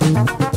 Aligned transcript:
Thank 0.00 0.40
you. 0.40 0.51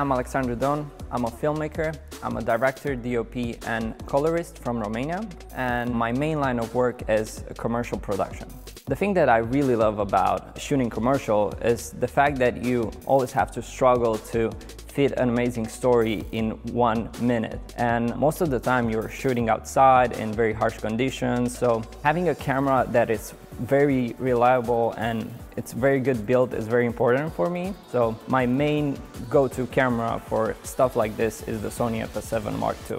I'm 0.00 0.12
Alexandru 0.12 0.56
Don. 0.56 0.90
I'm 1.10 1.26
a 1.26 1.30
filmmaker. 1.30 1.94
I'm 2.22 2.38
a 2.38 2.42
director, 2.42 2.96
DOP, 2.96 3.36
and 3.66 3.94
colorist 4.06 4.56
from 4.56 4.80
Romania, 4.80 5.28
and 5.54 5.94
my 5.94 6.10
main 6.10 6.40
line 6.40 6.58
of 6.58 6.74
work 6.74 7.02
is 7.10 7.44
commercial 7.58 7.98
production. 7.98 8.48
The 8.86 8.96
thing 8.96 9.12
that 9.12 9.28
I 9.28 9.36
really 9.36 9.76
love 9.76 9.98
about 9.98 10.58
shooting 10.58 10.88
commercial 10.88 11.52
is 11.60 11.90
the 11.90 12.08
fact 12.08 12.38
that 12.38 12.64
you 12.64 12.90
always 13.04 13.30
have 13.32 13.50
to 13.52 13.60
struggle 13.60 14.16
to 14.32 14.50
fit 14.88 15.12
an 15.18 15.28
amazing 15.28 15.68
story 15.68 16.24
in 16.32 16.52
one 16.72 17.10
minute. 17.20 17.60
And 17.76 18.16
most 18.16 18.40
of 18.40 18.48
the 18.48 18.58
time 18.58 18.88
you're 18.88 19.10
shooting 19.10 19.50
outside 19.50 20.12
in 20.12 20.32
very 20.32 20.54
harsh 20.54 20.78
conditions. 20.78 21.58
So 21.58 21.82
having 22.02 22.30
a 22.30 22.34
camera 22.34 22.86
that 22.88 23.10
is 23.10 23.34
very 23.60 24.14
reliable 24.18 24.94
and 24.96 25.32
it's 25.56 25.72
very 25.72 26.00
good 26.00 26.26
build 26.26 26.54
is 26.54 26.66
very 26.66 26.86
important 26.86 27.32
for 27.34 27.50
me. 27.50 27.74
So 27.92 28.16
my 28.26 28.46
main 28.46 28.98
go-to 29.28 29.66
camera 29.66 30.20
for 30.26 30.56
stuff 30.62 30.96
like 30.96 31.16
this 31.16 31.42
is 31.42 31.60
the 31.60 31.68
Sony 31.68 32.06
FS7 32.06 32.58
Mark 32.58 32.76
II. 32.90 32.98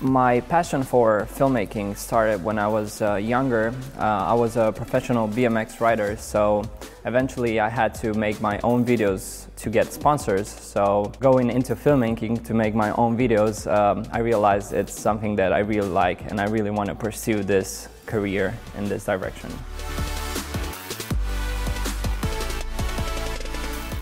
My 0.00 0.38
passion 0.42 0.84
for 0.84 1.26
filmmaking 1.28 1.96
started 1.96 2.44
when 2.44 2.56
I 2.56 2.68
was 2.68 3.02
uh, 3.02 3.16
younger. 3.16 3.74
Uh, 3.98 4.02
I 4.02 4.32
was 4.32 4.56
a 4.56 4.70
professional 4.70 5.26
BMX 5.26 5.80
rider, 5.80 6.16
so 6.16 6.62
eventually 7.04 7.58
I 7.58 7.68
had 7.68 7.96
to 7.96 8.14
make 8.14 8.40
my 8.40 8.60
own 8.62 8.84
videos 8.84 9.48
to 9.56 9.70
get 9.70 9.92
sponsors. 9.92 10.48
So 10.48 11.10
going 11.18 11.50
into 11.50 11.74
filmmaking 11.74 12.46
to 12.46 12.54
make 12.54 12.76
my 12.76 12.92
own 12.92 13.18
videos, 13.18 13.66
um, 13.66 14.04
I 14.12 14.20
realized 14.20 14.72
it's 14.72 14.92
something 14.92 15.34
that 15.34 15.52
I 15.52 15.58
really 15.58 15.88
like 15.88 16.30
and 16.30 16.40
I 16.40 16.44
really 16.44 16.70
want 16.70 16.90
to 16.90 16.94
pursue 16.94 17.42
this 17.42 17.88
career 18.06 18.54
in 18.76 18.88
this 18.88 19.04
direction. 19.04 19.50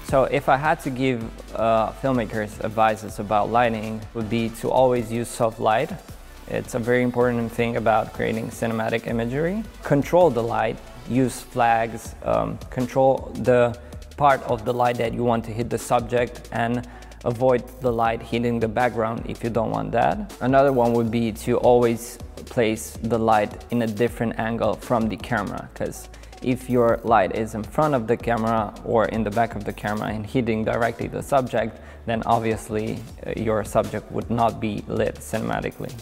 So 0.09 0.23
if 0.25 0.49
I 0.49 0.57
had 0.57 0.79
to 0.83 0.91
give 0.91 1.21
uh, 1.57 1.91
filmmakers 1.95 2.65
advices 2.65 3.19
about 3.19 3.51
lighting 3.51 4.01
would 4.15 4.31
be 4.31 4.51
to 4.61 4.71
always 4.71 5.11
use 5.11 5.27
soft 5.27 5.59
light. 5.59 5.91
It's 6.47 6.77
a 6.77 6.79
very 6.79 7.03
important 7.03 7.51
thing 7.51 7.77
about 7.77 8.13
creating 8.13 8.51
cinematic 8.51 9.09
imagery. 9.09 9.65
Control 9.83 10.31
the 10.31 10.45
light, 10.45 10.77
use 11.09 11.41
flags, 11.41 12.15
um, 12.23 12.57
control 12.71 13.33
the 13.35 13.77
part 14.17 14.41
of 14.45 14.65
the 14.65 14.73
light 14.73 14.97
that 14.99 15.13
you 15.13 15.25
want 15.25 15.45
to 15.47 15.51
hit 15.51 15.71
the 15.71 15.79
subject 15.79 16.49
and 16.53 16.87
avoid 17.25 17.65
the 17.81 17.93
light 17.93 18.23
hitting 18.23 18.61
the 18.61 18.69
background 18.69 19.25
if 19.29 19.43
you 19.43 19.51
don't 19.51 19.73
want 19.73 19.91
that. 19.91 20.33
Another 20.41 20.73
one 20.73 20.93
would 20.93 21.11
be 21.11 21.33
to 21.33 21.57
always 21.57 22.17
place 22.45 22.97
the 23.03 23.19
light 23.19 23.65
in 23.73 23.83
a 23.83 23.89
different 23.89 24.39
angle 24.39 24.75
from 24.75 25.09
the 25.09 25.17
camera 25.17 25.69
because 25.73 26.09
if 26.47 26.71
your 26.71 27.01
light 27.03 27.35
is 27.35 27.57
in 27.57 27.65
front 27.65 27.93
of 27.93 28.07
the 28.07 28.17
camera 28.17 28.73
or 28.85 29.07
in 29.07 29.25
the 29.25 29.31
back 29.31 29.57
of 29.57 29.65
the 29.65 29.73
camera 29.73 30.09
and 30.09 30.25
hitting 30.25 30.65
directly 30.65 31.09
the 31.09 31.21
subject, 31.21 31.77
then 32.07 32.23
obviously 32.25 33.01
uh, 33.27 33.33
your 33.37 33.65
subject 33.65 34.11
would 34.13 34.31
not 34.31 34.61
be 34.61 34.85
lit 34.87 35.17
cinematically. 35.17 35.93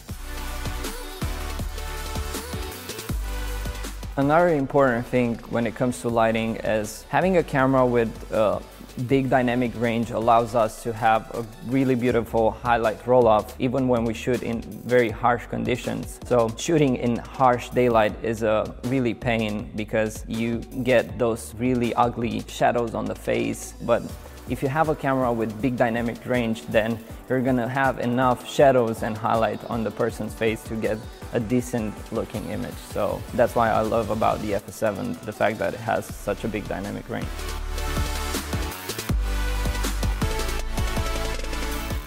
Another 4.17 4.49
important 4.49 5.05
thing 5.07 5.35
when 5.49 5.65
it 5.65 5.73
comes 5.73 5.99
to 6.01 6.09
lighting 6.09 6.57
is 6.57 7.03
having 7.09 7.37
a 7.37 7.43
camera 7.43 7.83
with 7.83 8.31
uh, 8.31 8.59
big 9.07 9.29
dynamic 9.29 9.71
range 9.75 10.11
allows 10.11 10.55
us 10.55 10.81
to 10.83 10.93
have 10.93 11.29
a 11.35 11.45
really 11.67 11.95
beautiful 11.95 12.51
highlight 12.51 13.05
roll-off 13.05 13.55
even 13.59 13.87
when 13.87 14.05
we 14.05 14.13
shoot 14.13 14.41
in 14.43 14.61
very 14.61 15.09
harsh 15.09 15.45
conditions. 15.47 16.19
So 16.25 16.49
shooting 16.57 16.95
in 16.97 17.17
harsh 17.17 17.69
daylight 17.69 18.13
is 18.23 18.43
a 18.43 18.75
really 18.85 19.13
pain 19.13 19.69
because 19.75 20.23
you 20.27 20.59
get 20.83 21.19
those 21.19 21.53
really 21.55 21.93
ugly 21.95 22.43
shadows 22.47 22.95
on 22.95 23.05
the 23.05 23.15
face 23.15 23.73
but 23.81 24.01
if 24.47 24.61
you 24.61 24.69
have 24.69 24.89
a 24.89 24.95
camera 24.95 25.33
with 25.33 25.59
big 25.61 25.75
dynamic 25.75 26.23
range 26.25 26.65
then 26.67 26.99
you're 27.27 27.41
gonna 27.41 27.67
have 27.67 27.99
enough 27.99 28.47
shadows 28.47 29.03
and 29.03 29.17
highlight 29.17 29.63
on 29.69 29.83
the 29.83 29.91
person's 29.91 30.33
face 30.33 30.63
to 30.63 30.75
get 30.75 30.97
a 31.33 31.39
decent 31.39 31.93
looking 32.13 32.47
image. 32.49 32.75
So 32.91 33.21
that's 33.33 33.55
why 33.55 33.71
I 33.71 33.81
love 33.81 34.09
about 34.09 34.41
the 34.41 34.53
FS7, 34.53 35.19
the 35.21 35.33
fact 35.33 35.57
that 35.59 35.73
it 35.73 35.79
has 35.79 36.05
such 36.05 36.43
a 36.43 36.47
big 36.47 36.67
dynamic 36.67 37.09
range. 37.09 37.27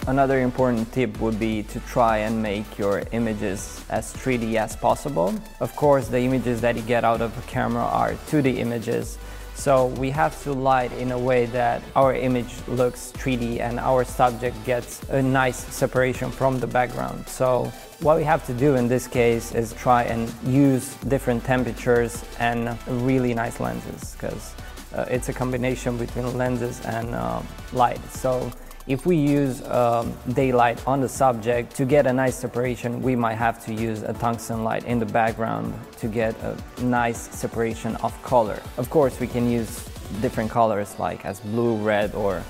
Another 0.08 0.40
important 0.40 0.90
tip 0.90 1.20
would 1.20 1.38
be 1.38 1.62
to 1.64 1.80
try 1.80 2.16
and 2.24 2.42
make 2.42 2.78
your 2.78 3.02
images 3.12 3.84
as 3.90 4.10
3D 4.14 4.54
as 4.54 4.74
possible. 4.74 5.34
Of 5.60 5.76
course, 5.76 6.08
the 6.08 6.18
images 6.18 6.62
that 6.62 6.76
you 6.76 6.82
get 6.82 7.04
out 7.04 7.20
of 7.20 7.36
a 7.36 7.42
camera 7.42 7.84
are 7.84 8.14
2D 8.30 8.56
images, 8.56 9.18
so 9.54 9.88
we 10.00 10.08
have 10.08 10.42
to 10.44 10.54
light 10.54 10.92
in 10.92 11.12
a 11.12 11.18
way 11.18 11.44
that 11.46 11.82
our 11.94 12.14
image 12.14 12.54
looks 12.68 13.12
3D 13.18 13.60
and 13.60 13.78
our 13.78 14.02
subject 14.02 14.56
gets 14.64 15.02
a 15.10 15.20
nice 15.20 15.58
separation 15.74 16.30
from 16.30 16.58
the 16.58 16.66
background. 16.66 17.28
So 17.28 17.70
what 18.00 18.16
we 18.16 18.24
have 18.24 18.46
to 18.46 18.54
do 18.54 18.76
in 18.76 18.88
this 18.88 19.06
case 19.06 19.54
is 19.54 19.74
try 19.74 20.04
and 20.04 20.32
use 20.42 20.94
different 21.08 21.44
temperatures 21.44 22.24
and 22.38 22.78
really 23.04 23.34
nice 23.34 23.60
lenses 23.60 24.12
because 24.12 24.54
uh, 24.94 25.04
it's 25.10 25.28
a 25.28 25.34
combination 25.34 25.98
between 25.98 26.34
lenses 26.38 26.80
and 26.86 27.14
uh, 27.14 27.42
light. 27.74 28.02
So 28.10 28.50
if 28.88 29.04
we 29.04 29.16
use 29.16 29.62
um, 29.68 30.14
daylight 30.32 30.82
on 30.86 31.02
the 31.02 31.08
subject 31.08 31.76
to 31.76 31.84
get 31.84 32.06
a 32.06 32.12
nice 32.12 32.36
separation, 32.36 33.02
we 33.02 33.14
might 33.14 33.34
have 33.34 33.62
to 33.66 33.74
use 33.74 34.02
a 34.02 34.14
tungsten 34.14 34.64
light 34.64 34.84
in 34.84 34.98
the 34.98 35.06
background 35.06 35.78
to 35.98 36.08
get 36.08 36.34
a 36.42 36.56
nice 36.82 37.18
separation 37.36 37.96
of 37.96 38.20
color. 38.22 38.58
Of 38.78 38.88
course, 38.88 39.20
we 39.20 39.26
can 39.26 39.50
use 39.50 39.86
different 40.22 40.50
colors 40.50 40.98
like 40.98 41.26
as 41.26 41.38
blue, 41.40 41.76
red, 41.76 42.14
or 42.14 42.40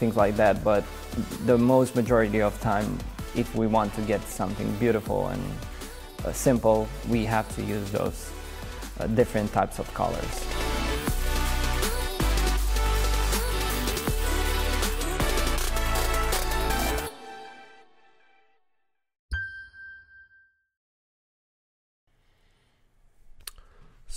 things 0.00 0.16
like 0.16 0.34
that, 0.36 0.64
but 0.64 0.82
the 1.44 1.58
most 1.58 1.94
majority 1.94 2.40
of 2.40 2.58
time, 2.62 2.98
if 3.36 3.54
we 3.54 3.66
want 3.66 3.94
to 3.94 4.00
get 4.00 4.22
something 4.22 4.74
beautiful 4.76 5.28
and 5.28 5.42
uh, 6.24 6.32
simple, 6.32 6.88
we 7.10 7.26
have 7.26 7.54
to 7.56 7.62
use 7.62 7.90
those 7.90 8.30
uh, 8.98 9.06
different 9.08 9.52
types 9.52 9.78
of 9.78 9.92
colors. 9.92 10.81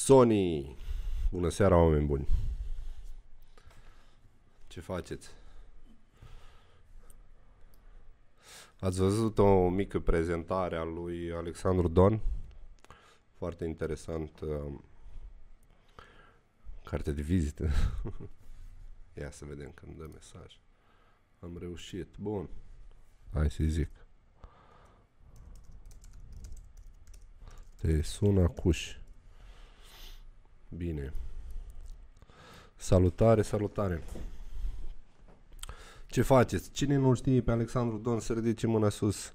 Sony. 0.06 0.78
Bună 1.32 1.50
seara, 1.50 1.78
oameni 1.78 2.06
buni. 2.06 2.28
Ce 4.68 4.80
faceți? 4.80 5.30
Ați 8.80 9.00
văzut 9.00 9.38
o 9.38 9.70
mică 9.70 10.00
prezentare 10.00 10.78
a 10.78 10.84
lui 10.84 11.34
Alexandru 11.34 11.88
Don? 11.88 12.20
Foarte 13.34 13.66
interesant. 13.66 14.40
Uh, 14.40 14.74
carte 16.84 17.12
de 17.12 17.22
vizită. 17.22 17.70
Ia 19.20 19.32
să 19.32 19.46
vedem 19.46 19.72
când 19.72 19.98
dă 19.98 20.10
mesaj. 20.14 20.60
Am 21.40 21.58
reușit. 21.60 22.08
Bun. 22.20 22.50
Hai 23.34 23.52
să 23.52 23.64
zic. 23.64 23.90
Te 27.76 28.02
sună 28.02 28.48
cuși. 28.48 29.04
Bine. 30.78 31.14
Salutare, 32.76 33.42
salutare. 33.42 34.04
Ce 36.08 36.22
faceți? 36.22 36.72
Cine 36.72 36.96
nu 36.96 37.14
știe 37.14 37.42
pe 37.42 37.52
Alexandru 37.52 37.98
Don 37.98 38.20
să 38.20 38.34
ridice 38.34 38.68
mâna 38.68 38.90
sus? 38.90 39.32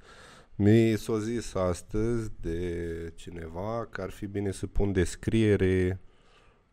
Mi 0.55 0.97
s-a 0.97 1.19
zis 1.19 1.55
astăzi 1.55 2.31
de 2.41 3.13
cineva 3.15 3.87
că 3.91 4.03
ar 4.03 4.11
fi 4.11 4.27
bine 4.27 4.51
să 4.51 4.67
pun 4.67 4.93
descriere, 4.93 6.01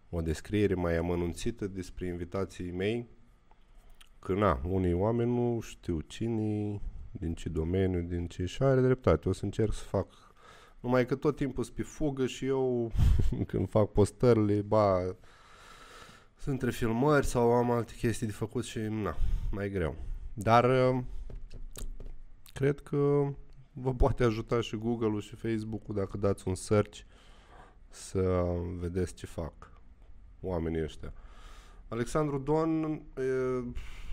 o 0.09 0.21
descriere 0.21 0.73
mai 0.73 0.97
amănunțită 0.97 1.67
despre 1.67 2.05
invitații 2.05 2.71
mei, 2.71 3.07
că 4.19 4.33
na, 4.33 4.61
unii 4.63 4.93
oameni 4.93 5.33
nu 5.33 5.59
știu 5.61 5.99
cine, 5.99 6.81
din 7.11 7.33
ce 7.33 7.49
domeniu, 7.49 8.01
din 8.01 8.27
ce 8.27 8.45
și 8.45 8.63
are 8.63 8.81
dreptate. 8.81 9.29
O 9.29 9.31
să 9.31 9.45
încerc 9.45 9.73
să 9.73 9.83
fac 9.83 10.26
numai 10.79 11.05
că 11.05 11.15
tot 11.15 11.35
timpul 11.35 11.63
sunt 11.63 11.75
pe 11.75 11.83
fugă 11.83 12.25
și 12.25 12.45
eu 12.45 12.91
când 13.47 13.69
fac 13.69 13.91
postările, 13.91 14.61
ba, 14.61 15.01
sunt 16.35 16.53
între 16.53 16.71
filmări 16.71 17.25
sau 17.25 17.51
am 17.51 17.71
alte 17.71 17.93
chestii 17.97 18.27
de 18.27 18.33
făcut 18.33 18.63
și 18.63 18.79
na, 18.79 19.17
mai 19.51 19.69
greu. 19.69 19.95
Dar 20.33 20.65
cred 22.53 22.79
că 22.79 23.27
vă 23.71 23.93
poate 23.93 24.23
ajuta 24.23 24.61
și 24.61 24.75
Google-ul 24.75 25.21
și 25.21 25.35
Facebook-ul 25.35 25.95
dacă 25.95 26.17
dați 26.17 26.47
un 26.47 26.55
search 26.55 26.99
să 27.89 28.43
vedeți 28.79 29.13
ce 29.13 29.25
fac 29.25 29.71
oamenii 30.41 30.83
ăștia. 30.83 31.13
Alexandru 31.87 32.37
Don, 32.37 32.83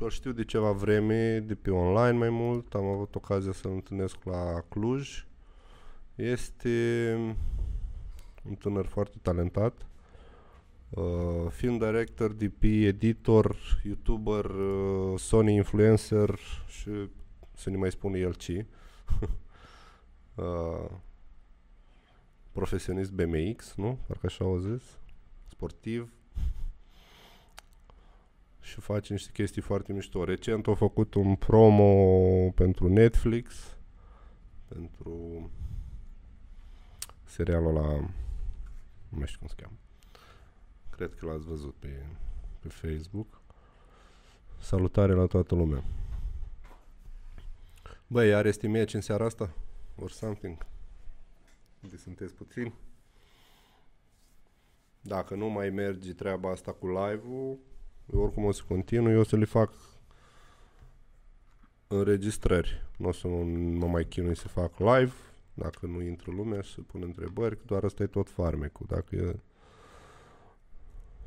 îl 0.00 0.10
știu 0.10 0.32
de 0.32 0.44
ceva 0.44 0.70
vreme, 0.72 1.38
de 1.38 1.54
pe 1.54 1.70
online 1.70 2.18
mai 2.18 2.30
mult, 2.30 2.74
am 2.74 2.84
avut 2.84 3.14
ocazia 3.14 3.52
să-l 3.52 3.70
întâlnesc 3.70 4.24
la 4.24 4.64
Cluj. 4.68 5.26
Este 6.14 7.14
un 8.44 8.54
tânăr 8.54 8.86
foarte 8.86 9.16
talentat, 9.22 9.86
uh, 10.90 11.50
film 11.50 11.78
director, 11.78 12.32
DP, 12.32 12.62
editor, 12.62 13.56
youtuber, 13.84 14.44
uh, 14.44 15.18
Sony 15.18 15.54
influencer 15.54 16.38
și 16.68 16.90
să 17.54 17.70
ne 17.70 17.76
mai 17.76 17.90
spune 17.90 18.18
el 18.18 18.34
ce. 18.34 18.66
uh, 20.34 20.90
profesionist 22.52 23.12
BMX, 23.12 23.74
nu? 23.74 23.98
Parcă 24.06 24.26
așa 24.26 24.44
au 24.44 24.58
zis. 24.58 24.82
Sportiv. 25.46 26.12
Și 28.60 28.80
face 28.80 29.12
niște 29.12 29.30
chestii 29.32 29.62
foarte 29.62 29.92
mișto. 29.92 30.24
Recent 30.24 30.66
au 30.66 30.74
făcut 30.74 31.14
un 31.14 31.34
promo 31.34 32.50
pentru 32.50 32.88
Netflix, 32.88 33.76
pentru 34.68 35.50
serialul 37.34 37.76
ăla, 37.76 37.92
nu 39.08 39.18
mai 39.18 39.26
știu 39.26 39.38
cum 39.38 39.48
se 39.48 39.54
cheamă. 39.56 39.76
Cred 40.90 41.14
că 41.14 41.26
l-ați 41.26 41.44
văzut 41.44 41.74
pe, 41.78 42.06
pe 42.60 42.68
Facebook. 42.68 43.40
Salutare 44.60 45.12
la 45.12 45.26
toată 45.26 45.54
lumea. 45.54 45.84
Băi, 48.06 48.34
are 48.34 48.48
estimie 48.48 48.84
în 48.92 49.00
seara 49.00 49.24
asta? 49.24 49.54
Or 49.96 50.10
something? 50.10 50.66
De 51.80 51.96
sunteți 51.96 52.34
puțin? 52.34 52.72
Dacă 55.00 55.34
nu 55.34 55.48
mai 55.48 55.70
merge 55.70 56.12
treaba 56.12 56.50
asta 56.50 56.72
cu 56.72 56.86
live-ul, 56.86 57.58
eu 58.12 58.20
oricum 58.20 58.44
o 58.44 58.52
să 58.52 58.62
continui, 58.68 59.12
eu 59.12 59.20
o 59.20 59.24
să 59.24 59.36
le 59.36 59.44
fac 59.44 59.72
înregistrări. 61.86 62.86
Nu 62.96 63.08
o 63.08 63.12
să 63.12 63.28
mă, 63.28 63.42
mă 63.78 63.86
mai 63.86 64.04
chinui 64.04 64.36
să 64.36 64.48
fac 64.48 64.78
live, 64.78 65.12
dacă 65.54 65.86
nu 65.86 66.00
intră 66.00 66.30
lumea 66.30 66.60
și 66.60 66.72
să 66.72 66.80
pun 66.80 67.02
întrebări, 67.02 67.56
că 67.56 67.62
doar 67.66 67.84
asta 67.84 68.02
e 68.02 68.06
tot 68.06 68.30
farmecul. 68.30 68.86
Dacă 68.88 69.16
e 69.16 69.40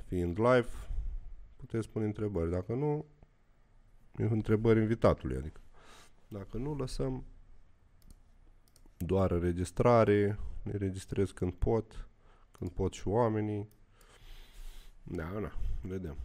fiind 0.08 0.40
live, 0.40 0.70
puteți 1.56 1.90
pune 1.90 2.06
întrebări. 2.06 2.50
Dacă 2.50 2.74
nu, 2.74 3.06
e 4.18 4.24
întrebări 4.24 4.80
invitatului, 4.80 5.38
adică. 5.38 5.60
Dacă 6.28 6.58
nu, 6.58 6.76
lăsăm 6.76 7.24
doar 8.98 9.32
înregistrare, 9.32 10.40
ne 10.64 10.72
registrez 10.72 11.32
când 11.32 11.54
pot, 11.54 12.08
când 12.52 12.70
pot 12.70 12.94
și 12.94 13.08
oamenii. 13.08 13.70
Da, 15.04 15.40
da, 15.42 15.52
vedem. 15.82 16.18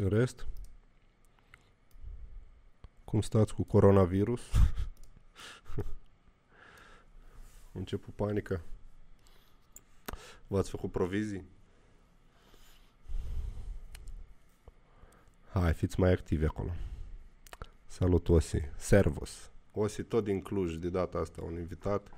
În 0.00 0.08
rest, 0.08 0.46
cum 3.04 3.20
stați 3.20 3.54
cu 3.54 3.62
coronavirus? 3.62 4.40
Început 7.72 8.14
panică. 8.14 8.60
V-ați 10.46 10.70
făcut 10.70 10.90
provizii? 10.90 11.44
Hai, 15.52 15.72
fiți 15.72 16.00
mai 16.00 16.12
activi 16.12 16.44
acolo. 16.44 16.70
Salut, 17.86 18.28
Osi. 18.28 18.60
Servus. 18.76 19.50
Osi 19.72 20.02
tot 20.02 20.24
din 20.24 20.40
Cluj, 20.40 20.74
de 20.74 20.88
data 20.88 21.18
asta, 21.18 21.42
un 21.42 21.58
invitat. 21.58 22.10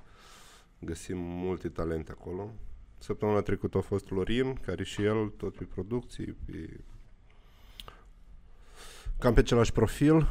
Găsim 0.79 1.17
multe 1.17 1.69
talente 1.69 2.11
acolo. 2.11 2.49
Săptămâna 2.97 3.41
trecută 3.41 3.77
a 3.77 3.81
fost 3.81 4.05
Florin, 4.05 4.53
care 4.53 4.83
și 4.83 5.03
el, 5.03 5.29
tot 5.29 5.55
pe 5.55 5.63
producții, 5.63 6.35
pe... 6.45 6.83
cam 9.19 9.33
pe 9.33 9.39
același 9.39 9.71
profil. 9.71 10.27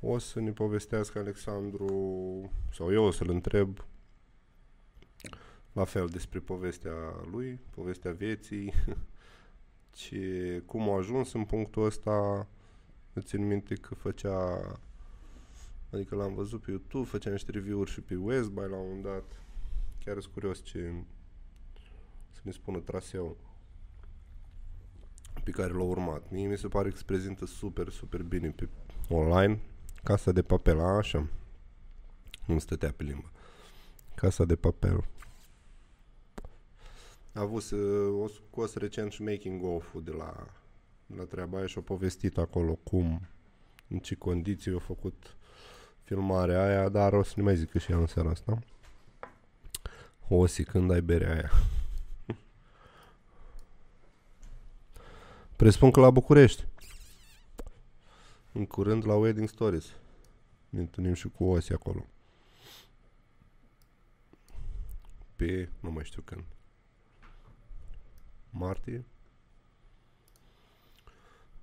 O 0.00 0.18
să 0.18 0.40
ne 0.40 0.50
povestească 0.50 1.18
Alexandru, 1.18 1.90
sau 2.72 2.92
eu 2.92 3.04
o 3.04 3.10
să-l 3.10 3.30
întreb, 3.30 3.84
la 5.72 5.84
fel 5.84 6.06
despre 6.06 6.38
povestea 6.38 6.94
lui, 7.30 7.60
povestea 7.70 8.12
vieții, 8.12 8.72
ce, 9.96 10.62
cum 10.66 10.90
a 10.90 10.96
ajuns 10.96 11.32
în 11.32 11.44
punctul 11.44 11.84
ăsta, 11.84 12.48
îți 13.12 13.26
țin 13.26 13.46
minte 13.46 13.74
că 13.74 13.94
făcea, 13.94 14.60
adică 15.92 16.14
l-am 16.14 16.34
văzut 16.34 16.60
pe 16.60 16.70
YouTube, 16.70 17.08
făcea 17.08 17.30
niște 17.30 17.50
review-uri 17.50 17.90
și 17.90 18.00
pe 18.00 18.14
West 18.14 18.50
by 18.50 18.60
la 18.60 18.76
un 18.76 18.86
moment 18.86 19.02
dat, 19.02 19.41
chiar 20.04 20.20
sunt 20.20 20.32
curios 20.32 20.62
ce, 20.62 20.92
să 22.30 22.40
ne 22.42 22.50
spună 22.50 22.78
traseu 22.78 23.36
pe 25.44 25.50
care 25.50 25.72
l-a 25.72 25.82
urmat. 25.82 26.30
Mie 26.30 26.46
mi 26.46 26.58
se 26.58 26.68
pare 26.68 26.90
că 26.90 26.96
se 26.96 27.02
prezintă 27.06 27.46
super, 27.46 27.88
super 27.88 28.22
bine 28.22 28.50
pe 28.50 28.68
online, 29.08 29.60
Casa 30.04 30.32
de 30.32 30.42
papel, 30.42 30.80
așa, 30.80 31.28
nu 32.46 32.58
stătea 32.58 32.92
pe 32.92 33.02
limbă. 33.02 33.30
Casa 34.14 34.44
de 34.44 34.56
papel. 34.56 35.04
A 37.32 37.40
avut 37.40 37.70
uh, 37.70 38.22
o 38.22 38.28
scos 38.28 38.74
recent 38.74 39.12
și 39.12 39.22
making 39.22 39.64
of-ul 39.64 40.02
de 40.02 40.10
la, 40.10 40.46
la 41.16 41.24
treaba 41.24 41.58
aia 41.58 41.66
și 41.66 41.78
a 41.78 41.80
povestit 41.80 42.38
acolo 42.38 42.74
cum, 42.74 43.20
în 43.88 43.98
ce 43.98 44.14
condiții 44.14 44.72
au 44.72 44.78
făcut 44.78 45.36
filmarea 46.02 46.64
aia, 46.64 46.88
dar 46.88 47.12
o 47.12 47.22
să 47.22 47.32
ne 47.36 47.42
mai 47.42 47.56
zic 47.56 47.78
și 47.78 47.92
ea 47.92 47.98
în 47.98 48.06
seara 48.06 48.30
asta. 48.30 48.58
Osi, 50.28 50.64
când 50.64 50.90
ai 50.90 51.02
berea 51.02 51.32
aia. 51.32 51.50
Presupun 55.56 55.90
că 55.90 56.00
la 56.00 56.10
București. 56.10 56.66
În 58.52 58.66
curând 58.66 59.06
la 59.06 59.14
Wedding 59.14 59.48
Stories. 59.48 59.86
Ne 60.68 60.80
întâlnim 60.80 61.14
și 61.14 61.28
cu 61.28 61.44
Osi 61.44 61.72
acolo. 61.72 62.06
Pe, 65.36 65.68
nu 65.80 65.90
mai 65.90 66.04
știu 66.04 66.22
când 66.22 66.44
martie. 68.50 69.04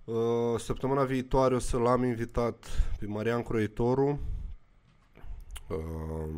Uh, 0.04 0.60
săptămâna 0.60 1.04
viitoare 1.04 1.56
o 1.56 1.60
să 1.60 1.78
l-am 1.78 2.04
invitat 2.04 2.66
pe 3.00 3.06
Marian 3.06 3.44
Croitoru. 3.44 4.20
Uh, 5.68 6.30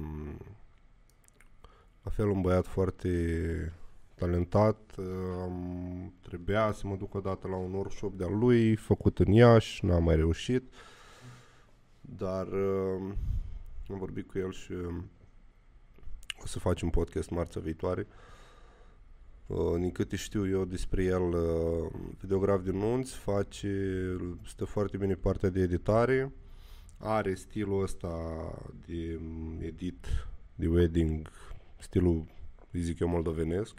la 2.04 2.12
fel 2.12 2.28
un 2.28 2.42
băiat 2.42 2.66
foarte 2.66 3.74
talentat. 4.16 4.96
Uh, 4.98 5.52
trebuia 6.22 6.72
să 6.72 6.88
mă 6.88 6.96
duc 6.96 7.14
odată 7.14 7.48
la 7.48 7.56
un 7.56 7.74
workshop 7.74 8.18
de-al 8.18 8.38
lui, 8.38 8.76
făcut 8.76 9.20
în 9.20 9.32
Iași, 9.32 9.86
n-am 9.86 10.04
mai 10.04 10.16
reușit. 10.16 10.74
Dar 12.02 12.48
uh, 12.48 13.14
am 13.90 13.98
vorbit 13.98 14.28
cu 14.28 14.38
el 14.38 14.52
și 14.52 14.72
uh, 14.72 15.04
o 16.44 16.48
să 16.48 16.60
facem 16.60 16.90
podcast 16.90 17.30
marțea 17.30 17.62
viitoare. 17.62 18.08
Uh, 18.10 18.32
Uh, 19.52 19.80
din 19.80 19.92
câte 19.92 20.16
știu 20.16 20.50
eu 20.50 20.66
despre 20.66 21.04
el, 21.04 21.22
uh, 21.22 21.92
videograf 22.20 22.64
din 22.64 22.78
nunți, 22.78 23.16
face, 23.16 24.18
stă 24.48 24.66
foarte 24.66 24.98
bine 24.98 25.14
partea 25.14 25.50
de 25.50 25.60
editare, 25.60 26.32
are 26.98 27.34
stilul 27.34 27.82
ăsta 27.82 28.10
de 28.86 29.20
edit, 29.60 30.06
de 30.56 30.68
wedding, 30.68 31.30
stilul, 31.82 32.26
îi 32.72 32.82
zic 32.82 33.00
eu, 33.00 33.08
moldovenesc, 33.08 33.78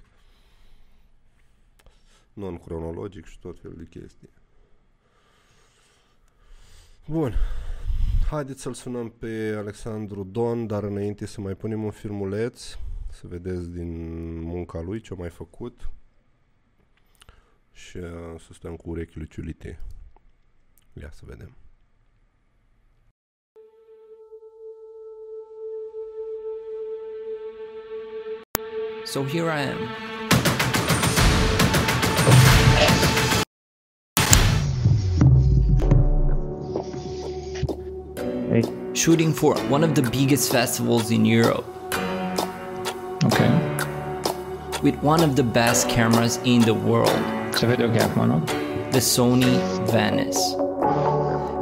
non-cronologic 2.32 3.24
și 3.24 3.38
tot 3.38 3.60
felul 3.60 3.76
de 3.76 3.98
chestii. 4.00 4.30
Bun. 7.06 7.34
Haideți 8.30 8.62
să-l 8.62 8.74
sunăm 8.74 9.10
pe 9.10 9.54
Alexandru 9.56 10.24
Don, 10.24 10.66
dar 10.66 10.82
înainte 10.82 11.26
să 11.26 11.40
mai 11.40 11.54
punem 11.54 11.84
un 11.84 11.90
filmuleț 11.90 12.76
să 13.12 13.26
vedeți 13.26 13.70
din 13.70 14.40
munca 14.40 14.80
lui 14.80 15.00
ce 15.00 15.12
a 15.12 15.16
mai 15.16 15.30
făcut 15.30 15.90
și 17.72 17.96
uh, 17.96 18.40
să 18.46 18.52
stăm 18.52 18.76
cu 18.76 18.90
urechile 18.90 19.26
ciulite. 19.26 19.80
Ia 21.00 21.10
să 21.10 21.22
vedem. 21.24 21.56
So 29.04 29.24
here 29.24 29.50
I 29.50 29.60
am. 29.62 30.92
Okay. 38.50 38.62
shooting 38.94 39.32
for 39.32 39.54
one 39.68 39.82
of 39.84 39.94
the 39.94 40.02
biggest 40.02 40.52
festivals 40.52 41.10
in 41.10 41.24
Europe 41.24 41.64
Ok. 43.24 43.38
with 44.82 44.96
one 45.02 45.22
of 45.22 45.36
the 45.36 45.42
best 45.42 45.88
cameras 45.88 46.38
in 46.44 46.60
the 46.62 46.74
world, 46.74 47.18
Se 47.54 47.66
vede 47.66 47.84
ok 47.84 47.98
acum, 48.00 48.28
nu? 48.28 48.40
the 48.92 49.00
Sony 49.00 49.56
Venice. 49.90 50.38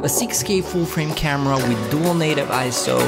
A 0.03 0.07
6K 0.09 0.61
full 0.63 0.85
frame 0.85 1.13
camera 1.13 1.55
with 1.55 1.91
dual 1.91 2.13
native 2.15 2.47
ISO 2.49 2.99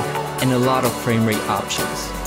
and 0.42 0.52
a 0.52 0.58
lot 0.58 0.86
of 0.86 0.92
frame 1.04 1.26
rate 1.26 1.42
options. 1.50 2.23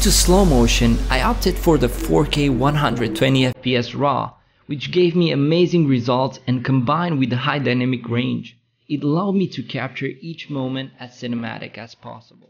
When 0.00 0.04
to 0.04 0.12
slow 0.12 0.46
motion, 0.46 0.98
I 1.10 1.20
opted 1.20 1.58
for 1.58 1.76
the 1.76 1.86
4K 1.86 2.48
120 2.56 3.52
FPS 3.52 3.94
RAW, 3.94 4.32
which 4.64 4.92
gave 4.92 5.14
me 5.14 5.30
amazing 5.30 5.86
results 5.88 6.40
and 6.46 6.64
combined 6.64 7.18
with 7.18 7.28
the 7.28 7.36
high 7.36 7.58
dynamic 7.58 8.08
range, 8.08 8.56
it 8.88 9.02
allowed 9.02 9.32
me 9.32 9.46
to 9.48 9.62
capture 9.62 10.06
each 10.06 10.48
moment 10.48 10.92
as 10.98 11.10
cinematic 11.20 11.76
as 11.76 11.94
possible. 11.94 12.49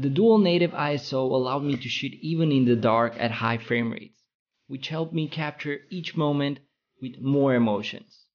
The 0.00 0.08
dual 0.08 0.38
native 0.38 0.70
ISO 0.70 1.20
allowed 1.32 1.64
me 1.64 1.76
to 1.76 1.88
shoot 1.88 2.12
even 2.20 2.52
in 2.52 2.66
the 2.66 2.76
dark 2.76 3.16
at 3.18 3.32
high 3.32 3.58
frame 3.58 3.90
rates, 3.90 4.22
which 4.68 4.90
helped 4.90 5.12
me 5.12 5.26
capture 5.26 5.80
each 5.90 6.16
moment 6.16 6.60
with 7.02 7.20
more 7.20 7.56
emotions. 7.56 8.26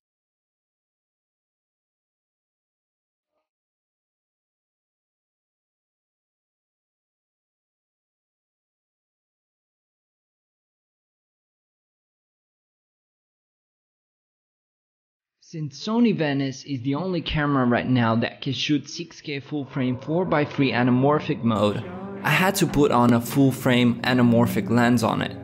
Since 15.54 15.86
Sony 15.86 16.18
Venice 16.18 16.64
is 16.64 16.82
the 16.82 16.96
only 16.96 17.22
camera 17.22 17.64
right 17.68 17.88
now 17.88 18.16
that 18.16 18.42
can 18.42 18.54
shoot 18.54 18.86
6K 18.86 19.44
full 19.44 19.66
frame 19.66 19.98
4x3 19.98 20.74
anamorphic 20.74 21.44
mode, 21.44 21.78
I 22.24 22.32
had 22.32 22.56
to 22.56 22.66
put 22.66 22.90
on 22.90 23.14
a 23.14 23.22
full 23.22 23.52
frame 23.52 24.02
anamorphic 24.02 24.72
lens 24.72 25.04
on 25.04 25.22
it. 25.22 25.38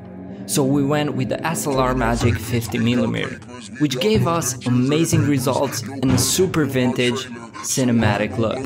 So 0.50 0.64
we 0.64 0.84
went 0.84 1.14
with 1.14 1.30
the 1.30 1.36
SLR 1.36 1.96
Magic 1.96 2.34
50mm, 2.34 3.80
which 3.82 4.00
gave 4.00 4.26
us 4.26 4.66
amazing 4.66 5.28
results 5.28 5.84
and 5.84 6.10
a 6.10 6.18
super 6.18 6.66
vintage 6.66 7.26
cinematic 7.62 8.36
look. 8.40 8.58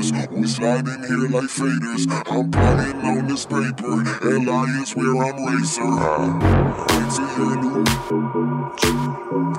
Neighbors. 0.00 0.30
We 0.30 0.46
slide 0.46 0.88
in 0.88 1.04
here 1.04 1.28
like 1.28 1.50
faders. 1.50 2.06
I'm 2.30 2.50
plotting 2.50 3.00
on 3.02 3.26
this 3.28 3.44
paper. 3.44 4.02
Alliance 4.34 4.96
where 4.96 5.22
I'm 5.24 5.44
racer. 5.44 5.82
Hi 5.84 7.08
to 7.16 7.22
your 7.36 7.56
new. 7.60 7.84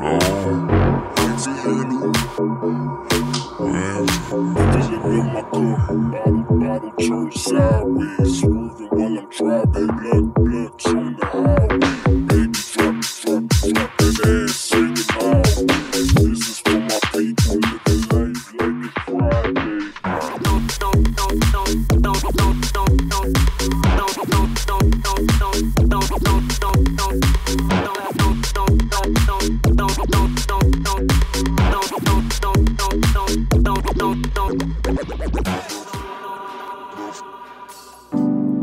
Oh. 0.02 0.20
Hi 1.18 1.30
to 1.44 1.52
your 1.70 1.84
new. 1.86 2.14
Feeling 4.32 5.20
in 5.20 5.26
my 5.28 5.42
cup. 5.44 5.54
Bottle, 6.12 6.44
bottle, 6.60 6.92
church 7.00 7.38
sideways. 7.38 8.40
Swerving 8.40 8.90
while 8.90 9.18
I'm 9.20 9.30
driving. 9.30 9.88
Blood, 9.88 10.34
blood 10.34 10.86
on 10.88 11.16
the 11.18 11.26
highway. 11.28 12.21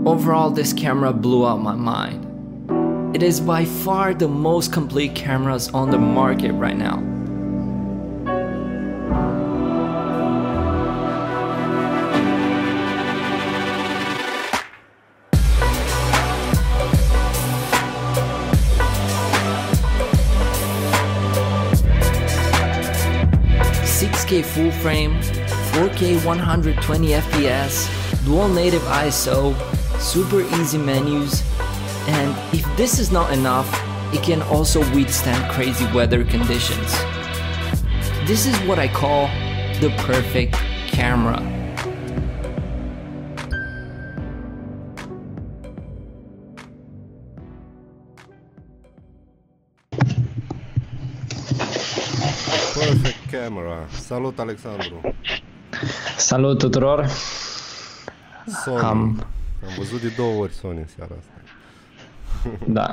Overall, 0.06 0.50
this 0.50 0.72
camera 0.72 1.12
blew 1.12 1.46
out 1.46 1.60
my 1.60 1.74
mind. 1.74 2.24
It 3.14 3.22
is 3.22 3.40
by 3.40 3.66
far 3.66 4.14
the 4.14 4.28
most 4.28 4.72
complete 4.72 5.14
cameras 5.14 5.68
on 5.68 5.90
the 5.90 5.98
market 5.98 6.52
right 6.52 6.76
now. 6.76 7.17
Six 24.28 24.30
K 24.30 24.42
full 24.42 24.70
frame, 24.82 25.14
4K 25.72 26.22
120 26.24 27.08
FPS, 27.08 28.24
dual 28.26 28.48
native 28.48 28.82
ISO, 28.82 29.54
super 29.98 30.42
easy 30.60 30.76
menus, 30.76 31.42
and 32.08 32.36
if 32.54 32.64
this 32.76 32.98
is 32.98 33.10
not 33.10 33.32
enough, 33.32 33.66
it 34.12 34.22
can 34.22 34.42
also 34.42 34.80
withstand 34.94 35.50
crazy 35.50 35.86
weather 35.94 36.24
conditions. 36.24 36.92
This 38.26 38.44
is 38.46 38.54
what 38.68 38.78
I 38.78 38.88
call 38.88 39.28
the 39.80 39.94
perfect 39.98 40.54
camera. 40.88 41.57
Camera. 53.48 53.86
Salut, 53.90 54.38
Alexandru. 54.38 55.14
Salut 56.16 56.58
tuturor! 56.58 57.06
Sony. 58.64 58.78
Am- 58.80 59.26
Am 59.66 59.74
văzut 59.78 60.00
de 60.00 60.12
două 60.16 60.42
ori 60.42 60.52
Sony 60.52 60.78
în 60.78 60.86
seara 60.96 61.14
asta. 61.18 61.32
Da, 62.78 62.90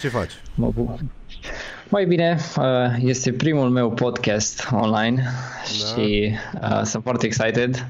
Ce 0.00 0.08
faci? 0.08 0.30
mă 0.54 0.70
bucur. 0.74 0.98
Mai 1.88 2.04
bine, 2.06 2.38
uh, 2.56 2.64
este 2.98 3.32
primul 3.32 3.70
meu 3.70 3.90
podcast 3.92 4.68
online 4.72 5.24
și 5.64 6.36
uh, 6.62 6.80
sunt 6.82 7.02
foarte 7.02 7.26
excited. 7.26 7.86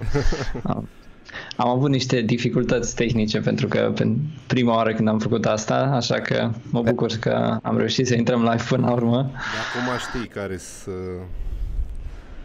Am- 1.56 1.68
Am 1.68 1.76
avut 1.76 1.90
niște 1.90 2.20
dificultăți 2.20 2.94
tehnice 2.94 3.40
pentru 3.40 3.68
că 3.68 3.92
pentru 3.94 4.22
prima 4.46 4.74
oară 4.74 4.94
când 4.94 5.08
am 5.08 5.18
făcut 5.18 5.46
asta, 5.46 5.74
așa 5.76 6.20
că 6.20 6.50
mă 6.70 6.82
bucur 6.82 7.10
că 7.20 7.58
am 7.62 7.76
reușit 7.76 8.06
să 8.06 8.14
intrăm 8.14 8.42
live 8.42 8.64
până 8.68 8.86
la 8.86 8.92
urmă. 8.92 9.22
De 9.22 9.80
acum 9.80 9.98
știi 9.98 10.28
care 10.28 10.56
sunt 10.56 10.94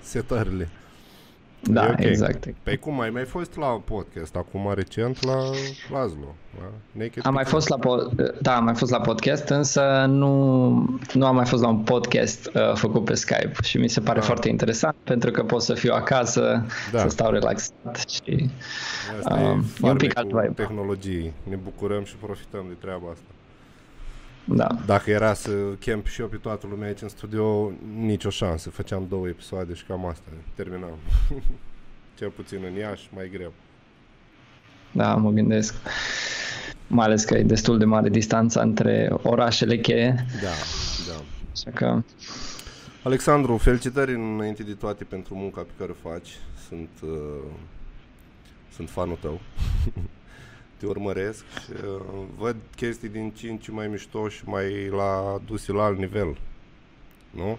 setările. 0.01 0.67
Da, 1.63 1.85
E 1.85 1.89
ok. 1.89 1.99
exact. 1.99 2.47
Păi 2.63 2.77
cum, 2.77 2.99
ai 3.01 3.09
mai 3.09 3.23
fost 3.25 3.57
la 3.57 3.65
podcast 3.65 4.35
acum 4.35 4.71
recent 4.75 5.25
la 5.25 5.35
Laszlo, 5.91 6.35
la 6.59 6.65
Naked 6.91 7.25
Am 7.25 7.33
mai 7.33 7.43
Pixel? 7.43 7.59
fost 7.59 7.69
la 7.69 7.77
po- 7.77 8.31
da, 8.41 8.55
am 8.55 8.63
mai 8.63 8.75
fost 8.75 8.91
la 8.91 8.99
podcast, 8.99 9.49
însă 9.49 10.05
nu, 10.07 10.69
nu 11.13 11.25
am 11.25 11.35
mai 11.35 11.45
fost 11.45 11.61
la 11.61 11.67
un 11.69 11.77
podcast 11.79 12.45
uh, 12.55 12.73
făcut 12.75 13.05
pe 13.05 13.13
Skype 13.13 13.51
și 13.63 13.77
mi 13.77 13.89
se 13.89 13.99
pare 13.99 14.19
Da. 14.19 14.25
foarte 14.25 14.49
interesant 14.49 14.95
pentru 15.03 15.31
că 15.31 15.43
pot 15.43 15.61
să 15.61 15.73
fiu 15.73 15.93
acasă, 15.93 16.65
Da. 16.91 16.99
să 16.99 17.07
stau 17.09 17.31
relaxat 17.31 18.03
și 18.09 18.49
Asta 19.17 19.33
Um, 19.33 19.39
e 19.39 19.43
e 19.45 19.49
un 19.51 19.61
farmecul 19.61 20.07
pic 20.07 20.17
alt 20.17 20.27
vibe. 20.29 20.53
tehnologiei. 20.55 21.33
Ne 21.49 21.55
bucurăm 21.55 22.03
și 22.03 22.15
profităm 22.15 22.65
de 22.67 22.75
treaba 22.79 23.03
asta. 23.11 23.23
Da. 24.55 24.67
Dacă 24.85 25.09
era 25.11 25.33
să 25.33 25.51
chem 25.79 26.01
și 26.05 26.21
eu 26.21 26.27
pe 26.27 26.35
toată 26.35 26.67
lumea 26.69 26.87
aici 26.87 27.01
în 27.01 27.07
studio, 27.07 27.71
nicio 27.95 28.29
șansă. 28.29 28.69
Făceam 28.69 29.05
două 29.09 29.27
episoade 29.27 29.73
și 29.73 29.83
cam 29.83 30.05
asta. 30.05 30.29
Terminam. 30.55 30.97
Cel 32.17 32.29
puțin 32.29 32.59
în 32.71 32.73
Iași, 32.77 33.09
mai 33.15 33.29
greu. 33.33 33.53
Da, 34.91 35.15
mă 35.15 35.29
gândesc. 35.29 35.73
Mai 36.87 37.05
ales 37.05 37.23
că 37.23 37.37
e 37.37 37.43
destul 37.43 37.77
de 37.77 37.85
mare 37.85 38.09
distanța 38.09 38.61
între 38.61 39.09
orașele 39.23 39.77
cheie, 39.77 40.25
Da, 40.41 40.47
da. 41.07 41.21
așa 41.51 41.71
că 41.73 42.01
Alexandru, 43.03 43.57
felicitări 43.57 44.13
înainte 44.13 44.63
de 44.63 44.73
toate 44.73 45.03
pentru 45.03 45.35
munca 45.35 45.61
pe 45.61 45.71
care 45.77 45.91
o 45.91 46.09
faci. 46.09 46.29
Sunt, 46.67 46.89
uh, 47.03 47.09
sunt 48.75 48.89
fanul 48.89 49.17
tău. 49.21 49.39
Te 50.79 50.85
urmăresc 50.85 51.43
și 51.63 51.71
uh, 51.71 52.01
văd 52.37 52.55
chestii 52.75 53.09
din 53.09 53.31
ce 53.35 53.49
în 53.49 53.57
ce 53.57 53.71
mai 53.71 53.87
mișto 53.87 54.27
și 54.27 54.41
mai 54.45 54.89
la 54.89 55.41
duse 55.45 55.71
la 55.71 55.83
alt 55.83 55.97
nivel. 55.97 56.37
Nu? 57.29 57.57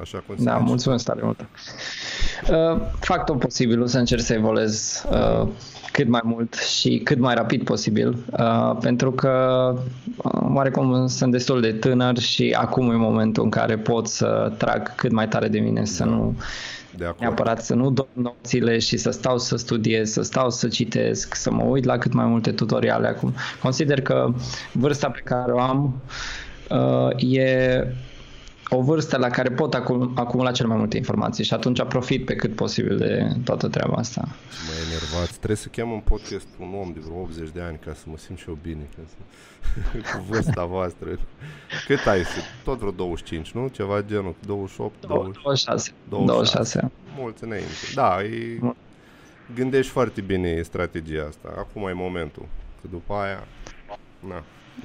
Așa 0.00 0.22
cum 0.26 0.36
se 0.36 0.44
da, 0.44 0.52
zice. 0.52 0.64
mulțumesc 0.64 1.04
tare 1.04 1.20
mult. 1.22 1.40
Uh, 1.40 2.80
fac 3.00 3.24
tot 3.24 3.38
posibilul 3.38 3.86
să 3.86 3.98
încerc 3.98 4.22
să 4.22 4.32
evoluez 4.32 5.04
uh, 5.10 5.48
cât 5.92 6.08
mai 6.08 6.20
mult 6.24 6.54
și 6.54 7.00
cât 7.04 7.18
mai 7.18 7.34
rapid 7.34 7.64
posibil, 7.64 8.16
uh, 8.38 8.76
pentru 8.80 9.12
că 9.12 9.74
uh, 10.16 10.32
oarecum 10.54 11.06
sunt 11.06 11.32
destul 11.32 11.60
de 11.60 11.72
tânăr 11.72 12.18
și 12.18 12.56
acum 12.58 12.90
e 12.90 12.96
momentul 12.96 13.44
în 13.44 13.50
care 13.50 13.76
pot 13.78 14.08
să 14.08 14.52
trag 14.58 14.94
cât 14.94 15.12
mai 15.12 15.28
tare 15.28 15.48
de 15.48 15.58
mine, 15.58 15.84
să 15.84 16.04
nu 16.04 16.36
De 16.96 17.04
acord. 17.04 17.20
neapărat 17.20 17.64
să 17.64 17.74
nu 17.74 17.90
dorm 17.90 18.08
nopțile 18.12 18.78
și 18.78 18.96
să 18.96 19.10
stau 19.10 19.38
să 19.38 19.56
studiez, 19.56 20.10
să 20.10 20.22
stau 20.22 20.50
să 20.50 20.68
citesc, 20.68 21.34
să 21.34 21.50
mă 21.50 21.62
uit 21.62 21.84
la 21.84 21.98
cât 21.98 22.12
mai 22.12 22.26
multe 22.26 22.52
tutoriale 22.52 23.06
acum. 23.06 23.34
Consider 23.62 24.00
că 24.00 24.34
vârsta 24.72 25.10
pe 25.10 25.20
care 25.24 25.52
o 25.52 25.60
am 25.60 26.02
uh, 26.70 27.32
e 27.32 27.86
o 28.68 28.82
vârstă 28.82 29.16
la 29.16 29.28
care 29.28 29.50
pot 29.50 29.74
acum, 29.74 30.12
acumula 30.14 30.50
cel 30.52 30.66
mai 30.66 30.76
multe 30.76 30.96
informații 30.96 31.44
și 31.44 31.54
atunci 31.54 31.82
profit 31.82 32.24
pe 32.24 32.34
cât 32.36 32.54
posibil 32.54 32.98
de 32.98 33.28
toată 33.44 33.68
treaba 33.68 33.94
asta. 33.96 34.20
Mă 34.66 34.72
enervați. 34.90 35.34
Trebuie 35.36 35.56
să 35.56 35.68
chem 35.68 35.92
în 35.92 36.00
podcast 36.00 36.46
un 36.58 36.74
om 36.80 36.92
de 36.92 37.00
vreo 37.02 37.20
80 37.20 37.48
de 37.54 37.60
ani 37.60 37.78
ca 37.86 37.92
să 37.94 38.02
mă 38.06 38.16
simt 38.16 38.38
și 38.38 38.44
eu 38.48 38.58
bine. 38.62 38.88
Ca 38.96 39.02
să... 39.08 39.14
cu 40.16 40.24
vârsta 40.28 40.64
voastră. 40.64 41.08
Cât 41.86 42.06
ai? 42.06 42.24
să- 42.24 42.40
Tot 42.64 42.78
vreo 42.78 42.90
25, 42.90 43.50
nu? 43.50 43.68
Ceva 43.68 44.02
genul. 44.02 44.34
28, 44.46 44.94
20, 45.06 45.34
26. 45.42 45.92
26. 46.08 46.78
26. 46.78 46.90
mulți 47.18 47.44
înainte. 47.44 47.68
Da, 47.94 48.22
e... 48.22 48.58
gândești 49.54 49.92
foarte 49.92 50.20
bine 50.20 50.62
strategia 50.62 51.24
asta. 51.28 51.48
Acum 51.58 51.88
e 51.88 51.92
momentul. 51.92 52.46
Că 52.80 52.86
după 52.90 53.14
aia, 53.14 53.46
na, 54.28 54.42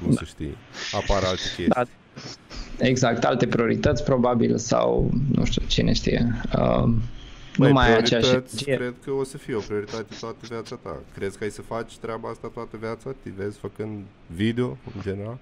nu 0.07 0.11
se 0.11 0.25
știe. 0.25 0.55
Apar 0.91 1.23
alte 1.23 1.41
chestii. 1.41 1.67
Da. 1.67 1.83
Exact, 2.77 3.23
alte 3.23 3.47
priorități 3.47 4.03
probabil 4.03 4.57
sau 4.57 5.11
nu 5.35 5.45
știu, 5.45 5.61
cine 5.67 5.93
știe. 5.93 6.31
Uh, 6.57 6.83
nu 6.83 7.65
Băi, 7.65 7.71
mai 7.71 7.87
ai 7.91 7.97
aceeași 7.97 8.27
priorități, 8.27 8.69
energie. 8.69 8.75
cred 8.87 8.93
că 9.05 9.11
o 9.19 9.23
să 9.23 9.37
fie 9.37 9.55
o 9.55 9.59
prioritate 9.59 10.15
toată 10.19 10.37
viața 10.49 10.75
ta. 10.83 10.95
Crezi 11.17 11.37
că 11.37 11.43
ai 11.43 11.49
să 11.49 11.61
faci 11.61 11.97
treaba 11.97 12.29
asta 12.29 12.51
toată 12.53 12.77
viața? 12.79 13.09
Te 13.23 13.29
vezi 13.37 13.57
făcând 13.57 13.99
video, 14.35 14.67
în 14.95 15.01
general? 15.01 15.37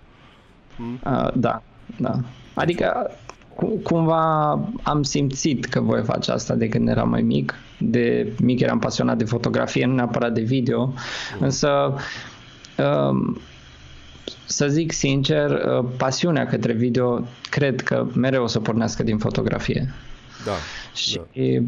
Hmm? 0.76 1.00
Uh, 1.06 1.30
da, 1.36 1.62
da. 1.98 2.20
Adică 2.54 3.12
cu- 3.56 3.80
cumva 3.84 4.52
am 4.84 5.04
simțit 5.04 5.66
că 5.66 5.80
voi 5.80 6.04
face 6.04 6.32
asta 6.32 6.56
de 6.56 6.68
când 6.68 6.88
eram 6.88 7.10
mai 7.10 7.22
mic. 7.22 7.54
De 7.80 8.34
mic 8.42 8.60
eram 8.60 8.80
pasionat 8.80 9.18
de 9.18 9.24
fotografie, 9.26 9.86
nu 9.86 9.94
neapărat 9.94 10.34
de 10.34 10.42
video, 10.42 10.94
însă 11.40 11.94
um, 12.78 13.38
să 14.48 14.68
zic 14.68 14.92
sincer, 14.92 15.50
uh, 15.50 15.86
pasiunea 15.98 16.46
către 16.46 16.74
video 16.74 17.28
cred 17.50 17.82
că 17.82 18.08
mereu 18.16 18.44
o 18.44 18.48
să 18.48 18.60
pornească 18.60 19.04
din 19.04 19.18
fotografie. 19.18 19.94
Da. 20.46 20.52
Și 20.94 21.22
Da. 21.34 21.64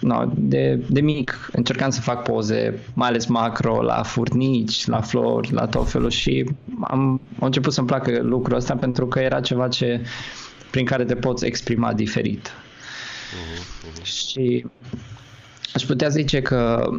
no, 0.00 0.24
de, 0.34 0.80
de 0.88 1.00
mic 1.00 1.50
încercam 1.52 1.90
să 1.90 2.00
fac 2.00 2.22
poze, 2.22 2.78
mai 2.94 3.08
ales 3.08 3.26
macro, 3.26 3.82
la 3.82 4.02
furnici, 4.02 4.86
la 4.86 5.00
flori, 5.00 5.52
la 5.52 5.66
tot 5.66 5.90
felul 5.90 6.10
și 6.10 6.50
am, 6.80 7.00
am 7.00 7.20
început 7.46 7.72
să-mi 7.72 7.86
placă 7.86 8.22
lucrul 8.22 8.56
ăsta 8.56 8.74
pentru 8.74 9.06
că 9.06 9.18
era 9.18 9.40
ceva 9.40 9.68
ce 9.68 10.00
prin 10.70 10.84
care 10.84 11.04
te 11.04 11.14
poți 11.14 11.46
exprima 11.46 11.92
diferit. 11.92 12.52
Și 14.02 14.66
aș 15.74 15.82
putea 15.82 16.08
zice 16.08 16.42
că 16.42 16.90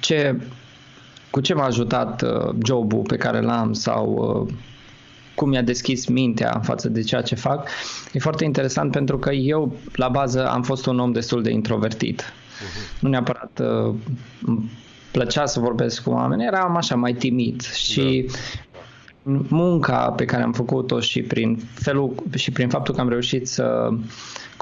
ce, 0.00 0.36
cu 1.32 1.40
ce 1.40 1.54
m-a 1.54 1.64
ajutat 1.64 2.22
uh, 2.22 2.54
jobul 2.64 3.02
pe 3.02 3.16
care 3.16 3.40
l-am 3.40 3.72
sau 3.72 4.06
uh, 4.46 4.54
cum 5.34 5.48
mi-a 5.48 5.62
deschis 5.62 6.06
mintea 6.06 6.60
față 6.62 6.88
de 6.88 7.02
ceea 7.02 7.22
ce 7.22 7.34
fac, 7.34 7.68
e 8.12 8.18
foarte 8.18 8.44
interesant 8.44 8.90
pentru 8.90 9.18
că 9.18 9.30
eu, 9.30 9.76
la 9.92 10.08
bază, 10.08 10.48
am 10.48 10.62
fost 10.62 10.86
un 10.86 10.98
om 10.98 11.12
destul 11.12 11.42
de 11.42 11.50
introvertit. 11.50 12.32
Nu 13.00 13.08
neapărat 13.08 13.60
uh, 13.62 13.94
îmi 14.46 14.70
plăcea 15.10 15.46
să 15.46 15.60
vorbesc 15.60 16.02
cu 16.02 16.10
oameni, 16.10 16.44
eram 16.44 16.76
așa 16.76 16.94
mai 16.96 17.12
timid 17.12 17.62
și 17.62 18.30
munca 19.48 20.10
pe 20.16 20.24
care 20.24 20.42
am 20.42 20.52
făcut-o 20.52 21.00
și 21.00 21.22
prin 21.22 21.58
felul 21.74 22.14
și 22.34 22.50
prin 22.50 22.68
faptul 22.68 22.94
că 22.94 23.00
am 23.00 23.08
reușit 23.08 23.48
să 23.48 23.88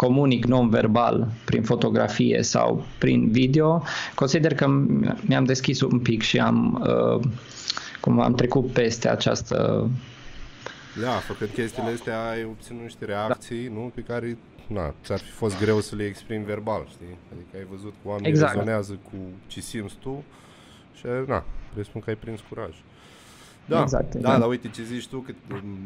comunic 0.01 0.45
non-verbal 0.45 1.29
prin 1.45 1.63
fotografie 1.63 2.43
sau 2.43 2.85
prin 2.99 3.31
video, 3.31 3.83
consider 4.15 4.55
că 4.55 4.67
mi-am 5.21 5.45
deschis 5.45 5.81
un 5.81 5.99
pic 5.99 6.23
și 6.23 6.39
am 6.39 6.87
uh, 6.87 7.29
cum 8.01 8.21
am 8.21 8.35
trecut 8.35 8.73
peste 8.73 9.09
această 9.09 9.89
Da, 11.01 11.11
făcând 11.11 11.51
chestiile 11.51 11.91
astea 11.91 12.29
ai 12.29 12.45
obținut 12.45 12.83
niște 12.83 13.05
reacții, 13.05 13.67
da. 13.67 13.73
nu? 13.73 13.93
Pe 13.95 14.01
care, 14.01 14.39
na, 14.67 14.95
ți-ar 15.05 15.19
fi 15.19 15.31
fost 15.31 15.59
greu 15.59 15.81
să 15.81 15.97
le 15.97 16.05
exprimi 16.05 16.45
verbal, 16.45 16.87
știi? 16.91 17.17
Adică 17.33 17.57
ai 17.57 17.67
văzut 17.71 17.95
că 18.03 18.09
oamenii 18.09 18.31
Exact. 18.31 18.53
rezonează 18.53 18.93
cu 18.93 19.17
ce 19.47 19.61
simți 19.61 19.97
tu 20.01 20.25
și, 20.95 21.07
na, 21.27 21.45
presupun 21.75 22.01
că 22.01 22.11
ai 22.11 22.17
prins 22.17 22.41
curaj. 22.49 22.75
Da, 23.71 23.83
Exact, 23.83 24.11
da, 24.13 24.19
exact. 24.19 24.39
dar 24.41 24.49
uite 24.49 24.69
ce 24.69 24.83
zici 24.83 25.07
tu, 25.09 25.19
că 25.19 25.33
m, 25.49 25.77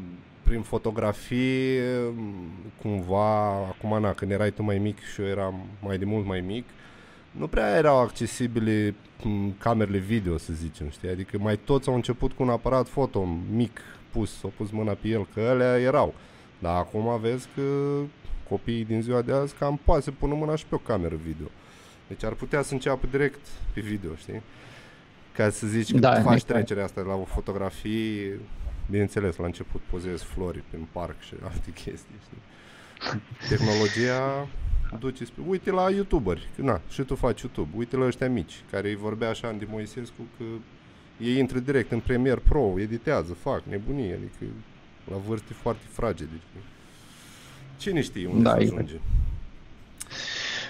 prin 0.42 0.62
fotografie, 0.62 1.82
m, 2.16 2.48
cumva, 2.82 3.48
acum, 3.54 4.00
na, 4.00 4.12
când 4.12 4.30
erai 4.30 4.50
tu 4.50 4.62
mai 4.62 4.78
mic 4.78 4.98
și 5.12 5.20
eu 5.20 5.26
eram 5.26 5.54
mai 5.82 5.98
de 5.98 6.04
mult 6.04 6.26
mai 6.26 6.40
mic, 6.40 6.64
nu 7.30 7.46
prea 7.46 7.76
erau 7.76 7.98
accesibile 8.00 8.94
m, 9.22 9.50
camerele 9.58 9.98
video, 9.98 10.36
să 10.38 10.52
zicem, 10.52 10.88
știi? 10.90 11.08
Adică 11.08 11.38
mai 11.38 11.56
toți 11.56 11.88
au 11.88 11.94
început 11.94 12.32
cu 12.32 12.42
un 12.42 12.48
aparat 12.48 12.88
foto 12.88 13.28
mic 13.50 13.80
pus, 14.10 14.42
au 14.42 14.52
pus 14.56 14.70
mâna 14.70 14.92
pe 14.92 15.08
el, 15.08 15.26
că 15.34 15.40
alea 15.40 15.78
erau. 15.78 16.14
Dar 16.58 16.76
acum 16.76 17.20
vezi 17.20 17.48
că 17.54 17.62
copiii 18.48 18.84
din 18.84 19.02
ziua 19.02 19.22
de 19.22 19.32
azi 19.32 19.54
cam 19.54 19.80
poate 19.84 20.02
să 20.02 20.10
pună 20.10 20.34
mâna 20.34 20.56
și 20.56 20.66
pe 20.66 20.74
o 20.74 20.78
cameră 20.78 21.14
video. 21.24 21.46
Deci 22.08 22.24
ar 22.24 22.32
putea 22.32 22.62
să 22.62 22.72
înceapă 22.72 23.06
direct 23.10 23.46
pe 23.74 23.80
video, 23.80 24.14
știi? 24.14 24.42
Ca 25.36 25.50
să 25.50 25.66
zici 25.66 25.92
că 25.92 25.98
Da, 25.98 26.10
faci 26.12 26.18
exact. 26.22 26.46
trecerea 26.46 26.84
asta 26.84 27.00
la 27.00 27.14
o 27.14 27.24
fotografie, 27.24 28.40
bineînțeles, 28.90 29.36
la 29.36 29.44
început 29.46 29.80
pozezi 29.90 30.24
flori 30.24 30.62
prin 30.70 30.86
parc 30.92 31.20
și 31.22 31.34
alte 31.42 31.70
chestii, 31.74 32.14
știi? 32.22 32.42
Tehnologia 33.48 34.48
duce 34.98 35.24
spre... 35.24 35.42
Uite 35.46 35.70
la 35.70 35.90
youtuberi, 35.90 36.48
că, 36.56 36.62
na, 36.62 36.80
și 36.90 37.02
tu 37.02 37.14
faci 37.14 37.40
YouTube, 37.40 37.68
uite 37.76 37.96
la 37.96 38.04
ăștia 38.06 38.28
mici, 38.28 38.54
care 38.70 38.88
îi 38.88 38.94
vorbea 38.96 39.28
așa 39.28 39.48
în 39.48 39.60
Moisescu 39.70 40.22
că 40.36 40.44
ei 41.18 41.38
intră 41.38 41.58
direct 41.58 41.92
în 41.92 42.00
Premiere 42.00 42.40
Pro, 42.48 42.72
editează, 42.78 43.32
fac 43.34 43.62
nebunie, 43.68 44.12
adică 44.14 44.52
la 45.10 45.16
vârste 45.16 45.52
foarte 45.52 45.82
fragede. 45.90 46.30
știi? 46.48 46.60
Cine 47.76 48.00
știe 48.02 48.26
unde 48.26 48.42
Da, 48.42 48.50
da, 48.50 48.56
se 48.56 48.62
exact. 48.62 48.80
ajunge? 48.82 49.00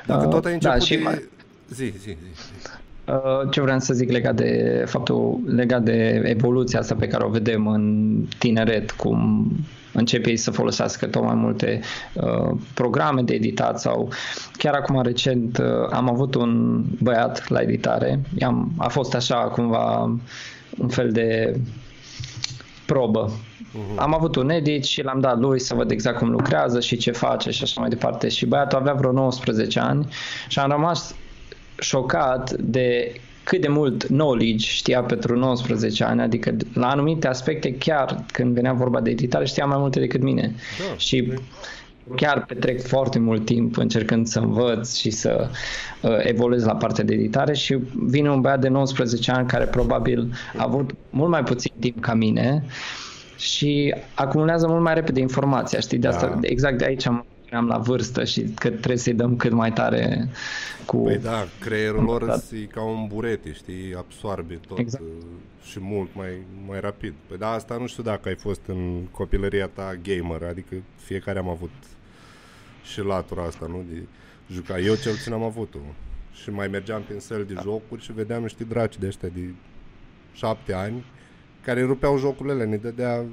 Dacă 0.06 0.26
Uh, 0.26 0.32
tot 0.32 0.44
ai 0.44 0.58
da, 0.58 0.72
început 0.72 0.86
și 0.86 0.96
de... 0.96 1.02
mai- 1.02 1.28
Zi, 1.68 1.84
zi, 1.98 1.98
zi. 1.98 2.16
Uh, 3.06 3.50
ce 3.50 3.60
vreau 3.60 3.78
să 3.78 3.94
zic 3.94 4.10
legat 4.10 4.34
de 4.34 4.84
faptul 4.86 5.40
legat 5.46 5.82
de 5.82 6.22
evoluția 6.24 6.78
asta 6.78 6.94
pe 6.94 7.06
care 7.06 7.24
o 7.24 7.28
vedem 7.28 7.66
în 7.66 8.14
tineret, 8.38 8.90
cum 8.90 9.50
începe 9.92 10.30
ei 10.30 10.36
să 10.36 10.50
folosească 10.50 11.06
tot 11.06 11.22
mai 11.22 11.34
multe 11.34 11.80
uh, 12.14 12.56
programe 12.74 13.22
de 13.22 13.34
editat 13.34 13.80
sau 13.80 14.12
chiar 14.56 14.74
acum 14.74 15.02
recent 15.02 15.58
uh, 15.58 15.88
am 15.90 16.10
avut 16.10 16.34
un 16.34 16.82
băiat 17.02 17.48
la 17.48 17.60
editare, 17.60 18.20
I-am, 18.38 18.72
a 18.76 18.88
fost 18.88 19.14
așa 19.14 19.36
cumva 19.36 20.00
un 20.78 20.88
fel 20.88 21.10
de 21.12 21.60
probă. 22.86 23.30
Am 23.96 24.14
avut 24.14 24.36
un 24.36 24.50
edit 24.50 24.84
și 24.84 25.02
l-am 25.02 25.20
dat 25.20 25.38
lui 25.38 25.60
să 25.60 25.74
văd 25.74 25.90
exact 25.90 26.18
cum 26.18 26.30
lucrează 26.30 26.80
și 26.80 26.96
ce 26.96 27.10
face 27.10 27.50
și 27.50 27.62
așa 27.62 27.80
mai 27.80 27.88
departe. 27.88 28.28
Și 28.28 28.46
băiatul 28.46 28.78
avea 28.78 28.92
vreo 28.92 29.12
19 29.12 29.80
ani 29.80 30.08
și 30.48 30.58
am 30.58 30.70
rămas 30.70 31.14
șocat 31.78 32.52
de 32.52 33.12
cât 33.44 33.60
de 33.60 33.68
mult 33.68 34.04
knowledge 34.04 34.66
știa 34.66 35.02
pentru 35.02 35.36
19 35.38 36.04
ani, 36.04 36.20
adică 36.20 36.56
la 36.74 36.90
anumite 36.90 37.28
aspecte 37.28 37.74
chiar 37.74 38.24
când 38.32 38.54
venea 38.54 38.72
vorba 38.72 39.00
de 39.00 39.10
editare 39.10 39.44
știa 39.44 39.64
mai 39.66 39.78
multe 39.78 40.00
decât 40.00 40.22
mine. 40.22 40.54
Da, 40.78 40.96
și 40.96 41.32
chiar 42.16 42.44
petrec 42.44 42.82
foarte 42.82 43.18
mult 43.18 43.44
timp 43.44 43.76
încercând 43.76 44.26
să 44.26 44.38
învăț 44.38 44.94
și 44.96 45.10
să 45.10 45.48
uh, 46.00 46.10
evoluez 46.18 46.64
la 46.64 46.74
partea 46.74 47.04
de 47.04 47.14
editare 47.14 47.54
și 47.54 47.78
vine 48.06 48.30
un 48.30 48.40
băiat 48.40 48.60
de 48.60 48.68
19 48.68 49.30
ani 49.30 49.46
care 49.48 49.64
probabil 49.64 50.32
a 50.56 50.62
avut 50.62 50.90
mult 51.10 51.30
mai 51.30 51.42
puțin 51.42 51.72
timp 51.78 52.00
ca 52.00 52.14
mine 52.14 52.64
și 53.36 53.94
acumulează 54.14 54.66
mult 54.68 54.82
mai 54.82 54.94
repede 54.94 55.20
informația, 55.20 55.80
știi? 55.80 55.98
De 55.98 56.08
asta, 56.08 56.26
Da. 56.26 56.38
exact 56.42 56.78
de 56.78 56.84
aici 56.84 57.06
am 57.06 57.26
am 57.54 57.66
la 57.66 57.78
vârstă 57.78 58.24
și 58.24 58.42
că 58.42 58.68
trebuie 58.68 58.96
să-i 58.96 59.14
dăm 59.14 59.36
cât 59.36 59.52
mai 59.52 59.72
tare 59.72 60.28
cu... 60.86 60.96
Păi 60.96 61.18
da, 61.18 61.46
creierul 61.60 62.02
lor 62.04 62.24
Da. 62.24 62.34
e 62.52 62.64
ca 62.64 62.82
un 62.82 63.06
burete, 63.06 63.52
știi, 63.52 63.94
absorbe 63.96 64.58
tot 64.68 64.78
Exact. 64.78 65.02
uh, 65.04 65.24
și 65.64 65.78
mult 65.80 66.08
mai, 66.14 66.30
mai 66.66 66.80
rapid. 66.80 67.12
Păi 67.28 67.38
da, 67.38 67.50
asta 67.50 67.76
nu 67.80 67.86
știu 67.86 68.02
dacă 68.02 68.28
ai 68.28 68.34
fost 68.34 68.60
în 68.66 69.02
copilăria 69.10 69.66
ta 69.66 69.98
gamer, 70.02 70.42
adică 70.42 70.74
fiecare 70.96 71.38
am 71.38 71.48
avut 71.48 71.70
și 72.92 73.00
latura 73.00 73.42
asta, 73.42 73.66
nu? 73.68 73.84
De 73.90 74.02
juca. 74.52 74.78
Eu 74.78 74.94
cel 74.94 75.12
puțin 75.12 75.32
am 75.32 75.42
avut-o. 75.42 75.78
Și 76.32 76.50
mai 76.50 76.68
mergeam 76.68 77.02
prin 77.02 77.18
săli 77.20 77.46
de 77.46 77.54
jocuri 77.62 78.02
și 78.02 78.12
vedeam 78.12 78.42
niște 78.42 78.64
draci 78.64 78.98
de 78.98 79.06
ăștia 79.06 79.28
de 79.34 79.40
șapte 80.32 80.72
ani 80.72 81.04
care 81.64 81.80
îi 81.80 81.86
rupeau 81.86 82.18
jocurile, 82.18 82.64
ne 82.64 82.76
dădea 82.76 83.24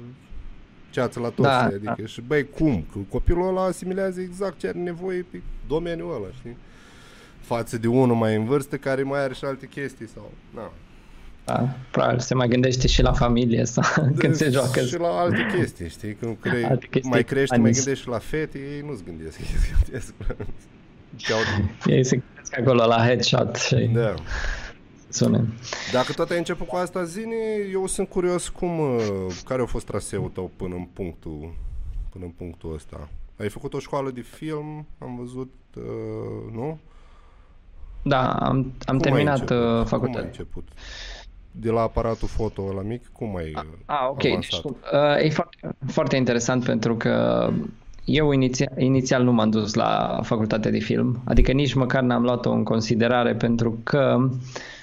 ceață 0.92 1.20
la 1.20 1.28
toți, 1.28 1.48
Da, 1.48 1.62
adică 1.62 1.94
da. 1.98 2.06
și 2.06 2.20
băi, 2.20 2.48
cum? 2.48 2.86
Că 2.92 2.98
copilul 3.08 3.48
ăla 3.48 3.64
asimilează 3.64 4.20
exact 4.20 4.58
ce 4.58 4.66
are 4.68 4.78
nevoie 4.78 5.26
pe 5.30 5.40
domeniul 5.68 6.14
ăla, 6.14 6.26
știi? 6.38 6.56
Față 7.40 7.78
de 7.78 7.86
unul 7.88 8.16
mai 8.16 8.34
în 8.36 8.44
vârstă 8.44 8.76
care 8.76 9.02
mai 9.02 9.20
are 9.22 9.34
și 9.34 9.44
alte 9.44 9.66
chestii 9.66 10.08
sau... 10.14 10.32
Na. 10.54 10.72
Da, 11.44 11.68
probabil 11.90 12.18
se 12.18 12.34
mai 12.34 12.48
gândește 12.48 12.86
și 12.86 13.02
la 13.02 13.12
familie 13.12 13.64
sau 13.74 14.12
când 14.18 14.34
se 14.34 14.50
joacă. 14.50 14.80
Și 14.84 14.98
la 14.98 15.08
alte 15.08 15.46
chestii, 15.56 15.88
știi? 15.88 16.14
Când 16.14 16.36
cre... 16.40 16.64
Alte 16.70 16.86
chestii 16.90 17.10
mai 17.10 17.24
crești, 17.24 17.50
mai 17.56 17.60
anis. 17.64 17.76
gândești 17.76 18.02
și 18.04 18.08
la 18.10 18.18
fete, 18.18 18.58
ei 18.58 18.82
nu-ți 18.86 19.04
gândesc. 19.04 19.38
Ei 19.38 19.44
se 19.46 19.68
gândesc 19.82 20.12
la... 20.18 20.34
Ceau- 21.16 21.38
Ei 21.86 22.04
se 22.04 22.16
gândesc 22.16 22.58
acolo 22.58 22.84
la 22.86 23.04
headshot 23.06 23.56
și 23.56 23.90
Da. 23.94 24.14
Sună. 25.12 25.44
Dacă 25.92 26.12
tot 26.12 26.30
ai 26.30 26.38
început 26.38 26.66
cu 26.66 26.76
asta, 26.76 27.04
zine, 27.04 27.34
eu 27.72 27.86
sunt 27.86 28.08
curios 28.08 28.48
cum, 28.48 28.78
uh, 28.78 29.00
care 29.44 29.62
a 29.62 29.66
fost 29.66 29.86
traseul 29.86 30.28
tău 30.28 30.50
până 30.56 30.74
în 30.74 30.86
punctul, 30.92 31.54
până 32.12 32.24
în 32.24 32.30
punctul 32.30 32.74
ăsta. 32.74 33.08
Ai 33.38 33.48
făcut 33.48 33.74
o 33.74 33.78
școală 33.78 34.10
de 34.10 34.20
film, 34.20 34.86
am 34.98 35.16
văzut, 35.18 35.52
uh, 35.76 36.52
nu? 36.54 36.78
Da, 38.02 38.32
am, 38.32 38.56
am 38.56 38.72
Cum 38.86 38.94
ai 38.94 38.98
terminat 38.98 39.38
început? 39.40 39.56
uh, 39.56 39.66
Cum 39.68 39.78
ai 39.78 39.84
facultatea. 39.86 40.26
început? 40.26 40.68
De 41.50 41.70
la 41.70 41.80
aparatul 41.80 42.28
foto 42.28 42.72
la 42.72 42.82
mic, 42.82 43.08
cum 43.12 43.36
ai 43.36 43.52
uh, 43.56 43.62
Ah, 43.86 44.06
ok. 44.10 44.24
avansat? 44.24 44.64
Uh, 44.64 45.24
e 45.24 45.30
foarte, 45.30 45.56
foarte 45.86 46.16
interesant 46.16 46.64
pentru 46.64 46.96
că 46.96 47.48
eu 48.04 48.30
inițial, 48.32 48.72
inițial 48.78 49.22
nu 49.22 49.32
m-am 49.32 49.50
dus 49.50 49.74
la 49.74 50.20
facultatea 50.22 50.70
de 50.70 50.78
film, 50.78 51.22
adică 51.24 51.52
nici 51.52 51.74
măcar 51.74 52.02
n-am 52.02 52.22
luat-o 52.22 52.50
în 52.50 52.64
considerare 52.64 53.34
pentru 53.34 53.78
că, 53.82 54.28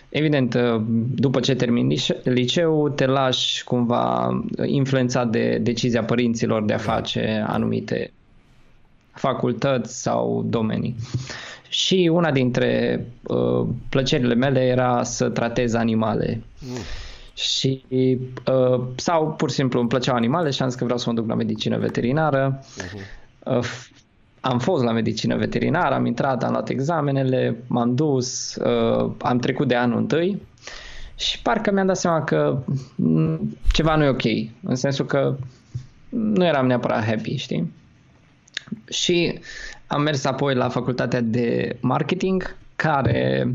evident, 0.09 0.53
uh, 0.53 0.81
după 1.15 1.39
ce 1.39 1.55
termini 1.55 1.87
lice- 1.89 2.21
liceu, 2.23 2.89
te 2.89 3.05
lași 3.05 3.63
cumva 3.63 4.39
influențat 4.65 5.29
de 5.29 5.57
decizia 5.61 6.03
părinților 6.03 6.63
de 6.63 6.73
a 6.73 6.77
face 6.77 7.43
anumite 7.47 8.11
facultăți 9.11 10.01
sau 10.01 10.45
domenii. 10.49 10.95
Și 11.69 12.09
una 12.13 12.31
dintre 12.31 13.05
uh, 13.23 13.67
plăcerile 13.89 14.33
mele 14.33 14.59
era 14.59 15.03
să 15.03 15.29
tratez 15.29 15.73
animale. 15.73 16.41
Și 17.33 17.83
uh, 18.45 18.81
sau 18.95 19.33
pur 19.37 19.49
și 19.49 19.55
simplu 19.55 19.79
îmi 19.79 19.89
plăceau 19.89 20.15
animale 20.15 20.49
și 20.49 20.61
am 20.61 20.67
zis 20.67 20.77
că 20.77 20.83
vreau 20.83 20.99
să 20.99 21.09
mă 21.09 21.15
duc 21.15 21.27
la 21.27 21.35
medicină 21.35 21.77
veterinară. 21.77 22.63
Uh, 23.43 23.59
f- 23.63 23.98
am 24.41 24.59
fost 24.59 24.83
la 24.83 24.91
medicină 24.91 25.35
veterinară, 25.37 25.95
am 25.95 26.05
intrat, 26.05 26.43
am 26.43 26.51
luat 26.51 26.69
examenele, 26.69 27.63
m-am 27.67 27.95
dus, 27.95 28.55
uh, 28.55 29.11
am 29.17 29.39
trecut 29.39 29.67
de 29.67 29.75
anul 29.75 29.97
întâi 29.97 30.41
și 31.15 31.41
parcă 31.41 31.71
mi-am 31.71 31.87
dat 31.87 31.97
seama 31.97 32.23
că 32.23 32.63
m, 32.95 33.57
ceva 33.71 33.95
nu 33.95 34.03
e 34.03 34.07
ok, 34.07 34.23
în 34.63 34.75
sensul 34.75 35.05
că 35.05 35.35
nu 36.09 36.45
eram 36.45 36.67
neapărat 36.67 37.05
happy, 37.05 37.35
știi? 37.35 37.73
Și 38.89 39.39
am 39.87 40.01
mers 40.01 40.25
apoi 40.25 40.55
la 40.55 40.69
facultatea 40.69 41.21
de 41.21 41.77
marketing, 41.79 42.55
care 42.75 43.53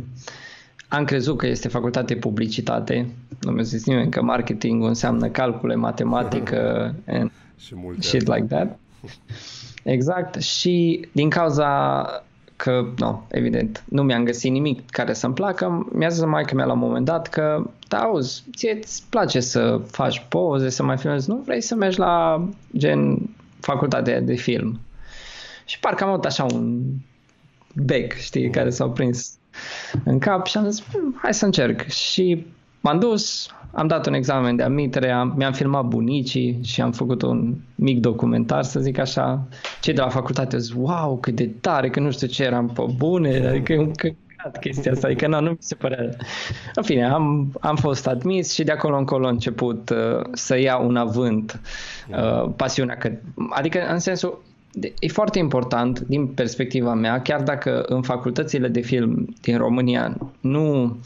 am 0.89 1.05
crezut 1.05 1.37
că 1.37 1.47
este 1.47 1.69
facultate 1.69 2.15
de 2.15 2.21
publicitate. 2.21 3.09
Nu 3.41 3.51
mi-a 3.51 3.63
zis 3.63 3.87
nimeni 3.87 4.11
că 4.11 4.23
marketing 4.23 4.85
înseamnă 4.85 5.29
calcule, 5.29 5.75
matematică 5.75 6.59
and 7.07 7.31
Și 7.59 7.75
multe 7.77 8.03
shit 8.03 8.27
like 8.27 8.47
that. 8.49 8.79
Exact. 9.85 10.43
Și 10.43 11.07
din 11.13 11.31
cauza 11.31 12.03
că, 12.57 12.87
no, 12.97 13.21
evident, 13.29 13.85
nu 13.89 14.03
mi-am 14.03 14.25
găsit 14.25 14.51
nimic 14.51 14.91
care 14.91 15.13
să-mi 15.13 15.35
placă, 15.35 15.89
mi-a 15.93 16.09
zis 16.09 16.25
mai 16.25 16.45
că 16.45 16.55
mea 16.55 16.65
la 16.65 16.73
un 16.73 16.79
moment 16.79 17.05
dat 17.05 17.29
că, 17.29 17.71
da, 17.89 17.99
auzi, 17.99 18.45
ție 18.57 18.79
îți 18.83 19.03
place 19.09 19.41
să 19.41 19.81
faci 19.91 20.25
poze, 20.29 20.69
să 20.69 20.83
mai 20.83 20.97
filmezi, 20.97 21.29
nu 21.31 21.43
vrei 21.45 21.61
să 21.61 21.75
mergi 21.75 21.99
la 21.99 22.45
gen 22.77 23.31
facultatea 23.61 24.21
de 24.21 24.35
film. 24.35 24.81
Și 25.65 25.81
parcă 25.81 26.05
am 26.05 26.11
avut 26.11 26.25
așa 26.25 26.45
un 26.45 26.83
bec, 27.75 28.13
știi, 28.13 28.51
care 28.51 28.71
s-au 28.71 28.91
prins 28.91 29.33
în 30.05 30.19
cap 30.19 30.47
și 30.47 30.57
am 30.57 30.71
zis, 30.71 30.85
"Hmm, 30.93 31.19
hai 31.23 31.35
să 31.35 31.45
încerc. 31.45 31.89
Și 31.89 32.47
m-am 32.81 32.99
dus, 32.99 33.49
am 33.75 33.87
dat 33.87 34.07
un 34.07 34.13
examen 34.15 34.57
de 34.57 34.63
admitere, 34.63 35.11
am, 35.11 35.35
mi-am 35.37 35.53
filmat 35.53 35.85
bunicii 35.85 36.59
și 36.63 36.81
am 36.81 36.93
făcut 36.93 37.23
un 37.23 37.55
mic 37.75 38.01
documentar, 38.01 38.63
să 38.63 38.81
zic 38.81 38.99
așa. 38.99 39.47
Cei 39.81 39.95
de 39.95 40.01
la 40.01 40.09
facultate 40.09 40.55
au 40.55 40.61
zis, 40.61 40.73
wow, 40.77 41.19
cât 41.21 41.35
de 41.35 41.51
tare, 41.61 41.91
că 41.91 42.01
nu 42.01 42.11
știu 42.11 42.27
ce 42.27 42.43
eram 42.43 42.69
pe 42.69 42.83
bune, 42.97 43.47
adică 43.47 43.73
e 43.73 43.79
un 43.79 43.93
căcat 43.93 44.59
chestia 44.61 44.93
asta, 44.93 45.07
adică 45.07 45.27
nu, 45.27 45.41
nu 45.41 45.51
mi 45.51 45.57
se 45.61 45.75
părea. 45.75 46.09
În 46.75 46.83
fine, 46.83 47.05
am, 47.05 47.53
am 47.61 47.77
fost 47.77 48.07
admis 48.07 48.53
și 48.53 48.65
de 48.65 48.73
acolo 48.73 48.97
încolo 48.99 49.27
a 49.27 49.31
început 49.31 49.91
uh, 49.91 50.23
să 50.33 50.59
ia 50.59 50.77
un 50.77 50.97
avânt 50.97 51.61
uh, 52.11 52.51
pasiunea, 52.57 52.97
că, 52.97 53.11
adică 53.51 53.79
în 53.91 53.99
sensul, 53.99 54.43
de- 54.73 54.93
E 54.99 55.09
foarte 55.09 55.39
important 55.39 56.01
din 56.01 56.27
perspectiva 56.27 56.95
mea, 56.95 57.23
chiar 57.23 57.43
dacă 57.43 57.85
în 57.89 58.03
facultățile 58.03 58.69
de 58.69 58.81
film 58.81 59.35
din 59.41 59.57
România 59.57 60.17
nu 60.41 60.97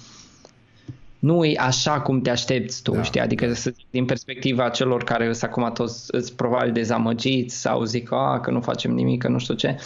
nu 1.19 1.45
e 1.45 1.59
așa 1.59 2.01
cum 2.01 2.21
te 2.21 2.31
aștepți 2.31 2.83
tu, 2.83 2.91
Da. 2.91 2.97
da. 2.97 3.03
știi? 3.03 3.21
Adică 3.21 3.53
să, 3.53 3.73
din 3.91 4.05
perspectiva 4.05 4.69
celor 4.69 5.05
care 5.05 5.33
sunt 5.33 5.51
acum 5.51 5.71
toți 5.73 6.05
îți 6.11 6.37
probabil 6.37 6.73
dezamăgiți 6.73 7.57
sau 7.57 7.85
zic 7.85 8.13
a, 8.13 8.41
că 8.43 8.51
nu 8.51 8.61
facem 8.61 8.93
nimic, 8.93 9.23
că 9.23 9.29
nu 9.29 9.39
știu 9.39 9.55
ce. 9.55 9.77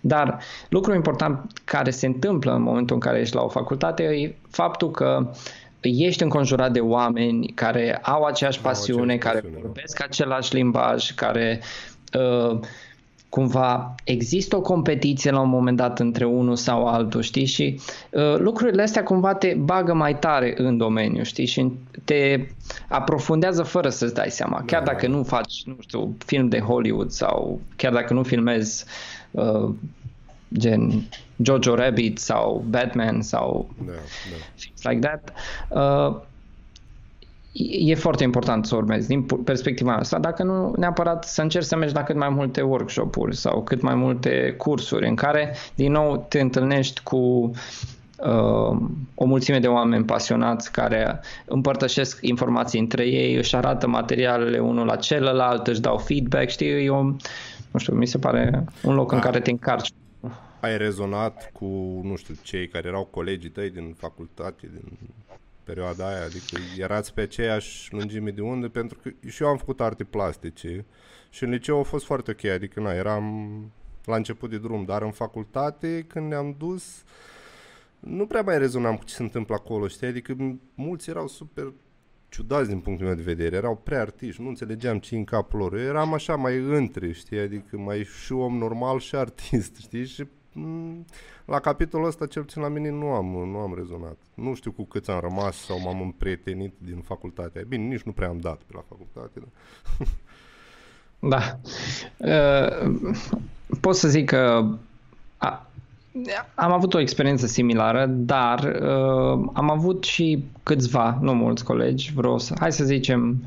Dar 0.00 0.38
lucrul 0.68 0.94
important 0.94 1.60
care 1.64 1.90
se 1.90 2.06
întâmplă 2.06 2.54
în 2.54 2.62
momentul 2.62 2.94
în 2.94 3.00
care 3.00 3.20
ești 3.20 3.34
la 3.34 3.42
o 3.42 3.48
facultate 3.48 4.02
e 4.02 4.34
faptul 4.50 4.90
că 4.90 5.30
ești 5.80 6.22
înconjurat 6.22 6.72
de 6.72 6.80
oameni 6.80 7.46
care 7.46 7.96
au 7.96 8.22
aceeași 8.24 8.58
Au 8.58 8.62
pasiune, 8.64 9.02
aceeași 9.02 9.18
care 9.18 9.34
pasiune, 9.38 9.60
da. 9.60 9.66
vorbesc 9.66 10.02
același 10.02 10.54
limbaj, 10.54 11.14
care 11.14 11.60
uh, 12.18 12.58
cumva 13.36 13.94
există 14.04 14.56
o 14.56 14.60
competiție 14.60 15.30
la 15.30 15.40
un 15.40 15.48
moment 15.48 15.76
dat 15.76 15.98
între 15.98 16.24
unul 16.24 16.56
sau 16.56 16.86
altul, 16.86 17.22
știi? 17.22 17.44
Și 17.44 17.80
uh, 18.10 18.36
lucrurile 18.38 18.82
astea 18.82 19.02
cumva 19.02 19.34
te 19.34 19.54
bagă 19.58 19.94
mai 19.94 20.18
tare 20.18 20.54
în 20.56 20.76
domeniu, 20.76 21.22
știi? 21.22 21.46
Și 21.46 21.72
te 22.04 22.46
aprofundează 22.88 23.62
fără 23.62 23.88
să-ți 23.88 24.14
dai 24.14 24.30
seama. 24.30 24.62
Chiar 24.66 24.82
Da. 24.82 24.92
dacă 24.92 25.06
nu 25.06 25.22
faci, 25.22 25.62
nu 25.64 25.76
știu, 25.80 26.16
film 26.26 26.48
de 26.48 26.58
Hollywood 26.58 27.10
sau 27.10 27.60
chiar 27.76 27.92
dacă 27.92 28.14
nu 28.14 28.22
filmezi 28.22 28.84
uh, 29.30 29.68
gen 30.58 31.02
Jojo 31.42 31.74
Rabbit 31.74 32.18
sau 32.18 32.64
Batman 32.68 33.22
sau 33.22 33.68
Da, 33.86 33.92
da. 33.92 34.36
things 34.56 34.82
like 34.82 35.08
that. 35.08 35.32
Uh, 35.68 36.20
e 37.58 37.90
e 37.90 37.94
foarte 37.94 38.22
important 38.22 38.66
să 38.66 38.76
urmezi 38.76 39.08
din 39.08 39.22
pu- 39.22 39.36
perspectiva 39.36 39.94
asta, 39.94 40.18
dacă 40.18 40.42
nu 40.42 40.72
neapărat 40.76 41.24
să 41.24 41.42
încerci 41.42 41.64
să 41.64 41.76
mergi 41.76 41.94
la 41.94 42.02
cât 42.02 42.16
mai 42.16 42.28
multe 42.28 42.60
workshop-uri 42.60 43.36
sau 43.36 43.62
cât 43.62 43.80
mai 43.80 43.94
multe 43.94 44.54
cursuri 44.58 45.08
în 45.08 45.14
care 45.14 45.54
din 45.74 45.92
nou 45.92 46.26
te 46.28 46.40
întâlnești 46.40 47.00
cu 47.02 47.16
uh, 47.16 48.76
o 49.14 49.24
mulțime 49.24 49.58
de 49.58 49.66
oameni 49.66 50.04
pasionați 50.04 50.72
care 50.72 51.20
împărtășesc 51.44 52.18
informații 52.20 52.80
între 52.80 53.04
ei, 53.04 53.34
își 53.36 53.56
arată 53.56 53.88
materialele 53.88 54.58
unul 54.58 54.86
la 54.86 54.96
celălalt, 54.96 55.66
își 55.66 55.80
dau 55.80 55.98
feedback, 55.98 56.48
știi, 56.48 56.84
eu, 56.84 57.02
nu 57.70 57.78
știu, 57.78 57.94
mi 57.94 58.06
se 58.06 58.18
pare 58.18 58.64
un 58.82 58.94
loc 58.94 59.12
în 59.12 59.18
Da. 59.18 59.24
care 59.24 59.40
te 59.40 59.50
încarci. 59.50 59.90
Ai 60.60 60.76
rezonat 60.78 61.50
cu, 61.52 61.64
nu 62.02 62.16
știu, 62.16 62.34
cei 62.42 62.68
care 62.68 62.88
erau 62.88 63.08
colegii 63.10 63.50
tăi 63.50 63.70
din 63.70 63.94
facultate, 63.98 64.70
din 64.72 64.98
perioada 65.66 66.08
aia, 66.08 66.24
adică 66.24 66.56
erați 66.78 67.14
pe 67.14 67.20
aceeași 67.20 67.92
lungime 67.92 68.30
de 68.30 68.40
undă, 68.40 68.68
pentru 68.68 68.98
că 69.02 69.10
și 69.28 69.42
eu 69.42 69.48
am 69.48 69.56
făcut 69.56 69.80
arte 69.80 70.04
plastice 70.04 70.84
și 71.30 71.44
în 71.44 71.50
liceu 71.50 71.78
a 71.78 71.82
fost 71.82 72.04
foarte 72.04 72.30
ok, 72.30 72.44
adică 72.44 72.80
na, 72.80 72.92
eram 72.92 73.26
la 74.04 74.16
început 74.16 74.50
de 74.50 74.58
drum, 74.58 74.84
dar 74.84 75.02
în 75.02 75.10
facultate, 75.10 76.04
când 76.08 76.28
ne-am 76.28 76.54
dus, 76.58 77.02
nu 78.00 78.26
prea 78.26 78.42
mai 78.42 78.58
rezonam 78.58 78.96
cu 78.96 79.04
ce 79.04 79.14
se 79.14 79.22
întâmplă 79.22 79.54
acolo, 79.54 79.88
știi? 79.88 80.06
Adică 80.06 80.36
mulți 80.74 81.10
erau 81.10 81.28
super 81.28 81.72
ciudați 82.28 82.68
din 82.68 82.80
punctul 82.80 83.06
meu 83.06 83.14
de 83.14 83.22
vedere, 83.22 83.56
erau 83.56 83.76
prea 83.76 84.00
artiști, 84.00 84.42
nu 84.42 84.48
înțelegeam 84.48 84.98
ce 84.98 85.16
în 85.16 85.24
capul 85.24 85.58
lor. 85.58 85.74
Eu 85.74 85.84
eram 85.84 86.14
așa 86.14 86.36
mai 86.36 86.56
între, 86.56 87.12
știi, 87.12 87.38
adică 87.38 87.76
mai 87.76 88.04
și 88.04 88.32
om 88.32 88.56
normal 88.56 88.98
și 88.98 89.14
artist, 89.14 89.76
știi, 89.84 90.06
și 90.06 90.24
m- 90.24 90.28
la 91.44 91.60
capitolul 91.60 92.06
ăsta 92.06 92.26
cel 92.26 92.42
puțin 92.42 92.62
la 92.62 92.68
mine 92.68 92.90
nu 92.90 93.06
am, 93.06 93.26
nu 93.26 93.58
am 93.58 93.74
rezonat. 93.76 94.16
Nu 94.34 94.54
știu 94.54 94.70
cu 94.70 94.84
câți 94.84 95.10
am 95.10 95.20
rămas 95.20 95.56
sau 95.56 95.80
m-am 95.80 96.00
împrietenit 96.00 96.74
din 96.78 97.00
facultatea. 97.00 97.62
Bine, 97.68 97.82
nici 97.82 98.02
nu 98.02 98.12
prea 98.12 98.28
am 98.28 98.38
dat 98.38 98.56
pe 98.56 98.72
la 98.74 98.84
facultate. 98.88 99.40
Dar... 99.40 99.48
Da. 101.18 101.58
Uh, 102.16 102.94
pot 103.80 103.94
să 103.96 104.08
zic 104.08 104.26
că 104.28 104.68
a, 105.36 105.66
am 106.54 106.72
avut 106.72 106.94
o 106.94 106.98
experiență 107.00 107.46
similară, 107.46 108.06
dar 108.06 108.58
uh, 108.64 109.48
am 109.52 109.70
avut 109.70 110.04
și 110.04 110.44
câțiva, 110.62 111.18
nu 111.20 111.34
mulți 111.34 111.64
colegi, 111.64 112.12
vreo, 112.12 112.38
să- 112.38 112.54
hai 112.58 112.72
să 112.72 112.84
zicem 112.84 113.42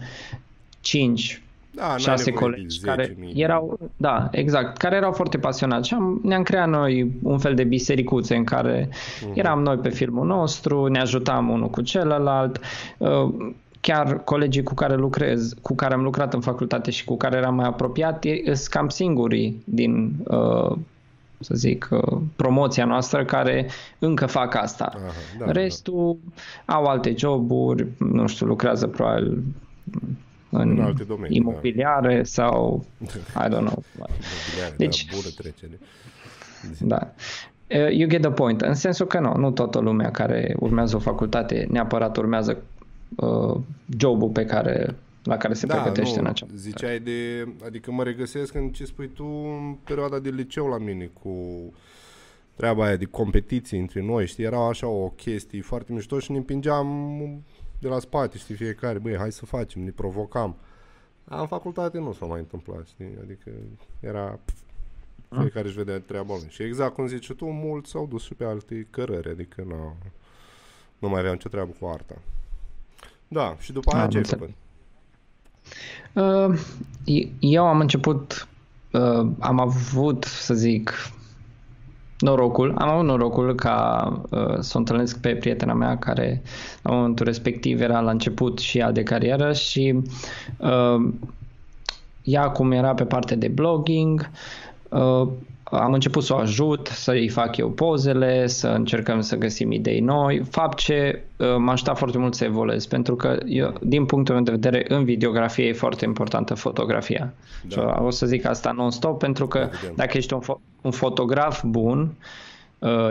5 0.80 1.41
Da, 1.80 1.88
n-ai 1.88 1.98
șase 2.00 2.30
nevoie 2.30 2.50
de 2.52 2.56
colegi 2.56 2.80
10.000. 2.80 2.86
care 2.86 3.18
erau, 3.34 3.80
da, 3.98 4.28
exact, 4.32 4.78
care 4.78 4.96
erau 4.96 5.12
foarte 5.12 5.38
pasionați 5.38 5.88
și 5.88 5.94
am, 5.94 6.20
ne-am 6.24 6.44
creat 6.44 6.68
noi 6.70 7.12
un 7.24 7.38
fel 7.38 7.56
de 7.56 7.63
bisericuțe 7.63 8.36
în 8.36 8.44
care 8.44 8.89
Mhm. 9.26 9.32
eram 9.39 9.62
noi 9.62 9.78
pe 9.78 9.89
filmul 9.89 10.26
nostru, 10.28 10.86
ne 10.88 11.00
ajutam 11.00 11.50
unul 11.50 11.70
cu 11.70 11.82
celălalt, 11.82 12.60
uh, 12.98 13.34
chiar 13.82 14.24
colegii 14.24 14.63
cu 14.63 14.74
care 14.74 14.96
lucrez, 14.96 15.54
cu 15.62 15.76
care 15.76 15.94
am 15.94 16.02
lucrat 16.04 16.34
în 16.34 16.42
facultate 16.42 16.92
și 16.92 17.06
cu 17.06 17.18
care 17.18 17.38
eram 17.38 17.56
mai 17.56 17.65
apropiat, 17.68 18.24
e- 18.26 18.42
sunt 18.44 18.68
cam 18.68 18.89
singurii 18.89 19.62
din, 19.65 20.15
uh, 20.28 20.76
să 21.42 21.56
zic, 21.56 21.88
uh, 21.92 22.18
promoția 22.36 22.86
noastră 22.86 23.26
care 23.26 23.68
încă 24.00 24.26
fac 24.26 24.56
asta. 24.56 24.92
Aha, 24.96 25.02
da, 25.39 25.46
da. 25.46 25.52
Restul 25.52 26.18
au 26.65 26.84
alte 26.86 27.13
joburi, 27.18 27.88
nu 27.98 28.28
știu, 28.28 28.46
lucrează 28.46 28.88
probabil 28.88 29.44
în, 30.50 30.70
În 30.70 30.80
alte 30.82 31.04
domenii, 31.04 31.40
da. 31.42 31.50
imobiliare 31.50 32.24
sau 32.24 32.86
I 33.44 33.48
don't 33.48 33.50
know. 33.50 33.84
Imobiliare, 33.96 34.74
Deci- 34.78 35.06
da, 35.06 35.16
bună 35.16 35.30
trecere. 35.38 35.80
Da. 36.80 37.14
Uh, 37.86 37.92
You 37.98 38.10
get 38.10 38.22
the 38.22 38.32
point. 38.32 38.62
În 38.62 38.74
sensul 38.74 39.06
că 39.06 39.20
nu, 39.20 39.34
nu 39.38 39.52
toată 39.52 39.80
lumea 39.80 40.12
care 40.12 40.56
urmează 40.60 40.96
o 40.96 41.00
facultate 41.00 41.68
neapărat 41.70 42.18
urmează 42.18 42.62
uh, 43.16 43.56
jobul 43.98 44.30
pe 44.30 44.46
care, 44.46 44.96
la 45.24 45.38
care 45.38 45.54
se 45.54 45.66
pregătește 45.66 46.16
Da, 46.16 46.22
nu, 46.22 46.28
în 46.28 46.32
acea. 46.34 46.48
Ziceai 46.56 47.00
de, 47.00 47.48
adică 47.66 47.92
mă 47.92 48.04
regăsesc 48.04 48.54
în 48.56 48.70
ce 48.70 48.86
spui 48.86 49.08
tu 49.08 49.24
în 49.26 49.76
perioada 49.84 50.20
de 50.20 50.30
liceu 50.30 50.66
la 50.68 50.78
mine 50.78 51.10
cu 51.22 51.32
treaba 52.56 52.86
aia 52.86 52.96
de 52.96 53.06
competiții 53.06 53.80
între 53.80 54.02
noi, 54.04 54.28
știi, 54.28 54.44
era 54.44 54.68
așa 54.68 54.88
o 54.88 55.08
chestie 55.08 55.62
foarte 55.62 55.94
mișto 55.94 56.20
și 56.20 56.32
ne 56.32 56.38
împingeam 56.38 56.88
de 57.80 57.88
la 57.88 58.00
spate, 58.00 58.38
știi, 58.38 58.56
fiecare, 58.56 58.98
băi, 59.00 59.18
hai 59.18 59.32
să 59.32 59.46
facem, 59.46 59.82
ne 59.82 59.92
provocam. 59.92 60.56
În 61.24 61.48
facultate 61.48 62.00
nu 62.00 62.13
s-a 62.13 62.26
mai 62.26 62.39
întâmplat, 62.39 62.88
știi, 62.88 63.18
adică 63.24 63.52
era 64.00 64.39
fiecare 65.39 65.68
își 65.68 65.76
vedea 65.78 66.00
treaba 66.00 66.34
lui. 66.36 66.48
Și 66.50 66.63
exact 66.63 66.94
cum 66.94 67.08
zici 67.08 67.32
tu, 67.32 67.46
mulți 67.46 67.89
s-au 67.89 68.08
dus 68.08 68.24
și 68.24 68.34
pe 68.34 68.44
alte 68.44 68.88
cărări, 68.89 69.30
adică 69.30 69.63
nu, 69.68 69.96
nu 71.00 71.10
mai 71.10 71.20
aveam 71.20 71.36
ce 71.36 71.50
treabă 71.50 71.72
cu 71.80 71.86
arta. 71.88 72.15
Da, 73.28 73.56
și 73.60 73.72
după 73.72 73.92
aia 73.96 74.04
Am 74.04 74.10
ce 74.10 74.18
ai 74.18 74.24
înțeles. 74.24 74.50
făcut? 74.50 74.58
Uh, 76.13 76.60
eu 77.39 77.65
am 77.65 77.80
început, 77.80 78.48
uh, 78.92 79.28
am 79.39 79.60
avut, 79.60 80.24
să 80.24 80.54
zic, 80.54 80.92
norocul, 82.20 82.76
am 82.78 82.90
avut 82.90 83.06
norocul 83.06 83.56
ca 83.56 84.12
uh, 84.30 84.58
să 84.60 84.72
o 84.76 84.78
întâlnesc 84.78 85.20
pe 85.20 85.36
prietena 85.36 85.74
mea 85.74 85.98
care 85.98 86.42
la 86.82 86.92
momentul 86.92 87.26
respectiv 87.26 87.82
era 87.82 88.00
la 88.00 88.12
început 88.12 88.60
și 88.60 88.78
ea 88.78 88.92
de 88.92 89.04
carieră 89.04 89.54
și 89.54 90.02
uh, 90.58 91.10
ea 92.24 92.42
acum 92.42 92.72
era 92.72 92.94
pe 92.94 93.06
parte 93.06 93.36
de 93.36 93.48
blogging, 93.48 94.30
uh, 94.90 95.28
am 95.72 95.94
început 95.94 96.24
să 96.24 96.34
o 96.34 96.38
ajut, 96.38 96.88
să-i 96.88 97.30
fac 97.30 97.58
eu 97.58 97.70
pozele, 97.70 98.48
să 98.48 98.68
încercăm 98.68 99.22
să 99.22 99.36
găsim 99.36 99.72
idei 99.72 100.00
noi, 100.00 100.42
fapt 100.50 100.78
ce 100.78 101.22
uh, 101.38 101.48
m-a 101.58 101.72
ajutat 101.72 101.98
foarte 101.98 102.18
mult 102.18 102.36
să 102.36 102.44
evoluez, 102.44 102.86
pentru 102.86 103.16
că 103.16 103.38
eu, 103.46 103.74
din 103.82 104.06
punctul 104.06 104.36
meu 104.36 104.44
de 104.44 104.52
vedere 104.52 104.86
în 104.88 105.04
videografie 105.04 105.66
e 105.66 105.74
foarte 105.74 106.06
importantă 106.06 106.54
fotografia. 106.54 107.34
Da. 107.68 107.82
Da. 107.82 108.04
O 108.04 108.10
să 108.10 108.26
zic 108.26 108.46
asta 108.46 108.72
non-stop, 108.72 109.20
pentru 109.20 109.48
că 109.48 109.58
Evident. 109.58 109.96
dacă 109.96 110.18
ești 110.18 110.34
un, 110.34 110.42
fo- 110.42 110.82
un 110.82 110.92
fotograf 110.92 111.64
bun, 111.64 112.00
uh, 112.00 112.26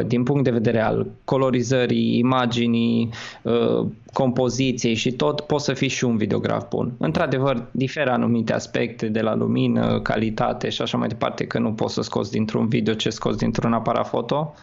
din 0.06 0.22
punct 0.22 0.44
de 0.44 0.50
vedere 0.50 0.80
al 0.80 1.06
colorizării, 1.24 2.18
imaginii, 2.18 3.10
uh, 3.42 3.86
compoziției 4.12 4.94
și 4.94 5.12
tot, 5.12 5.40
poți 5.40 5.64
să 5.64 5.72
fii 5.72 5.88
și 5.88 6.04
un 6.04 6.16
videograf 6.16 6.68
bun. 6.68 6.92
Într-adevăr, 6.98 7.66
diferă 7.70 8.10
anumite 8.10 8.52
aspecte 8.52 9.06
de 9.08 9.20
la 9.20 9.34
lumină, 9.34 10.00
calitate 10.00 10.68
și 10.68 10.82
așa 10.82 10.98
mai 10.98 11.08
departe, 11.08 11.46
că 11.46 11.58
nu 11.58 11.72
poți 11.72 11.94
să 11.94 12.02
scoți 12.02 12.30
dintr-un 12.30 12.68
video 12.68 12.94
ce 12.94 13.10
scoți 13.10 13.38
dintr-un 13.38 13.72
aparat 13.72 14.08
foto, 14.08 14.54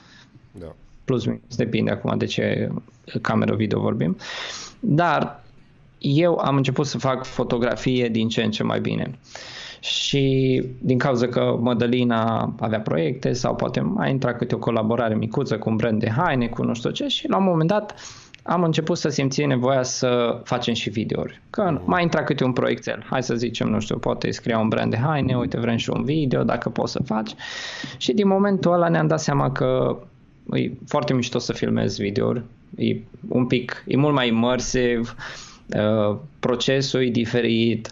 Da. 0.51 0.75
plus 1.05 1.25
minus, 1.25 1.55
depinde 1.55 1.91
acum 1.91 2.17
de 2.17 2.25
ce 2.25 2.69
cameră 3.21 3.55
video 3.55 3.79
vorbim. 3.79 4.17
Dar 4.79 5.43
eu 5.99 6.37
am 6.37 6.55
început 6.55 6.85
să 6.85 6.97
fac 6.97 7.25
fotografie 7.25 8.09
din 8.09 8.27
ce 8.27 8.43
în 8.43 8.51
ce 8.51 8.63
mai 8.63 8.79
bine. 8.79 9.19
Și 9.79 10.63
din 10.79 10.97
cauza 10.97 11.27
că 11.27 11.57
Mădălina 11.61 12.53
avea 12.59 12.79
proiecte 12.79 13.33
sau 13.33 13.55
poate 13.55 13.79
mai 13.79 14.11
intra 14.11 14.33
câte 14.33 14.55
o 14.55 14.59
colaborare 14.59 15.15
micuță 15.15 15.57
cu 15.57 15.69
un 15.69 15.75
brand 15.75 15.99
de 15.99 16.09
haine, 16.09 16.47
cu 16.47 16.63
nu 16.63 16.73
știu 16.73 16.89
ce 16.89 17.07
și 17.07 17.27
la 17.27 17.37
un 17.37 17.43
moment 17.43 17.69
dat 17.69 17.95
am 18.47 18.63
început 18.63 18.97
să 18.97 19.09
simți 19.09 19.45
nevoia 19.45 19.83
să 19.83 20.41
facem 20.43 20.73
și 20.73 20.89
videouri. 20.89 21.41
Că 21.49 21.81
mai 21.85 22.03
intra 22.03 22.23
câte 22.23 22.43
un 22.43 22.53
proiectel. 22.53 23.05
Hai 23.09 23.23
să 23.23 23.35
zicem, 23.35 23.67
nu 23.67 23.79
știu, 23.79 23.97
poate 23.97 24.31
scria 24.31 24.59
un 24.59 24.67
brand 24.67 24.91
de 24.91 24.97
haine, 24.97 25.37
uite, 25.37 25.59
vrem 25.59 25.75
și 25.75 25.89
un 25.89 26.03
video, 26.03 26.43
dacă 26.43 26.69
poți 26.69 26.91
să 26.91 26.99
faci. 27.05 27.31
Și 27.97 28.13
din 28.13 28.27
momentul 28.27 28.73
ăla 28.73 28.87
ne-am 28.87 29.07
dat 29.07 29.19
seama 29.19 29.51
că 29.51 29.97
e 30.53 30.71
foarte 30.87 31.13
mișto 31.13 31.39
să 31.39 31.53
filmezi 31.53 32.01
videouri. 32.01 32.43
E 32.75 32.97
un 33.27 33.45
pic, 33.45 33.83
e 33.87 33.97
mult 33.97 34.13
mai 34.13 34.27
immersive, 34.27 35.01
uh, 35.75 36.17
procesul 36.39 37.03
e 37.03 37.09
diferit, 37.09 37.91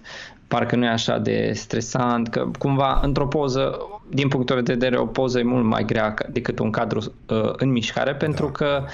parcă 0.54 0.76
nu 0.76 0.86
e 0.86 0.88
așa 0.89 1.18
de 1.18 1.52
stresant, 1.54 2.28
că 2.30 2.50
cumva 2.60 3.00
într-o 3.04 3.28
poză, 3.28 3.80
din 4.10 4.28
punctul 4.28 4.62
de 4.63 4.74
vedere, 4.74 4.98
o 4.98 5.06
poză 5.06 5.39
e 5.39 5.44
mult 5.44 5.66
mai 5.66 5.86
grea 5.86 6.13
ca- 6.13 6.28
decât 6.32 6.60
un 6.60 6.72
cadru 6.72 7.00
uh, 7.30 7.52
în 7.58 7.70
mișcare, 7.72 8.16
pentru 8.16 8.48
că 8.52 8.86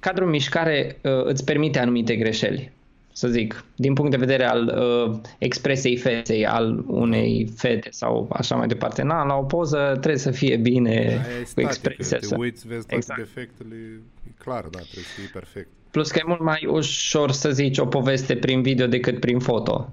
cadrul 0.00 0.24
în 0.26 0.30
mișcare 0.32 0.98
uh, 1.02 1.24
îți 1.24 1.44
permite 1.44 1.78
anumite 1.78 2.16
greșeli. 2.16 2.72
Să 3.12 3.28
zic, 3.28 3.64
din 3.76 3.92
punct 3.92 4.10
de 4.10 4.16
vedere 4.16 4.44
al 4.44 4.74
uh, 5.08 5.16
expresiei 5.38 5.96
feței 5.96 6.46
al 6.46 6.84
unei 6.86 7.52
fete 7.56 7.88
sau 7.92 8.28
așa 8.32 8.56
mai 8.56 8.66
departe. 8.66 9.02
Na, 9.02 9.24
la 9.24 9.34
o 9.34 9.42
poză 9.42 9.88
trebuie 9.90 10.16
să 10.16 10.30
fie 10.30 10.56
bine 10.56 10.90
Aia 10.90 11.08
e 11.10 11.42
cu 11.42 11.46
statică, 11.48 11.60
expresia. 11.60 12.18
te 12.18 12.24
să- 12.24 12.36
uiți, 12.38 12.66
vezi 12.66 12.80
toate 12.86 12.94
Exact. 12.94 13.18
defectele, 13.20 13.74
e 14.28 14.30
clar, 14.38 14.60
da, 14.62 14.78
trebuie 14.78 15.04
să 15.04 15.20
fie 15.20 15.30
perfect. 15.32 15.68
Plus 15.90 16.10
că 16.10 16.18
e 16.18 16.24
mult 16.26 16.40
mai 16.40 16.66
ușor 16.70 17.30
să 17.30 17.50
zici 17.50 17.78
o 17.78 17.86
poveste 17.86 18.36
prin 18.36 18.62
video 18.62 18.86
decât 18.86 19.20
prin 19.20 19.38
foto. 19.38 19.88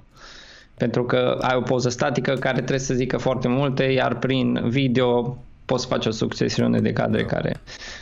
Pentru 0.81 1.03
că 1.05 1.37
ai 1.41 1.55
o 1.55 1.61
poză 1.61 1.89
statică 1.89 2.33
care 2.33 2.55
trebuie 2.57 2.79
să 2.79 2.93
zică 2.93 3.17
foarte 3.17 3.47
multe, 3.47 3.83
iar 3.83 4.15
prin 4.19 4.61
video 4.69 5.37
poți 5.65 5.87
face 5.87 6.07
o 6.07 6.11
succesiune 6.11 6.79
de 6.79 6.93
cadre 6.93 7.21
Da. 7.21 7.27
care 7.27 7.55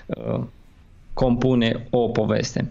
uh, 0.05 0.39
compune 1.13 1.87
o 1.89 2.07
poveste. 2.09 2.69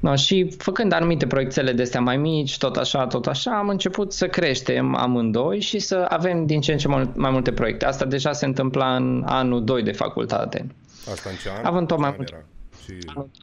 No, 0.00 0.14
și 0.16 0.50
făcând 0.58 0.92
anumite 0.92 1.26
proiectele 1.26 1.72
de 1.72 1.82
astea 1.82 2.00
mai 2.00 2.16
mici, 2.16 2.58
tot 2.58 2.76
așa, 2.76 3.06
tot 3.06 3.26
așa, 3.26 3.58
am 3.58 3.68
început 3.68 4.12
să 4.12 4.26
creștem 4.26 4.94
amândoi 4.96 5.60
și 5.60 5.78
să 5.78 6.06
avem 6.08 6.46
din 6.46 6.60
ce 6.60 6.72
în 6.72 6.78
ce 6.78 6.88
mult- 6.88 7.16
mai 7.16 7.30
multe 7.30 7.52
proiecte. 7.52 7.84
Asta 7.84 8.04
deja 8.04 8.32
se 8.32 8.46
întâmpla 8.46 8.96
în 8.96 9.22
anul 9.26 9.64
2 9.64 9.82
de 9.82 9.92
facultate. 9.92 10.66
Asta 11.12 11.30
în 11.30 11.36
ce 11.36 11.48
an? 11.58 11.64
Având 11.64 11.86
tot 11.86 11.96
Ce 11.96 12.02
mai 12.02 12.10
an 12.10 12.16
mult- 12.18 12.30
era? 12.32 12.42
Și 12.84 12.92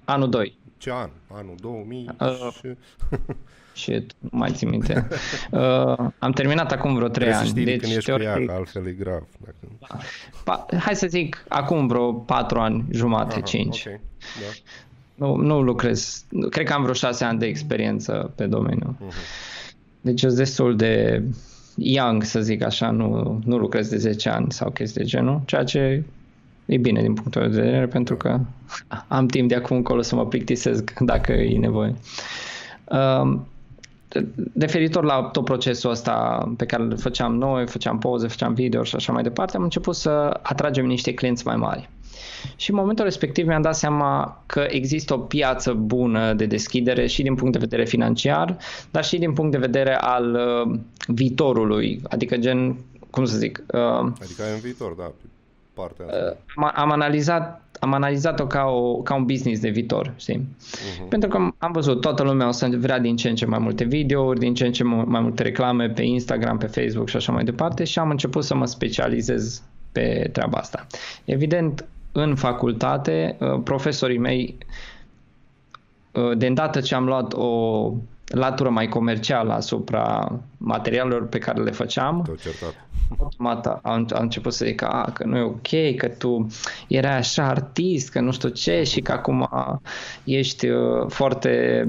Anul 0.05 0.29
2. 0.29 0.57
ce 0.77 0.91
an? 0.93 1.09
Anul 1.33 1.55
2000 1.61 2.09
Uh, 2.19 2.27
și... 2.59 2.67
Shit, 3.79 4.11
nu 4.19 4.29
mai 4.31 4.51
țin 4.51 4.69
minte. 4.69 5.07
Uh, 5.51 5.59
am 6.19 6.31
terminat 6.31 6.71
acum 6.71 6.95
vreo 6.95 7.07
3 7.07 7.11
Trebuie 7.11 7.33
să 7.33 7.39
ani. 7.39 7.49
știi 7.49 7.63
Deci, 7.63 7.79
când 7.79 7.95
ești 7.95 8.11
cu 8.11 8.21
ea, 8.21 8.23
teoretic, 8.23 8.47
că 8.49 8.55
altfel 8.55 8.87
e 8.87 8.91
grav. 8.91 9.23
Dacă... 9.39 10.03
pa, 10.43 10.65
hai 10.79 10.95
să 10.95 11.07
zic, 11.07 11.45
acum 11.47 11.87
vreo 11.87 12.11
4 12.13 12.59
ani, 12.59 12.85
jumate, 12.91 13.33
Aha, 13.33 13.41
5. 13.41 13.85
Ok, 13.85 13.93
da. 13.93 14.75
Nu, 15.15 15.35
nu 15.35 15.61
lucrez, 15.61 16.25
cred 16.49 16.65
că 16.65 16.73
am 16.73 16.81
vreo 16.81 16.93
6 16.93 17.23
ani 17.23 17.39
de 17.39 17.45
experiență 17.45 18.31
pe 18.35 18.45
domeniu. 18.45 18.97
Uh-huh. 18.99 19.49
Deci 20.01 20.19
sunt 20.19 20.33
destul 20.33 20.75
de 20.75 21.23
young, 21.75 22.23
să 22.23 22.41
zic 22.41 22.63
așa, 22.63 22.91
nu, 22.91 23.39
nu 23.45 23.57
lucrez 23.57 23.89
de 23.89 23.97
10 23.97 24.29
ani 24.29 24.51
sau 24.51 24.69
chestii 24.69 25.01
de 25.01 25.07
genul, 25.07 25.41
ceea 25.45 25.63
ce 25.63 26.03
e 26.65 26.77
bine 26.77 27.01
din 27.01 27.13
punctul 27.13 27.41
meu 27.41 27.49
de 27.49 27.61
vedere 27.61 27.87
pentru 27.87 28.15
că 28.15 28.39
am 29.07 29.27
timp 29.27 29.49
de 29.49 29.55
acum 29.55 29.77
încolo 29.77 30.01
să 30.01 30.15
mă 30.15 30.25
plictisesc 30.25 30.93
dacă 31.11 31.31
e 31.31 31.57
nevoie. 31.57 31.95
Um, 32.85 33.47
referitor 34.59 35.03
la 35.03 35.21
tot 35.21 35.45
procesul 35.45 35.89
ăsta 35.89 36.47
pe 36.57 36.65
care 36.65 36.83
îl 36.83 36.97
făceam 36.97 37.35
noi, 37.35 37.67
făceam 37.67 37.97
poze, 37.97 38.27
făceam 38.27 38.53
video 38.53 38.83
și 38.83 38.95
așa 38.95 39.11
mai 39.11 39.23
departe, 39.23 39.57
am 39.57 39.63
început 39.63 39.95
să 39.95 40.39
atragem 40.41 40.85
niște 40.85 41.13
clienți 41.13 41.45
mai 41.45 41.55
mari. 41.55 41.89
Și 42.55 42.69
în 42.69 42.75
momentul 42.75 43.03
respectiv 43.03 43.47
mi-am 43.47 43.61
dat 43.61 43.75
seama 43.75 44.43
că 44.45 44.65
există 44.69 45.13
o 45.13 45.17
piață 45.17 45.73
bună 45.73 46.33
de 46.33 46.45
deschidere 46.45 47.07
și 47.07 47.21
din 47.21 47.35
punct 47.35 47.53
de 47.53 47.59
vedere 47.59 47.85
financiar, 47.85 48.57
dar 48.91 49.03
și 49.03 49.17
din 49.17 49.33
punct 49.33 49.51
de 49.51 49.57
vedere 49.57 49.95
al 49.95 50.33
uh, 50.33 50.79
viitorului, 51.07 52.01
adică 52.09 52.37
gen, 52.37 52.77
cum 53.09 53.25
să 53.25 53.37
zic... 53.37 53.63
Uh, 53.67 54.11
Adică 54.21 54.43
ai 54.43 54.53
în 54.53 54.59
viitor, 54.59 54.91
da, 54.91 55.03
pe 55.03 55.25
partea 55.73 56.05
asta. 56.05 56.17
uh, 56.31 56.37
am, 56.55 56.71
am 56.75 56.91
analizat 56.91 57.68
am 57.79 57.93
analizat-o 57.93 58.47
ca, 58.47 58.63
o, 58.65 59.01
ca 59.01 59.15
un 59.15 59.25
business 59.25 59.61
de 59.61 59.69
viitor, 59.69 60.13
știi? 60.17 60.47
Mhm. 60.97 61.07
Pentru 61.07 61.29
că 61.29 61.37
am 61.57 61.71
văzut, 61.71 62.01
toată 62.01 62.23
lumea 62.23 62.47
o 62.47 62.51
să 62.51 62.69
vrea 62.77 62.99
din 62.99 63.15
ce 63.15 63.29
în 63.29 63.35
ce 63.35 63.45
mai 63.45 63.59
multe 63.59 63.83
videouri, 63.83 64.39
din 64.39 64.53
ce 64.53 64.65
în 64.65 64.71
ce 64.71 64.83
mai 64.83 65.21
multe 65.21 65.43
reclame 65.43 65.89
pe 65.89 66.01
Instagram, 66.01 66.57
pe 66.57 66.65
Facebook 66.65 67.09
și 67.09 67.15
așa 67.15 67.31
mai 67.31 67.43
departe 67.43 67.83
și 67.83 67.99
am 67.99 68.09
început 68.09 68.43
să 68.43 68.55
mă 68.55 68.65
specializez 68.65 69.63
pe 69.91 70.29
treaba 70.31 70.57
asta. 70.57 70.87
Evident, 71.25 71.85
în 72.11 72.35
facultate, 72.35 73.37
uh, 73.39 73.61
profesorii 73.63 74.17
mei, 74.17 74.57
uh, 76.11 76.37
de 76.37 76.47
îndată 76.47 76.79
ce 76.79 76.95
am 76.95 77.05
luat 77.05 77.33
o 77.33 77.93
latură 78.29 78.69
mai 78.69 78.87
comercială 78.87 79.53
asupra 79.53 80.39
materialelor 80.57 81.27
pe 81.27 81.37
care 81.37 81.61
le 81.61 81.71
făceam, 81.71 82.21
Te-au 82.21 82.35
certat. 82.35 82.87
automat 83.17 83.65
a, 83.65 83.79
a 84.11 84.21
început 84.21 84.53
să 84.53 84.65
zică 84.65 84.87
a, 84.87 85.11
că 85.13 85.25
nu 85.25 85.37
e 85.37 85.41
ok, 85.41 85.95
că 85.97 86.07
tu 86.07 86.47
erai 86.87 87.17
așa 87.17 87.47
artist, 87.47 88.09
că 88.09 88.19
nu 88.19 88.31
știu 88.31 88.49
ce 88.49 88.83
și 88.83 89.01
că 89.01 89.11
acum 89.11 89.49
ești 90.23 90.67
uh, 90.67 91.05
foarte 91.07 91.85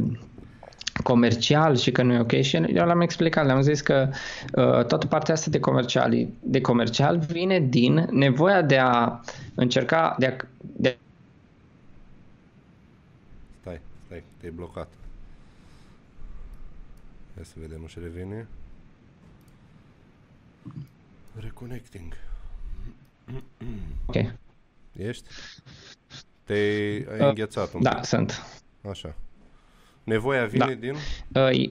comercial 1.02 1.76
și 1.76 1.92
că 1.92 2.02
nu 2.02 2.12
e 2.12 2.18
ok 2.18 2.40
și 2.40 2.56
eu 2.56 2.84
le-am 2.86 3.00
explicat, 3.00 3.46
le-am 3.46 3.60
zis 3.60 3.80
că 3.80 4.08
uh, 4.54 4.84
toată 4.84 5.06
partea 5.06 5.34
asta 5.34 5.50
de 5.50 5.60
comercial, 5.60 6.26
de 6.40 6.60
comercial 6.60 7.18
vine 7.18 7.60
din 7.60 8.08
nevoia 8.10 8.62
de 8.62 8.78
a 8.78 9.20
încerca 9.54 10.14
de 10.18 10.26
a, 10.26 10.36
de 10.60 10.96
Stai, 13.60 13.80
stai, 14.06 14.22
te-ai 14.40 14.52
blocat. 14.56 14.88
Ia 17.40 17.46
să 17.46 17.54
vedem 17.60 17.86
și 17.86 17.98
revine. 18.02 18.46
Reconnecting. 21.34 22.12
ok. 24.06 24.14
Ești? 24.96 25.24
Te-ai 26.44 27.06
ai 27.10 27.20
Uh, 27.20 27.28
înghețat 27.28 27.72
un 27.72 27.82
Da, 27.82 27.90
pic. 27.94 28.04
sunt. 28.04 28.60
Așa. 28.90 29.14
Nevoia 30.04 30.44
vine 30.46 30.64
Da. 30.66 30.72
din... 30.74 30.94
Uh, 31.34 31.68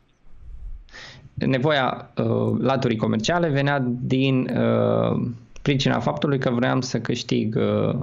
nevoia 1.33 2.11
uh, 2.17 2.57
laturii 2.59 2.97
comerciale 2.97 3.49
venea 3.49 3.79
din 3.89 4.57
uh, 4.57 5.27
pricina 5.61 5.99
faptului 5.99 6.39
că 6.39 6.49
vreau 6.49 6.81
să 6.81 6.99
câștig 7.01 7.55
uh, 7.55 7.99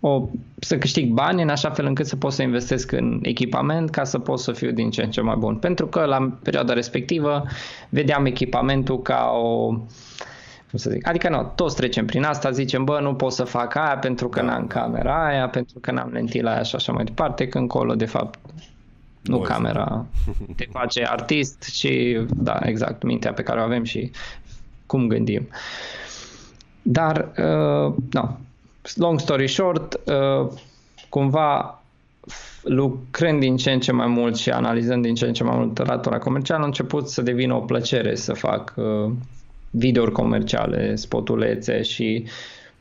o, 0.00 0.28
să 0.58 0.78
câștig 0.78 1.12
bani 1.12 1.42
în 1.42 1.48
așa 1.48 1.70
fel 1.70 1.86
încât 1.86 2.06
să 2.06 2.16
pot 2.16 2.32
să 2.32 2.42
investesc 2.42 2.92
în 2.92 3.18
echipament 3.22 3.90
ca 3.90 4.04
să 4.04 4.18
pot 4.18 4.38
să 4.38 4.52
fiu 4.52 4.70
din 4.70 4.90
ce 4.90 5.02
în 5.02 5.10
ce 5.10 5.20
mai 5.20 5.36
bun. 5.38 5.56
Pentru 5.56 5.86
că 5.86 6.04
la 6.04 6.32
perioada 6.42 6.72
respectivă 6.72 7.44
vedeam 7.88 8.26
echipamentul 8.26 9.02
ca 9.02 9.30
o 9.42 9.74
cum 10.70 10.78
să 10.78 10.90
zic, 10.90 11.08
adică 11.08 11.28
nu, 11.28 11.52
toți 11.54 11.76
trecem 11.76 12.06
prin 12.06 12.22
asta, 12.22 12.50
zicem, 12.50 12.84
bă, 12.84 13.00
nu 13.00 13.14
pot 13.14 13.32
să 13.32 13.44
fac 13.44 13.74
aia 13.74 13.98
pentru 13.98 14.28
că 14.28 14.40
Da. 14.40 14.46
n-am 14.46 14.66
camera 14.66 15.26
aia, 15.26 15.48
pentru 15.48 15.78
că 15.78 15.92
n-am 15.92 16.10
lentila 16.12 16.52
aia 16.52 16.62
și 16.62 16.74
așa 16.74 16.92
mai 16.92 17.04
departe, 17.04 17.48
că 17.48 17.58
încolo, 17.58 17.94
de 17.94 18.04
fapt, 18.04 18.38
nu 19.22 19.36
Noi 19.36 19.46
camera 19.46 20.06
te 20.56 20.66
face 20.70 21.04
artist 21.06 21.62
și, 21.62 22.20
da, 22.36 22.58
exact, 22.62 23.02
mintea 23.02 23.32
pe 23.32 23.42
care 23.42 23.60
o 23.60 23.62
avem 23.62 23.84
și 23.84 24.10
cum 24.86 25.06
gândim. 25.06 25.48
Dar, 26.82 27.32
uh, 27.36 27.94
no, 28.10 28.28
long 28.96 29.20
story 29.20 29.48
short, 29.48 30.00
uh, 30.04 30.50
cumva 31.08 31.82
f- 32.30 32.62
lucrând 32.62 33.40
din 33.40 33.56
ce 33.56 33.70
în 33.70 33.80
ce 33.80 33.92
mai 33.92 34.06
mult 34.06 34.36
și 34.36 34.50
analizând 34.50 35.02
din 35.02 35.14
ce 35.14 35.26
în 35.26 35.32
ce 35.32 35.44
mai 35.44 35.56
mult 35.56 35.86
latura 35.86 36.18
comercială, 36.18 36.62
a 36.62 36.66
început 36.66 37.08
să 37.08 37.22
devină 37.22 37.54
o 37.54 37.60
plăcere 37.60 38.14
să 38.14 38.32
fac 38.32 38.74
uh, 38.76 39.12
videouri 39.70 40.12
comerciale, 40.12 40.94
spotulețe 40.94 41.82
și 41.82 42.24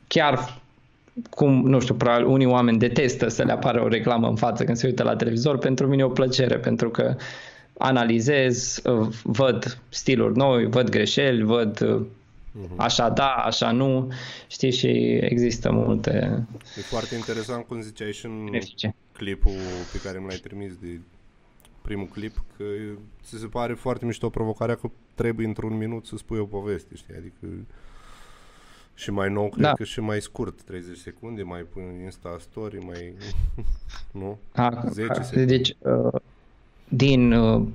chiar 0.08 0.60
cum, 1.30 1.68
nu 1.68 1.80
știu, 1.80 1.96
probabil 1.96 2.26
unii 2.26 2.46
oameni 2.46 2.78
detestă 2.78 3.28
să 3.28 3.44
le 3.44 3.52
apară 3.52 3.84
o 3.84 3.88
reclamă 3.88 4.28
în 4.28 4.36
față 4.36 4.64
când 4.64 4.78
se 4.78 4.88
uită 4.88 5.04
la 5.04 5.16
televizor, 5.16 5.58
pentru 5.58 5.88
mine 5.88 6.02
e 6.02 6.06
o 6.06 6.10
plăcere, 6.10 6.58
pentru 6.58 6.90
că 6.90 7.16
analizez, 7.78 8.82
uh, 8.84 9.08
văd 9.24 9.78
stiluri 9.90 10.38
noi, 10.38 10.66
văd 10.66 10.90
greșeli, 10.90 11.44
văd 11.44 11.82
uh, 11.82 12.02
așa 12.76 13.10
da, 13.10 13.30
așa 13.34 13.72
nu, 13.72 14.12
știi, 14.48 14.72
și 14.72 14.88
există 15.22 15.72
multe 15.72 16.46
E 16.78 16.82
foarte 16.82 17.16
interesant 17.16 17.66
cum 17.66 17.82
ziceai 17.82 18.12
și 18.14 18.26
în 18.26 18.44
beneficii. 18.46 18.96
clipul 19.12 19.52
pe 19.92 20.00
care 20.04 20.20
mi 20.20 20.26
l-ai 20.28 20.38
trimis 20.44 20.76
de 20.82 21.00
primul 21.82 22.06
clip, 22.08 22.44
că 22.58 22.64
ți 23.24 23.38
se 23.40 23.46
pare 23.46 23.74
foarte 23.74 24.06
mișto 24.06 24.30
provocarea 24.30 24.76
că 24.76 24.90
trebuie 25.16 25.48
într-un 25.48 25.78
minut 25.78 26.06
să 26.06 26.18
spui 26.18 26.40
o 26.40 26.46
poveste, 26.46 26.96
știi? 26.96 27.14
Adică 27.18 27.48
și 28.94 29.12
mai 29.12 29.30
nou, 29.30 29.50
cred 29.50 29.64
Da. 29.64 29.74
că 29.74 29.84
și 29.84 30.00
mai 30.00 30.22
scurt, 30.22 30.62
30 30.62 30.98
secunde, 30.98 31.44
mai 31.44 31.62
pui 31.62 31.84
în 31.96 32.04
Insta 32.04 32.38
Story, 32.40 32.78
mai... 32.78 33.14
nu? 34.22 34.38
A, 34.52 34.84
10 34.90 35.12
a, 35.12 35.22
secunde. 35.22 35.46
deci, 35.58 35.76
uh, 35.80 36.22
din 36.88 37.32
uh, 37.32 37.68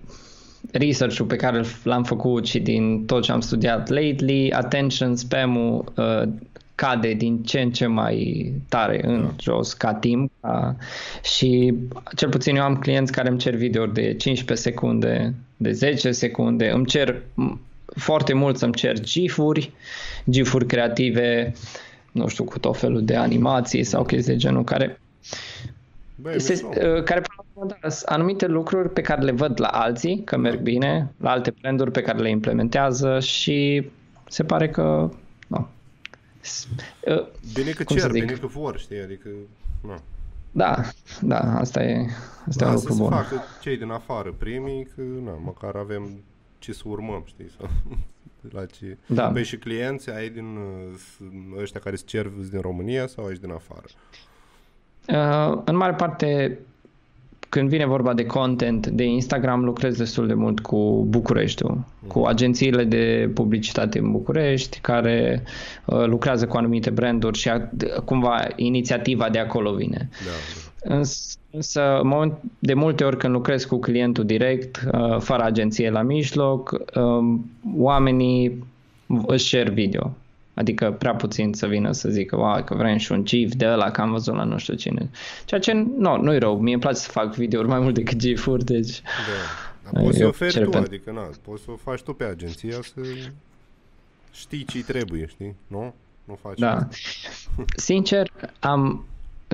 research-ul 0.70 1.26
pe 1.26 1.36
care 1.36 1.62
l-am 1.82 2.04
făcut 2.04 2.46
și 2.46 2.60
din 2.60 3.04
tot 3.06 3.22
ce 3.22 3.32
am 3.32 3.40
studiat 3.40 3.88
lately, 3.88 4.52
attention 4.52 5.16
spam-ul 5.16 5.92
uh, 5.96 6.28
cade 6.74 7.12
din 7.12 7.42
ce 7.42 7.60
în 7.60 7.70
ce 7.72 7.86
mai 7.86 8.52
tare 8.68 9.00
în 9.06 9.20
Da. 9.22 9.34
jos 9.40 9.72
ca 9.72 9.94
timp 9.94 10.30
ca, 10.40 10.76
și 11.22 11.74
cel 12.16 12.28
puțin 12.28 12.56
eu 12.56 12.62
am 12.62 12.76
clienți 12.76 13.12
care 13.12 13.28
îmi 13.28 13.38
cer 13.38 13.54
videouri 13.54 13.92
de 13.94 14.14
15 14.14 14.68
secunde, 14.68 15.34
de 15.56 15.72
10 15.72 16.12
secunde, 16.12 16.70
îmi 16.70 16.86
cer 16.86 17.14
m- 17.20 17.58
foarte 17.96 18.32
mult 18.32 18.58
să-mi 18.58 18.74
cer 18.74 19.00
gifuri, 19.00 19.70
gifuri 20.30 20.66
creative, 20.66 21.52
nu 22.12 22.28
știu, 22.28 22.44
cu 22.44 22.58
tot 22.58 22.76
felul 22.76 23.04
de 23.04 23.14
animații 23.16 23.84
sau 23.84 24.04
chestii 24.04 24.32
de 24.32 24.38
genul 24.38 24.64
care 24.64 25.00
Băi, 26.16 26.40
se, 26.40 26.52
mișto. 26.52 26.66
uh, 26.68 27.02
care 27.02 27.20
până 27.20 27.34
la 27.36 27.41
urmă, 27.41 27.41
da, 27.54 27.88
sunt 27.88 28.08
anumite 28.10 28.46
lucruri 28.46 28.90
pe 28.90 29.00
care 29.00 29.20
le 29.22 29.30
văd 29.32 29.60
la 29.60 29.66
alții, 29.68 30.22
că 30.24 30.36
merg 30.36 30.60
bine, 30.60 31.12
la 31.16 31.30
alte 31.30 31.54
branduri 31.60 31.90
pe 31.90 32.02
care 32.02 32.18
le 32.18 32.28
implementează 32.30 33.20
și 33.20 33.90
se 34.28 34.44
pare 34.44 34.68
că 34.68 35.10
nu. 35.46 35.68
S- 36.40 36.68
uh, 37.06 37.26
Bine 37.54 37.70
că 37.70 37.84
cum 37.84 37.96
să 37.96 38.02
cer, 38.02 38.10
zic? 38.12 38.24
bine 38.24 38.38
că 38.38 38.46
vor, 38.46 38.78
știi? 38.78 39.00
Adică, 39.02 39.28
nu. 39.82 39.98
Da, 40.50 40.76
da, 41.20 41.38
asta 41.58 41.82
e, 41.82 42.06
asta 42.48 42.64
e 42.64 42.66
un 42.66 42.72
Lasă 42.72 42.88
lucru 42.88 42.92
să 42.92 43.02
bun. 43.02 43.10
facă 43.10 43.42
cei 43.60 43.76
din 43.76 43.90
afară 43.90 44.34
primii, 44.38 44.84
că 44.94 45.00
na, 45.24 45.32
măcar 45.44 45.74
avem 45.74 46.08
ce 46.58 46.72
să 46.72 46.82
urmăm, 46.86 47.22
știi? 47.26 47.50
Sau, 47.58 47.68
la 48.60 48.66
ce... 48.66 48.96
Da. 49.06 49.28
Păi 49.30 49.44
și 49.44 49.56
clienții 49.56 50.12
ai 50.12 50.28
din 50.28 50.56
uh, 50.56 50.96
s- 50.98 51.60
ăștia 51.60 51.80
care 51.80 51.94
îți 51.94 52.04
cer 52.04 52.30
sunt 52.36 52.50
din 52.50 52.60
România 52.60 53.06
sau 53.06 53.28
ești 53.30 53.42
din 53.44 53.52
afară? 53.52 53.84
Uh, 55.08 55.62
în 55.64 55.76
mare 55.76 55.94
parte, 55.94 56.58
când 57.52 57.68
vine 57.68 57.86
vorba 57.86 58.12
de 58.14 58.26
content 58.26 58.86
de 58.86 59.04
Instagram, 59.04 59.64
lucrez 59.64 59.96
destul 59.96 60.26
de 60.26 60.34
mult 60.34 60.60
cu 60.60 61.06
Bucureștiul, 61.08 61.84
cu 62.06 62.24
agențiile 62.24 62.84
de 62.84 63.30
publicitate 63.34 63.98
în 63.98 64.10
București, 64.12 64.78
care 64.80 65.42
uh, 65.84 66.04
lucrează 66.06 66.46
cu 66.46 66.56
anumite 66.56 66.90
branduri 66.90 67.38
și 67.38 67.48
a, 67.48 67.70
cumva 68.04 68.46
inițiativa 68.56 69.28
de 69.28 69.38
acolo 69.38 69.72
vine. 69.72 70.08
Da. 70.24 70.94
Îns- 70.94 71.36
Însă, 71.50 71.98
în 72.02 72.08
moment- 72.08 72.38
de 72.58 72.74
multe 72.74 73.04
ori 73.04 73.16
când 73.16 73.32
lucrez 73.32 73.64
cu 73.64 73.78
clientul 73.78 74.24
direct, 74.24 74.84
uh, 74.92 75.18
fără 75.18 75.42
agenție 75.42 75.90
la 75.90 76.02
mijloc, 76.02 76.76
um, 76.94 77.50
oamenii 77.76 78.64
își 79.26 79.46
cer 79.48 79.68
video. 79.68 80.12
Adică 80.54 80.90
prea 80.92 81.14
puțin 81.14 81.52
să 81.52 81.66
vină 81.66 81.92
să 81.92 82.08
zică 82.08 82.36
wow, 82.36 82.64
că 82.64 82.74
vrem 82.74 82.96
și 82.96 83.12
un 83.12 83.24
GIF 83.24 83.52
de 83.54 83.66
ăla, 83.66 83.90
că 83.90 84.00
am 84.00 84.10
văzut 84.10 84.34
la 84.34 84.44
nu 84.44 84.58
știu 84.58 84.74
cine. 84.74 85.10
Ceea 85.44 85.60
ce 85.60 85.72
nu, 85.72 86.16
nu-i 86.16 86.38
rău. 86.38 86.58
Mie 86.58 86.72
îmi 86.72 86.82
place 86.82 86.98
să 86.98 87.10
fac 87.10 87.34
videouri 87.34 87.68
mai 87.68 87.78
mult 87.78 87.94
decât 87.94 88.16
GIF-uri, 88.18 88.64
deci... 88.64 89.00
Da. 89.00 89.10
Dar 89.92 90.02
poți 90.02 90.16
să 90.16 90.22
Eu 90.22 90.28
oferi 90.28 90.52
cer 90.52 90.64
tu, 90.64 90.70
pentru- 90.70 90.90
adică 90.94 91.10
na, 91.12 91.28
poți 91.42 91.62
să 91.62 91.70
o 91.70 91.76
faci 91.76 92.00
tu 92.00 92.12
pe 92.12 92.24
agenția 92.24 92.70
să 92.70 93.00
știi 94.32 94.64
ce 94.64 94.84
trebuie, 94.84 95.26
știi? 95.26 95.54
Nu? 95.66 95.94
Nu 96.24 96.38
faci 96.42 96.58
Da. 96.58 96.72
asta. 96.72 96.88
Sincer, 97.76 98.30
am, 98.60 99.04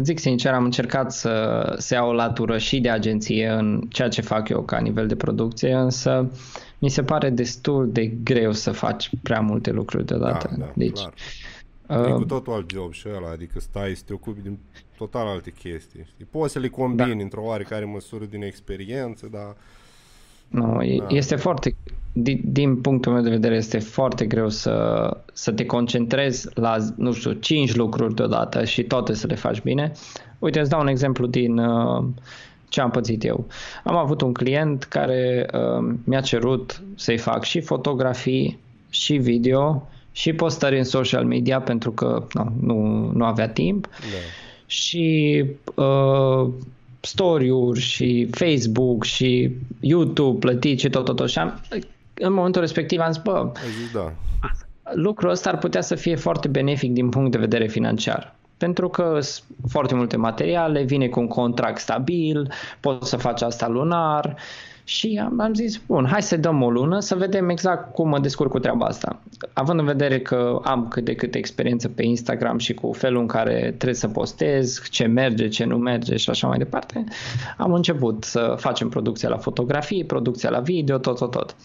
zic 0.02 0.18
sincer, 0.18 0.52
am 0.52 0.64
încercat 0.64 1.12
să, 1.12 1.74
să 1.78 1.94
iau 1.94 2.08
o 2.08 2.12
latură 2.12 2.58
și 2.58 2.80
de 2.80 2.90
agenție 2.90 3.48
în 3.48 3.80
ceea 3.88 4.08
ce 4.08 4.20
fac 4.20 4.48
eu 4.48 4.62
ca 4.62 4.78
nivel 4.78 5.06
de 5.06 5.16
producție, 5.16 5.74
însă 5.74 6.30
mi 6.78 6.88
se 6.90 7.02
pare 7.02 7.30
destul 7.30 7.92
de 7.92 8.06
greu 8.06 8.52
să 8.52 8.70
faci 8.72 9.10
prea 9.22 9.40
multe 9.40 9.70
lucruri 9.70 10.04
deodată. 10.06 10.48
Da, 10.50 10.64
da, 10.64 10.72
deci, 10.74 11.00
clar. 11.00 11.12
E 12.06 12.10
cu 12.12 12.18
Uh, 12.20 12.26
totul 12.26 12.52
alt 12.52 12.70
job 12.70 12.92
și 12.92 13.06
ăla, 13.16 13.30
adică 13.30 13.60
stai 13.60 13.92
să 13.94 14.02
te 14.06 14.12
ocupi 14.12 14.40
din 14.42 14.58
total 14.96 15.26
alte 15.26 15.50
chestii. 15.50 16.06
Știi? 16.12 16.26
Poți 16.30 16.52
să 16.52 16.58
le 16.58 16.68
combini 16.68 17.16
Da. 17.16 17.22
într-o 17.22 17.42
oarecare 17.42 17.84
măsură 17.84 18.24
din 18.24 18.42
experiență, 18.42 19.28
dar 19.32 19.56
Nu, 20.48 20.82
e- 20.82 20.98
Da. 20.98 21.06
este 21.08 21.36
foarte, 21.36 21.76
din, 22.12 22.40
din 22.44 22.80
punctul 22.80 23.12
meu 23.12 23.22
de 23.22 23.30
vedere, 23.30 23.54
este 23.56 23.78
foarte 23.78 24.26
greu 24.26 24.48
să, 24.48 25.16
să 25.32 25.52
te 25.52 25.66
concentrezi 25.66 26.48
la, 26.54 26.76
nu 26.96 27.12
știu, 27.12 27.32
5 27.32 27.74
lucruri 27.74 28.14
deodată 28.14 28.64
și 28.64 28.82
toate 28.82 29.14
să 29.14 29.26
le 29.26 29.34
faci 29.34 29.62
bine. 29.62 29.92
Uite, 30.38 30.60
îți 30.60 30.70
dau 30.70 30.80
un 30.80 30.86
exemplu 30.86 31.26
din 31.26 31.58
uh, 31.58 32.04
ce 32.68 32.80
am 32.80 32.90
pățit 32.90 33.24
eu. 33.24 33.46
Am 33.84 33.96
avut 33.96 34.20
un 34.20 34.32
client 34.32 34.84
care 34.84 35.46
uh, 35.52 35.94
mi-a 36.04 36.20
cerut 36.20 36.82
să-i 36.96 37.18
fac 37.18 37.44
și 37.44 37.60
fotografii, 37.60 38.58
și 38.90 39.16
video, 39.16 39.88
și 40.12 40.32
postări 40.32 40.78
în 40.78 40.84
social 40.84 41.24
media 41.24 41.60
pentru 41.60 41.90
că 41.90 42.26
nu, 42.32 42.52
nu, 42.60 43.10
nu 43.14 43.24
avea 43.24 43.48
timp 43.48 43.86
da. 43.86 44.16
și 44.66 45.44
uh, 45.74 46.48
story-uri 47.00 47.80
și 47.80 48.28
Facebook 48.30 49.04
și 49.04 49.50
YouTube 49.80 50.38
plătit 50.38 50.78
și 50.78 50.88
tot, 50.88 51.04
tot, 51.04 51.16
tot. 51.16 51.28
Și 51.28 51.38
am, 51.38 51.60
în 52.14 52.32
momentul 52.32 52.60
respectiv 52.60 53.00
am 53.00 53.12
zis, 53.12 53.22
bă, 53.22 53.50
Ai 53.54 53.70
zis 53.82 53.92
da. 53.92 54.12
lucrul 54.94 55.30
ăsta 55.30 55.50
ar 55.50 55.58
putea 55.58 55.80
să 55.80 55.94
fie 55.94 56.16
foarte 56.16 56.48
benefic 56.48 56.92
din 56.92 57.08
punct 57.08 57.30
de 57.30 57.38
vedere 57.38 57.66
financiar. 57.66 58.36
Pentru 58.58 58.88
că 58.88 59.18
sunt 59.20 59.46
foarte 59.68 59.94
multe 59.94 60.16
materiale, 60.16 60.82
vine 60.82 61.08
cu 61.08 61.20
un 61.20 61.28
contract 61.28 61.78
stabil, 61.78 62.52
poți 62.80 63.08
să 63.08 63.16
faci 63.16 63.42
asta 63.42 63.68
lunar 63.68 64.36
și 64.88 65.20
am, 65.24 65.40
am 65.40 65.54
zis, 65.54 65.80
bun, 65.86 66.06
hai 66.06 66.22
să 66.22 66.36
dăm 66.36 66.62
o 66.62 66.70
lună 66.70 67.00
să 67.00 67.14
vedem 67.14 67.48
exact 67.48 67.94
cum 67.94 68.08
mă 68.08 68.18
descurc 68.18 68.50
cu 68.50 68.58
treaba 68.58 68.86
asta. 68.86 69.20
Având 69.52 69.78
în 69.78 69.84
vedere 69.84 70.20
că 70.20 70.60
am 70.64 70.88
cât 70.88 71.04
de 71.04 71.14
cât 71.14 71.34
experiență 71.34 71.88
pe 71.88 72.02
Instagram 72.02 72.58
și 72.58 72.74
cu 72.74 72.92
felul 72.92 73.20
în 73.20 73.26
care 73.26 73.58
trebuie 73.60 73.94
să 73.94 74.08
postez, 74.08 74.82
ce 74.90 75.06
merge, 75.06 75.48
ce 75.48 75.64
nu 75.64 75.76
merge 75.76 76.16
și 76.16 76.30
așa 76.30 76.46
mai 76.46 76.58
departe, 76.58 77.04
am 77.56 77.72
început 77.72 78.24
să 78.24 78.54
facem 78.58 78.88
producția 78.88 79.28
la 79.28 79.36
fotografii, 79.36 80.04
producția 80.04 80.50
la 80.50 80.60
video, 80.60 80.98
tot, 80.98 81.18
tot, 81.18 81.30
tot. 81.30 81.56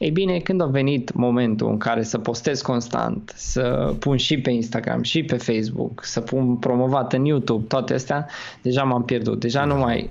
Ei 0.00 0.10
bine, 0.10 0.38
când 0.38 0.60
a 0.60 0.66
venit 0.66 1.12
momentul 1.12 1.68
în 1.68 1.78
care 1.78 2.02
să 2.02 2.18
postez 2.18 2.62
constant, 2.62 3.32
să 3.36 3.94
pun 3.98 4.16
și 4.16 4.40
pe 4.40 4.50
Instagram 4.50 5.02
și 5.02 5.22
pe 5.22 5.36
Facebook, 5.36 6.04
să 6.04 6.20
pun 6.20 6.56
promovat 6.56 7.12
în 7.12 7.24
YouTube, 7.24 7.64
toate 7.66 7.94
astea, 7.94 8.28
deja 8.62 8.82
m-am 8.82 9.04
pierdut. 9.04 9.40
Deja 9.40 9.64
nu 9.64 9.76
mai, 9.76 10.10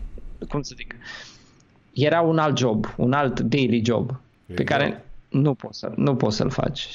cum 0.50 0.62
să 0.62 0.74
zic, 0.78 0.96
era 1.94 2.22
un 2.22 2.38
alt 2.38 2.58
job, 2.58 2.86
un 2.98 3.14
alt 3.14 3.40
daily 3.40 3.82
job 3.86 4.08
pe 4.46 4.62
Exact. 4.62 4.70
care 4.70 5.06
nu 5.30 5.54
poți, 5.54 5.80
să, 5.80 5.92
nu 5.96 6.16
poți 6.16 6.36
să-l 6.36 6.50
faci. 6.50 6.88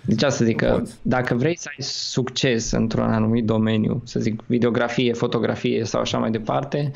Deci 0.00 0.22
asta 0.22 0.36
să 0.36 0.44
zic 0.44 0.60
Nu 0.62 0.68
că 0.68 0.74
poți. 0.78 0.94
dacă 1.02 1.34
vrei 1.34 1.58
să 1.58 1.68
ai 1.76 1.84
succes 1.84 2.70
într-un 2.70 3.10
anumit 3.12 3.44
domeniu, 3.44 4.02
să 4.04 4.20
zic 4.20 4.42
videografie, 4.46 5.12
fotografie 5.12 5.84
sau 5.84 6.00
așa 6.00 6.18
mai 6.18 6.30
departe, 6.30 6.92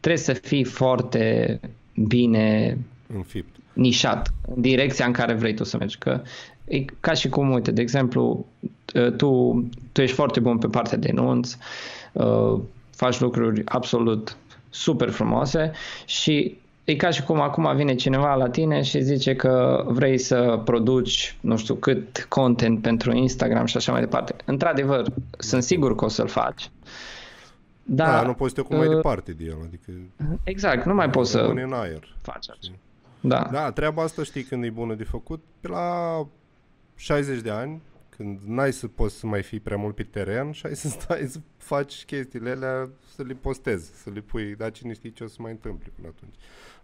trebuie 0.00 0.22
să 0.22 0.32
fii 0.32 0.64
foarte 0.64 1.60
bine 1.94 2.78
Înfipt. 3.16 3.56
Nișat 3.72 4.32
în 4.54 4.60
direcția 4.60 5.06
în 5.06 5.12
care 5.12 5.32
vrei 5.32 5.54
tu 5.54 5.64
să 5.64 5.76
mergi. 5.76 5.98
Că 5.98 6.20
e 6.64 6.84
ca 7.00 7.12
și 7.12 7.28
cum, 7.28 7.50
uite, 7.50 7.70
de 7.70 7.80
exemplu, 7.80 8.46
tu, 9.16 9.64
tu 9.92 10.00
ești 10.00 10.14
foarte 10.16 10.40
bun 10.40 10.58
pe 10.58 10.66
partea 10.66 10.98
de 10.98 11.12
nunți, 11.12 11.56
uh, 12.12 12.58
faci 12.90 13.20
lucruri 13.20 13.62
absolut 13.64 14.36
super 14.70 15.10
frumoase 15.10 15.72
și 16.04 16.56
e 16.84 16.96
ca 16.96 17.10
și 17.10 17.22
cum 17.22 17.40
acum 17.40 17.76
vine 17.76 17.94
cineva 17.94 18.34
la 18.34 18.48
tine 18.48 18.82
și 18.82 19.00
zice 19.00 19.36
că 19.36 19.84
vrei 19.88 20.18
să 20.18 20.60
produci, 20.64 21.36
nu 21.40 21.56
știu 21.56 21.74
cât 21.74 22.26
content 22.28 22.82
pentru 22.82 23.12
Instagram 23.12 23.64
și 23.66 23.76
așa 23.76 23.92
mai 23.92 24.00
departe. 24.00 24.34
Într-adevăr, 24.44 25.06
sunt 25.38 25.62
sigur 25.62 25.94
că 25.94 26.04
o 26.04 26.08
să-l 26.08 26.28
faci. 26.28 26.70
Da, 27.82 28.04
Dar, 28.04 28.20
da 28.20 28.26
nu 28.26 28.34
poți 28.34 28.48
să 28.48 28.54
te 28.54 28.60
ocupi 28.60 28.76
mai 28.78 28.88
uh, 28.88 28.94
departe 28.94 29.32
de 29.32 29.44
el, 29.44 29.56
adică 29.66 29.92
Exact, 30.44 30.84
nu 30.84 30.94
mai 30.94 31.10
poți 31.10 31.30
să 31.30 31.38
rămâne 31.38 31.62
în 31.62 31.72
aer. 31.72 32.16
faci 32.20 32.48
așa. 32.50 32.72
Da. 33.22 33.48
Da, 33.52 33.72
treaba 33.72 34.02
asta 34.02 34.22
știi 34.22 34.42
când 34.42 34.64
e 34.64 34.70
bună 34.70 34.94
de 34.94 35.04
făcut? 35.04 35.42
Pe 35.60 35.68
la 35.68 36.28
60 36.94 37.40
de 37.40 37.50
ani, 37.50 37.82
când 38.16 38.40
n-ai 38.44 38.72
să 38.72 38.88
poți 38.88 39.18
să 39.18 39.26
mai 39.26 39.42
fii 39.42 39.60
prea 39.60 39.76
mult 39.76 39.94
pe 39.94 40.02
teren 40.02 40.52
și 40.52 40.66
ai 40.66 40.76
să 40.76 40.88
stai 40.88 41.26
să 41.28 41.38
faci 41.56 42.04
chestiile 42.04 42.50
alea, 42.50 42.88
să 43.14 43.22
le 43.22 43.34
postezi, 43.34 44.02
să 44.02 44.10
le 44.10 44.20
pui, 44.20 44.54
dar 44.56 44.70
cine 44.70 44.92
știe 44.92 45.10
ce 45.10 45.24
o 45.24 45.26
să 45.26 45.36
mai 45.38 45.50
întâmple 45.50 45.92
până 45.94 46.08
atunci. 46.16 46.34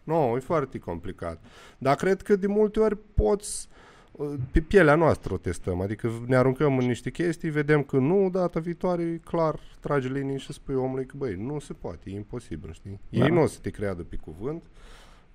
Nu, 0.04 0.28
no, 0.28 0.36
e 0.36 0.40
foarte 0.40 0.78
complicat. 0.78 1.42
Dar 1.78 1.96
cred 1.96 2.22
că 2.22 2.36
de 2.36 2.46
multe 2.46 2.80
ori 2.80 2.96
poți, 3.14 3.68
uh, 4.12 4.34
pe 4.52 4.60
pielea 4.60 4.94
noastră 4.94 5.34
o 5.34 5.36
testăm, 5.36 5.80
adică 5.80 6.10
ne 6.26 6.36
aruncăm 6.36 6.78
în 6.78 6.86
niște 6.86 7.10
chestii, 7.10 7.50
vedem 7.50 7.82
că 7.82 7.96
nu, 7.96 8.30
data 8.30 8.60
viitoare, 8.60 9.20
clar, 9.24 9.60
tragi 9.80 10.08
linii 10.08 10.38
și 10.38 10.52
spui 10.52 10.74
omului 10.74 11.06
că, 11.06 11.14
băi, 11.16 11.34
nu 11.34 11.58
se 11.58 11.72
poate, 11.72 12.10
e 12.10 12.14
imposibil, 12.14 12.72
știi? 12.72 13.00
Da. 13.08 13.24
Ei 13.24 13.30
nu 13.30 13.42
o 13.42 13.46
să 13.46 13.58
te 13.62 13.70
creadă 13.70 14.02
pe 14.02 14.16
cuvânt, 14.16 14.62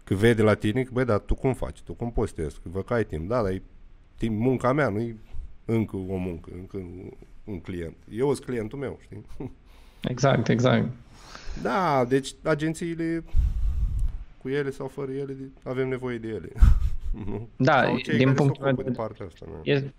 că 0.03 0.13
vede 0.13 0.41
la 0.41 0.53
tine 0.53 0.83
că, 0.83 0.89
băi, 0.93 1.05
dar 1.05 1.19
tu 1.19 1.35
cum 1.35 1.53
faci? 1.53 1.81
Tu 1.81 1.93
cum 1.93 2.11
postezi? 2.11 2.55
Că 2.55 2.69
vă 2.71 2.81
că 2.81 2.93
ai 2.93 3.05
timp. 3.05 3.29
Da, 3.29 3.41
dar 3.41 3.51
e 3.51 3.61
timp, 4.17 4.39
munca 4.39 4.73
mea, 4.73 4.89
nu 4.89 4.99
e 4.99 5.15
încă 5.65 5.95
o 5.95 6.15
muncă, 6.15 6.49
încă 6.55 6.77
un 7.43 7.59
client. 7.59 7.95
Eu 8.11 8.33
sunt 8.33 8.45
clientul 8.45 8.79
meu, 8.79 8.99
știi? 9.01 9.25
Exact, 10.01 10.47
exact. 10.47 10.89
Da, 11.61 12.05
deci 12.07 12.35
agențiile 12.43 13.23
cu 14.41 14.49
ele 14.49 14.71
sau 14.71 14.87
fără 14.87 15.11
ele, 15.11 15.35
avem 15.63 15.87
nevoie 15.87 16.17
de 16.17 16.27
ele. 16.27 16.51
nu? 17.25 17.47
Da, 17.55 17.83
sau 17.83 17.97
cei 17.97 18.17
din 18.17 18.25
care 18.25 18.37
punctul 18.37 18.63
se 18.63 18.63
meu 18.63 18.71
ocupă 18.71 18.83
de 18.83 18.89
de 18.89 18.95
partea 18.95 19.25
asta. 19.25 19.45
Nu? 19.49 19.71
E, 19.71 19.93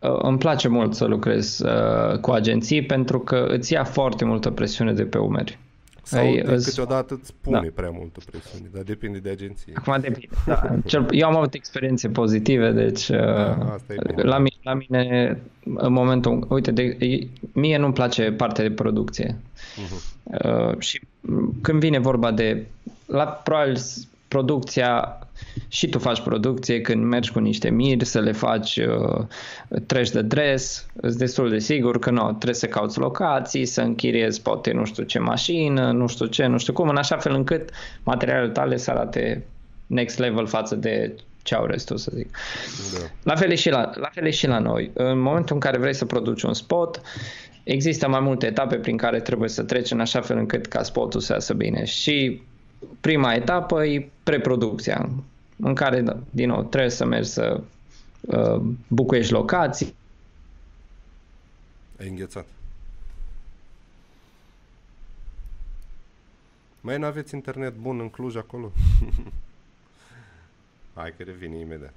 uh, 0.00 0.18
îmi 0.22 0.38
place 0.38 0.68
mult 0.68 0.94
să 0.94 1.04
lucrez 1.04 1.58
uh, 1.58 2.18
cu 2.18 2.30
agenții 2.30 2.84
pentru 2.84 3.18
că 3.18 3.46
îți 3.48 3.72
ia 3.72 3.84
foarte 3.84 4.24
multă 4.24 4.50
presiune 4.50 4.92
de 4.92 5.04
pe 5.04 5.18
umeri. 5.18 5.58
Sau 6.04 6.20
Ai- 6.20 6.42
de 6.42 6.52
îți- 6.52 6.68
câteodată 6.68 7.18
îți 7.22 7.32
pune 7.40 7.60
Da. 7.60 7.68
prea 7.74 7.90
multă 7.90 8.20
presiune, 8.30 8.70
dar 8.74 8.82
depinde 8.82 9.18
de 9.18 9.30
agenție. 9.30 9.72
Acum 9.76 9.96
depinde. 10.00 10.34
Da. 10.46 10.76
Cel, 10.84 11.06
eu 11.10 11.26
am 11.28 11.36
avut 11.36 11.54
experiențe 11.54 12.08
pozitive, 12.08 12.70
deci 12.72 13.08
uh, 13.08 13.18
asta 13.72 13.92
e 13.92 13.96
bine. 14.06 14.22
la, 14.22 14.38
mine, 14.38 14.56
la 14.62 14.74
mine, 14.74 15.38
în 15.74 15.92
momentul, 15.92 16.46
uite, 16.50 16.70
de, 16.70 16.82
e- 16.82 17.26
mie 17.52 17.76
nu-mi 17.78 17.92
place 17.92 18.32
partea 18.32 18.64
de 18.68 18.74
producție. 18.74 19.36
Mhm. 19.76 19.94
Uh, 20.70 20.78
și 20.78 21.00
m, 21.20 21.54
când 21.62 21.80
vine 21.80 21.98
vorba 21.98 22.30
de, 22.30 22.66
la 23.06 23.24
probabil 23.24 23.76
s- 23.76 24.08
producția, 24.28 25.18
și 25.68 25.88
tu 25.88 25.98
faci 25.98 26.20
producție 26.20 26.80
când 26.80 27.04
mergi 27.04 27.32
cu 27.32 27.38
niște 27.38 27.70
miri 27.70 28.04
să 28.04 28.20
le 28.20 28.32
faci, 28.32 28.76
uh, 28.76 29.26
treci 29.86 30.10
de 30.10 30.22
dres, 30.22 30.86
îți 31.00 31.18
destul 31.18 31.50
de 31.50 31.58
sigur 31.58 31.98
că 31.98 32.10
nu, 32.10 32.28
trebuie 32.28 32.54
să 32.54 32.66
cauți 32.66 32.98
locații, 32.98 33.66
să 33.66 33.80
închiriezi 33.80 34.42
poate 34.42 34.72
nu 34.72 34.84
știu 34.84 35.02
ce 35.02 35.18
mașină, 35.18 35.92
nu 35.92 36.06
știu 36.06 36.26
ce, 36.26 36.46
nu 36.46 36.58
știu 36.58 36.72
cum, 36.72 36.88
în 36.88 36.96
așa 36.96 37.16
fel 37.16 37.34
încât 37.34 37.70
materialele 38.02 38.52
tale 38.52 38.76
să 38.76 38.90
arate 38.90 39.44
next 39.86 40.18
level 40.18 40.46
față 40.46 40.74
de 40.74 41.14
ce 41.42 41.54
au 41.54 41.66
restul, 41.66 41.96
să 41.96 42.12
zic. 42.14 42.36
Da. 42.98 43.06
La 43.22 43.34
fel, 43.34 43.50
e 43.50 43.54
și 43.54 43.70
la, 43.70 43.90
la 43.94 44.08
fel 44.12 44.26
e 44.26 44.30
și 44.30 44.46
la 44.46 44.58
noi. 44.58 44.90
În 44.94 45.18
momentul 45.18 45.54
în 45.54 45.60
care 45.60 45.78
vrei 45.78 45.94
să 45.94 46.04
produci 46.04 46.42
un 46.42 46.54
spot, 46.54 47.00
există 47.62 48.08
mai 48.08 48.20
multe 48.20 48.46
etape 48.46 48.76
prin 48.76 48.96
care 48.96 49.20
trebuie 49.20 49.48
să 49.48 49.62
treci 49.62 49.90
în 49.90 50.00
așa 50.00 50.20
fel 50.20 50.36
încât 50.36 50.66
ca 50.66 50.82
spotul 50.82 51.20
să 51.20 51.32
iasă 51.32 51.54
bine. 51.54 51.84
Și 51.84 52.42
prima 53.00 53.34
etapă 53.34 53.84
e 53.84 54.08
preproducția, 54.22 55.08
în 55.56 55.74
care, 55.74 56.00
da, 56.00 56.18
din 56.30 56.48
nou, 56.48 56.62
trebuie 56.64 56.90
să 56.90 57.04
mergi 57.04 57.28
să 57.28 57.60
uh, 58.20 58.62
bucuiești 58.88 59.32
locații, 59.32 59.94
Ai 62.00 62.08
înghețat. 62.08 62.46
Mai 66.80 66.98
n-aveți 66.98 67.34
internet 67.34 67.74
bun 67.74 68.00
în 68.00 68.10
Cluj 68.10 68.36
acolo? 68.36 68.70
Hai 70.94 71.14
că 71.16 71.22
revine 71.22 71.58
imediat. 71.58 71.92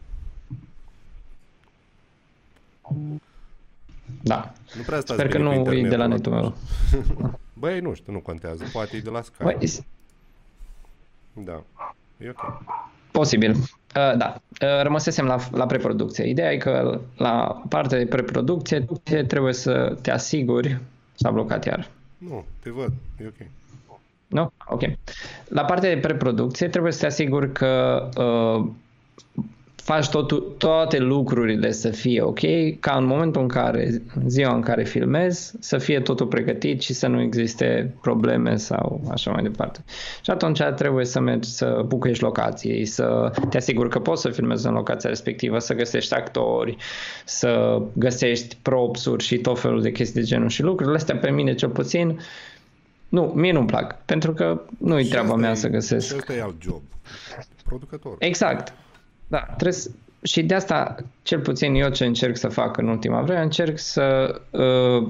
da. 4.23 4.53
Nu 4.75 4.81
prea 4.81 4.99
stați 4.99 5.19
Sper 5.19 5.27
că 5.31 5.37
bine 5.37 5.57
cu 5.57 5.63
nu 5.63 5.73
e 5.73 5.77
internetul 5.77 5.89
de 5.89 5.95
la 5.95 6.03
acolo. 6.03 6.15
netul 6.15 6.31
meu. 6.31 6.55
Băi, 7.59 7.79
nu 7.79 7.93
știu, 7.93 8.11
nu 8.13 8.19
contează. 8.19 8.63
Poate 8.71 8.97
e 8.97 9.01
de 9.01 9.09
la 9.09 9.21
Sky. 9.21 9.43
Băi, 9.43 9.67
s- 9.67 9.81
Da. 11.33 11.63
E 12.17 12.29
ok. 12.29 12.63
Posibil. 13.17 13.51
Uh, 13.51 14.17
da. 14.17 14.41
Uh, 14.61 14.81
rămăsesem 14.81 15.25
la, 15.25 15.37
la 15.51 15.65
preproducție. 15.65 16.29
Ideea 16.29 16.51
e 16.51 16.57
că 16.57 17.01
la 17.15 17.63
partea 17.69 17.97
de 17.97 18.05
preproducție 18.05 18.85
trebuie 19.27 19.53
să 19.53 19.97
te 20.01 20.11
asiguri 20.11 20.79
s-a 21.17 21.31
blocat 21.31 21.65
iar. 21.65 21.89
Nu, 22.17 22.45
te 22.59 22.69
văd. 22.69 22.93
E 23.21 23.25
ok. 23.27 23.47
Nu? 24.27 24.51
Ok. 24.67 24.81
La 25.49 25.65
partea 25.65 25.93
de 25.93 25.99
preproducție 25.99 26.67
trebuie 26.67 26.91
să 26.91 26.99
te 26.99 27.05
asiguri 27.05 27.51
că 27.51 28.03
uh, 28.17 28.71
faci 29.87 30.09
totul, 30.09 30.55
toate 30.57 30.97
lucrurile 30.97 31.71
să 31.71 31.89
fie 31.89 32.21
ok, 32.21 32.39
ca 32.79 32.95
în 32.97 33.05
momentul 33.05 33.41
în 33.41 33.47
care, 33.47 34.01
ziua 34.25 34.53
în 34.53 34.61
care 34.61 34.83
filmezi, 34.83 35.53
să 35.59 35.77
fie 35.77 35.99
totul 35.99 36.27
pregătit 36.27 36.81
și 36.81 36.93
să 36.93 37.07
nu 37.07 37.21
existe 37.21 37.95
probleme 38.01 38.55
sau 38.55 39.01
așa 39.11 39.31
mai 39.31 39.43
departe. 39.43 39.83
Și 40.21 40.29
atunci 40.29 40.61
trebuie 40.75 41.05
să 41.05 41.19
mergi 41.19 41.49
să 41.49 41.83
bucuiești 41.85 42.23
locației, 42.23 42.85
să 42.85 43.31
te 43.49 43.57
asiguri 43.57 43.89
că 43.89 43.99
poți 43.99 44.21
să 44.21 44.29
filmezi 44.29 44.67
în 44.67 44.73
locația 44.73 45.09
respectivă, 45.09 45.59
să 45.59 45.73
găsești 45.73 46.13
actori, 46.13 46.77
să 47.25 47.81
găsești 47.93 48.57
propsuri 48.61 49.23
și 49.23 49.37
tot 49.37 49.59
felul 49.59 49.81
de 49.81 49.91
chestii 49.91 50.21
de 50.21 50.27
genul 50.27 50.49
și 50.49 50.61
lucrurile 50.61 50.97
astea 50.97 51.15
pe 51.15 51.29
mine 51.29 51.53
cel 51.53 51.69
puțin 51.69 52.19
nu, 53.09 53.21
mie 53.35 53.51
nu-mi 53.51 53.67
plac, 53.67 54.05
pentru 54.05 54.33
că 54.33 54.61
nu-i 54.77 55.03
Și 55.03 55.09
treaba 55.09 55.27
asta 55.27 55.39
mea 55.39 55.51
e- 55.51 55.55
să 55.55 55.67
găsesc. 55.67 56.07
Și 56.07 56.13
ăsta 56.17 56.33
e 56.33 56.41
alt 56.41 56.61
job. 56.61 56.81
Producător. 57.63 58.15
Exact. 58.19 58.73
Da, 59.27 59.39
trebuie 59.39 59.71
să, 59.71 59.89
și 60.23 60.43
de 60.43 60.53
asta, 60.53 60.95
cel 61.23 61.39
puțin 61.39 61.75
eu 61.75 61.89
ce 61.89 62.05
încerc 62.05 62.37
să 62.37 62.47
fac 62.47 62.77
în 62.77 62.87
ultima 62.87 63.21
vreme, 63.21 63.41
încerc 63.41 63.77
să 63.77 64.35
uh, 64.49 65.09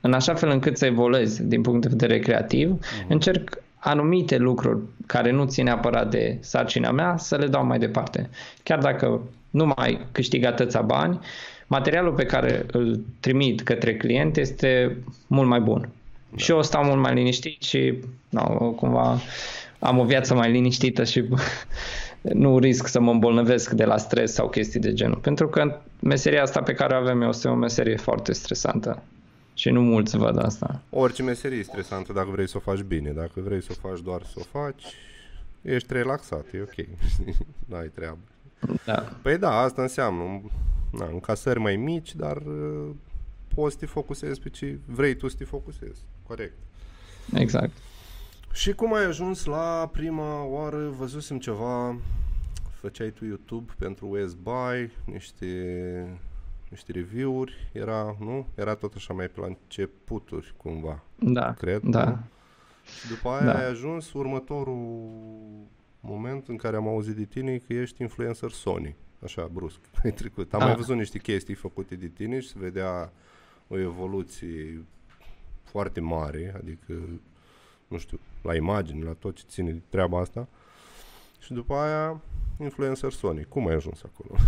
în 0.00 0.12
așa 0.12 0.34
fel 0.34 0.48
încât 0.48 0.78
să 0.78 0.86
evoluez 0.86 1.40
din 1.42 1.62
punct 1.62 1.80
de 1.80 1.88
vedere 1.88 2.18
creativ, 2.18 2.78
încerc 3.08 3.62
anumite 3.78 4.36
lucruri 4.36 4.80
care 5.06 5.30
nu 5.30 5.44
țin 5.44 5.64
neapărat 5.64 6.10
de 6.10 6.38
sarcina 6.40 6.90
mea 6.90 7.16
să 7.16 7.36
le 7.36 7.46
dau 7.46 7.66
mai 7.66 7.78
departe. 7.78 8.30
Chiar 8.62 8.78
dacă 8.78 9.20
nu 9.50 9.72
mai 9.76 10.06
câștig 10.12 10.44
atâția 10.44 10.80
bani, 10.80 11.18
materialul 11.66 12.12
pe 12.12 12.24
care 12.24 12.66
îl 12.72 13.00
trimit 13.20 13.62
către 13.62 13.96
client 13.96 14.36
este 14.36 14.96
mult 15.26 15.48
mai 15.48 15.60
bun. 15.60 15.88
Și 16.36 16.50
eu 16.50 16.62
stau 16.62 16.84
mult 16.84 17.00
mai 17.00 17.14
liniștit 17.14 17.62
și 17.62 17.94
no, 18.28 18.42
cumva 18.70 19.20
am 19.78 19.98
o 19.98 20.04
viață 20.04 20.34
mai 20.34 20.50
liniștită 20.50 21.04
și 21.04 21.24
nu 22.22 22.58
risc 22.58 22.86
să 22.86 23.00
mă 23.00 23.10
îmbolnăvesc 23.10 23.70
de 23.70 23.84
la 23.84 23.96
stres 23.96 24.32
sau 24.32 24.48
chestii 24.48 24.80
de 24.80 24.92
genul. 24.92 25.18
Pentru 25.18 25.48
că 25.48 25.80
meseria 26.00 26.42
asta 26.42 26.62
pe 26.62 26.72
care 26.72 26.94
o 26.94 26.96
avem 26.96 27.22
eu 27.22 27.28
este 27.28 27.48
o 27.48 27.54
meserie 27.54 27.96
foarte 27.96 28.32
stresantă. 28.32 29.02
Și 29.54 29.70
nu 29.70 29.82
mulți 29.82 30.16
văd 30.16 30.44
asta. 30.44 30.80
Orice 30.90 31.22
meserie 31.22 31.58
e 31.58 31.62
stresantă 31.62 32.12
dacă 32.12 32.28
vrei 32.32 32.48
să 32.48 32.56
o 32.56 32.60
faci 32.60 32.80
bine. 32.80 33.10
Dacă 33.10 33.40
vrei 33.44 33.62
să 33.62 33.68
o 33.70 33.88
faci 33.88 34.00
doar 34.00 34.22
să 34.22 34.34
o 34.34 34.58
faci, 34.58 34.82
ești 35.62 35.92
relaxat, 35.92 36.44
e 36.52 36.60
ok. 36.60 36.86
N-ai 37.70 37.90
treabă. 37.94 38.18
Da. 38.84 39.16
Păi 39.22 39.38
da, 39.38 39.60
asta 39.60 39.82
înseamnă 39.82 40.40
na, 40.90 41.08
încasări 41.12 41.58
mai 41.58 41.76
mici, 41.76 42.14
dar 42.14 42.36
uh, 42.36 42.90
poți 43.54 43.72
să 43.72 43.80
te 43.80 43.86
focusezi 43.86 44.40
pe 44.40 44.48
ce 44.48 44.78
vrei 44.84 45.14
tu 45.14 45.28
să 45.28 45.36
te 45.38 45.44
focusezi. 45.44 46.00
Corect. 46.26 46.56
Exact. 47.34 47.72
Și 48.52 48.72
cum 48.72 48.94
ai 48.94 49.04
ajuns 49.04 49.44
la 49.44 49.88
prima 49.92 50.42
oară, 50.44 50.88
văzusem 50.88 51.38
ceva, 51.38 51.96
făceai 52.80 53.10
tu 53.10 53.24
YouTube 53.24 53.72
pentru 53.78 54.08
West 54.10 54.36
Buy, 54.36 54.90
niște, 55.04 56.18
niște 56.68 56.92
review-uri, 56.92 57.70
era, 57.72 58.16
nu? 58.20 58.46
Era 58.54 58.74
tot 58.74 58.92
așa 58.96 59.14
mai 59.14 59.26
pe 59.28 59.40
la 59.40 59.46
începuturi, 59.46 60.54
cumva, 60.56 61.02
Da. 61.18 61.52
cred. 61.52 61.82
Da. 61.82 62.04
nu? 62.04 62.18
Și 63.00 63.08
după 63.08 63.28
aia 63.28 63.44
Da. 63.44 63.58
ai 63.58 63.66
ajuns 63.68 64.12
următorul 64.12 65.08
moment 66.00 66.48
în 66.48 66.56
care 66.56 66.76
am 66.76 66.88
auzit 66.88 67.16
de 67.16 67.24
tine 67.24 67.56
că 67.56 67.72
ești 67.72 68.02
influencer 68.02 68.50
Sony. 68.50 68.96
Așa, 69.24 69.48
brusc, 69.52 69.78
ai 70.04 70.10
trecut. 70.12 70.54
Am 70.54 70.60
Ah. 70.60 70.66
mai 70.66 70.76
văzut 70.76 70.96
niște 70.96 71.18
chestii 71.18 71.54
făcute 71.54 71.94
de 71.94 72.06
tine 72.08 72.40
și 72.40 72.48
se 72.48 72.54
vedea 72.58 73.12
o 73.68 73.78
evoluție 73.78 74.84
foarte 75.64 76.00
mare, 76.00 76.54
adică, 76.56 76.94
nu 77.88 77.98
știu, 77.98 78.18
la 78.42 78.54
imagini, 78.54 79.02
la 79.02 79.12
tot 79.18 79.36
ce 79.36 79.42
ține 79.48 79.70
de 79.70 79.80
treaba 79.88 80.20
asta. 80.20 80.48
Și 81.38 81.52
după 81.52 81.74
aia, 81.74 82.20
influencer 82.60 83.12
Sony. 83.12 83.44
Cum 83.48 83.66
ai 83.68 83.74
ajuns 83.74 84.02
acolo? 84.04 84.38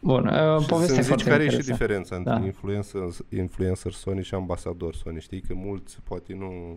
Bun, 0.00 0.26
uh, 0.26 0.60
Și 0.60 0.66
povestea 0.66 0.78
să-mi 0.86 0.98
e 0.98 1.02
zici 1.02 1.06
foarte 1.06 1.24
care 1.30 1.44
e 1.44 1.48
și 1.48 1.54
interesantă. 1.54 1.72
diferența 1.72 2.16
între 2.16 2.32
Da. 2.32 2.44
influencer, 2.44 3.00
influencer 3.28 3.92
Sony 3.92 4.22
și 4.22 4.34
ambasador 4.34 4.94
Sony. 4.94 5.20
Știi 5.20 5.40
că 5.40 5.54
mulți 5.54 5.98
poate 6.08 6.34
nu... 6.34 6.76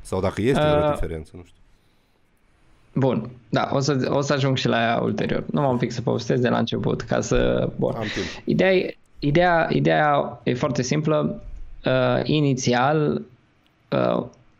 Sau 0.00 0.20
dacă 0.20 0.40
este 0.40 0.60
vreo 0.60 0.86
Uh, 0.88 0.92
diferență, 0.92 1.32
nu 1.36 1.42
știu. 1.44 1.60
Bun, 2.94 3.30
da, 3.48 3.68
o 3.72 3.78
să, 3.80 4.06
o 4.10 4.20
să 4.20 4.32
ajung 4.32 4.56
și 4.56 4.68
la 4.68 4.80
ea 4.82 5.00
ulterior. 5.00 5.44
Nu 5.50 5.60
m-am 5.60 5.78
pic 5.78 5.90
să 5.92 6.02
povestesc 6.02 6.42
de 6.42 6.48
la 6.48 6.58
început, 6.58 7.00
ca 7.02 7.20
să... 7.20 7.70
Bun. 7.76 7.94
Am 7.94 8.02
timp. 8.14 8.26
Ideea, 8.44 8.74
e- 8.74 8.96
ideea, 9.18 9.68
ideea 9.70 10.40
e 10.42 10.54
foarte 10.54 10.82
simplă. 10.82 11.42
Uh, 11.84 12.20
inițial, 12.24 13.12
uh, 13.14 13.22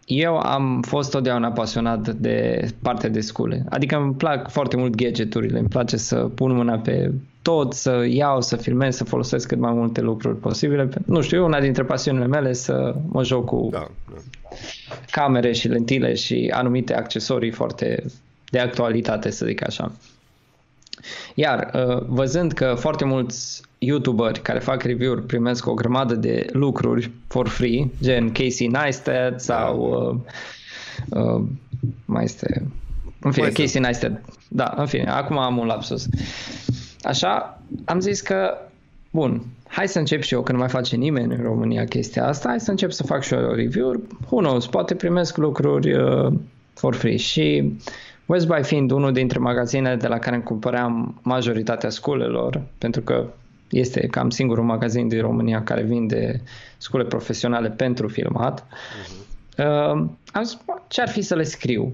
eu 0.07 0.39
am 0.39 0.83
fost 0.83 1.11
totdeauna 1.11 1.51
pasionat 1.51 2.09
de 2.09 2.69
partea 2.83 3.09
de 3.09 3.21
scule. 3.21 3.65
Adică 3.69 3.97
îmi 3.97 4.15
plac 4.15 4.51
foarte 4.51 4.77
mult 4.77 4.95
gadgeturile, 4.95 5.59
îmi 5.59 5.69
place 5.69 5.97
să 5.97 6.17
pun 6.17 6.53
mâna 6.55 6.79
pe 6.79 7.13
tot, 7.43 7.73
să 7.73 8.05
iau, 8.09 8.41
să 8.41 8.57
filmez, 8.57 8.97
să 8.97 9.05
folosesc 9.05 9.49
cât 9.49 9.59
mai 9.59 9.73
multe 9.73 10.01
lucruri 10.01 10.37
posibile. 10.37 10.89
Nu 11.07 11.21
știu, 11.21 11.39
e 11.39 11.45
una 11.45 11.61
dintre 11.61 11.85
pasiunile 11.85 12.27
mele 12.27 12.53
să 12.53 12.95
mă 13.09 13.25
joc 13.25 13.45
cu 13.45 13.69
Da, 13.71 13.87
da. 14.11 14.17
camere 15.11 15.53
și 15.53 15.69
lentile 15.69 16.15
și 16.15 16.53
anumite 16.55 16.95
accesorii 16.95 17.51
foarte 17.51 18.05
de 18.51 18.59
actualitate, 18.59 19.31
să 19.31 19.47
zic 19.47 19.67
așa. 19.67 19.93
Iar 21.35 21.71
uh, 21.75 22.03
văzând 22.07 22.53
că 22.53 22.75
foarte 22.79 23.05
mulți 23.05 23.63
youtuberi 23.85 24.41
care 24.41 24.59
fac 24.59 24.83
review-uri 24.83 25.23
primesc 25.23 25.67
o 25.67 25.75
grămadă 25.75 26.15
de 26.15 26.47
lucruri 26.53 27.11
for 27.27 27.49
free, 27.49 27.91
gen 28.03 28.33
Casey 28.33 28.67
Neistat 28.67 29.41
sau 29.41 29.79
uh, 31.11 31.21
uh, 31.23 31.45
mai 32.05 32.25
este 32.25 32.67
în 33.21 33.31
fine, 33.33 33.45
Mai 33.45 33.55
sunt. 33.55 33.67
Casey 33.67 33.81
Neistat. 33.81 34.25
Da, 34.49 34.75
în 34.77 34.87
fine, 34.87 35.11
acum 35.11 35.39
am 35.39 35.59
un 35.59 35.67
lapsus. 35.67 36.09
Așa, 37.03 37.63
am 37.85 38.01
zis 38.01 38.21
că 38.21 38.59
bun, 39.11 39.43
hai 39.67 39.89
să 39.89 39.99
încep 39.99 40.23
și 40.23 40.35
eu, 40.35 40.43
că 40.43 40.53
nu 40.53 40.59
mai 40.59 40.69
face 40.69 40.97
nimeni 40.97 41.35
în 41.35 41.43
România 41.43 41.85
chestia 41.85 42.27
asta, 42.27 42.49
hai 42.49 42.61
să 42.61 42.71
încep 42.71 42.91
să 42.91 43.03
fac 43.03 43.23
și 43.23 43.35
eu 43.35 43.53
review-uri. 43.53 44.01
Who 44.31 44.39
knows, 44.39 44.67
poate 44.67 44.95
primesc 44.95 45.37
lucruri 45.37 45.93
uh, 45.93 46.33
for 46.75 46.95
free. 46.95 47.17
Și 47.17 47.73
West 48.27 48.47
Buy 48.47 48.63
fiind 48.63 48.91
unul 48.91 49.13
dintre 49.13 49.39
magazinele 49.39 49.97
de 49.97 50.07
la 50.07 50.19
care 50.19 50.35
îmi 50.35 50.45
cumpăream 50.45 51.21
majoritatea 51.23 51.91
sculelor, 51.91 52.63
pentru 52.79 53.01
că 53.01 53.27
este 53.73 54.07
cam 54.07 54.31
singurul 54.31 54.65
magazin 54.65 55.09
din 55.09 55.21
România 55.21 55.63
care 55.63 55.83
vinde 55.83 56.43
scule 56.79 57.05
profesionale 57.05 57.71
pentru 57.71 58.09
filmat, 58.09 58.67
uh, 59.59 59.91
am 60.33 60.43
zis, 60.43 60.59
"Bă, 60.67 60.73
ce 60.89 61.01
ar 61.01 61.09
fi 61.09 61.23
să 61.23 61.35
le 61.35 61.43
scriu? 61.43 61.93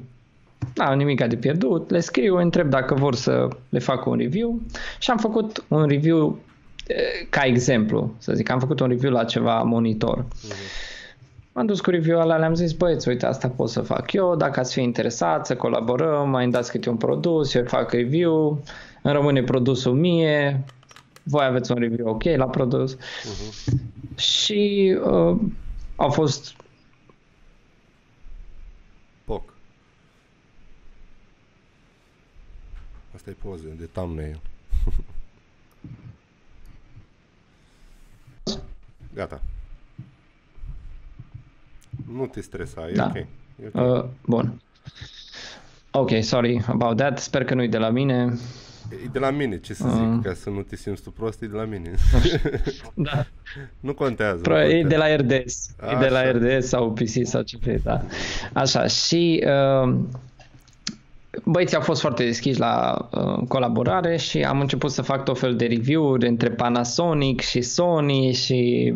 N-am 0.74 0.98
nimic 0.98 1.24
de 1.24 1.36
pierdut, 1.36 1.90
le 1.90 2.00
scriu, 2.00 2.36
îi 2.36 2.42
întreb 2.42 2.68
dacă 2.68 2.94
vor 2.94 3.14
să 3.14 3.48
le 3.68 3.78
fac 3.78 4.06
un 4.06 4.16
review 4.16 4.60
și 4.98 5.10
am 5.10 5.16
făcut 5.16 5.64
un 5.68 5.86
review 5.86 6.38
eh, 6.86 7.26
ca 7.30 7.42
exemplu, 7.44 8.14
să 8.18 8.32
zic, 8.32 8.50
am 8.50 8.58
făcut 8.58 8.80
un 8.80 8.88
review 8.88 9.12
la 9.12 9.24
ceva 9.24 9.62
monitor. 9.62 10.24
M-am 11.52 11.66
dus 11.66 11.80
cu 11.80 11.90
review 11.90 12.20
alea, 12.20 12.36
le-am 12.36 12.54
zis, 12.54 12.72
băieți, 12.72 13.08
uite, 13.08 13.26
asta 13.26 13.48
pot 13.48 13.68
să 13.68 13.80
fac 13.80 14.12
eu, 14.12 14.36
dacă 14.36 14.60
ați 14.60 14.72
fi 14.72 14.80
interesat 14.80 15.46
să 15.46 15.56
colaborăm, 15.56 16.30
mai 16.30 16.42
îmi 16.44 16.52
dați 16.52 16.70
câte 16.70 16.88
un 16.88 16.96
produs, 16.96 17.54
eu 17.54 17.64
fac 17.64 17.92
review, 17.92 18.62
îmi 19.02 19.14
rămâne 19.14 19.42
produsul 19.42 19.92
mie, 19.92 20.64
voi 21.28 21.44
aveți 21.44 21.72
un 21.72 21.78
review 21.78 22.08
ok 22.08 22.22
la 22.24 22.46
produs. 22.48 22.96
Și 24.16 24.96
uh, 25.02 25.36
au 25.96 26.10
fost 26.10 26.56
Poc. 29.24 29.54
Asta 33.14 33.30
e 33.30 33.32
poze 33.32 33.68
de 33.78 33.84
thumbnail. 33.84 34.40
Gata. 39.14 39.40
Nu 42.06 42.26
te 42.26 42.40
stresa, 42.40 42.88
e 42.88 42.92
Da. 42.92 43.06
ok. 43.06 43.14
E 43.14 43.26
ok. 43.72 43.74
Uh, 43.74 44.04
bun. 44.26 44.60
Ok, 45.90 46.10
sorry 46.20 46.62
about 46.66 46.96
that. 46.96 47.18
Sper 47.18 47.44
că 47.44 47.54
nu-i 47.54 47.68
de 47.68 47.78
la 47.78 47.90
mine. 47.90 48.38
E 48.90 49.08
de 49.12 49.18
la 49.18 49.30
mine, 49.30 49.58
ce 49.58 49.74
să 49.74 49.88
zic, 49.88 50.22
ca 50.22 50.34
să 50.34 50.50
nu 50.50 50.62
te 50.62 50.76
simți 50.76 51.02
tu 51.02 51.10
prost, 51.10 51.42
e 51.42 51.46
de 51.46 51.56
la 51.56 51.64
mine. 51.64 51.90
Da. 52.94 53.26
nu 53.80 53.94
contează. 53.94 54.40
Pro, 54.42 54.54
nu 54.54 54.60
e 54.60 54.80
contează. 54.80 54.88
de 54.88 54.96
la 54.96 55.16
RDS. 55.16 55.70
E 55.92 55.96
de 55.98 56.08
la 56.08 56.18
Așa. 56.18 56.30
RDS 56.30 56.66
sau 56.66 56.92
PC 56.92 57.26
sau 57.26 57.42
ce 57.42 57.56
vrei, 57.60 57.78
da. 57.78 58.02
Așa, 58.52 58.86
și 58.86 59.44
uh, 59.46 59.94
băieții 61.44 61.76
au 61.76 61.82
fost 61.82 62.00
foarte 62.00 62.24
deschiși 62.24 62.58
la 62.58 63.08
uh, 63.12 63.46
colaborare 63.48 64.16
și 64.16 64.38
am 64.42 64.60
început 64.60 64.90
să 64.90 65.02
fac 65.02 65.24
tot 65.24 65.38
fel 65.38 65.56
de 65.56 65.66
review-uri 65.66 66.28
între 66.28 66.50
Panasonic 66.50 67.40
și 67.40 67.60
Sony 67.60 68.32
și 68.32 68.94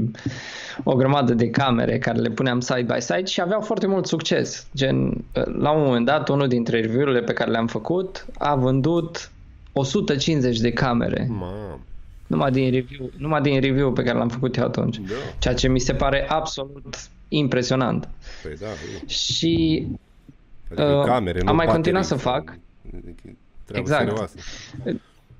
o 0.84 0.94
grămadă 0.94 1.34
de 1.34 1.50
camere 1.50 1.98
care 1.98 2.18
le 2.18 2.30
puneam 2.30 2.60
side 2.60 2.86
by 2.94 3.00
side 3.00 3.24
și 3.24 3.40
aveau 3.40 3.60
foarte 3.60 3.86
mult 3.86 4.06
succes. 4.06 4.66
Gen, 4.74 5.06
uh, 5.06 5.44
la 5.58 5.70
un 5.70 5.84
moment 5.84 6.06
dat, 6.06 6.28
unul 6.28 6.48
dintre 6.48 6.80
review-urile 6.80 7.20
pe 7.20 7.32
care 7.32 7.50
le-am 7.50 7.66
făcut 7.66 8.26
a 8.38 8.54
vândut 8.54 9.30
150 9.72 10.58
de 10.60 10.70
camere. 10.72 11.26
Mamă, 11.30 11.78
Numai 12.26 12.50
din 12.50 12.70
review, 12.70 13.10
numai 13.16 13.40
din 13.40 13.60
review 13.60 13.92
pe 13.92 14.02
care 14.02 14.18
l-am 14.18 14.28
făcut 14.28 14.56
eu 14.56 14.64
atunci. 14.64 14.96
da. 14.98 15.14
Ceea 15.38 15.54
ce 15.54 15.68
mi 15.68 15.78
se 15.80 15.94
pare 15.94 16.26
absolut 16.28 16.96
impresionant. 17.28 18.08
Păi 18.42 18.54
da, 18.60 18.66
e. 18.66 19.06
Și 19.08 19.86
Adică 20.70 20.96
Uh, 20.98 21.04
camere, 21.04 21.38
am 21.40 21.46
nu 21.46 21.54
mai 21.54 21.66
continuat 21.66 22.02
baterii 22.02 22.22
să 22.22 22.28
fac. 22.28 22.58
Adică 22.94 23.22
e 23.28 23.34
treabă 23.64 23.88
Exact. 23.88 24.08
serioasă. 24.08 24.34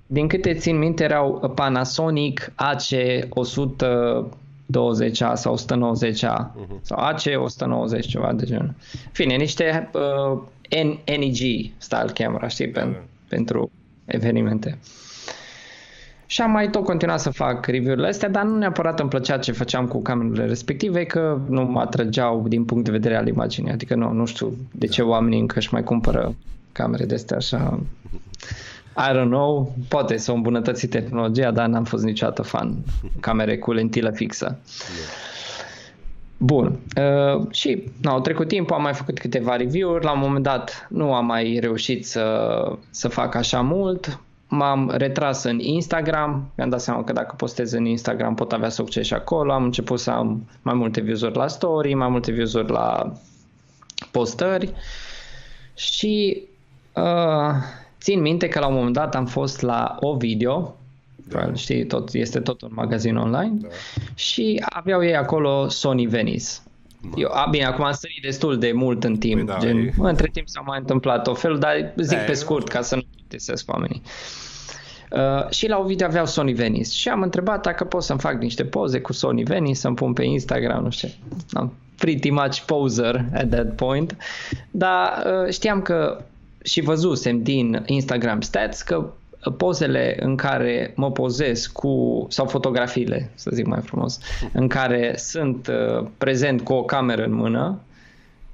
Din 0.07 0.28
câte 0.28 0.55
țin 0.55 0.78
minte 0.78 1.05
erau 1.05 1.53
Panasonic 1.55 2.53
AC120A 2.57 5.33
sau 5.35 5.55
190A 5.55 6.55
sau 6.80 6.99
AC190 6.99 8.01
ceva 8.07 8.33
de 8.33 8.45
genul. 8.45 8.74
Fine, 9.12 9.35
niște 9.37 9.91
uh, 9.95 10.39
N- 10.68 11.05
NEG 11.05 11.37
style 11.78 12.11
camera, 12.14 12.49
știi, 12.49 12.68
pen, 12.68 12.93
Da. 12.93 12.99
pentru 13.28 13.70
evenimente. 14.05 14.78
Și 16.26 16.42
am 16.42 16.50
mai 16.50 16.70
tot 16.70 16.84
continuat 16.84 17.20
să 17.20 17.30
fac 17.30 17.66
review-urile 17.66 18.09
astea, 18.09 18.28
dar 18.28 18.44
nu 18.44 18.57
neapărat 18.57 19.00
îmi 19.00 19.09
plăcea 19.09 19.38
ce 19.38 19.53
făceam 19.53 19.86
cu 19.86 20.03
camerele 20.03 20.46
respective, 20.46 21.05
că 21.05 21.40
nu 21.48 21.62
mă 21.62 21.80
atrăgeau 21.80 22.44
din 22.48 22.64
punct 22.64 22.84
de 22.84 22.90
vedere 22.90 23.16
al 23.16 23.26
imaginii. 23.26 23.72
Adică 23.72 23.94
nu, 23.94 24.12
nu 24.12 24.26
știu 24.26 24.57
de 24.72 24.86
ce 24.86 25.03
oamenii 25.03 25.40
încă 25.40 25.59
își 25.59 25.72
mai 25.72 25.82
cumpără 25.82 26.34
camere 26.72 27.05
de 27.05 27.14
astea 27.14 27.36
așa 27.36 27.80
I 28.96 29.16
don't 29.16 29.28
know, 29.28 29.74
poate 29.88 30.16
s-a 30.16 30.32
îmbunătățit 30.32 30.90
tehnologia, 30.90 31.50
dar 31.50 31.66
n-am 31.66 31.84
fost 31.84 32.05
niciodată 32.05 32.42
fan 32.42 32.74
camere 33.20 33.59
cu 33.59 33.72
lentilă 33.72 34.11
fixă. 34.11 34.59
Bun. 36.45 36.78
Uh, 36.97 37.47
și 37.51 37.82
na, 38.01 38.11
au 38.11 38.20
trecut 38.20 38.49
timpul, 38.49 38.76
am 38.76 38.82
mai 38.82 38.95
făcut 38.95 39.18
câteva 39.18 39.57
review-uri, 39.57 40.05
la 40.05 40.12
un 40.12 40.18
moment 40.18 40.45
dat 40.45 40.86
nu 40.90 41.14
am 41.14 41.26
mai 41.26 41.59
reușit 41.61 42.07
să, 42.07 42.57
să 42.90 43.09
fac 43.09 43.34
așa 43.34 43.61
mult, 43.61 44.20
m-am 44.49 44.93
retras 44.95 45.43
în 45.43 45.59
Instagram, 45.59 46.51
mi-am 46.57 46.68
dat 46.68 46.80
seama 46.80 47.05
că 47.05 47.12
dacă 47.12 47.34
postez 47.36 47.72
în 47.72 47.84
Instagram 47.84 48.34
pot 48.34 48.53
avea 48.53 48.68
succes 48.68 49.07
și 49.07 49.14
acolo, 49.14 49.53
am 49.53 49.64
început 49.64 49.99
să 49.99 50.11
am 50.11 50.49
mai 50.62 50.74
multe 50.74 51.01
views-uri 51.01 51.36
la 51.36 51.49
story, 51.49 51.95
mai 51.95 52.09
multe 52.09 52.32
views-uri 52.32 52.70
la 52.70 53.12
postări. 54.11 54.72
Și 55.74 56.43
uh, 56.93 57.55
țin 58.01 58.20
minte 58.20 58.49
că 58.49 58.59
la 58.59 58.66
un 58.66 58.74
moment 58.74 58.95
dat 58.95 59.14
am 59.14 59.26
fost 59.26 59.61
la 59.61 59.97
o 60.01 60.16
video, 60.16 60.74
da. 61.28 61.54
știi, 61.54 61.86
tot, 61.86 62.14
este 62.14 62.40
tot 62.40 62.62
un 62.62 62.70
magazin 62.72 63.16
online 63.16 63.56
Da. 63.60 63.68
și 64.14 64.62
aveau 64.68 65.04
ei 65.04 65.16
acolo 65.16 65.68
Sony 65.68 66.06
Venice. 66.06 66.46
Eu, 67.16 67.28
a, 67.32 67.46
bine, 67.50 67.64
acum 67.64 67.84
am 67.84 67.92
sărit 67.92 68.22
destul 68.22 68.58
de 68.58 68.72
mult 68.72 69.04
în 69.04 69.16
timp, 69.16 69.34
Păi 69.34 69.54
da, 69.54 69.58
gen, 69.60 69.78
e- 69.78 69.92
între 69.98 70.28
timp 70.32 70.48
s-a 70.48 70.60
mai 70.66 70.78
întâmplat 70.78 71.26
o 71.26 71.34
fel, 71.34 71.58
dar 71.58 71.92
zic 71.96 72.18
Da, 72.18 72.24
pe 72.24 72.30
e 72.30 72.34
scurt 72.34 72.68
ca 72.68 72.82
să 72.82 72.94
nu 72.94 73.02
plictisesc 73.14 73.70
oamenii. 73.72 74.02
Uh, 75.10 75.50
și 75.50 75.68
la 75.68 75.78
o 75.78 75.84
video 75.84 76.06
aveau 76.06 76.26
Sony 76.26 76.52
Venice 76.52 76.90
și 76.90 77.08
am 77.08 77.22
întrebat 77.22 77.62
dacă 77.62 77.84
pot 77.84 78.02
să-mi 78.02 78.18
fac 78.20 78.40
niște 78.40 78.64
poze 78.64 79.00
cu 79.00 79.12
Sony 79.12 79.42
Venice, 79.42 79.74
să-mi 79.78 79.94
pun 79.94 80.12
pe 80.12 80.24
Instagram, 80.24 80.82
nu 80.82 80.90
știu. 80.90 81.08
Am 81.52 81.72
pretty 81.98 82.30
much 82.30 82.58
poser 82.60 83.24
at 83.34 83.48
that 83.50 83.74
point, 83.74 84.16
dar 84.70 85.24
uh, 85.44 85.52
știam 85.52 85.82
că 85.82 86.24
și 86.64 86.80
văzusem 86.80 87.42
din 87.42 87.82
Instagram 87.86 88.40
stats 88.40 88.82
că 88.82 89.12
pozele 89.51 90.16
în 90.20 90.36
care 90.36 90.93
mă 90.97 91.11
pozez 91.11 91.66
cu, 91.66 92.26
sau 92.28 92.47
fotografiile, 92.47 93.30
să 93.34 93.51
zic 93.53 93.66
mai 93.66 93.80
frumos, 93.80 94.18
în 94.53 94.68
care 94.68 95.14
sunt 95.16 95.66
uh, 95.66 96.07
prezent 96.18 96.61
cu 96.61 96.72
o 96.72 96.82
cameră 96.84 97.24
în 97.24 97.32
mână, 97.32 97.80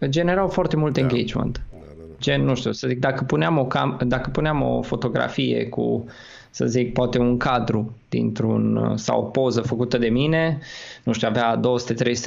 generau 0.05 0.49
foarte 0.49 0.77
mult 0.77 0.95
Da. 0.95 1.01
engagement. 1.01 1.63
Da, 1.71 1.77
da, 1.79 2.03
da. 2.09 2.15
Gen, 2.21 2.45
nu 2.45 2.55
știu, 2.55 2.73
să 2.73 2.89
zic, 2.89 2.99
dacă 2.99 3.25
puneam 3.25 3.59
o, 3.59 3.67
cam, 3.67 4.01
dacă 4.07 4.31
puneam 4.31 4.63
o 4.63 4.83
fotografie 4.83 5.69
cu, 5.69 6.05
să 6.51 6.67
zic, 6.67 6.93
poate 6.93 7.19
un 7.19 7.37
cadru 7.37 7.97
dintr-un, 8.09 8.93
sau 8.97 9.21
o 9.21 9.25
poză 9.25 9.61
făcută 9.61 9.99
de 9.99 10.09
mine, 10.09 10.59
nu 11.03 11.13
știu, 11.13 11.29
avea 11.29 11.61
200-300 11.61 11.61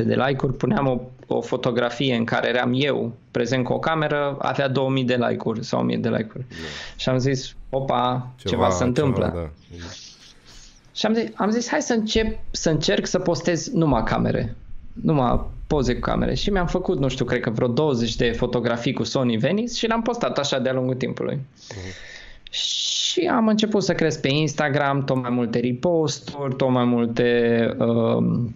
de 0.05 0.15
like-uri, 0.27 0.53
puneam 0.53 0.87
o, 0.87 1.01
o 1.27 1.41
fotografie 1.41 2.15
în 2.15 2.23
care 2.23 2.47
eram 2.47 2.71
eu 2.75 3.11
prezent 3.31 3.63
cu 3.63 3.73
o 3.73 3.79
cameră, 3.79 4.37
avea 4.39 4.67
2000 4.67 5.03
de 5.03 5.15
like-uri 5.15 5.65
sau 5.65 5.79
1000 5.79 5.97
de 5.97 6.09
like-uri. 6.09 6.45
Și 6.95 7.09
am 7.09 7.17
zis, 7.17 7.55
opa, 7.69 8.33
ceva, 8.35 8.49
ceva 8.49 8.69
se 8.69 8.83
întâmplă. 8.83 9.25
Ceva, 9.25 9.51
da. 9.79 9.87
Și 10.93 11.05
am 11.05 11.13
zis, 11.13 11.29
am 11.35 11.49
zis, 11.49 11.69
hai 11.69 11.81
să 11.81 11.93
încep 11.93 12.39
să 12.51 12.69
încerc 12.69 13.05
să 13.05 13.19
postez 13.19 13.67
numai 13.67 14.03
camere. 14.03 14.55
Numai 14.93 15.45
poze 15.67 15.93
cu 15.93 15.99
camere. 15.99 16.33
Și 16.33 16.49
mi-am 16.49 16.67
făcut, 16.67 16.99
nu 16.99 17.07
știu, 17.07 17.25
cred 17.25 17.41
că 17.41 17.49
vreo 17.49 17.67
20 17.67 18.15
de 18.15 18.31
fotografii 18.31 18.93
cu 18.93 19.03
Sony 19.03 19.37
Venice 19.37 19.73
și 19.73 19.87
le-am 19.87 20.01
postat 20.01 20.37
așa 20.37 20.59
de-a 20.59 20.73
lungul 20.73 20.95
timpului. 20.95 21.39
Și 22.51 23.29
am 23.31 23.47
început 23.47 23.83
să 23.83 23.93
cresc 23.93 24.21
pe 24.21 24.27
Instagram 24.27 25.03
tot 25.03 25.21
mai 25.21 25.29
multe 25.29 25.59
reposturi, 25.59 26.55
tot 26.55 26.69
mai 26.69 26.85
multe 26.85 27.69
um, 27.77 28.55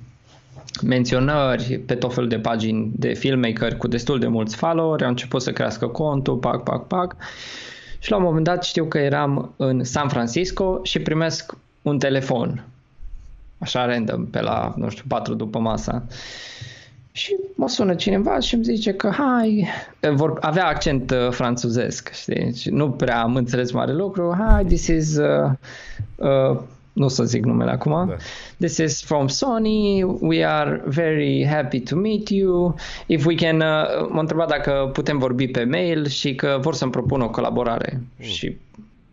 menționări 0.83 1.81
pe 1.85 1.95
tot 1.95 2.13
felul 2.13 2.29
de 2.29 2.39
pagini 2.39 2.91
de 2.95 3.13
filmmaker 3.13 3.77
cu 3.77 3.87
destul 3.87 4.19
de 4.19 4.27
mulți 4.27 4.55
followeri, 4.55 5.03
am 5.03 5.09
început 5.09 5.41
să 5.41 5.51
crească 5.51 5.87
contul, 5.87 6.35
pac, 6.35 6.63
pac, 6.63 6.87
pac. 6.87 7.15
Și 7.99 8.11
la 8.11 8.17
un 8.17 8.23
moment 8.23 8.45
dat 8.45 8.63
știu 8.63 8.85
că 8.85 8.97
eram 8.97 9.53
în 9.55 9.83
San 9.83 10.07
Francisco 10.07 10.79
și 10.83 10.99
primesc 10.99 11.53
un 11.81 11.99
telefon, 11.99 12.65
așa 13.57 13.85
random, 13.85 14.25
pe 14.25 14.41
la, 14.41 14.73
nu 14.75 14.89
știu, 14.89 15.03
4 15.07 15.33
după 15.33 15.59
masa. 15.59 16.03
Și 17.15 17.35
mă 17.55 17.67
sună 17.69 17.95
cineva 17.95 18.39
și 18.39 18.55
îmi 18.55 18.63
zice 18.63 18.93
că 18.93 19.09
hai, 19.09 19.67
vor, 20.13 20.37
avea 20.41 20.67
accent 20.67 21.11
uh, 21.11 21.29
franțuzesc, 21.31 22.11
știi, 22.13 22.55
și 22.55 22.69
nu 22.69 22.91
prea 22.91 23.21
am 23.21 23.35
înțeles 23.35 23.71
mare 23.71 23.93
lucru, 23.93 24.35
hi, 24.37 24.65
this 24.65 24.87
is, 24.87 25.17
uh, 25.17 25.51
uh, 26.15 26.59
nu 26.93 27.05
o 27.05 27.07
să 27.07 27.23
zic 27.23 27.45
numele 27.45 27.71
acum, 27.71 28.05
Da. 28.07 28.15
this 28.57 28.77
is 28.77 29.03
from 29.03 29.27
Sony, 29.27 30.03
we 30.03 30.45
are 30.45 30.81
very 30.85 31.45
happy 31.49 31.79
to 31.79 31.95
meet 31.95 32.29
you, 32.29 32.75
if 33.05 33.25
we 33.25 33.35
can, 33.35 33.55
uh, 33.55 34.07
m-a 34.09 34.19
întrebat 34.19 34.47
dacă 34.47 34.89
putem 34.93 35.17
vorbi 35.17 35.47
pe 35.47 35.63
mail 35.63 36.07
și 36.07 36.35
că 36.35 36.57
vor 36.61 36.73
să-mi 36.73 36.91
propun 36.91 37.21
o 37.21 37.29
colaborare. 37.29 38.01
Și 38.19 38.57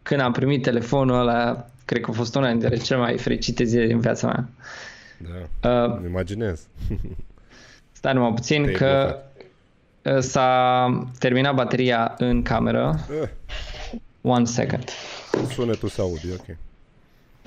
când 0.03 0.21
am 0.21 0.33
primit 0.33 0.63
telefonul 0.63 1.19
ăla, 1.21 1.67
cred 1.85 2.01
că 2.03 2.11
a 2.11 2.15
fost 2.15 2.35
una 2.35 2.51
dintre 2.51 2.77
cele 2.77 2.99
mai 2.99 3.19
fericite 3.19 3.65
zile 3.65 3.87
din 3.87 3.99
viața 3.99 4.27
mea. 4.27 4.49
Da. 5.61 5.85
Uh, 5.85 5.97
Îmi 5.99 6.09
imaginez. 6.09 6.67
Stai 8.03 8.15
numai 8.15 8.33
puțin 8.33 8.63
Te-ai 8.63 8.75
că 8.75 9.19
uh, 10.03 10.19
s-a 10.19 11.05
terminat 11.19 11.55
bateria 11.55 12.15
în 12.19 12.43
cameră. 12.43 12.99
Eh, 13.23 13.29
One 14.23 14.45
second. 14.45 14.85
sunetul 15.51 15.89
se 15.89 16.01
aude, 16.01 16.21
e 16.31 16.35
ok. 16.35 16.57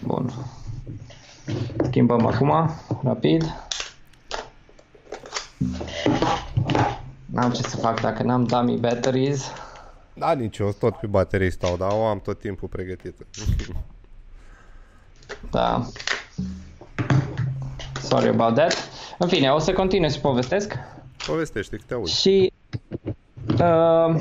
Bun. 0.03 0.33
Schimbăm 1.83 2.25
acum, 2.25 2.69
rapid. 3.03 3.43
N-am 7.25 7.51
ce 7.51 7.61
să 7.61 7.77
fac 7.77 8.01
dacă 8.01 8.23
n-am 8.23 8.43
dummy 8.43 8.77
batteries. 8.77 9.51
Da, 10.13 10.33
nici 10.33 10.57
eu 10.57 10.71
tot 10.79 10.95
pe 10.95 11.07
baterii 11.07 11.51
stau, 11.51 11.77
dar 11.77 11.91
o 11.91 12.05
am 12.05 12.19
tot 12.19 12.39
timpul 12.39 12.67
pregătită. 12.67 13.25
Da. 15.51 15.85
Sorry 18.05 18.27
about 18.27 18.55
that. 18.55 18.73
În 19.17 19.27
fine, 19.27 19.49
o 19.49 19.59
să 19.59 19.73
continui 19.73 20.09
să 20.11 20.19
povestesc. 20.19 20.73
Povestește 21.27 21.75
că 21.75 21.83
te 21.87 21.93
auzi. 21.93 22.21
Și 22.21 22.51
uh, 23.59 24.15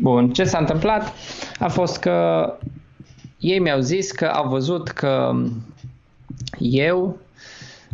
bun, 0.00 0.32
ce 0.32 0.44
s-a 0.44 0.58
întâmplat 0.58 1.12
a 1.58 1.68
fost 1.68 1.98
că 1.98 2.46
ei 3.38 3.58
mi-au 3.58 3.80
zis 3.80 4.12
că 4.12 4.26
au 4.26 4.48
văzut 4.48 4.88
că 4.88 5.32
eu 6.58 7.16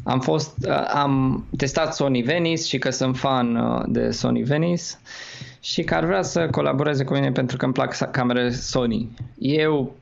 am 0.04 0.20
fost 0.20 0.54
uh, 0.66 0.90
am 0.94 1.44
testat 1.56 1.94
Sony 1.94 2.22
Venice 2.22 2.62
și 2.62 2.78
că 2.78 2.90
sunt 2.90 3.16
fan 3.18 3.56
uh, 3.56 3.82
de 3.86 4.10
Sony 4.10 4.42
Venice 4.42 4.84
și 5.60 5.82
că 5.82 5.94
ar 5.94 6.04
vrea 6.04 6.22
să 6.22 6.48
colaboreze 6.50 7.04
cu 7.04 7.12
mine 7.12 7.32
pentru 7.32 7.56
că 7.56 7.64
îmi 7.64 7.74
plac 7.74 7.94
sa- 7.94 8.10
camerele 8.10 8.50
Sony. 8.50 9.08
Eu 9.38 9.94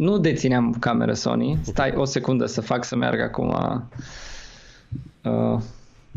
nu 0.00 0.18
dețineam 0.18 0.72
cameră 0.78 1.12
Sony. 1.12 1.58
Stai 1.62 1.92
o 1.96 2.04
secundă 2.04 2.46
să 2.46 2.60
fac 2.60 2.84
să 2.84 2.96
meargă 2.96 3.22
acum 3.22 3.48
uh, 5.22 5.60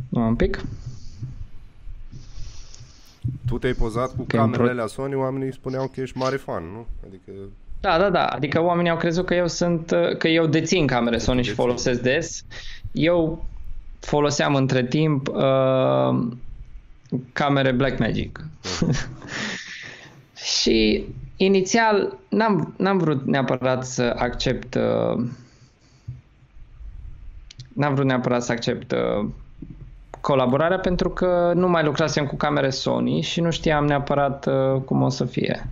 un 0.10 0.36
pic. 0.36 0.62
Tu 3.48 3.58
te-ai 3.58 3.74
pozat 3.74 4.16
cu 4.16 4.24
Că 4.24 4.36
în 4.38 4.42
camerele 4.42 4.70
pro- 4.70 4.78
la 4.82 4.88
Sony, 4.88 5.14
oamenii 5.16 5.54
spuneau 5.54 5.92
că 5.94 6.02
ești 6.02 6.18
mare 6.18 6.36
fan, 6.36 6.64
nu? 6.64 6.86
Adică, 7.08 7.32
Da, 7.80 7.98
da, 7.98 8.10
da. 8.10 8.26
Adică 8.26 8.62
oamenii 8.62 8.92
au 8.92 8.98
crezut 8.98 9.26
că 9.26 9.34
eu 9.36 9.48
sunt, 9.48 9.92
uh, 9.92 10.18
că 10.18 10.28
eu 10.28 10.46
dețin 10.46 10.88
camere 10.88 11.18
Sony 11.18 11.42
și 11.44 11.50
Dețin. 11.50 11.64
folosesc 11.64 12.02
des. 12.02 12.46
Eu 12.92 13.46
foloseam 14.00 14.56
între 14.56 14.86
timp 14.86 15.28
uh, 15.28 16.28
camere 17.34 17.72
Blackmagic. 17.72 18.46
și 20.60 21.06
inițial 21.46 22.18
n-am, 22.30 22.74
n-am 22.78 22.98
vrut 22.98 23.26
neapărat 23.26 23.86
să 23.86 24.16
accept 24.18 24.76
uh, 24.76 25.26
n-am 27.74 27.94
vrut 27.94 28.06
neapărat 28.06 28.44
să 28.44 28.52
accept 28.52 28.92
uh, 28.92 29.30
colaborarea 30.22 30.80
pentru 30.80 31.10
că 31.10 31.52
nu 31.56 31.70
mai 31.70 31.84
lucrasem 31.84 32.26
cu 32.26 32.36
camere 32.36 32.70
Sony 32.70 33.22
și 33.22 33.42
nu 33.42 33.52
știam 33.52 33.86
neapărat 33.86 34.46
uh, 34.46 34.82
cum 34.82 35.02
o 35.02 35.10
să 35.10 35.26
fie. 35.26 35.68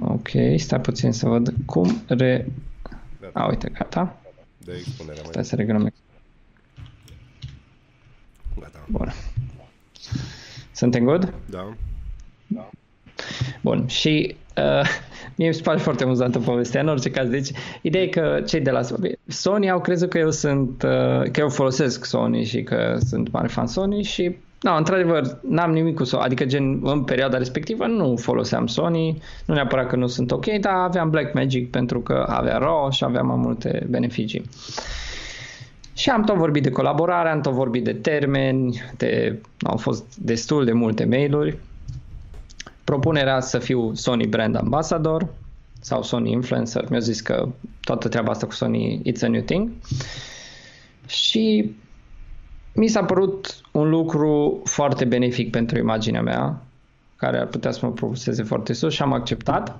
Ok, 0.00 0.28
stai 0.56 0.80
puțin 0.80 1.12
să 1.12 1.28
văd 1.28 1.54
cum 1.66 2.02
re... 2.06 2.46
A, 3.32 3.46
uite, 3.46 3.68
gata. 3.68 4.16
de 4.58 4.72
expunerea 4.72 5.22
mai 5.22 5.30
Stai 5.30 5.44
să 5.44 5.56
regrăm. 5.56 5.92
Gata. 8.60 8.84
Bun. 8.88 9.12
Suntem 10.72 11.04
good? 11.04 11.34
Da. 11.50 11.74
Bun, 13.60 13.86
și 13.86 14.36
uh, 14.56 14.88
mie 15.36 15.48
mi 15.48 15.54
se 15.54 15.62
pare 15.62 15.78
foarte 15.78 16.04
amuzantă 16.04 16.38
povestea, 16.38 16.80
în 16.80 16.88
orice 16.88 17.10
caz. 17.10 17.28
Deci, 17.28 17.50
ideea 17.82 18.04
e 18.04 18.06
că 18.06 18.42
cei 18.46 18.60
de 18.60 18.70
la 18.70 18.80
Sony 19.26 19.70
au 19.70 19.80
crezut 19.80 20.08
că 20.08 20.18
eu 20.18 20.30
sunt, 20.30 20.82
uh, 20.82 21.30
că 21.30 21.40
eu 21.40 21.48
folosesc 21.48 22.04
Sony 22.04 22.44
și 22.44 22.62
că 22.62 22.96
sunt 23.08 23.32
mare 23.32 23.48
fan 23.48 23.66
Sony 23.66 24.02
și 24.02 24.36
da, 24.62 24.76
într-adevăr, 24.76 25.38
n-am 25.48 25.72
nimic 25.72 25.94
cu 25.94 26.04
Sony, 26.04 26.22
adică 26.22 26.44
gen 26.44 26.80
în 26.82 27.02
perioada 27.04 27.38
respectivă 27.38 27.86
nu 27.86 28.16
foloseam 28.16 28.66
Sony, 28.66 29.22
nu 29.46 29.54
neapărat 29.54 29.86
că 29.86 29.96
nu 29.96 30.06
sunt 30.06 30.30
ok, 30.30 30.46
dar 30.46 30.72
aveam 30.74 31.10
Blackmagic 31.10 31.70
pentru 31.70 32.00
că 32.00 32.24
avea 32.28 32.58
RAW 32.58 32.90
și 32.90 33.04
aveam 33.04 33.26
mai 33.26 33.36
multe 33.36 33.86
beneficii. 33.90 34.42
Și 35.94 36.10
am 36.10 36.22
tot 36.22 36.36
vorbit 36.36 36.62
de 36.62 36.70
colaborare, 36.70 37.28
am 37.28 37.40
tot 37.40 37.52
vorbit 37.52 37.84
de 37.84 37.92
termeni, 37.92 38.82
de, 38.96 39.40
au 39.62 39.76
fost 39.76 40.18
destul 40.18 40.64
de 40.64 40.72
multe 40.72 41.04
mail-uri. 41.04 41.58
Propunerea 42.84 43.40
să 43.40 43.58
fiu 43.58 43.94
Sony 43.94 44.26
Brand 44.26 44.56
Ambassador 44.56 45.26
sau 45.80 46.02
Sony 46.02 46.30
Influencer. 46.30 46.86
Mi-a 46.90 46.98
zis 46.98 47.20
că 47.20 47.48
toată 47.80 48.08
treaba 48.08 48.30
asta 48.30 48.46
cu 48.46 48.52
Sony, 48.52 49.02
it's 49.06 49.22
a 49.22 49.28
new 49.28 49.42
thing. 49.42 49.70
Și 51.06 51.74
mi 52.74 52.88
s-a 52.88 53.04
părut 53.04 53.56
un 53.72 53.88
lucru 53.88 54.60
foarte 54.64 55.04
benefic 55.04 55.50
pentru 55.50 55.78
imaginea 55.78 56.22
mea, 56.22 56.62
care 57.16 57.38
ar 57.38 57.46
putea 57.46 57.70
să 57.70 57.86
mă 57.86 57.92
propuseze 57.92 58.42
foarte 58.42 58.72
sus 58.72 58.92
și 58.92 59.02
am 59.02 59.12
acceptat. 59.12 59.78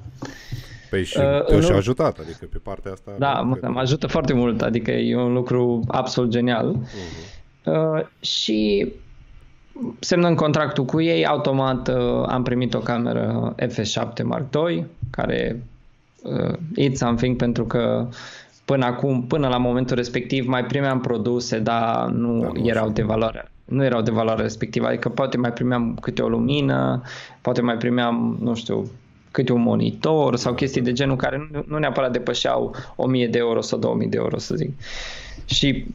Păi 0.90 1.04
și 1.04 1.18
uh, 1.18 1.44
te 1.44 1.60
și 1.60 1.72
ajutat, 1.72 2.18
adică 2.18 2.46
pe 2.50 2.58
partea 2.62 2.92
asta... 2.92 3.14
Da, 3.18 3.32
mă, 3.32 3.58
mă 3.68 3.80
ajută 3.80 4.06
foarte 4.06 4.32
mult, 4.32 4.62
adică 4.62 4.90
e 4.90 5.16
un 5.16 5.32
lucru 5.32 5.84
absolut 5.86 6.30
genial. 6.30 6.76
Uh-huh. 6.76 7.42
Uh, 7.64 8.06
și 8.20 8.92
semnând 9.98 10.36
contractul 10.36 10.84
cu 10.84 11.00
ei, 11.00 11.26
automat 11.26 11.88
uh, 11.88 12.24
am 12.26 12.42
primit 12.42 12.74
o 12.74 12.78
cameră 12.78 13.54
FS7 13.58 14.22
Mark 14.24 14.54
II, 14.54 14.86
care 15.10 15.62
uh, 16.22 16.56
it's 16.78 16.94
something 16.94 17.36
pentru 17.36 17.64
că 17.64 18.08
până 18.64 18.84
acum, 18.84 19.22
până 19.22 19.48
la 19.48 19.56
momentul 19.56 19.96
respectiv, 19.96 20.46
mai 20.46 20.64
primeam 20.64 21.00
produse, 21.00 21.58
dar 21.58 22.08
nu, 22.08 22.40
da, 22.40 22.50
nu 22.52 22.66
erau 22.68 22.88
de 22.88 23.02
valoare. 23.02 23.50
Nu 23.64 23.84
erau 23.84 24.02
de 24.02 24.10
valoare 24.10 24.42
respectivă, 24.42 24.86
adică 24.86 25.08
poate 25.08 25.36
mai 25.36 25.52
primeam 25.52 25.98
câte 26.00 26.22
o 26.22 26.28
lumină, 26.28 27.02
poate 27.40 27.60
mai 27.60 27.76
primeam, 27.76 28.36
nu 28.40 28.54
știu, 28.54 28.90
câte 29.30 29.52
un 29.52 29.62
monitor 29.62 30.36
sau 30.36 30.54
chestii 30.54 30.80
de 30.80 30.92
genul 30.92 31.16
care 31.16 31.48
nu, 31.52 31.64
nu 31.66 31.78
neapărat 31.78 32.12
depășeau 32.12 32.74
1000 32.96 33.26
de 33.26 33.38
euro 33.38 33.60
sau 33.60 33.78
2000 33.78 34.08
de 34.08 34.16
euro, 34.16 34.38
să 34.38 34.54
zic. 34.54 34.70
Și 35.44 35.86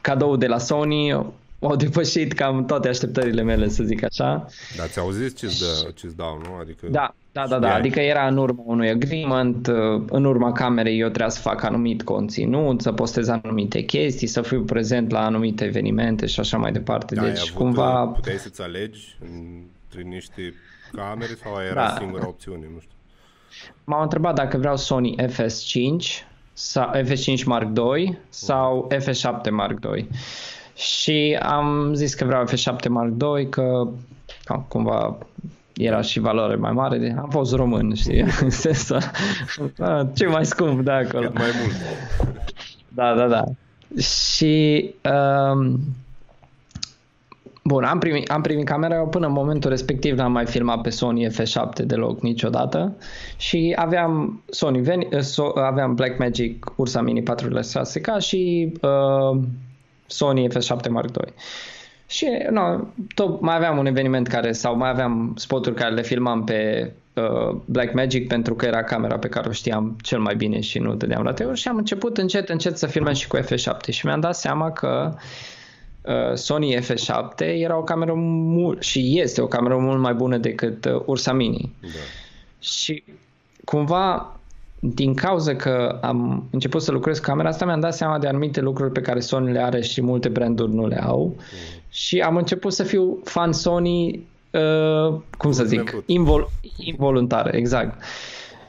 cadou 0.00 0.36
de 0.36 0.46
la 0.46 0.58
Sony 0.58 1.26
au 1.60 1.76
depășit 1.76 2.32
cam 2.32 2.64
toate 2.64 2.88
așteptările 2.88 3.42
mele, 3.42 3.68
să 3.68 3.82
zic 3.82 4.04
așa. 4.04 4.46
Dar 4.76 4.86
ți-au 4.86 5.10
zis 5.10 5.36
ce-ți, 5.36 5.58
dă, 5.58 5.90
ce-ți 5.94 6.16
dau, 6.16 6.38
nu? 6.38 6.54
Adică 6.60 6.86
da, 6.90 7.14
da, 7.32 7.46
da, 7.46 7.58
da. 7.58 7.74
Adică 7.74 8.00
era 8.00 8.26
în 8.26 8.36
urma 8.36 8.62
unui 8.66 8.88
agreement, 8.88 9.66
uh, 9.66 10.02
în 10.06 10.24
urma 10.24 10.52
camerei 10.52 10.98
eu 10.98 11.08
trebuia 11.08 11.28
să 11.28 11.40
fac 11.40 11.62
anumit 11.62 12.02
conținut, 12.02 12.80
să 12.80 12.92
postez 12.92 13.28
anumite 13.28 13.80
chestii, 13.80 14.26
să 14.26 14.42
fiu 14.42 14.62
prezent 14.62 15.10
la 15.10 15.24
anumite 15.24 15.64
evenimente 15.64 16.26
și 16.26 16.40
așa 16.40 16.58
mai 16.58 16.72
departe. 16.72 17.14
Da, 17.14 17.22
deci 17.22 17.40
avut, 17.40 17.54
cumva... 17.54 18.06
Puteai 18.06 18.36
să-ți 18.36 18.62
alegi 18.62 19.16
între 19.20 20.02
niște 20.02 20.54
camere 20.92 21.38
sau 21.42 21.52
era 21.70 21.86
da. 21.86 21.96
singura 21.98 22.26
opțiune, 22.26 22.66
nu 22.74 22.80
știu. 22.80 22.92
M-au 23.84 24.02
întrebat 24.02 24.34
dacă 24.34 24.56
vreau 24.56 24.76
Sony 24.76 25.14
FS5 25.22 26.24
sau 26.52 26.90
FS5 26.94 27.44
Mark 27.44 27.68
II 27.76 28.18
sau 28.28 28.88
FS7 28.94 29.50
Mark 29.50 29.84
II. 29.94 30.08
Și 30.74 31.38
am 31.42 31.94
zis 31.94 32.14
că 32.14 32.24
vreau 32.24 32.44
F7 32.44 32.88
Mark 32.88 33.12
II, 33.22 33.48
că 33.48 33.88
cumva 34.68 35.16
era 35.76 36.00
și 36.00 36.20
valoare 36.20 36.54
mai 36.54 36.72
mare. 36.72 36.98
De, 36.98 37.14
am 37.18 37.28
fost 37.30 37.54
român, 37.54 37.94
știi, 37.94 38.20
în 38.40 38.50
sensul 38.50 38.98
ce 40.14 40.26
mai 40.26 40.46
scump 40.46 40.84
de 40.84 40.90
acolo. 40.90 41.26
Cât 41.26 41.38
mai 41.38 41.50
mult. 41.62 41.74
Da, 42.88 43.14
da, 43.14 43.26
da. 43.26 43.44
Și 44.00 44.94
um, 45.54 45.80
Bun, 47.66 47.84
am 47.84 47.98
primit, 47.98 48.30
am 48.30 48.40
primit 48.40 48.64
camera, 48.64 48.94
eu 48.94 49.08
până 49.08 49.26
în 49.26 49.32
momentul 49.32 49.70
respectiv 49.70 50.16
n-am 50.16 50.32
mai 50.32 50.46
filmat 50.46 50.80
pe 50.80 50.90
Sony 50.90 51.26
F7 51.26 51.84
deloc 51.84 52.20
niciodată 52.20 52.96
și 53.36 53.74
aveam 53.76 54.42
Sony 54.50 54.82
Ven- 54.82 55.20
so, 55.20 55.58
aveam 55.58 55.94
Blackmagic 55.94 56.72
Ursa 56.76 57.00
Mini 57.00 57.22
4.6K 57.22 58.18
și 58.18 58.72
uh, 58.82 59.40
Sony 60.06 60.48
FS7 60.48 60.88
Mark 60.90 61.08
II. 61.08 61.34
Și 62.06 62.26
no, 62.50 62.80
tot 63.14 63.40
mai 63.40 63.54
aveam 63.54 63.78
un 63.78 63.86
eveniment 63.86 64.26
care, 64.26 64.52
sau 64.52 64.76
mai 64.76 64.88
aveam 64.88 65.34
spoturi 65.36 65.74
care 65.74 65.94
le 65.94 66.02
filmam 66.02 66.44
pe 66.44 66.90
uh, 67.14 67.56
Blackmagic 67.64 68.28
pentru 68.28 68.54
că 68.54 68.66
era 68.66 68.82
camera 68.82 69.18
pe 69.18 69.28
care 69.28 69.48
o 69.48 69.52
știam 69.52 69.96
cel 70.02 70.18
mai 70.18 70.36
bine 70.36 70.60
și 70.60 70.78
nu 70.78 70.94
dădeam 70.94 71.22
la 71.22 71.32
teori 71.32 71.58
și 71.58 71.68
am 71.68 71.76
început 71.76 72.18
încet, 72.18 72.48
încet 72.48 72.78
să 72.78 72.86
filmez 72.86 73.16
și 73.16 73.28
cu 73.28 73.38
FS7 73.38 73.90
și 73.90 74.06
mi-am 74.06 74.20
dat 74.20 74.34
seama 74.34 74.72
că 74.72 75.14
uh, 76.02 76.34
Sony 76.34 76.76
FS7 76.76 77.36
era 77.36 77.76
o 77.76 77.82
cameră 77.82 78.12
mult 78.14 78.82
și 78.82 79.20
este 79.20 79.40
o 79.40 79.46
cameră 79.46 79.76
mult 79.76 80.00
mai 80.00 80.14
bună 80.14 80.36
decât 80.36 80.84
uh, 80.84 81.02
Ursa 81.04 81.32
Mini. 81.32 81.74
Da. 81.80 81.88
Și 82.58 83.04
cumva 83.64 84.36
din 84.92 85.14
cauza 85.14 85.54
că 85.54 85.98
am 86.02 86.44
început 86.50 86.82
să 86.82 86.92
lucrez 86.92 87.18
cu 87.18 87.24
camera 87.24 87.48
asta, 87.48 87.64
mi-am 87.64 87.80
dat 87.80 87.94
seama 87.94 88.18
de 88.18 88.26
anumite 88.26 88.60
lucruri 88.60 88.92
pe 88.92 89.00
care 89.00 89.20
Sony 89.20 89.52
le 89.52 89.62
are 89.62 89.80
și 89.80 90.02
multe 90.02 90.28
branduri 90.28 90.74
nu 90.74 90.86
le 90.86 91.02
au. 91.02 91.24
Mm. 91.26 91.80
Și 91.90 92.20
am 92.20 92.36
început 92.36 92.72
să 92.72 92.82
fiu 92.82 93.18
fan 93.24 93.52
Sony, 93.52 94.26
uh, 94.50 95.20
cum 95.38 95.52
să 95.52 95.64
zic, 95.64 96.02
invol- 96.06 96.50
involuntar, 96.78 97.54
exact. 97.54 98.02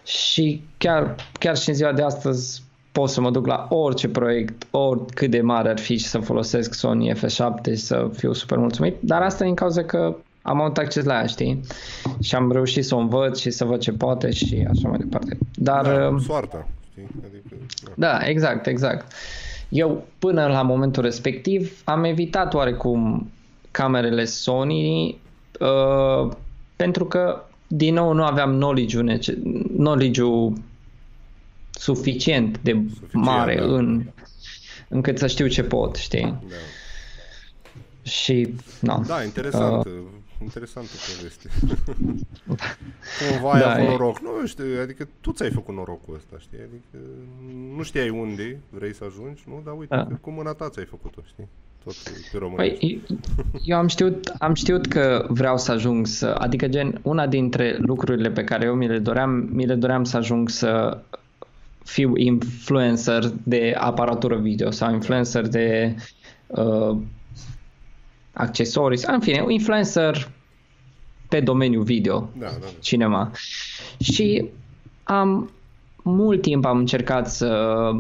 Și 0.06 0.62
chiar, 0.78 1.16
chiar 1.40 1.58
și 1.58 1.70
în 1.70 1.76
ziua 1.76 1.92
de 1.92 2.02
astăzi 2.02 2.64
pot 2.92 3.10
să 3.10 3.22
mă 3.22 3.32
duc 3.32 3.48
la 3.48 3.68
orice 3.70 4.08
proiect, 4.08 4.68
oricât 4.72 5.32
de 5.32 5.42
mare 5.42 5.70
ar 5.70 5.80
fi 5.80 5.98
și 5.98 6.06
să 6.06 6.20
folosesc 6.20 6.74
Sony 6.74 7.14
F7 7.14 7.62
și 7.64 7.76
să 7.76 8.10
fiu 8.14 8.34
super 8.34 8.58
mulțumit, 8.58 8.96
dar 9.00 9.22
asta 9.22 9.44
din 9.44 9.56
cauza 9.56 9.84
că 9.84 10.16
am 10.46 10.62
avut 10.62 10.78
acces 10.78 11.04
la 11.04 11.14
ea, 11.14 11.26
știi? 11.26 11.60
Și 12.22 12.36
am 12.36 12.52
reușit 12.52 12.86
să 12.86 12.96
o 12.96 12.98
învăț 12.98 13.40
și 13.40 13.50
să 13.52 13.66
văd 13.66 13.80
ce 13.80 13.92
poate 13.92 14.32
și 14.32 14.66
așa 14.70 14.88
mai 14.88 14.98
departe. 14.98 15.38
Dar... 15.54 15.86
Da, 15.86 16.08
um, 16.08 16.20
soarta, 16.20 16.68
știi? 16.92 17.08
Adică, 17.26 17.56
da. 17.84 17.92
da, 17.96 18.28
exact, 18.28 18.68
exact. 18.68 19.12
Eu, 19.70 20.08
până 20.20 20.48
la 20.48 20.62
momentul 20.62 21.04
respectiv, 21.04 21.82
am 21.84 22.04
evitat 22.04 22.54
oarecum 22.54 23.32
camerele 23.72 24.26
Sony 24.26 25.18
uh, 25.60 26.32
pentru 26.76 27.06
că, 27.06 27.44
din 27.68 27.94
nou, 27.94 28.14
nu 28.14 28.24
aveam 28.24 28.52
knowledge-ul, 28.52 29.20
knowledge-ul 29.78 30.54
suficient 31.72 32.60
de 32.62 32.72
suficient, 32.72 33.26
mare 33.26 33.56
da. 33.56 33.66
în, 33.66 34.06
încât 34.88 35.18
să 35.18 35.28
știu 35.28 35.48
ce 35.48 35.64
pot, 35.64 35.96
știi? 35.96 36.22
Da. 36.22 36.56
Și, 38.10 38.54
no. 38.80 39.02
Da, 39.08 39.24
interesant. 39.24 39.86
Uh, 39.86 39.92
interesantă 40.46 40.90
poveste. 41.08 41.48
Cumva 43.20 43.52
ai 43.52 43.60
da, 43.60 43.72
avut 43.72 43.88
noroc. 43.88 44.20
Nu 44.20 44.46
știu, 44.46 44.66
adică 44.82 45.08
tu 45.22 45.32
ți-ai 45.32 45.52
făcut 45.52 45.76
norocul 45.76 46.16
ăsta, 46.16 46.36
știi? 46.40 46.58
Adică 46.58 47.06
nu 47.76 47.84
știai 47.84 48.10
unde 48.10 48.60
vrei 48.70 48.94
să 48.94 49.04
ajungi, 49.04 49.44
nu? 49.48 49.62
Dar 49.66 49.74
uite, 49.78 49.96
da. 49.96 50.08
cu 50.22 50.30
mâna 50.30 50.52
ta 50.52 50.70
ți-ai 50.70 50.86
făcut-o, 50.86 51.22
știi? 51.26 51.48
Tot 51.84 51.94
pe 52.32 52.38
românești. 52.38 52.78
Păi, 52.78 53.18
eu 53.64 53.78
am 53.78 53.88
știut, 53.88 54.34
am 54.40 54.54
știut 54.54 54.88
că 54.88 55.26
vreau 55.30 55.58
să 55.58 55.72
ajung 55.72 56.08
să... 56.08 56.28
Adică, 56.28 56.68
gen, 56.68 57.00
una 57.04 57.28
dintre 57.28 57.78
lucrurile 57.80 58.30
pe 58.30 58.44
care 58.44 58.66
eu 58.66 58.74
mi 58.74 58.88
le 58.88 59.00
doream, 59.00 59.32
mi 59.52 59.66
le 59.66 59.76
doream 59.76 60.04
să 60.04 60.18
ajung 60.18 60.50
să 60.50 61.00
fiu 61.84 62.16
influencer 62.16 63.24
de 63.44 63.76
aparatură 63.78 64.38
video 64.38 64.72
sau 64.72 64.94
influencer 64.94 65.48
de 65.48 65.96
uh, 66.48 66.98
accesorii, 68.34 69.00
în 69.08 69.20
fine, 69.20 69.42
un 69.42 69.50
influencer 69.50 70.32
pe 71.30 71.40
domeniul 71.40 71.84
video, 71.84 72.30
da, 72.34 72.46
da, 72.46 72.52
da. 72.60 72.68
cinema. 72.80 73.32
Și 74.00 74.46
am 75.04 75.50
mult 76.02 76.42
timp 76.42 76.66
am 76.66 76.78
încercat 76.78 77.30
să 77.30 77.92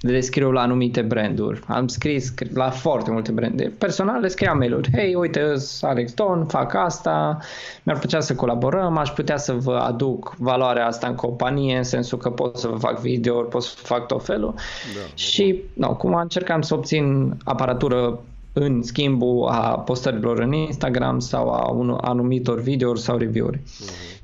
le 0.00 0.20
scriu 0.20 0.50
la 0.50 0.60
anumite 0.60 1.02
branduri. 1.02 1.60
Am 1.66 1.88
scris 1.88 2.34
la 2.54 2.70
foarte 2.70 3.10
multe 3.10 3.32
branduri. 3.32 3.70
Personal 3.70 4.20
le 4.20 4.28
scriam 4.28 4.58
mail-uri. 4.58 4.90
Hei, 4.92 5.14
uite, 5.14 5.52
Alex 5.80 6.12
Don, 6.14 6.46
fac 6.46 6.74
asta, 6.74 7.38
mi-ar 7.82 7.98
plăcea 7.98 8.20
să 8.20 8.34
colaborăm, 8.34 8.96
aș 8.96 9.10
putea 9.10 9.36
să 9.36 9.52
vă 9.52 9.76
aduc 9.76 10.34
valoarea 10.38 10.86
asta 10.86 11.06
în 11.06 11.14
companie, 11.14 11.76
în 11.76 11.82
sensul 11.82 12.18
că 12.18 12.30
pot 12.30 12.56
să 12.56 12.68
vă 12.68 12.76
fac 12.76 13.00
video 13.00 13.42
pot 13.42 13.62
să 13.62 13.76
fac 13.76 14.06
tot 14.06 14.24
felul. 14.24 14.54
Da, 14.94 15.00
și, 15.14 15.62
da. 15.74 15.86
No, 15.86 15.96
cum 15.96 16.14
încercam 16.14 16.62
să 16.62 16.74
obțin 16.74 17.34
aparatură 17.44 18.20
în 18.56 18.82
schimbul 18.82 19.48
a 19.48 19.78
postărilor 19.78 20.38
în 20.38 20.52
Instagram 20.52 21.18
sau 21.18 21.50
a 21.50 21.70
un, 21.70 21.90
anumitor 21.90 22.60
videouri 22.60 23.00
sau 23.00 23.16
review-uri. 23.16 23.58
Uh-huh. 23.58 24.20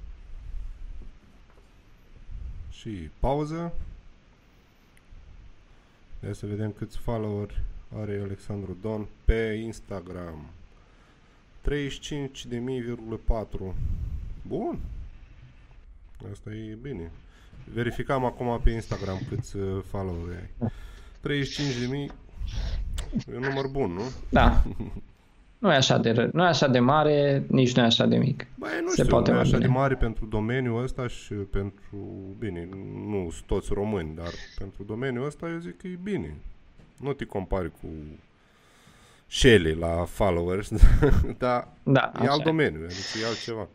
Și 2.70 3.10
pauză. 3.18 3.72
Hai 6.22 6.34
să 6.34 6.46
vedem 6.46 6.74
câți 6.78 6.98
follower 6.98 7.60
are 7.96 8.20
Alexandru 8.22 8.76
Don 8.82 9.06
pe 9.24 9.60
Instagram. 9.64 10.46
35.000,4 11.68 13.74
Bun. 14.42 14.78
Asta 16.32 16.50
e 16.50 16.78
bine. 16.82 17.10
Verificam 17.72 18.24
acum 18.24 18.60
pe 18.62 18.70
Instagram 18.70 19.20
câți 19.28 19.56
uh, 19.56 19.82
followeri 19.88 20.36
ai. 20.36 20.70
35 21.20 21.76
de 21.76 21.86
mii. 21.86 22.10
E 23.32 23.36
un 23.36 23.42
număr 23.42 23.66
bun, 23.66 23.90
nu? 23.92 24.02
Da. 24.28 24.62
Nu 25.58 25.72
e 25.72 25.76
așa 25.76 25.98
de, 25.98 26.12
ră- 26.12 26.30
nu 26.32 26.42
e 26.42 26.46
așa 26.46 26.66
de 26.68 26.78
mare, 26.78 27.44
nici 27.48 27.74
nu 27.76 27.82
e 27.82 27.84
așa 27.86 28.06
de 28.06 28.16
mic. 28.16 28.46
Băi, 28.58 28.70
nu 28.82 28.88
Se 28.88 29.02
știu, 29.02 29.06
poate 29.06 29.30
nu 29.30 29.36
e 29.36 29.38
mai 29.40 29.46
așa 29.48 29.56
bine. 29.56 29.68
de 29.68 29.72
mare 29.78 29.94
pentru 29.94 30.26
domeniul 30.26 30.82
ăsta 30.82 31.06
și 31.08 31.32
pentru, 31.34 31.96
bine, 32.38 32.68
nu 33.08 33.28
sunt 33.30 33.46
toți 33.46 33.72
români, 33.72 34.14
dar 34.14 34.28
pentru 34.58 34.82
domeniul 34.82 35.26
ăsta 35.26 35.48
eu 35.48 35.58
zic 35.58 35.76
că 35.76 35.86
e 35.86 35.98
bine. 36.02 36.36
Nu 37.00 37.12
te 37.12 37.24
compari 37.24 37.70
cu 37.70 37.86
Shelly 39.26 39.74
la 39.74 40.04
followers, 40.08 40.70
dar 41.38 41.68
Da, 41.82 42.12
e 42.14 42.18
așa 42.20 42.30
alt 42.30 42.40
e. 42.40 42.44
domeniu, 42.44 42.80
adică 42.84 43.18
e 43.22 43.26
altceva. 43.26 43.68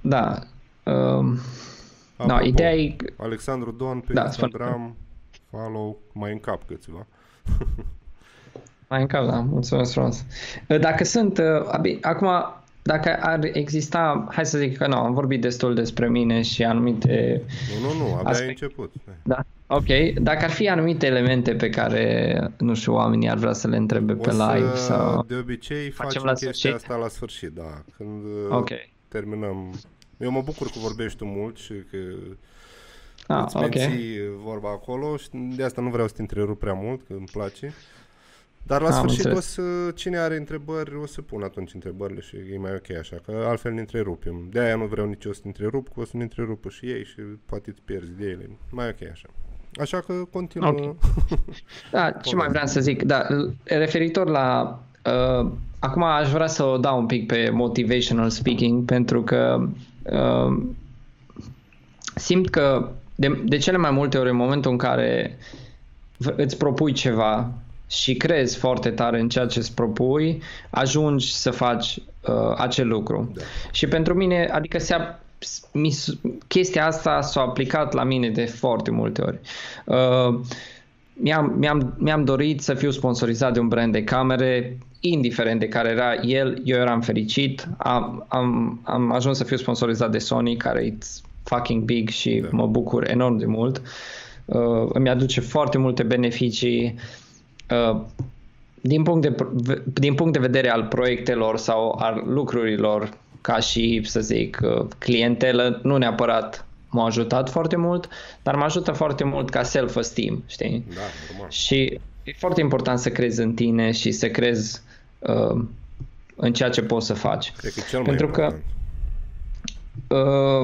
Da. 0.00 0.38
Um, 0.84 1.26
no, 2.16 2.24
Apropo, 2.24 2.44
ideea 2.44 2.74
e... 2.74 2.96
Alexandru 3.16 3.70
Don 3.70 4.00
pe 4.00 4.12
Da, 4.12 4.24
Instagram, 4.24 4.96
follow, 5.50 5.98
mai 6.12 6.32
în 6.32 6.38
cap 6.40 6.66
câțiva. 6.66 7.06
Mai 8.88 9.00
în 9.00 9.06
cap, 9.06 9.26
da, 9.26 9.40
mulțumesc 9.40 9.92
frumos. 9.92 10.24
Dacă 10.80 11.04
sunt, 11.04 11.38
uh, 11.38 11.44
abi- 11.70 11.98
acum, 12.00 12.28
dacă 12.82 13.16
ar 13.20 13.38
exista, 13.52 14.26
hai 14.30 14.46
să 14.46 14.58
zic 14.58 14.76
că 14.76 14.86
nu, 14.86 14.96
am 14.96 15.14
vorbit 15.14 15.40
destul 15.40 15.74
despre 15.74 16.08
mine 16.08 16.42
și 16.42 16.64
anumite, 16.64 17.42
Nu, 17.82 17.88
nu, 17.88 17.98
nu, 17.98 18.04
abia 18.04 18.16
ai 18.24 18.32
Aspect. 18.32 18.48
început. 18.62 18.92
da, 19.22 19.44
ok, 19.66 19.86
dacă 20.22 20.44
ar 20.44 20.50
fi 20.50 20.68
anumite 20.68 21.06
elemente 21.06 21.54
pe 21.54 21.70
care, 21.70 22.38
nu 22.58 22.74
știu, 22.74 22.92
oamenii 22.94 23.28
ar 23.28 23.36
vrea 23.36 23.52
să 23.52 23.68
le 23.68 23.76
întrebe 23.76 24.12
O 24.12 24.16
pe 24.16 24.30
să, 24.30 24.52
live 24.54 24.74
sau... 24.76 25.24
de 25.28 25.34
obicei 25.34 25.90
facem 25.90 26.22
la 26.24 26.32
chestia 26.32 26.52
sfârșit? 26.52 26.74
asta 26.74 26.96
la 26.96 27.08
sfârșit, 27.08 27.50
da. 27.50 27.82
Când 27.96 28.24
uh, 28.24 28.56
Ok. 28.56 28.68
terminăm. 29.08 29.74
Eu 30.18 30.30
mă 30.30 30.42
bucur 30.44 30.66
că 30.66 30.78
vorbești 30.78 31.18
tu 31.18 31.24
mult 31.24 31.56
și 31.56 31.72
că 31.90 31.96
Ah, 33.26 33.42
îți 33.44 33.56
ok. 33.56 33.74
menții 33.74 34.18
vorba 34.44 34.68
acolo 34.70 35.16
și 35.16 35.28
de 35.32 35.64
asta 35.64 35.80
nu 35.80 35.90
vreau 35.90 36.08
să 36.08 36.14
te 36.14 36.20
întrerup 36.20 36.58
prea 36.58 36.72
mult, 36.72 37.00
că 37.06 37.12
îmi 37.12 37.28
place. 37.32 37.72
Dar 38.62 38.80
la 38.80 38.86
Am 38.86 38.92
sfârșit 38.92 39.24
înțeles. 39.24 39.38
o 39.38 39.40
să, 39.40 39.90
cine 39.94 40.18
are 40.18 40.36
întrebări, 40.36 40.96
o 40.96 41.06
să 41.06 41.22
pun 41.22 41.42
atunci 41.42 41.74
întrebările 41.74 42.20
și 42.20 42.36
e 42.52 42.58
mai 42.58 42.74
ok 42.74 42.96
așa, 42.98 43.16
că 43.26 43.44
altfel 43.48 43.72
ne 43.72 43.80
întrerupem. 43.80 44.46
De 44.50 44.60
aia 44.60 44.76
nu 44.76 44.84
vreau 44.84 45.06
nici 45.06 45.24
eu 45.24 45.32
să 45.32 45.40
te 45.40 45.46
întrerup, 45.46 45.88
că 45.94 46.00
o 46.00 46.04
să 46.04 46.16
ne 46.16 46.22
întrerupă 46.22 46.68
și 46.68 46.86
ei 46.86 47.04
și 47.04 47.20
poate 47.46 47.70
îți 47.70 47.80
pierzi 47.84 48.10
ideile. 48.10 48.50
Mai 48.70 48.88
ok 48.88 49.10
așa. 49.12 49.28
Așa 49.80 50.00
că 50.00 50.12
continuă. 50.12 50.68
Ok. 50.68 50.96
Da, 51.90 52.10
ce 52.10 52.34
mai 52.34 52.48
vreau 52.48 52.66
să 52.66 52.80
zic, 52.80 53.02
da, 53.02 53.26
referitor 53.64 54.28
la 54.28 54.78
uh, 55.04 55.50
acum 55.78 56.02
aș 56.02 56.30
vrea 56.30 56.46
să 56.46 56.64
o 56.64 56.76
dau 56.76 56.98
un 56.98 57.06
pic 57.06 57.26
pe 57.26 57.50
motivational 57.50 58.30
speaking 58.30 58.84
pentru 58.84 59.22
că 59.22 59.68
uh, 60.02 60.62
simt 62.14 62.50
că 62.50 62.90
de, 63.16 63.42
de 63.44 63.56
cele 63.56 63.76
mai 63.76 63.90
multe 63.90 64.18
ori 64.18 64.30
în 64.30 64.36
momentul 64.36 64.70
în 64.70 64.76
care 64.76 65.38
v- 66.16 66.34
îți 66.36 66.56
propui 66.56 66.92
ceva 66.92 67.50
și 67.90 68.14
crezi 68.14 68.56
foarte 68.58 68.90
tare 68.90 69.20
în 69.20 69.28
ceea 69.28 69.46
ce 69.46 69.58
îți 69.58 69.74
propui, 69.74 70.42
ajungi 70.70 71.34
să 71.34 71.50
faci 71.50 71.96
uh, 71.96 72.54
acel 72.56 72.88
lucru. 72.88 73.30
Da. 73.34 73.42
Și 73.72 73.86
pentru 73.86 74.14
mine, 74.14 74.48
adică 74.52 74.78
se 74.78 74.94
ap- 74.94 75.20
mi, 75.72 75.90
s- 75.90 76.16
chestia 76.46 76.86
asta 76.86 77.20
s-a 77.20 77.40
aplicat 77.40 77.92
la 77.92 78.04
mine 78.04 78.30
de 78.30 78.44
foarte 78.44 78.90
multe 78.90 79.22
ori. 79.22 79.40
Uh, 79.84 80.40
mi-am, 81.12 81.54
mi-am, 81.58 81.94
mi-am 81.98 82.24
dorit 82.24 82.60
să 82.60 82.74
fiu 82.74 82.90
sponsorizat 82.90 83.52
de 83.52 83.60
un 83.60 83.68
brand 83.68 83.92
de 83.92 84.04
camere, 84.04 84.78
indiferent 85.00 85.60
de 85.60 85.68
care 85.68 85.88
era 85.88 86.14
el, 86.14 86.60
eu 86.64 86.78
eram 86.78 87.00
fericit. 87.00 87.68
Am, 87.76 88.24
am, 88.28 88.80
am 88.82 89.12
ajuns 89.12 89.36
să 89.36 89.44
fiu 89.44 89.56
sponsorizat 89.56 90.10
de 90.10 90.18
Sony, 90.18 90.56
care 90.56 90.84
e 90.84 90.94
fucking 91.46 91.82
big 91.82 92.08
și 92.08 92.40
Da. 92.42 92.48
mă 92.50 92.66
bucur 92.66 93.10
enorm 93.10 93.36
de 93.36 93.46
mult. 93.46 93.82
Uh, 94.44 94.88
îmi 94.92 95.08
aduce 95.08 95.40
foarte 95.40 95.78
multe 95.78 96.02
beneficii. 96.02 96.94
Uh, 97.70 98.00
din 98.80 99.02
punct, 99.02 99.22
de, 99.22 99.34
v- 99.52 99.82
din 100.00 100.14
punct 100.14 100.32
de 100.32 100.38
vedere 100.38 100.70
al 100.70 100.84
proiectelor 100.84 101.56
sau 101.58 101.90
al 101.98 102.22
lucrurilor 102.26 103.10
ca 103.40 103.58
și, 103.58 104.00
să 104.04 104.20
zic, 104.20 104.60
uh, 104.62 104.86
clientelă, 104.98 105.80
nu 105.82 105.96
neapărat 105.96 106.66
m-a 106.90 107.04
ajutat 107.04 107.50
foarte 107.50 107.76
mult, 107.76 108.08
dar 108.42 108.54
mă 108.54 108.64
ajută 108.64 108.92
foarte 108.92 109.24
mult 109.24 109.50
ca 109.50 109.62
self-esteem, 109.62 110.42
știi? 110.46 110.84
Da, 110.94 111.00
normal. 111.30 111.50
Și 111.50 112.00
e 112.24 112.32
foarte 112.38 112.60
important 112.60 112.98
să 112.98 113.08
crezi 113.10 113.40
în 113.40 113.54
tine 113.54 113.90
și 113.92 114.10
să 114.12 114.28
crezi 114.28 114.80
uh, 115.18 115.62
în 116.36 116.52
ceea 116.52 116.68
ce 116.68 116.82
poți 116.82 117.06
să 117.06 117.14
faci. 117.14 117.52
Cred 117.56 117.72
că 117.72 117.80
e 117.80 117.88
cel 117.90 117.98
mai 118.00 118.08
Pentru 118.08 118.28
că 118.28 118.42
important. 118.42 118.62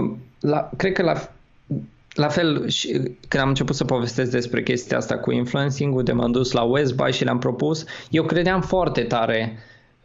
Uh, 0.04 0.16
la, 0.42 0.70
cred 0.76 0.92
că 0.92 1.02
la, 1.02 1.28
la 2.14 2.28
fel 2.28 2.68
și 2.68 2.90
când 3.28 3.42
am 3.42 3.48
început 3.48 3.76
să 3.76 3.84
povestesc 3.84 4.30
despre 4.30 4.62
chestia 4.62 4.96
asta 4.96 5.18
cu 5.18 5.30
influencing-ul, 5.32 6.02
de 6.02 6.12
m-am 6.12 6.32
dus 6.32 6.52
la 6.52 6.62
West 6.62 6.94
Buy 6.94 7.12
și 7.12 7.24
le-am 7.24 7.38
propus, 7.38 7.84
eu 8.10 8.24
credeam 8.24 8.60
foarte 8.60 9.02
tare 9.02 9.58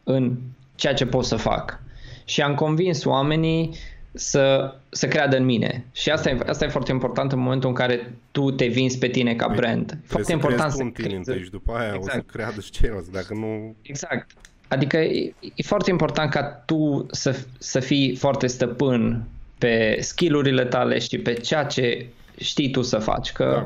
în 0.04 0.38
ceea 0.76 0.94
ce 0.94 1.06
pot 1.06 1.26
să 1.26 1.36
fac. 1.36 1.80
Și 2.26 2.42
am 2.42 2.56
convins 2.56 3.06
oamenii 3.06 3.76
să, 4.14 4.76
să 4.90 5.08
creadă 5.08 5.38
în 5.38 5.46
mine. 5.46 5.86
Și 5.92 6.10
asta 6.10 6.30
e, 6.30 6.38
asta 6.48 6.66
e 6.66 6.70
foarte 6.70 6.92
important 6.92 7.32
în 7.32 7.40
momentul 7.40 7.70
în 7.70 7.76
care 7.76 8.14
tu 8.32 8.52
te 8.52 8.66
vinzi 8.66 8.98
pe 8.98 9.08
tine 9.08 9.36
ca 9.36 9.48
brand. 9.56 9.82
E 9.82 9.86
Trebuie 9.86 10.02
foarte 10.08 10.28
să 10.28 10.34
important 10.34 10.62
crezi 10.62 10.78
tu 10.78 10.78
să 10.78 10.84
în 10.84 10.92
tine 10.92 11.08
crezi- 11.08 11.18
întâi 11.30 11.44
și 11.44 11.50
după 11.50 11.72
aia 11.74 11.90
o 11.90 11.92
să 11.92 11.98
Exact. 11.98 12.32
creadă 12.32 12.62
și 12.62 12.72
ceilalți. 12.72 13.12
Dacă 13.12 13.34
nu, 13.34 13.76
Exact. 13.82 14.32
Adică 14.68 14.98
e, 14.98 15.34
e 15.56 15.64
foarte 15.64 15.90
important 15.90 16.32
ca 16.32 16.44
tu 16.44 17.06
să, 17.12 17.36
să 17.58 17.80
fii 17.80 18.16
foarte 18.16 18.48
stăpân 18.48 19.24
pe 19.58 19.98
skillurile 20.02 20.66
tale 20.66 21.00
și 21.00 21.18
pe 21.18 21.34
ceea 21.34 21.64
ce 21.64 22.06
știi 22.38 22.72
tu 22.72 22.82
să 22.82 22.98
faci. 22.98 23.32
Că 23.32 23.64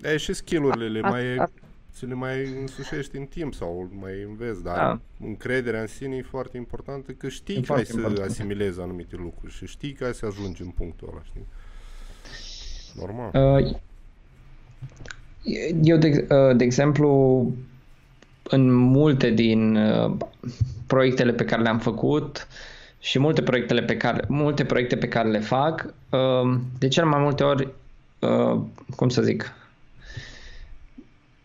Da. 0.00 0.10
E 0.12 0.16
și 0.16 0.32
skill-urile 0.32 0.88
le 0.88 1.00
A- 1.02 1.08
mai, 1.08 1.36
a- 1.36 1.50
ți 1.94 2.06
le 2.06 2.14
mai 2.14 2.36
însușești 2.60 3.16
în 3.16 3.24
timp 3.24 3.54
sau 3.54 3.88
mai 4.00 4.12
înveți, 4.28 4.62
dar 4.62 4.76
Da. 4.76 5.00
încrederea 5.26 5.80
în 5.80 5.86
sine 5.86 6.16
e 6.16 6.22
foarte 6.22 6.56
importantă 6.56 7.12
că 7.12 7.28
știi 7.28 7.54
E 7.54 7.60
că 7.60 7.60
ai 7.60 7.66
foarte 7.66 7.84
să 7.90 7.96
important. 7.96 8.30
asimilezi 8.30 8.80
anumite 8.80 9.16
lucruri 9.16 9.52
și 9.52 9.66
știi 9.66 9.92
că 9.92 10.04
ai 10.04 10.14
să 10.14 10.26
ajungi 10.26 10.62
în 10.62 10.68
punctul 10.68 11.08
ăla, 11.12 11.22
știi? 11.24 11.46
Normal. 13.00 13.30
Uh, 13.60 13.76
Eu, 15.82 15.96
de, 15.96 16.26
uh, 16.30 16.56
de 16.56 16.64
exemplu, 16.64 17.08
în 18.42 18.72
multe 18.72 19.30
din 19.30 19.76
uh, 19.76 20.16
proiectele 20.86 21.32
pe 21.32 21.44
care 21.44 21.62
le-am 21.62 21.78
făcut 21.78 22.48
și 23.00 23.18
multe 23.18 23.42
proiectele 23.42 23.82
pe 23.82 23.96
care, 23.96 24.24
multe 24.28 24.64
proiecte 24.64 24.96
pe 24.96 25.08
care 25.08 25.28
le 25.28 25.38
fac, 25.40 25.94
uh, 26.10 26.58
de 26.78 26.88
cel 26.88 27.04
mai 27.06 27.20
multe 27.20 27.42
ori, 27.42 27.68
uh, 28.18 28.60
cum 28.96 29.08
să 29.08 29.22
zic, 29.22 29.52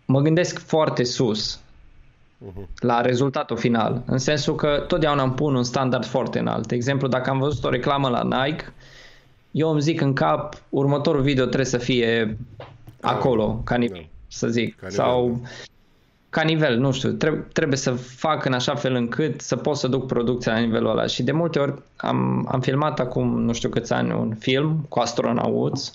mă 0.05 0.21
gândesc 0.21 0.59
foarte 0.59 1.03
sus 1.03 1.59
Uh-huh. 2.45 2.65
la 2.79 3.01
rezultatul 3.01 3.57
final, 3.57 4.03
în 4.05 4.17
sensul 4.17 4.55
că 4.55 4.83
totdeauna 4.87 5.23
îmi 5.23 5.33
pun 5.33 5.55
un 5.55 5.63
standard 5.63 6.05
foarte 6.05 6.39
înalt. 6.39 6.67
De 6.67 6.75
exemplu, 6.75 7.07
dacă 7.07 7.29
am 7.29 7.39
văzut 7.39 7.63
o 7.63 7.69
reclamă 7.69 8.09
la 8.09 8.23
Nike, 8.23 8.73
eu 9.51 9.69
îmi 9.69 9.81
zic 9.81 10.01
în 10.01 10.13
cap, 10.13 10.61
următorul 10.69 11.21
video 11.21 11.43
trebuie 11.43 11.65
să 11.65 11.77
fie 11.77 12.37
acolo, 13.01 13.61
ca 13.63 13.75
nivel, 13.75 13.99
Da. 13.99 14.07
să 14.27 14.47
zic. 14.47 14.75
Ca 14.79 14.87
nivel, 14.87 15.03
sau 15.05 15.39
da. 15.41 15.47
Ca 16.35 16.41
nivel, 16.41 16.77
nu 16.77 16.91
știu, 16.91 17.11
trebuie, 17.11 17.45
trebuie 17.53 17.77
să 17.77 17.91
fac 17.91 18.45
în 18.45 18.53
așa 18.53 18.75
fel 18.75 18.95
încât 18.95 19.41
să 19.41 19.55
pot 19.55 19.77
să 19.77 19.87
duc 19.87 20.07
producția 20.07 20.53
la 20.53 20.59
nivelul 20.59 20.89
ăla. 20.89 21.05
Și 21.05 21.23
de 21.23 21.31
multe 21.31 21.59
ori 21.59 21.73
am, 21.95 22.47
am 22.51 22.61
filmat 22.61 22.99
acum, 22.99 23.41
nu 23.41 23.53
știu 23.53 23.69
câți 23.69 23.93
ani, 23.93 24.11
un 24.11 24.35
film 24.39 24.85
cu 24.89 24.99
astronauți 24.99 25.93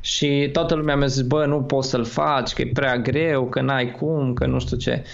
și 0.00 0.48
toată 0.52 0.74
lumea 0.74 0.96
mi-a 0.96 1.06
zis, 1.06 1.22
bă, 1.22 1.46
nu 1.46 1.62
poți 1.62 1.88
să-l 1.88 2.04
faci, 2.04 2.52
că 2.52 2.62
e 2.62 2.70
prea 2.72 2.98
greu, 2.98 3.48
că 3.48 3.60
n-ai 3.60 3.90
cum, 3.90 4.34
că 4.34 4.46
nu 4.46 4.58
știu 4.58 4.76
ce. 4.76 5.04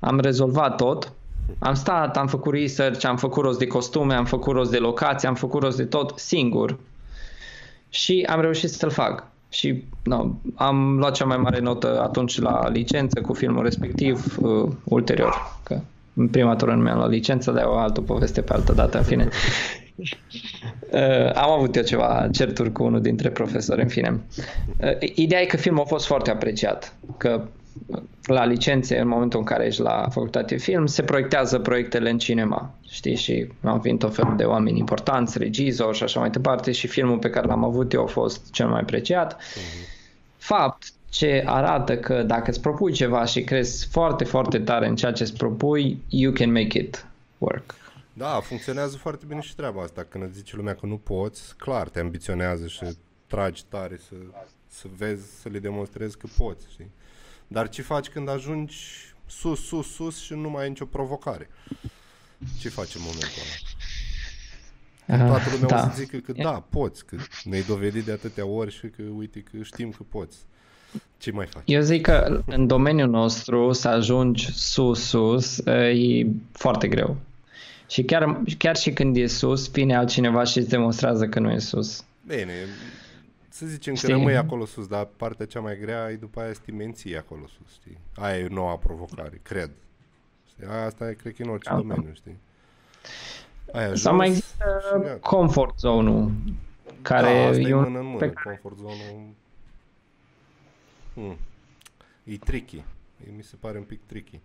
Am 0.00 0.20
rezolvat 0.20 0.76
tot. 0.76 1.12
Am 1.58 1.74
stat, 1.74 2.16
am 2.16 2.26
făcut 2.26 2.52
research, 2.52 3.04
am 3.04 3.16
făcut 3.16 3.44
rost 3.44 3.58
de 3.58 3.66
costume, 3.66 4.14
am 4.14 4.24
făcut 4.24 4.54
rost 4.54 4.70
de 4.70 4.78
locații, 4.78 5.28
am 5.28 5.34
făcut 5.34 5.62
rost 5.62 5.76
de 5.76 5.84
tot 5.84 6.18
singur. 6.18 6.78
Și 7.88 8.26
am 8.28 8.40
reușit 8.40 8.70
să-l 8.70 8.90
fac. 8.90 9.26
Și 9.50 9.84
no, 10.02 10.26
am 10.54 10.98
luat 10.98 11.14
cea 11.14 11.24
mai 11.24 11.36
mare 11.36 11.60
notă 11.60 12.00
atunci 12.02 12.40
la 12.40 12.68
licență 12.68 13.20
cu 13.20 13.32
filmul 13.32 13.62
respectiv, 13.62 14.36
uh, 14.40 14.68
ulterior. 14.84 15.60
Că 15.62 15.80
în 16.14 16.28
prima 16.28 16.56
tură 16.56 16.74
nu 16.74 16.82
mi-am 16.82 16.96
luat 16.96 17.10
licență, 17.10 17.50
dar 17.50 17.62
e 17.62 17.66
o 17.66 17.76
altă 17.76 18.00
poveste 18.00 18.40
pe 18.40 18.52
altă 18.52 18.72
dată, 18.72 18.98
în 18.98 19.04
fine. 19.04 19.28
Uh, 20.92 21.34
am 21.34 21.50
avut 21.50 21.76
eu 21.76 21.82
ceva 21.82 22.28
certuri 22.32 22.72
cu 22.72 22.82
unul 22.82 23.00
dintre 23.00 23.30
profesori, 23.30 23.82
în 23.82 23.88
fine. 23.88 24.20
Uh, 24.76 25.10
ideea 25.14 25.40
e 25.40 25.44
că 25.44 25.56
filmul 25.56 25.82
a 25.82 25.86
fost 25.86 26.06
foarte 26.06 26.30
apreciat, 26.30 26.94
că 27.16 27.42
la 28.22 28.44
licențe, 28.44 28.98
în 28.98 29.08
momentul 29.08 29.38
în 29.38 29.44
care 29.44 29.66
ești 29.66 29.80
la 29.80 30.08
facultate 30.10 30.54
de 30.54 30.60
film, 30.60 30.86
se 30.86 31.02
proiectează 31.02 31.58
proiectele 31.58 32.10
în 32.10 32.18
cinema, 32.18 32.74
știi, 32.88 33.14
și 33.14 33.48
am 33.62 33.80
venit 33.80 33.98
tot 33.98 34.14
felul 34.14 34.36
de 34.36 34.44
oameni 34.44 34.78
importanți, 34.78 35.38
regizori 35.38 35.96
și 35.96 36.02
așa 36.02 36.20
mai 36.20 36.30
departe 36.30 36.72
și 36.72 36.86
filmul 36.86 37.18
pe 37.18 37.30
care 37.30 37.46
l-am 37.46 37.64
avut 37.64 37.92
eu 37.92 38.02
a 38.02 38.06
fost 38.06 38.50
cel 38.50 38.68
mai 38.68 38.80
apreciat. 38.80 39.40
Fapt 40.36 40.92
ce 41.08 41.42
arată 41.46 41.96
că 41.98 42.22
dacă 42.22 42.50
îți 42.50 42.60
propui 42.60 42.92
ceva 42.92 43.24
și 43.24 43.42
crezi 43.42 43.88
foarte, 43.90 44.24
foarte 44.24 44.58
tare 44.58 44.86
în 44.86 44.96
ceea 44.96 45.12
ce 45.12 45.22
îți 45.22 45.36
propui, 45.36 46.02
you 46.08 46.32
can 46.32 46.52
make 46.52 46.78
it 46.78 47.06
work. 47.38 47.74
Da, 48.12 48.40
funcționează 48.42 48.96
foarte 48.96 49.24
bine 49.28 49.40
și 49.40 49.54
treaba 49.54 49.82
asta. 49.82 50.06
Când 50.08 50.24
îți 50.24 50.36
zice 50.36 50.56
lumea 50.56 50.74
că 50.74 50.86
nu 50.86 50.96
poți, 50.96 51.56
clar, 51.56 51.88
te 51.88 52.00
ambiționează 52.00 52.66
și 52.66 52.84
tragi 53.26 53.64
tare 53.68 54.00
să, 54.08 54.14
să 54.68 54.86
vezi, 54.96 55.40
să 55.40 55.48
le 55.48 55.58
demonstrezi 55.58 56.18
că 56.18 56.26
poți, 56.38 56.66
știi? 56.70 56.90
Dar 57.52 57.68
ce 57.68 57.82
faci 57.82 58.08
când 58.08 58.28
ajungi 58.28 58.76
sus, 59.26 59.66
sus, 59.66 59.94
sus 59.94 60.20
și 60.20 60.32
nu 60.32 60.50
mai 60.50 60.62
ai 60.62 60.68
nicio 60.68 60.84
provocare? 60.84 61.50
Ce 62.60 62.68
faci 62.68 62.94
în 62.94 63.00
momentul 63.00 63.42
ăla? 65.06 65.26
Toată 65.26 65.50
lumea 65.52 65.68
da. 65.68 65.86
o 65.86 65.90
să 65.90 65.94
zică 65.96 66.16
că 66.16 66.32
da, 66.32 66.64
poți, 66.70 67.06
că 67.06 67.16
ne-ai 67.44 67.62
dovedit 67.62 68.04
de 68.04 68.12
atâtea 68.12 68.46
ori 68.46 68.72
și 68.72 68.86
că 68.86 69.02
uite 69.16 69.40
că 69.40 69.62
știm 69.62 69.90
că 69.90 70.02
poți. 70.08 70.36
Ce 71.18 71.30
mai 71.30 71.46
faci? 71.46 71.62
Eu 71.66 71.80
zic 71.80 72.02
că 72.02 72.42
în 72.46 72.66
domeniul 72.66 73.08
nostru 73.08 73.72
să 73.72 73.88
ajungi 73.88 74.52
sus, 74.52 75.08
sus, 75.08 75.58
e 75.66 76.26
foarte 76.52 76.88
greu. 76.88 77.16
Și 77.88 78.02
chiar, 78.02 78.42
chiar 78.58 78.76
și 78.76 78.92
când 78.92 79.16
e 79.16 79.26
sus, 79.26 79.70
vine 79.70 79.96
altcineva 79.96 80.44
și 80.44 80.58
îți 80.58 80.68
demonstrează 80.68 81.26
că 81.26 81.38
nu 81.38 81.50
e 81.50 81.58
sus. 81.58 82.04
Bine, 82.26 82.52
să 83.52 83.66
zicem 83.66 83.92
că 83.92 83.98
Știi? 83.98 84.12
rămâi 84.12 84.36
acolo 84.36 84.64
sus, 84.64 84.86
dar 84.86 85.04
partea 85.04 85.46
cea 85.46 85.60
mai 85.60 85.78
grea 85.78 86.10
e 86.10 86.16
după 86.16 86.40
aia 86.40 86.52
să 86.52 86.60
te 86.64 86.72
menții 86.72 87.16
acolo 87.16 87.46
sus, 87.46 87.72
știi? 87.72 87.98
Aia 88.16 88.38
e 88.38 88.46
noua 88.48 88.76
provocare, 88.76 89.40
cred. 89.42 89.70
Știi? 90.48 90.64
Aia 90.66 90.84
asta 90.84 91.08
e, 91.10 91.12
cred 91.14 91.34
că 91.34 91.42
e 91.42 91.44
în 91.44 91.50
orice 91.50 91.70
Da. 91.70 91.76
domeniu, 91.76 92.12
știi? 92.14 92.38
Aia 93.72 93.94
Sau 93.94 94.16
mai 94.16 94.26
jos 94.28 94.36
există 94.36 94.80
și 94.92 95.02
gata. 95.02 95.18
comfort 95.28 95.78
zone-ul, 95.78 96.32
care 97.02 97.34
da, 97.42 97.46
asta 97.48 97.60
e 97.60 97.68
e 97.68 97.74
un 97.74 97.82
mână 97.82 97.98
în 97.98 98.04
mână, 98.06 98.18
pe 98.18 98.30
care- 98.30 98.60
comfort 98.62 98.78
zone 98.78 99.24
hmm. 101.14 101.36
E 102.24 102.36
tricky, 102.36 102.76
E- 103.26 103.30
mi 103.36 103.42
se 103.42 103.56
pare 103.60 103.78
un 103.78 103.84
pic 103.84 104.00
tricky. 104.06 104.40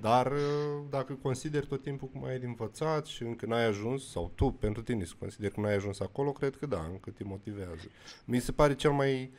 Dar 0.00 0.26
uh, 0.26 0.82
dacă 0.90 1.12
consideri 1.22 1.66
tot 1.66 1.82
timpul 1.82 2.08
cum 2.08 2.24
ai 2.24 2.38
de 2.38 2.46
învățat 2.46 3.06
și 3.06 3.22
încă 3.22 3.46
n-ai 3.46 3.66
ajuns, 3.66 4.10
sau 4.10 4.30
tu 4.34 4.50
pentru 4.50 4.82
tine 4.82 5.04
să 5.04 5.12
consideri 5.18 5.54
că 5.54 5.60
n-ai 5.60 5.74
ajuns 5.74 6.00
acolo, 6.00 6.32
cred 6.32 6.56
că 6.56 6.66
da, 6.66 6.86
încă 6.90 7.10
te 7.10 7.24
motivează. 7.24 7.88
Mi 8.24 8.38
se 8.38 8.52
pare 8.52 8.74
cel 8.74 8.90
mai 8.90 9.30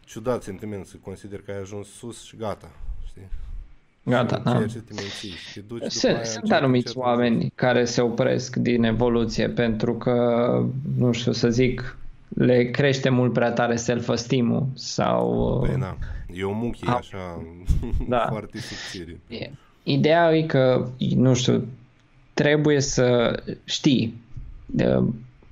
ciudat 0.00 0.42
sentiment 0.42 0.86
să 0.86 0.96
consideri 1.02 1.44
că 1.44 1.50
ai 1.50 1.58
ajuns 1.58 1.88
sus 1.88 2.22
și 2.22 2.36
gata, 2.36 2.70
știi? 3.06 3.28
Gata, 4.02 4.36
și 4.36 4.42
da. 4.42 4.50
încerci 4.50 4.72
să 4.72 4.78
te 4.78 4.94
menții 4.94 5.30
și 5.30 5.52
te 5.52 5.60
duci 5.60 5.78
după 5.78 5.90
Sunt, 5.90 6.14
aia 6.14 6.24
sunt 6.24 6.42
încet, 6.42 6.58
anumiți 6.58 6.86
încet, 6.86 7.02
oameni 7.02 7.52
care 7.54 7.84
se 7.84 8.00
opresc 8.00 8.56
din 8.56 8.82
evoluție 8.82 9.48
pentru 9.48 9.94
că, 9.94 10.14
nu 10.96 11.12
știu 11.12 11.32
să 11.32 11.48
zic, 11.48 11.96
le 12.28 12.70
crește 12.70 13.08
mult 13.08 13.32
prea 13.32 13.52
tare 13.52 13.76
self-esteem-ul 13.76 14.66
sau... 14.74 15.58
Păi, 15.66 15.76
da. 15.78 15.96
E 16.32 16.44
o 16.44 16.52
muchie 16.52 16.88
A- 16.88 16.94
așa 16.94 17.42
Da. 18.08 18.26
foarte 18.30 18.58
subțire. 18.58 19.20
E- 19.82 19.92
Ideea 19.92 20.36
e 20.36 20.42
că, 20.42 20.88
nu 21.16 21.34
știu, 21.34 21.66
trebuie 22.34 22.80
să 22.80 23.38
știi, 23.64 24.20
de- 24.66 25.02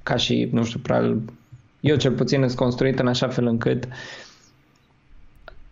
ca 0.03 0.17
și, 0.17 0.49
nu 0.53 0.65
știu, 0.65 0.79
probabil, 0.79 1.23
eu 1.81 1.97
cel 1.97 2.13
puțin 2.13 2.39
sunt 2.39 2.55
construit 2.57 2.99
în 2.99 3.07
așa 3.07 3.29
fel 3.29 3.47
încât 3.47 3.89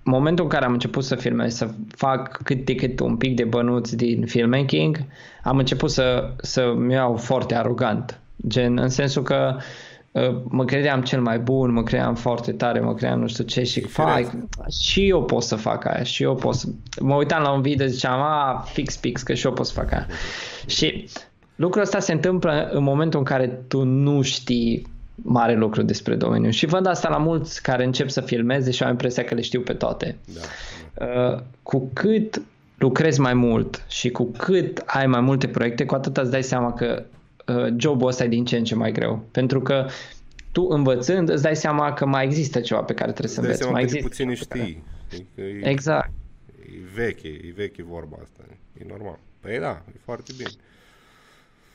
momentul 0.02 0.44
în 0.44 0.50
care 0.50 0.64
am 0.64 0.72
început 0.72 1.04
să 1.04 1.14
filmez, 1.14 1.54
să 1.54 1.70
fac 1.88 2.42
cât 2.42 2.64
de 2.64 2.74
cât 2.74 3.00
un 3.00 3.16
pic 3.16 3.36
de 3.36 3.44
bănuți 3.44 3.96
din 3.96 4.26
filmmaking, 4.26 4.98
am 5.42 5.58
început 5.58 5.90
să, 5.90 6.30
să-mi 6.36 6.92
iau 6.92 7.16
foarte 7.16 7.54
arogant. 7.54 8.20
Gen, 8.48 8.78
în 8.78 8.88
sensul 8.88 9.22
că 9.22 9.54
uh, 9.56 9.62
mă 10.44 10.64
credeam 10.64 11.02
cel 11.02 11.20
mai 11.20 11.38
bun, 11.38 11.72
mă 11.72 11.82
credeam 11.82 12.14
foarte 12.14 12.52
tare, 12.52 12.80
mă 12.80 12.94
credeam 12.94 13.20
nu 13.20 13.26
știu 13.26 13.44
ce 13.44 13.62
și 13.62 13.80
fac, 13.80 14.30
și 14.80 15.08
eu 15.08 15.24
pot 15.24 15.42
să 15.42 15.56
fac 15.56 15.84
aia, 15.84 16.02
și 16.02 16.22
eu 16.22 16.34
pot 16.34 16.54
să... 16.54 16.66
Mă 17.00 17.14
uitam 17.14 17.42
la 17.42 17.50
un 17.50 17.62
video, 17.62 17.86
ziceam, 17.86 18.20
a, 18.20 18.64
fix, 18.72 18.96
fix, 18.96 19.22
că 19.22 19.34
și 19.34 19.46
eu 19.46 19.52
pot 19.52 19.66
să 19.66 19.72
fac 19.72 19.92
aia. 19.92 20.06
Și 20.66 21.08
lucrul 21.56 21.82
ăsta 21.82 21.98
se 21.98 22.12
întâmplă 22.12 22.68
în 22.72 22.82
momentul 22.82 23.18
în 23.18 23.24
care 23.24 23.60
tu 23.68 23.82
nu 23.82 24.22
știi 24.22 24.86
mare 25.14 25.54
lucru 25.54 25.82
despre 25.82 26.14
domeniu. 26.14 26.50
Și 26.50 26.66
văd 26.66 26.86
asta 26.86 27.08
la 27.08 27.18
mulți 27.18 27.62
care 27.62 27.84
încep 27.84 28.08
să 28.08 28.20
filmeze 28.20 28.70
și 28.70 28.82
au 28.82 28.90
impresia 28.90 29.24
că 29.24 29.34
le 29.34 29.40
știu 29.40 29.60
pe 29.60 29.72
toate. 29.72 30.16
Da, 30.34 30.40
Uh, 31.00 31.38
cu 31.62 31.90
cât 31.92 32.42
lucrezi 32.78 33.20
mai 33.20 33.34
mult 33.34 33.84
și 33.88 34.10
cu 34.10 34.24
cât 34.24 34.82
ai 34.86 35.06
mai 35.06 35.20
multe 35.20 35.48
proiecte, 35.48 35.84
cu 35.84 35.94
atât 35.94 36.16
îți 36.16 36.30
dai 36.30 36.42
seama 36.42 36.72
că 36.72 37.02
uh, 37.02 37.15
jobul 37.76 38.08
ăsta 38.08 38.24
e 38.24 38.28
din 38.28 38.44
ce 38.44 38.56
în 38.56 38.64
ce 38.64 38.74
mai 38.74 38.92
greu. 38.92 39.26
Pentru 39.30 39.60
că 39.60 39.86
tu 40.52 40.66
învățând 40.70 41.28
îți 41.28 41.42
dai 41.42 41.56
seama 41.56 41.92
că 41.92 42.06
mai 42.06 42.24
există 42.24 42.60
ceva 42.60 42.82
pe 42.82 42.94
care 42.94 43.10
trebuie 43.12 43.34
să 43.34 43.40
Îți 43.40 43.48
dai 43.48 43.56
înveți. 43.56 43.62
seama 43.62 43.72
Mai 43.72 43.82
cât 43.82 43.92
de 43.92 43.98
există 43.98 44.24
puțin 44.24 44.34
ceva 44.34 44.46
pe 44.48 44.58
care- 44.58 44.70
știi. 44.70 44.82
Adică 45.42 45.66
e, 45.66 45.70
Exact. 45.70 46.10
e 46.66 46.70
veche, 46.94 47.28
e 47.28 47.52
veche 47.54 47.82
vorba 47.82 48.16
asta. 48.22 48.42
E 48.80 48.84
normal. 48.88 49.18
Păi 49.40 49.58
da, 49.58 49.82
e 49.94 49.98
foarte 50.04 50.32
bine. 50.36 50.48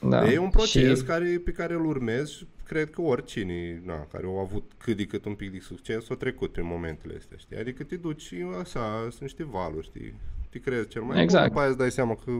Da. 0.10 0.32
E 0.32 0.38
un 0.38 0.50
proces 0.50 0.98
Și, 1.00 1.06
care, 1.06 1.42
pe 1.46 1.52
care 1.52 1.74
îl 1.74 1.86
urmezi 1.86 2.34
și 2.38 2.46
cred 2.66 2.90
că 2.90 3.02
oricine 3.02 3.82
na, 3.86 4.08
care 4.12 4.26
au 4.26 4.38
avut 4.40 4.72
cât 4.78 4.98
de 4.98 5.06
cât 5.06 5.26
un 5.26 5.34
pic 5.34 5.52
de 5.52 5.60
succes 5.62 6.10
a 6.10 6.16
trecut 6.16 6.52
prin 6.52 6.66
momentele 6.66 7.16
astea, 7.18 7.38
știi? 7.38 7.58
Adică 7.58 7.84
te 7.84 7.96
duci 7.96 8.34
așa, 8.62 9.00
sunt 9.02 9.22
niște 9.22 9.44
valuri, 9.44 9.86
știi? 9.86 10.14
Te 10.50 10.60
crezi 10.60 10.88
cel 10.88 11.02
mai 11.02 11.22
Exact. 11.22 11.42
bun, 11.42 11.48
după 11.48 11.60
aia 11.60 11.70
îți 11.70 11.78
dai 11.78 11.92
seama 11.92 12.16
că 12.26 12.32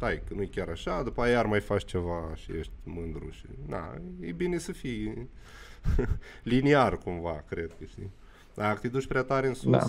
stai, 0.00 0.22
că 0.28 0.34
nu 0.34 0.42
e 0.42 0.48
chiar 0.54 0.68
așa, 0.68 1.02
după 1.02 1.22
aia 1.22 1.32
iar 1.32 1.46
mai 1.46 1.60
faci 1.60 1.84
ceva 1.84 2.32
și 2.34 2.50
ești 2.58 2.72
mândru 2.84 3.28
și 3.30 3.44
na, 3.68 3.94
e 4.20 4.32
bine 4.32 4.58
să 4.58 4.72
fii 4.72 5.28
liniar 6.42 6.98
cumva, 6.98 7.44
cred 7.48 7.70
că, 7.78 7.84
știi? 7.88 8.10
Dar 8.54 8.66
dacă 8.66 8.78
te 8.80 8.88
duci 8.88 9.06
prea 9.06 9.22
tare 9.22 9.46
în 9.46 9.54
sus, 9.54 9.70
Da. 9.70 9.86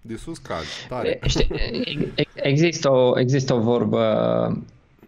de 0.00 0.16
sus 0.16 0.38
cazi, 0.38 0.86
tare. 0.88 1.20
Știi, 1.26 1.48
ex- 2.14 2.32
există, 2.34 2.90
o, 2.90 3.18
există 3.20 3.54
o 3.54 3.60
vorbă 3.60 4.62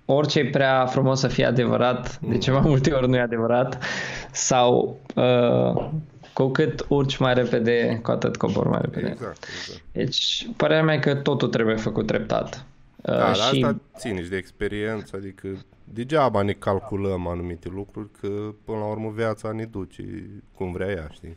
orice 0.05 0.39
e 0.39 0.51
prea 0.51 0.87
frumos 0.87 1.21
să 1.21 1.29
fie 1.29 1.45
adevărat, 1.45 2.21
de 2.21 2.39
ceva 2.39 2.59
multe 2.61 2.93
ori 2.93 3.09
nu 3.09 3.17
e 3.17 3.21
adevărat, 3.21 3.85
sau 4.33 5.01
uh, 5.15 5.91
cu 6.33 6.49
cât 6.49 6.87
urci 6.89 7.17
mai 7.17 7.35
repede, 7.35 8.01
cu 8.03 8.11
atât 8.11 8.37
cobor 8.37 8.69
mai 8.69 8.79
repede. 8.83 9.09
Exact, 9.11 9.45
exact. 9.59 9.83
Deci, 9.93 10.49
părerea 10.57 10.83
mea 10.83 10.95
e 10.95 10.99
că 10.99 11.15
totul 11.15 11.49
trebuie 11.49 11.77
făcut 11.77 12.07
treptat. 12.07 12.65
Uh, 13.05 13.11
Da, 13.11 13.19
dar 13.19 13.35
și 13.35 13.41
asta 13.43 13.81
ține 13.97 14.23
și 14.23 14.29
de 14.29 14.37
experiență, 14.37 15.17
adică 15.17 15.49
degeaba 15.85 16.43
ne 16.43 16.53
calculăm 16.53 17.27
anumite 17.27 17.69
lucruri, 17.69 18.11
că 18.21 18.55
până 18.65 18.79
la 18.79 18.85
urmă 18.87 19.11
viața 19.11 19.53
ne 19.53 19.65
duce 19.65 20.31
cum 20.55 20.73
vrea 20.73 20.89
ea, 20.91 21.09
știi? 21.13 21.37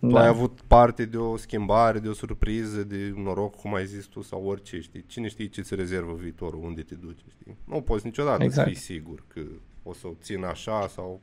Tu 0.00 0.06
Da. 0.06 0.20
ai 0.20 0.26
avut 0.26 0.60
parte 0.66 1.04
de 1.04 1.16
o 1.16 1.36
schimbare, 1.36 1.98
de 1.98 2.08
o 2.08 2.12
surpriză, 2.12 2.84
de 2.84 3.12
noroc, 3.16 3.56
cum 3.56 3.74
ai 3.74 3.86
zis 3.86 4.04
tu, 4.06 4.22
sau 4.22 4.44
orice, 4.44 4.80
știi? 4.80 5.04
Cine 5.06 5.28
știe 5.28 5.46
ce 5.46 5.62
ți 5.62 5.74
rezervă 5.74 6.14
viitorul, 6.14 6.64
unde 6.64 6.82
te 6.82 6.94
duce, 6.94 7.24
știi? 7.28 7.56
Nu 7.64 7.80
poți 7.80 8.06
niciodată 8.06 8.42
Exact. 8.42 8.68
să 8.68 8.74
fii 8.74 8.82
sigur 8.82 9.24
că 9.28 9.40
o 9.82 9.92
să 9.92 10.06
o 10.06 10.12
țin 10.22 10.44
așa 10.44 10.88
sau... 10.88 11.20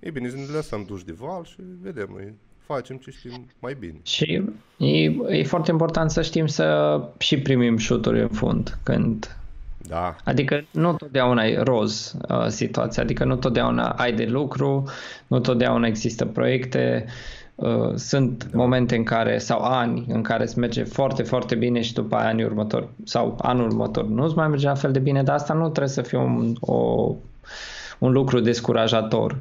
E 0.00 0.10
bine, 0.10 0.28
să 0.28 0.36
ne 0.36 0.44
lăsăm 0.52 0.84
duși 0.84 1.04
de 1.04 1.12
val 1.12 1.44
și 1.44 1.56
vedem, 1.80 2.08
noi 2.10 2.34
facem 2.68 2.96
ce 2.96 3.10
știm 3.10 3.46
mai 3.58 3.76
bine. 3.78 3.94
Și 4.02 4.42
e, 4.76 5.04
e 5.28 5.44
foarte 5.44 5.70
important 5.70 6.10
să 6.10 6.22
știm 6.22 6.46
să 6.46 7.00
și 7.18 7.38
primim 7.38 7.76
șuturi 7.76 8.20
în 8.20 8.28
fund 8.28 8.78
când 8.82 9.36
Da, 9.88 10.16
Adică 10.24 10.64
nu 10.70 10.94
totdeauna 10.94 11.44
e 11.44 11.58
roz 11.58 12.16
uh, 12.28 12.46
situația, 12.46 13.02
adică 13.02 13.24
nu 13.24 13.36
totdeauna 13.36 13.88
ai 13.88 14.12
de 14.12 14.24
lucru, 14.24 14.88
nu 15.26 15.40
totdeauna 15.40 15.86
există 15.86 16.24
proiecte, 16.24 17.04
uh, 17.54 17.94
sunt 17.94 18.48
momente 18.52 18.96
în 18.96 19.04
care, 19.04 19.38
sau 19.38 19.60
ani 19.60 20.04
în 20.08 20.22
care 20.22 20.42
îți 20.42 20.58
merge 20.58 20.82
foarte, 20.82 21.22
foarte 21.22 21.54
bine 21.54 21.80
și 21.80 21.92
după 21.92 22.16
aia 22.16 22.28
anii 22.28 22.44
următori, 22.44 22.88
sau 23.04 23.38
anul 23.42 23.66
următor 23.66 24.04
nu 24.04 24.24
îți 24.24 24.36
mai 24.36 24.48
merge 24.48 24.66
la 24.66 24.74
fel 24.74 24.92
de 24.92 24.98
bine, 24.98 25.22
dar 25.22 25.34
asta 25.34 25.54
nu 25.54 25.62
trebuie 25.62 25.88
să 25.88 26.02
fie 26.02 26.18
un, 26.18 26.54
o, 26.60 27.12
un 27.98 28.12
lucru 28.12 28.40
descurajator. 28.40 29.38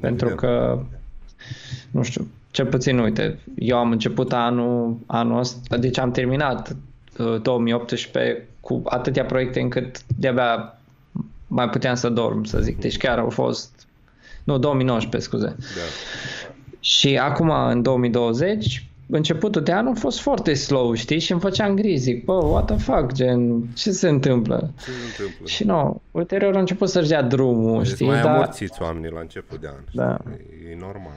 Pentru 0.00 0.26
Evident. 0.28 0.52
că, 0.52 0.82
nu 1.90 2.02
știu, 2.02 2.26
cel 2.50 2.66
puțin, 2.66 2.98
uite, 2.98 3.38
eu 3.56 3.76
am 3.76 3.90
început 3.90 4.32
anul, 4.32 4.96
anul 5.06 5.38
ăsta, 5.38 5.76
deci 5.76 5.98
am 5.98 6.10
terminat 6.10 6.76
uh, 7.18 7.40
2018 7.42 8.48
cu 8.60 8.82
atâtea 8.84 9.24
proiecte 9.24 9.60
încât 9.60 10.02
de-abia 10.06 10.78
mai 11.46 11.68
puteam 11.68 11.94
să 11.94 12.08
dorm, 12.08 12.44
să 12.44 12.60
zic. 12.60 12.80
Deci 12.80 12.96
chiar 12.96 13.18
au 13.18 13.30
fost, 13.30 13.86
nu, 14.44 14.58
2019, 14.58 15.30
scuze. 15.30 15.56
da. 15.58 15.80
Și 16.80 17.16
acum, 17.16 17.50
în 17.50 17.82
2020, 17.82 18.86
începutul 19.06 19.62
de 19.62 19.72
an 19.72 19.86
a 19.86 19.92
fost 19.94 20.20
foarte 20.20 20.54
slow, 20.54 20.94
știi? 20.94 21.18
Și 21.18 21.32
îmi 21.32 21.40
făceam 21.40 21.74
griji, 21.74 21.96
zic, 21.98 22.24
bă, 22.24 22.32
what 22.32 22.66
the 22.66 22.76
fuck, 22.76 23.12
gen, 23.12 23.62
ce 23.74 23.90
se 23.90 24.08
întâmplă? 24.08 24.70
Ce 24.84 24.90
se 24.90 24.96
întâmplă? 25.22 25.46
Și 25.46 25.64
nu, 25.64 26.02
ulterior 26.10 26.56
a 26.56 26.58
început 26.58 26.88
să-și 26.88 27.08
dea 27.08 27.22
drumul, 27.22 27.82
Deci 27.82 27.92
știi? 27.92 28.06
mai 28.06 28.20
Dar, 28.22 28.34
amorțiți 28.34 28.82
oamenii 28.82 29.10
la 29.10 29.20
început 29.20 29.60
de 29.60 29.66
an. 29.66 29.80
știi? 29.88 29.98
Da. 29.98 30.18
E, 30.66 30.70
e 30.70 30.76
normal. 30.80 31.16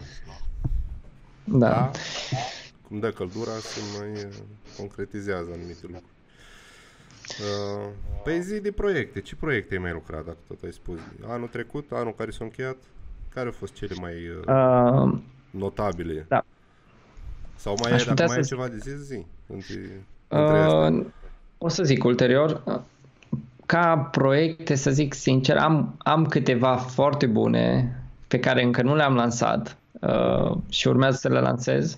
da. 1.43 1.67
Da? 1.67 1.91
Cum 2.87 2.99
dă 2.99 3.09
căldura, 3.09 3.51
se 3.51 3.79
mai 3.99 4.09
uh, 4.09 4.33
concretizează 4.77 5.49
anumite 5.53 5.79
lucruri. 5.81 6.05
Uh, 7.39 7.87
pe 8.23 8.39
zi 8.39 8.59
de 8.61 8.71
proiecte, 8.71 9.21
ce 9.21 9.35
proiecte 9.35 9.73
ai 9.75 9.81
mai 9.81 9.91
lucrat, 9.91 10.25
dacă 10.25 10.37
tot 10.47 10.57
ai 10.63 10.71
spus? 10.73 10.99
Anul 11.27 11.47
trecut, 11.47 11.85
anul 11.91 12.13
care 12.17 12.31
s-a 12.31 12.43
încheiat, 12.43 12.75
care 13.33 13.45
au 13.45 13.51
fost 13.57 13.73
cele 13.73 13.95
mai 14.01 14.13
uh, 14.13 14.53
Uh, 14.55 15.19
notabile? 15.49 16.25
da. 16.27 16.45
Sau 17.57 17.75
mai 17.83 17.91
Aș 17.91 17.99
ai, 17.99 18.05
dacă 18.05 18.09
putea 18.09 18.25
mai 18.25 18.35
ai 18.35 18.43
să- 18.43 18.55
ceva 18.55 18.67
de 18.67 18.77
zi, 18.77 19.03
zi. 19.03 19.25
Între, 19.47 19.75
între 20.27 20.57
astea. 20.57 20.79
Uh, 20.91 21.05
o 21.57 21.67
să 21.69 21.83
zic 21.83 22.03
ulterior, 22.03 22.61
uh, 22.65 22.79
ca 23.65 23.97
proiecte, 23.97 24.75
să 24.75 24.91
zic 24.91 25.13
sincer, 25.13 25.57
am, 25.57 25.95
am 25.97 26.25
câteva 26.25 26.75
foarte 26.75 27.25
bune 27.25 27.91
pe 28.27 28.39
care 28.39 28.63
încă 28.63 28.81
nu 28.81 28.95
le-am 28.95 29.15
lansat 29.15 29.77
uh, 30.01 30.57
și 30.69 30.87
urmează 30.87 31.17
să 31.17 31.29
le 31.29 31.39
lansez. 31.39 31.97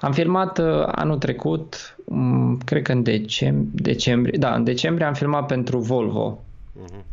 Am 0.00 0.12
filmat 0.12 0.58
uh, 0.58 0.82
anul 0.86 1.18
trecut, 1.18 1.96
um, 2.04 2.58
cred 2.64 2.82
că 2.82 2.92
în 2.92 3.02
decem- 3.02 3.68
decembrie, 3.72 4.38
da, 4.38 4.54
în 4.54 4.64
decembrie 4.64 5.06
am 5.06 5.14
filmat 5.14 5.46
pentru 5.46 5.78
Volvo. 5.78 6.38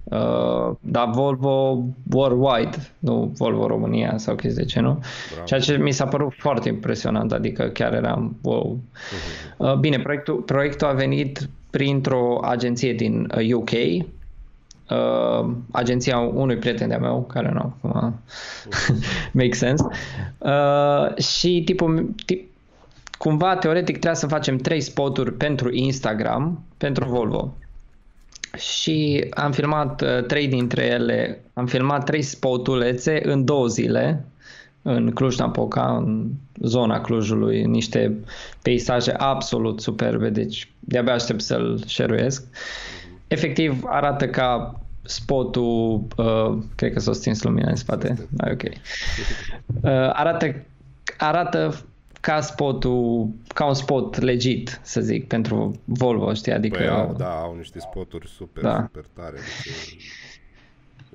Uh, 0.03 0.76
da, 0.80 1.05
Volvo 1.05 1.84
worldwide, 2.12 2.78
nu 2.99 3.32
Volvo 3.38 3.68
România 3.68 4.18
sau 4.18 4.36
chestii 4.36 4.64
de 4.64 4.70
ce 4.70 4.80
nu. 4.80 5.03
Ceea 5.45 5.60
ce 5.60 5.78
mi 5.78 5.91
s-a 5.91 6.05
părut 6.08 6.34
foarte 6.38 6.70
impresionant, 6.70 7.32
adică 7.32 7.68
chiar 7.68 7.93
eram 7.93 8.38
wow. 8.41 8.80
Uh, 9.58 9.74
bine, 9.74 9.99
proiectul, 9.99 10.36
proiectul 10.36 10.88
a 10.88 10.91
venit 10.91 11.49
printr-o 11.70 12.39
agenție 12.43 12.93
din 12.93 13.32
uh, 13.38 13.53
UK, 13.53 13.72
uh, 13.72 15.49
agenția 15.72 16.18
unui 16.20 16.58
prieten 16.58 16.88
de-a 16.88 16.99
meu, 16.99 17.22
care 17.22 17.51
nu 17.53 17.60
acum 17.60 18.20
make 19.39 19.53
sense. 19.53 19.86
Uh, 20.38 21.18
și 21.18 21.62
tipul, 21.66 22.14
tip, 22.26 22.49
cumva 23.18 23.55
teoretic 23.55 23.91
trebuia 23.91 24.14
să 24.14 24.28
facem 24.28 24.58
trei 24.58 24.82
spoturi 24.82 25.34
pentru 25.34 25.74
Instagram, 25.74 26.64
pentru 26.78 27.05
Volvo. 27.05 27.53
Și 28.58 29.26
am 29.30 29.51
filmat 29.51 30.01
uh, 30.01 30.26
trei 30.26 30.47
dintre 30.47 30.86
ele, 30.86 31.41
am 31.53 31.66
filmat 31.66 32.05
trei 32.05 32.22
spotulețe 32.22 33.20
în 33.24 33.45
două 33.45 33.68
zile, 33.68 34.26
în 34.82 35.12
Cluj-Napoca, 35.12 35.95
în 35.95 36.30
zona 36.62 37.01
Clujului, 37.01 37.64
niște 37.64 38.14
peisaje 38.62 39.12
absolut 39.12 39.82
superbe, 39.82 40.30
deci 40.30 40.72
de-abia 40.80 41.14
aștept 41.14 41.41
să-l 41.41 41.82
șeruiesc. 41.86 42.43
Efectiv 43.28 43.84
arată 43.86 44.28
ca 44.28 44.80
spotul, 45.01 46.08
uh, 46.18 46.58
cred 46.76 46.93
că 46.93 46.99
s-a 46.99 47.14
stins 47.14 47.43
lumina 47.43 47.70
în 47.70 47.76
spate, 47.76 48.28
ah, 48.38 48.51
ok. 48.51 48.64
Uh, 48.64 49.91
arată, 50.14 50.66
arată 51.18 51.76
ca 52.22 52.41
spotul, 52.41 53.30
ca 53.53 53.65
un 53.65 53.74
spot 53.74 54.20
legit, 54.20 54.80
să 54.84 55.01
zic, 55.01 55.28
pentru 55.28 55.80
Volvo, 55.86 56.34
știi, 56.34 56.51
adică... 56.51 56.78
Păi 56.78 56.88
au, 56.88 57.15
da, 57.18 57.30
au 57.32 57.55
niște 57.57 57.80
spoturi 57.80 58.28
super, 58.28 58.63
Da. 58.63 58.82
super 58.86 59.05
tare. 59.13 59.36
Deci 59.63 59.97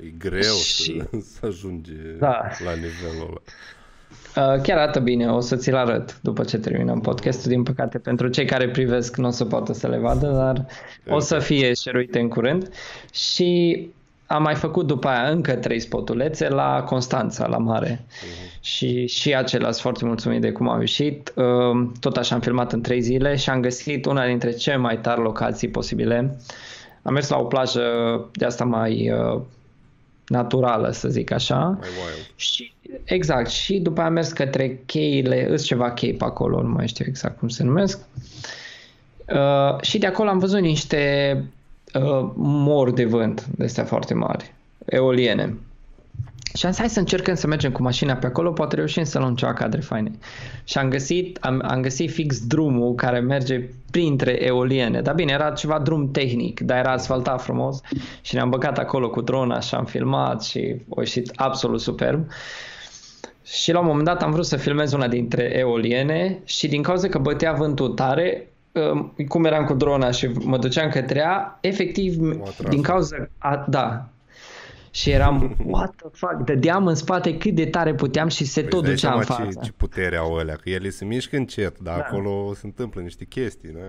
e, 0.02 0.06
e 0.06 0.12
greu 0.18 0.54
Și- 0.74 1.02
să, 1.10 1.18
să 1.40 1.46
ajungi 1.46 1.90
Da. 2.18 2.40
la 2.64 2.70
nivelul 2.74 3.26
ăla. 3.28 3.40
Uh, 4.36 4.60
chiar 4.62 4.78
arată 4.78 5.00
bine, 5.00 5.30
o 5.30 5.40
să 5.40 5.56
ți-l 5.56 5.74
arăt 5.76 6.18
după 6.22 6.44
ce 6.44 6.58
terminăm 6.58 7.00
podcastul. 7.00 7.50
Din 7.50 7.62
păcate, 7.62 7.98
pentru 7.98 8.28
cei 8.28 8.44
care 8.46 8.68
privesc 8.70 9.16
nu 9.16 9.26
o 9.26 9.30
să 9.30 9.44
poată 9.44 9.72
să 9.72 9.88
le 9.88 9.98
vadă, 9.98 10.26
dar 10.30 10.66
o 11.08 11.18
să 11.18 11.38
fie 11.38 11.74
șeruite 11.74 12.18
în 12.20 12.28
curând. 12.28 12.68
Și 13.12 13.88
am 14.26 14.42
mai 14.42 14.54
făcut 14.54 14.86
după 14.86 15.08
aia 15.08 15.28
încă 15.30 15.54
trei 15.54 15.80
spotulețe 15.80 16.48
la 16.48 16.82
Constanța, 16.82 17.46
la 17.46 17.56
mare. 17.58 18.04
Și, 18.64 19.06
și 19.06 19.34
acelea 19.34 19.70
sunt 19.70 19.82
foarte 19.82 20.04
mulțumit 20.04 20.40
de 20.40 20.52
cum 20.52 20.68
au 20.68 20.80
ieșit. 20.80 21.32
Uh, 21.36 21.88
Tot 22.00 22.16
așa 22.16 22.34
am 22.34 22.40
filmat 22.40 22.72
în 22.72 22.80
trei 22.80 23.00
zile 23.00 23.36
și 23.36 23.50
am 23.50 23.60
găsit 23.60 24.04
una 24.04 24.26
dintre 24.26 24.50
cele 24.50 24.76
mai 24.76 24.98
tari 24.98 25.20
locații 25.20 25.68
posibile. 25.68 26.36
Am 27.02 27.12
mers 27.12 27.28
la 27.28 27.38
o 27.38 27.44
plajă 27.44 27.82
de 28.32 28.44
asta 28.44 28.64
mai 28.64 29.10
uh, 29.10 29.40
naturală, 30.26 30.90
să 30.90 31.08
zic 31.08 31.30
așa. 31.30 31.58
Mai 31.58 31.88
wild. 31.88 32.30
Și, 32.36 32.72
exact, 33.04 33.50
și 33.50 33.78
după 33.78 33.98
aia 33.98 34.08
am 34.08 34.14
mers 34.14 34.32
către 34.32 34.82
cheile, 34.86 35.50
îs 35.50 35.64
ceva 35.64 35.90
chei 35.90 36.14
pe 36.14 36.24
acolo, 36.24 36.62
nu 36.62 36.68
mai 36.68 36.88
știu 36.88 37.04
exact 37.08 37.38
cum 37.38 37.48
se 37.48 37.62
numesc. 37.62 38.00
Uh, 39.28 39.80
și 39.80 39.98
de 39.98 40.06
acolo 40.06 40.28
am 40.28 40.38
văzut 40.38 40.60
niște 40.60 41.44
uh, 41.94 42.30
mori 42.36 42.94
de 42.94 43.04
vânt, 43.04 43.46
de 43.46 43.64
astea 43.64 43.84
foarte 43.84 44.14
mari, 44.14 44.54
eoliene. 44.84 45.56
Și 46.54 46.66
am 46.66 46.70
zis, 46.70 46.80
hai 46.80 46.88
să 46.90 46.98
încercăm 46.98 47.34
să 47.34 47.46
mergem 47.46 47.72
cu 47.72 47.82
mașina 47.82 48.14
pe 48.14 48.26
acolo, 48.26 48.52
poate 48.52 48.76
reușim 48.76 49.04
să 49.04 49.18
luăm 49.18 49.34
ceva 49.34 49.52
cadre 49.52 49.80
faine. 49.80 50.10
Și 50.64 50.78
am 50.78 50.88
găsit, 50.88 51.38
am, 51.40 51.62
am 51.66 51.80
găsit 51.80 52.10
fix 52.10 52.46
drumul 52.46 52.94
care 52.94 53.20
merge 53.20 53.68
printre 53.90 54.44
eoliene. 54.44 55.00
Dar 55.00 55.14
bine, 55.14 55.32
era 55.32 55.50
ceva 55.50 55.78
drum 55.78 56.10
tehnic, 56.10 56.60
dar 56.60 56.78
era 56.78 56.92
asfaltat 56.92 57.42
frumos 57.42 57.80
și 58.20 58.34
ne-am 58.34 58.50
băgat 58.50 58.78
acolo 58.78 59.10
cu 59.10 59.20
drona 59.20 59.60
și 59.60 59.74
am 59.74 59.84
filmat 59.84 60.42
și 60.42 60.76
a 60.96 61.00
ieșit 61.00 61.32
absolut 61.34 61.80
superb. 61.80 62.26
Și 63.44 63.72
la 63.72 63.80
un 63.80 63.86
moment 63.86 64.04
dat 64.04 64.22
am 64.22 64.30
vrut 64.30 64.46
să 64.46 64.56
filmez 64.56 64.92
una 64.92 65.08
dintre 65.08 65.58
eoliene 65.58 66.38
și 66.44 66.68
din 66.68 66.82
cauza 66.82 67.08
că 67.08 67.18
bătea 67.18 67.52
vântul 67.52 67.88
tare, 67.88 68.48
um, 68.72 69.14
cum 69.28 69.44
eram 69.44 69.64
cu 69.64 69.74
drona 69.74 70.10
și 70.10 70.26
mă 70.26 70.58
duceam 70.58 70.90
către 70.90 71.18
ea, 71.18 71.58
efectiv, 71.60 72.20
O 72.20 72.42
atras. 72.46 72.70
din 72.70 72.82
cauza, 72.82 73.28
a, 73.38 73.64
da, 73.68 74.11
și 74.94 75.10
eram, 75.10 75.56
what 75.72 75.94
the 75.96 76.06
fuck, 76.12 76.44
dădeam 76.44 76.86
în 76.86 76.94
spate 76.94 77.36
cât 77.36 77.54
de 77.54 77.66
tare 77.66 77.94
puteam 77.94 78.28
și 78.28 78.44
se 78.44 78.60
Păi 78.60 78.68
tot 78.70 78.86
îți 78.86 78.86
dai 78.86 78.94
ducea 78.94 79.12
în 79.14 79.22
seama 79.24 79.40
față. 79.44 79.58
ce, 79.60 79.66
ce 79.66 79.72
putere 79.76 80.16
au 80.16 80.32
ălea, 80.32 80.54
că 80.54 80.70
ele 80.70 80.88
se 80.90 81.04
mișcă 81.04 81.36
încet, 81.36 81.78
dar 81.78 81.96
Da. 81.98 82.02
acolo 82.04 82.54
se 82.54 82.60
întâmplă 82.64 83.00
niște 83.00 83.24
chestii, 83.24 83.68
da? 83.72 83.80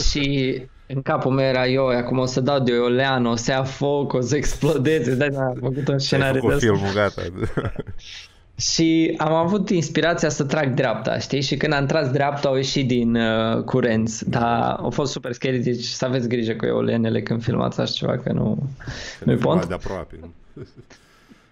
Și 0.00 0.62
în 0.86 1.02
capul 1.02 1.30
meu 1.32 1.44
era 1.46 1.66
eu, 1.66 1.86
acum 1.86 2.18
o 2.18 2.24
să 2.24 2.40
dau 2.40 2.58
de 2.60 2.72
o 2.72 2.88
leană, 2.88 3.28
o 3.28 3.36
să 3.36 3.50
ia 3.50 3.62
foc, 3.64 4.12
o 4.12 4.20
să 4.20 4.36
explodeze, 4.36 5.14
da, 5.14 5.28
da, 5.28 5.40
am 5.40 5.56
făcut 5.60 5.88
un 5.88 5.92
Ai 5.94 6.00
scenariu 6.00 6.32
de 6.32 6.38
făcut 6.40 6.54
ăsta. 6.54 6.66
filmul, 6.66 6.92
gata. 6.94 7.22
Și 8.58 9.14
am 9.18 9.32
avut 9.32 9.70
inspirația 9.70 10.28
să 10.28 10.44
trag 10.44 10.74
dreapta, 10.74 11.18
știi? 11.18 11.40
Și 11.40 11.56
când 11.56 11.72
am 11.72 11.86
tras 11.86 12.10
dreapta 12.10 12.48
au 12.48 12.54
ieșit 12.54 12.86
din 12.86 13.16
uh, 13.16 13.62
curenți, 13.62 14.30
dar 14.30 14.76
au 14.80 14.90
fost 14.90 15.12
super 15.12 15.32
scary, 15.32 15.58
deci 15.58 15.84
să 15.84 16.04
aveți 16.04 16.28
grijă 16.28 16.52
cu 16.52 16.66
eolenele 16.66 17.22
când 17.22 17.42
filmați 17.42 17.80
așa 17.80 17.92
ceva, 17.92 18.16
că 18.16 18.32
nu, 18.32 18.68
nu-i 19.24 19.36
pont. 19.36 19.66
de 19.66 19.74
aproape. 19.74 20.18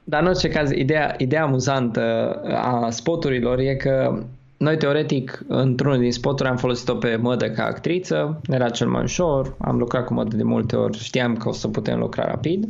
Dar 0.04 0.22
în 0.22 0.26
orice 0.26 0.48
caz, 0.48 0.70
ideea, 0.70 1.14
ideea 1.18 1.42
amuzantă 1.42 2.00
a 2.54 2.90
spoturilor 2.90 3.58
e 3.58 3.74
că 3.74 4.22
noi 4.56 4.76
teoretic 4.76 5.42
într-unul 5.48 5.98
din 5.98 6.12
spoturi 6.12 6.48
am 6.48 6.56
folosit-o 6.56 6.94
pe 6.94 7.16
mădă 7.16 7.50
ca 7.50 7.64
actriță, 7.64 8.40
era 8.48 8.68
cel 8.68 8.88
mai 8.88 9.02
ușor, 9.02 9.54
am 9.58 9.76
lucrat 9.76 10.04
cu 10.04 10.14
mădă 10.14 10.36
de 10.36 10.42
multe 10.42 10.76
ori, 10.76 10.98
știam 10.98 11.36
că 11.36 11.48
o 11.48 11.52
să 11.52 11.68
putem 11.68 11.98
lucra 11.98 12.24
rapid 12.24 12.68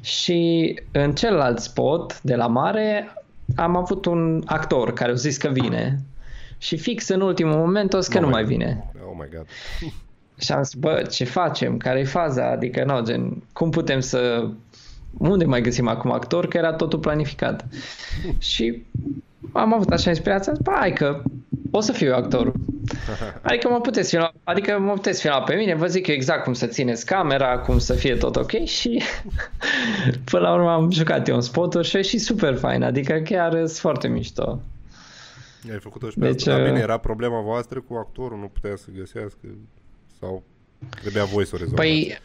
și 0.00 0.74
în 0.92 1.12
celălalt 1.12 1.58
spot 1.58 2.20
de 2.22 2.34
la 2.34 2.46
mare 2.46 3.14
am 3.56 3.76
avut 3.76 4.04
un 4.04 4.42
actor 4.46 4.92
care 4.92 5.10
a 5.10 5.14
zis 5.14 5.36
că 5.36 5.48
vine 5.48 5.98
și 6.58 6.76
fix 6.76 7.08
în 7.08 7.20
ultimul 7.20 7.56
moment 7.56 7.92
o 7.92 8.00
zis 8.00 8.08
că 8.08 8.18
Oh 8.18 8.22
nu 8.22 8.28
my 8.28 8.32
mai 8.32 8.42
God. 8.42 8.50
vine. 8.50 8.90
Oh 9.08 9.16
my 9.18 9.28
god. 9.36 9.46
Și 10.44 10.52
am 10.52 10.62
zis, 10.62 10.74
bă, 10.74 11.02
ce 11.10 11.24
facem? 11.24 11.76
Care-i 11.76 12.04
faza? 12.04 12.50
Adică, 12.50 12.84
nu, 12.84 13.02
gen, 13.02 13.42
cum 13.52 13.70
putem 13.70 14.00
să... 14.00 14.48
Unde 15.18 15.44
mai 15.44 15.60
găsim 15.60 15.88
acum 15.88 16.12
actor? 16.12 16.46
Că 16.46 16.56
era 16.56 16.72
totul 16.72 16.98
planificat. 16.98 17.66
Și 18.38 18.82
am 19.52 19.74
avut 19.74 19.90
așa 19.90 20.10
inspirația, 20.10 20.52
am 20.52 20.58
zis, 20.58 20.66
bă, 20.66 20.76
hai 20.78 20.92
că 20.92 21.22
o 21.70 21.80
să 21.80 21.92
fiu 21.92 22.06
eu 22.06 22.14
actorul. 22.14 22.54
Adică 23.42 23.68
mă 23.68 23.80
puteți 23.80 24.10
filma, 24.10 24.32
adică 24.44 24.78
mă 24.78 24.92
puteți 24.92 25.20
filma 25.20 25.42
pe 25.42 25.54
mine, 25.54 25.74
vă 25.74 25.86
zic 25.86 26.06
eu 26.06 26.14
exact 26.14 26.44
cum 26.44 26.52
să 26.52 26.66
țineți 26.66 27.06
camera, 27.06 27.58
cum 27.58 27.78
să 27.78 27.92
fie 27.94 28.16
tot 28.16 28.36
ok 28.36 28.64
și 28.64 29.02
până 30.30 30.42
la 30.42 30.54
urmă 30.54 30.70
am 30.70 30.90
jucat 30.90 31.28
eu 31.28 31.34
un 31.34 31.40
spoturi 31.40 31.88
și 31.88 31.96
a 31.96 31.98
ieșit 31.98 32.20
super 32.20 32.56
fain, 32.56 32.82
adică 32.82 33.12
chiar 33.24 33.52
sunt 33.52 33.68
foarte 33.68 34.08
mișto. 34.08 34.60
Ai 35.70 35.78
făcut-o 35.78 36.08
și 36.10 36.18
pe 36.18 36.26
Deci, 36.26 36.36
asta. 36.36 36.50
Dar 36.50 36.60
uh, 36.60 36.66
bine, 36.66 36.78
era 36.78 36.96
problema 36.96 37.40
voastră 37.40 37.80
cu 37.80 37.94
actorul, 37.94 38.38
nu 38.38 38.46
putea 38.46 38.76
să 38.76 38.86
găsească 38.96 39.46
sau 40.20 40.42
trebuia 41.00 41.24
voi 41.24 41.46
să 41.46 41.52
o 41.54 41.58
rezolvați. 41.58 41.88
Păi, 41.88 42.18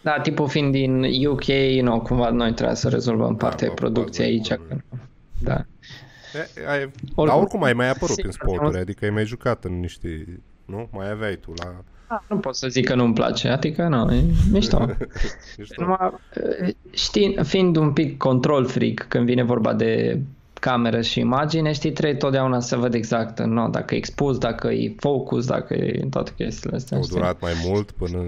da, 0.00 0.20
tipul 0.20 0.48
fiind 0.48 0.72
din 0.72 1.26
UK, 1.26 1.44
nu, 1.82 2.00
cumva 2.00 2.30
noi 2.30 2.52
trebuie 2.52 2.76
să 2.76 2.88
rezolvăm 2.88 3.36
partea 3.36 3.68
Da, 3.68 3.74
de 3.74 3.80
producție 3.80 4.24
da, 4.24 4.30
aici. 4.30 4.48
da. 5.42 5.64
Că- 6.36 6.60
Da. 6.64 6.74
E, 6.74 6.78
ai, 6.78 6.82
Oricum- 6.82 7.26
dar 7.26 7.36
oricum 7.36 7.62
ai 7.62 7.72
mai 7.72 7.88
apărut 7.88 8.14
Sigur, 8.14 8.24
în 8.24 8.30
spoturi, 8.32 8.74
am- 8.74 8.80
adică 8.80 9.04
ai 9.04 9.10
mai 9.10 9.24
jucat 9.26 9.64
în 9.64 9.80
niște... 9.80 10.40
Nu? 10.64 10.88
Mai 10.92 11.10
aveai 11.10 11.36
tu 11.36 11.52
la... 11.56 11.74
Da, 12.08 12.24
nu 12.28 12.36
pot 12.38 12.56
să 12.56 12.68
zic 12.68 12.84
că 12.86 12.94
nu-mi 12.94 13.14
place, 13.14 13.48
adică 13.48 13.88
nu, 13.88 14.12
e 14.14 14.24
mișto. 14.50 14.86
Ești 15.58 15.74
Numai, 15.80 16.12
știi, 16.90 17.38
fiind 17.42 17.76
un 17.76 17.92
pic 17.92 18.16
control 18.16 18.66
freak 18.66 19.06
când 19.08 19.26
vine 19.26 19.42
vorba 19.42 19.72
de 19.74 20.20
cameră 20.60 21.00
și 21.00 21.20
imagine, 21.20 21.72
știi, 21.72 21.92
trebuie 21.92 22.16
totdeauna 22.18 22.60
să 22.60 22.76
văd 22.76 22.94
exact 22.94 23.40
no, 23.40 23.68
dacă 23.68 23.94
e 23.94 23.98
expus, 23.98 24.38
dacă 24.38 24.68
e 24.68 24.94
focus, 24.98 25.46
dacă 25.46 25.74
e 25.74 26.06
toate 26.10 26.32
chestiile 26.36 26.76
astea. 26.76 26.96
Au 26.96 27.02
știi? 27.02 27.16
durat 27.16 27.40
mai 27.40 27.52
mult 27.64 27.90
până 27.90 28.18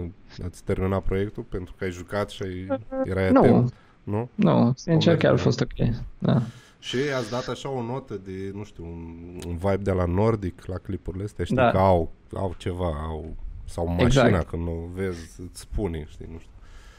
ați 0.44 0.62
terminat 0.64 1.02
proiectul 1.02 1.42
pentru 1.48 1.74
că 1.78 1.84
ai 1.84 1.90
jucat 1.90 2.30
și 2.30 2.42
ai, 2.42 2.66
erai 3.04 3.30
Nu. 3.30 3.38
atent? 3.40 3.72
Nu? 4.02 4.28
Nu, 4.34 4.72
sincer 4.76 5.06
merge, 5.08 5.22
chiar 5.26 5.32
a 5.32 5.36
da. 5.36 5.42
fost 5.42 5.60
ok. 5.60 5.88
Da. 6.18 6.42
Și 6.78 6.96
ați 7.18 7.30
dat 7.30 7.46
așa 7.48 7.68
o 7.70 7.82
notă 7.82 8.20
de, 8.24 8.50
nu 8.54 8.64
știu, 8.64 8.84
un, 8.84 9.16
un 9.46 9.56
vibe 9.56 9.76
de 9.82 9.90
la 9.90 10.04
Nordic 10.04 10.64
la 10.66 10.76
clipurile 10.76 11.24
astea, 11.24 11.44
știi 11.44 11.56
Da. 11.56 11.70
că 11.70 11.78
au, 11.78 12.12
au 12.34 12.54
ceva, 12.58 12.86
au, 13.08 13.36
sau 13.64 13.86
mașina 13.88 14.26
Exact. 14.26 14.48
când 14.48 14.68
o 14.68 14.72
vezi 14.94 15.40
îți 15.40 15.60
spune, 15.60 16.06
știi, 16.08 16.26
nu 16.32 16.38
știu. 16.38 16.50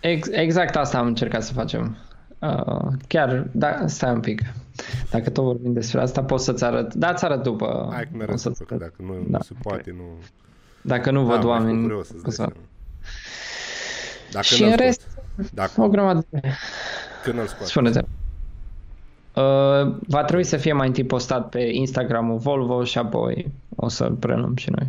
Ex- 0.01 0.27
exact 0.31 0.75
asta 0.75 0.97
am 0.97 1.05
încercat 1.07 1.43
să 1.43 1.53
facem. 1.53 1.97
Uh, 2.39 2.87
chiar, 3.07 3.47
da, 3.51 3.87
stai 3.87 4.11
un 4.13 4.19
pic. 4.19 4.41
Dacă 5.09 5.29
tot 5.29 5.43
vorbim 5.43 5.73
despre 5.73 6.01
asta, 6.01 6.23
pot 6.23 6.39
să-ți 6.41 6.63
arăt. 6.63 6.93
Da, 6.93 7.13
ți 7.13 7.25
arăt 7.25 7.43
după. 7.43 7.89
Hai 7.93 8.03
că 8.03 8.09
O 8.13 8.17
mereu 8.17 8.37
să-ți 8.37 8.57
să 8.57 8.63
că 8.63 8.73
arăt. 8.73 8.87
dacă 8.87 9.01
nu, 9.11 9.13
Da, 9.27 9.37
nu 9.37 9.43
se 9.43 9.53
poate, 9.61 9.93
nu... 9.97 10.03
Dacă 10.81 11.11
nu 11.11 11.25
văd 11.25 11.39
da, 11.41 11.47
oameni, 11.47 11.83
Vreau 11.85 12.03
să-ți 12.03 12.17
o 12.19 12.21
dai 12.21 12.31
să... 12.31 12.35
seama. 12.35 12.53
Dacă 14.31 14.45
Și 14.45 14.61
n-ați 14.61 14.71
în 14.71 14.77
tot. 14.77 14.85
rest, 14.85 15.07
Dacă, 15.53 15.81
O 15.81 15.87
grămadă 15.89 16.25
de... 16.29 16.41
când 17.23 17.39
îl 17.39 17.45
scoate? 17.47 17.65
Spune-te. 17.65 18.01
Uh, 19.35 19.95
va 20.07 20.23
trebui 20.25 20.43
să 20.43 20.57
fie 20.57 20.73
mai 20.73 20.87
întâi 20.87 21.03
postat 21.03 21.49
pe 21.49 21.59
Instagramul 21.61 22.37
Volvo 22.37 22.83
și 22.83 22.97
apoi 22.97 23.51
o 23.75 23.87
să-l 23.87 24.13
preluăm 24.13 24.55
și 24.55 24.69
noi. 24.69 24.87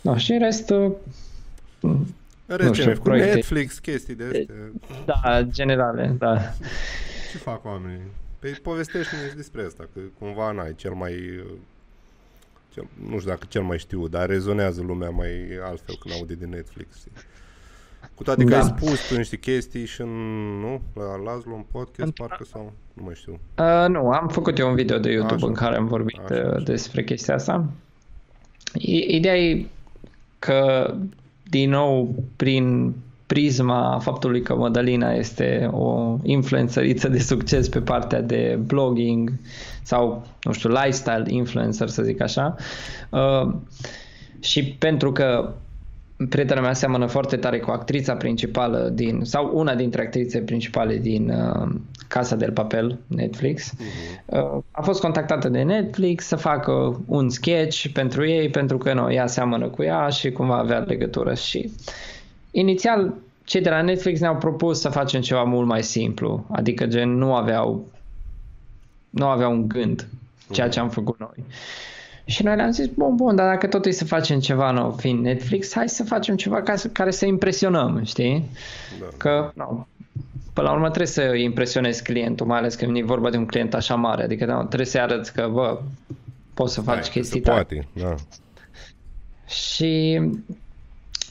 Da, 0.00 0.16
și 0.16 0.32
în 0.32 0.38
rest, 0.38 0.70
uh, 0.70 0.92
În 1.80 2.06
rest, 2.46 2.60
știu, 2.72 2.72
ce 2.82 2.84
mai 2.84 2.94
cu 2.94 3.02
proiecte. 3.02 3.34
Netflix, 3.34 3.78
chestii 3.78 4.14
de 4.14 4.24
astea. 4.24 4.54
da, 5.04 5.42
generale, 5.42 6.14
da. 6.18 6.38
Ce 7.32 7.38
fac 7.38 7.64
oamenii? 7.64 8.00
Păi 8.38 8.50
povestește-ne 8.50 9.28
și 9.28 9.34
despre 9.36 9.62
asta, 9.66 9.88
că 9.94 10.00
cumva 10.18 10.50
n-ai 10.52 10.74
cel 10.76 10.92
mai... 10.92 11.12
uh, 11.12 11.44
Cel, 12.74 12.86
nu 13.08 13.18
știu 13.18 13.30
dacă 13.30 13.46
cel 13.48 13.62
mai 13.62 13.78
știu, 13.78 14.08
dar 14.08 14.26
rezonează 14.28 14.82
lumea 14.82 15.10
mai 15.10 15.30
altfel 15.62 15.94
când 16.00 16.14
aude 16.14 16.34
de 16.34 16.46
Netflix. 16.46 16.96
știi? 16.96 17.12
Cu 18.20 18.26
toate 18.26 18.44
că 18.44 18.50
Da. 18.50 18.56
ai 18.56 18.74
spus 18.76 19.08
tu 19.08 19.16
niște 19.16 19.36
chestii 19.36 19.86
și 19.86 20.00
în, 20.00 20.08
nu? 20.60 20.80
La 20.94 21.32
Laszlo, 21.32 21.54
în 21.54 21.64
podcast, 21.72 22.12
parcă 22.12 22.44
sau... 22.50 22.72
Nu 22.92 23.02
mai 23.04 23.14
știu. 23.16 23.38
Uh, 23.58 23.88
nu, 23.88 24.10
am 24.10 24.28
făcut 24.28 24.58
eu 24.58 24.68
un 24.68 24.74
video 24.74 24.98
de 24.98 25.10
YouTube 25.10 25.34
Așa. 25.34 25.46
în 25.46 25.52
care 25.52 25.76
am 25.76 25.86
vorbit 25.86 26.18
Așa, 26.24 26.34
uh, 26.40 26.50
așa. 26.54 26.62
despre 26.64 27.04
chestia 27.04 27.34
asta. 27.34 27.64
I- 28.74 29.06
Ideea 29.08 29.36
e 29.38 29.66
că, 30.38 30.94
din 31.48 31.70
nou, 31.70 32.14
prin 32.36 32.94
prisma 33.26 33.98
faptului 34.02 34.42
că 34.42 34.54
Madalina 34.54 35.12
este 35.12 35.68
o 35.72 36.16
influențăriță 36.22 37.08
de 37.08 37.18
succes 37.18 37.68
pe 37.68 37.80
partea 37.80 38.20
de 38.20 38.58
blogging 38.66 39.32
sau, 39.82 40.26
nu 40.42 40.52
știu, 40.52 40.68
lifestyle 40.68 41.24
influencer, 41.26 41.88
să 41.88 42.02
zic 42.02 42.20
așa, 42.20 42.56
uh, 43.10 43.52
și 44.40 44.64
pentru 44.64 45.12
că 45.12 45.52
prietena 46.28 46.60
mea 46.60 46.72
seamănă 46.72 47.06
foarte 47.06 47.36
tare 47.36 47.58
cu 47.58 47.70
actrița 47.70 48.14
principală 48.14 48.88
din, 48.92 49.20
sau 49.24 49.50
una 49.54 49.74
dintre 49.74 50.02
actrițe 50.02 50.40
principale 50.40 50.96
din 50.96 51.30
uh, 51.30 51.68
Casa 52.08 52.36
del 52.36 52.52
Papel, 52.52 52.98
Netflix. 53.06 53.72
Uh, 54.26 54.58
a 54.70 54.82
fost 54.82 55.00
contactată 55.00 55.48
de 55.48 55.62
Netflix 55.62 56.24
să 56.24 56.36
facă 56.36 57.02
un 57.06 57.28
sketch 57.28 57.86
pentru 57.92 58.26
ei, 58.26 58.48
pentru 58.48 58.78
că 58.78 58.92
nu, 58.92 59.12
ea 59.12 59.26
seamănă 59.26 59.68
cu 59.68 59.82
ea 59.82 60.08
și 60.08 60.30
cumva 60.30 60.58
avea 60.58 60.78
legătură 60.78 61.34
și 61.34 61.70
inițial 62.50 63.14
cei 63.44 63.60
de 63.60 63.70
la 63.70 63.82
Netflix 63.82 64.20
ne-au 64.20 64.36
propus 64.36 64.80
să 64.80 64.88
facem 64.88 65.20
ceva 65.20 65.42
mult 65.42 65.66
mai 65.66 65.82
simplu, 65.82 66.46
adică 66.50 66.86
gen 66.86 67.10
nu 67.10 67.34
aveau 67.34 67.86
nu 69.10 69.26
aveau 69.26 69.52
un 69.52 69.68
gând 69.68 70.08
ceea 70.50 70.68
ce 70.68 70.80
am 70.80 70.88
făcut 70.88 71.18
noi. 71.18 71.44
Și 72.24 72.42
noi 72.42 72.56
le-am 72.56 72.70
zis, 72.70 72.86
bun, 72.86 73.16
bun, 73.16 73.36
dar 73.36 73.48
dacă 73.48 73.66
tot 73.66 73.84
e 73.86 73.90
să 73.90 74.04
facem 74.04 74.40
ceva 74.40 74.70
nou 74.70 74.90
fiind 74.90 75.20
Netflix, 75.24 75.72
hai 75.74 75.88
să 75.88 76.04
facem 76.04 76.36
ceva 76.36 76.62
ca 76.62 76.76
să, 76.76 76.88
care 76.88 77.10
să 77.10 77.26
impresionăm, 77.26 78.04
știi? 78.04 78.50
Da. 79.00 79.06
Că, 79.16 79.50
nu, 79.54 79.86
până 80.52 80.66
la 80.66 80.72
urmă 80.72 80.86
trebuie 80.86 81.06
să 81.06 81.22
impresionezi 81.22 82.02
clientul, 82.02 82.46
mai 82.46 82.58
ales 82.58 82.74
când 82.74 82.96
e 82.96 83.02
vorba 83.02 83.30
de 83.30 83.36
un 83.36 83.46
client 83.46 83.74
așa 83.74 83.94
mare, 83.94 84.22
adică 84.22 84.44
nu, 84.44 84.64
trebuie 84.64 84.86
să-i 84.86 85.00
arăți 85.00 85.32
că, 85.32 85.48
bă, 85.52 85.80
poți 86.54 86.74
să 86.74 86.80
faci 86.80 86.94
Hai, 86.94 87.02
că 87.04 87.10
chestii 87.10 87.38
se 87.38 87.50
tare. 87.50 87.64
poate, 87.64 87.88
da. 87.92 88.14
Și 89.46 90.20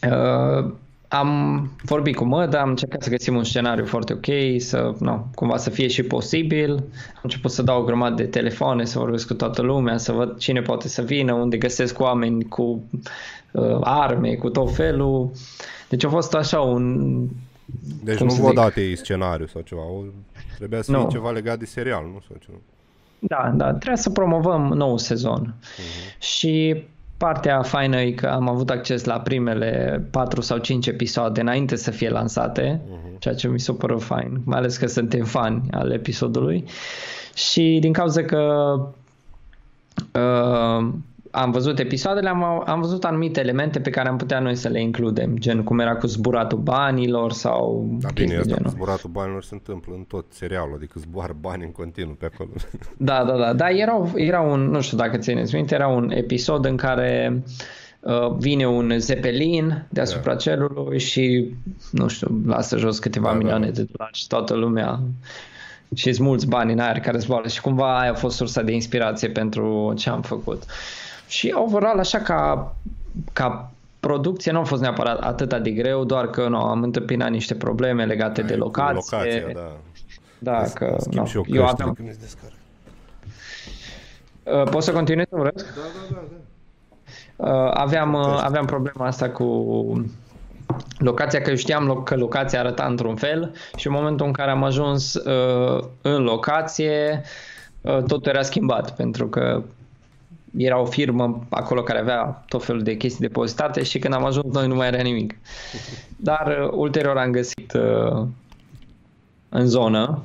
uh, 0.09 0.73
am 1.11 1.71
vorbit 1.83 2.15
cu 2.15 2.23
Măda, 2.23 2.61
am 2.61 2.69
încercat 2.69 3.03
să 3.03 3.09
găsim 3.09 3.35
un 3.35 3.43
scenariu 3.43 3.85
foarte 3.85 4.13
ok, 4.13 4.61
să, 4.61 4.93
nu, 4.99 5.27
cumva 5.35 5.57
să 5.57 5.69
fie 5.69 5.87
și 5.87 6.03
posibil. 6.03 6.71
Am 6.71 7.21
început 7.21 7.51
să 7.51 7.61
dau 7.61 7.81
o 7.81 7.83
grămadă 7.83 8.15
de 8.15 8.25
telefoane, 8.25 8.85
să 8.85 8.99
vorbesc 8.99 9.27
cu 9.27 9.33
toată 9.33 9.61
lumea, 9.61 9.97
să 9.97 10.11
văd 10.11 10.37
cine 10.37 10.61
poate 10.61 10.87
să 10.87 11.01
vină, 11.01 11.33
unde 11.33 11.57
găsesc 11.57 11.99
oameni 11.99 12.43
cu 12.47 12.83
uh, 13.51 13.77
arme, 13.81 14.33
cu 14.35 14.49
tot 14.49 14.75
felul. 14.75 15.31
Deci 15.89 16.03
a 16.03 16.09
fost 16.09 16.33
așa 16.33 16.59
un... 16.59 17.27
Deci 18.03 18.17
Cum 18.17 18.25
nu 18.25 18.31
să 18.31 18.41
vă 18.41 18.47
zic? 18.47 18.55
date 18.55 18.81
ei 18.81 18.95
scenariu 18.97 19.47
sau 19.47 19.61
ceva. 19.61 19.81
O, 19.81 20.01
trebuia 20.57 20.81
să 20.81 20.91
Nu. 20.91 20.99
fie 20.99 21.07
ceva 21.09 21.31
legat 21.31 21.59
de 21.59 21.65
serial, 21.65 22.03
nu? 22.13 22.21
Sau 22.27 22.37
ceva. 22.45 22.57
Da, 23.19 23.51
da, 23.55 23.73
trebuie 23.73 23.97
să 23.97 24.09
promovăm 24.09 24.61
nou 24.61 24.97
sezon. 24.97 25.53
Și 26.19 26.83
partea 27.19 27.61
faină 27.61 28.01
e 28.01 28.11
că 28.11 28.27
am 28.27 28.49
avut 28.49 28.69
acces 28.69 29.03
la 29.03 29.19
primele 29.19 30.03
4 30.11 30.41
sau 30.41 30.57
5 30.57 30.87
episoade 30.87 31.41
înainte 31.41 31.75
să 31.75 31.91
fie 31.91 32.09
lansate, 32.09 32.81
ceea 33.19 33.33
ce 33.33 33.47
mi 33.47 33.59
s-a 33.59 33.73
părut 33.73 34.01
fain, 34.01 34.41
mai 34.45 34.57
ales 34.57 34.77
că 34.77 34.87
suntem 34.87 35.23
fani 35.23 35.61
al 35.71 35.91
episodului. 35.91 36.63
Și 37.33 37.77
din 37.81 37.93
cauza 37.93 38.23
că 38.23 38.73
uh, 40.13 40.93
am 41.31 41.51
văzut 41.51 41.79
episoadele, 41.79 42.29
am, 42.29 42.63
am 42.65 42.81
văzut 42.81 43.03
anumite 43.03 43.39
elemente 43.39 43.79
pe 43.79 43.89
care 43.89 44.07
am 44.09 44.17
putea 44.17 44.39
noi 44.39 44.55
să 44.55 44.67
le 44.67 44.81
includem, 44.81 45.37
gen 45.37 45.63
cum 45.63 45.79
era 45.79 45.95
cu 45.95 46.07
zburatul 46.07 46.57
banilor 46.57 47.31
sau 47.31 47.87
Da, 47.99 48.07
chestii 48.07 48.25
bine, 48.25 48.37
asta 48.37 48.49
cu 48.51 48.57
genul. 48.57 48.71
zburatul 48.71 49.09
banilor 49.09 49.43
se 49.43 49.53
întâmplă 49.53 49.93
în 49.97 50.03
tot 50.03 50.25
serialul, 50.29 50.73
adică 50.75 50.99
zboară 50.99 51.35
bani 51.39 51.63
în 51.63 51.71
continuu 51.71 52.13
pe 52.13 52.25
acolo. 52.33 52.49
Da, 52.97 53.23
da, 53.23 53.37
da. 53.37 53.53
Dar 53.53 53.69
era, 53.71 54.11
era 54.15 54.41
un, 54.41 54.69
nu 54.69 54.81
știu 54.81 54.97
dacă 54.97 55.17
țineți 55.17 55.55
minte, 55.55 55.75
era 55.75 55.87
un 55.87 56.11
episod 56.11 56.65
în 56.65 56.75
care 56.75 57.43
uh, 57.99 58.31
vine 58.37 58.67
un 58.67 58.93
zeppelin 58.97 59.85
deasupra 59.89 60.35
cerului 60.35 60.99
și, 60.99 61.53
nu 61.91 62.07
știu, 62.07 62.41
lasă 62.45 62.77
jos 62.77 62.99
câteva 62.99 63.25
Da, 63.27 63.31
da, 63.31 63.37
milioane 63.37 63.65
da. 63.65 63.71
de 63.71 63.87
dolari 63.91 64.17
și 64.17 64.27
toată 64.27 64.53
lumea 64.53 64.99
și 65.95 66.13
sunt 66.13 66.27
mulți 66.27 66.47
bani 66.47 66.71
în 66.71 66.79
aer 66.79 66.99
care 66.99 67.17
zboară 67.17 67.47
și 67.47 67.61
cumva 67.61 67.99
aia 67.99 68.11
a 68.11 68.15
fost 68.15 68.35
sursa 68.35 68.61
de 68.61 68.71
inspirație 68.71 69.29
pentru 69.29 69.93
ce 69.97 70.09
am 70.09 70.21
făcut. 70.21 70.63
Și 71.29 71.53
overall, 71.55 71.99
așa 71.99 72.17
ca, 72.17 72.75
ca 73.33 73.71
producție 73.99 74.51
nu 74.51 74.59
a 74.59 74.63
fost 74.63 74.81
neapărat 74.81 75.19
atât 75.19 75.63
de 75.63 75.71
greu, 75.71 76.03
doar 76.03 76.29
că 76.29 76.47
nu, 76.47 76.57
am 76.57 76.83
întâmpinat 76.83 77.29
niște 77.29 77.55
probleme 77.55 78.05
legate 78.05 78.41
de 78.41 78.53
Cu 78.53 78.59
locație. 78.59 78.93
Locația, 78.93 79.51
da. 79.53 79.71
Da, 80.41 80.63
că 80.73 80.95
Schimb 80.99 81.13
nu, 81.13 81.25
și 81.25 81.35
eu 81.35 81.43
eu 81.47 81.61
căștile 81.61 81.67
aveam... 81.71 81.93
când 81.93 82.09
îți 82.09 82.19
descarc. 82.19 82.53
Uh, 84.43 84.69
Poți 84.69 84.85
să 84.85 84.91
continui 84.91 85.25
să 85.29 85.35
urăsc? 85.39 85.65
Da, 85.65 85.81
da, 85.81 86.15
da, 86.15 86.23
da. 86.29 87.53
Uh, 87.65 87.71
aveam, 87.73 88.13
uh, 88.13 88.39
aveam 88.43 88.65
problema 88.65 89.05
asta 89.05 89.29
cu 89.29 89.45
locația, 90.97 91.41
că 91.41 91.49
eu 91.49 91.55
știam 91.55 91.91
lo- 91.91 92.03
că 92.03 92.15
locația 92.15 92.59
arăta 92.59 92.85
într-un 92.85 93.15
fel 93.15 93.53
și 93.75 93.87
în 93.87 93.93
momentul 93.93 94.25
în 94.25 94.31
care 94.31 94.51
am 94.51 94.63
ajuns 94.63 95.13
uh, 95.13 95.83
în 96.01 96.23
locație, 96.23 97.21
uh, 97.81 98.03
totul 98.03 98.31
era 98.31 98.41
schimbat 98.41 98.95
pentru 98.95 99.27
că 99.27 99.63
era 100.57 100.79
o 100.79 100.85
firmă 100.85 101.45
acolo 101.49 101.81
care 101.83 101.99
avea 101.99 102.43
tot 102.47 102.63
felul 102.63 102.81
de 102.81 102.97
chestii 102.97 103.27
depozitate 103.27 103.83
și 103.83 103.99
când 103.99 104.13
am 104.13 104.25
ajuns 104.25 104.53
noi 104.53 104.67
nu 104.67 104.75
mai 104.75 104.87
era 104.87 105.01
nimic. 105.01 105.35
Dar 106.29 106.57
uh, 106.63 106.71
ulterior 106.71 107.17
am 107.17 107.31
găsit 107.31 107.73
uh, 107.73 108.25
în 109.49 109.65
zonă 109.67 110.23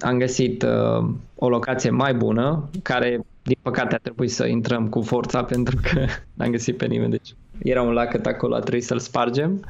am 0.00 0.18
găsit 0.18 0.62
uh, 0.62 1.08
o 1.34 1.48
locație 1.48 1.90
mai 1.90 2.14
bună, 2.14 2.68
care 2.82 3.20
din 3.42 3.56
păcate 3.62 3.94
a 3.94 3.98
trebuit 3.98 4.30
să 4.30 4.46
intrăm 4.46 4.88
cu 4.88 5.00
forța 5.02 5.44
pentru 5.52 5.76
că 5.82 6.06
n-am 6.34 6.50
găsit 6.50 6.76
pe 6.76 6.86
nimeni. 6.86 7.10
Deci 7.10 7.34
era 7.62 7.82
un 7.82 7.92
lacăt 7.92 8.26
acolo, 8.26 8.54
a 8.54 8.60
trebuit 8.60 8.84
să-l 8.84 8.98
spargem. 8.98 9.60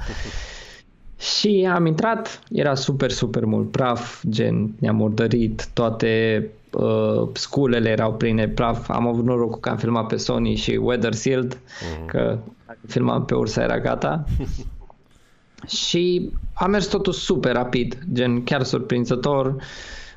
Și 1.39 1.69
am 1.73 1.87
intrat, 1.87 2.41
era 2.51 2.75
super, 2.75 3.11
super 3.11 3.45
mult 3.45 3.71
praf, 3.71 4.23
gen 4.29 4.75
ne-am 4.79 4.97
murdărit, 4.97 5.69
toate 5.73 6.47
uh, 6.73 7.29
sculele 7.33 7.89
erau 7.89 8.15
pline 8.15 8.47
de 8.47 8.53
praf. 8.53 8.89
Am 8.89 9.07
avut 9.07 9.25
norocul 9.25 9.61
că 9.61 9.69
am 9.69 9.77
filmat 9.77 10.07
pe 10.07 10.17
Sony 10.17 10.55
și 10.55 10.71
Weather 10.83 11.13
Sealed, 11.15 11.59
că 12.07 12.39
dacă 12.67 12.79
filmam 12.87 13.25
pe 13.25 13.35
ursa 13.35 13.63
era 13.63 13.79
gata. 13.79 14.25
și 15.67 16.31
a 16.53 16.67
mers 16.67 16.87
totul 16.87 17.13
super 17.13 17.53
rapid, 17.53 17.99
gen 18.13 18.45
chiar 18.45 18.63
surprinzător. 18.63 19.55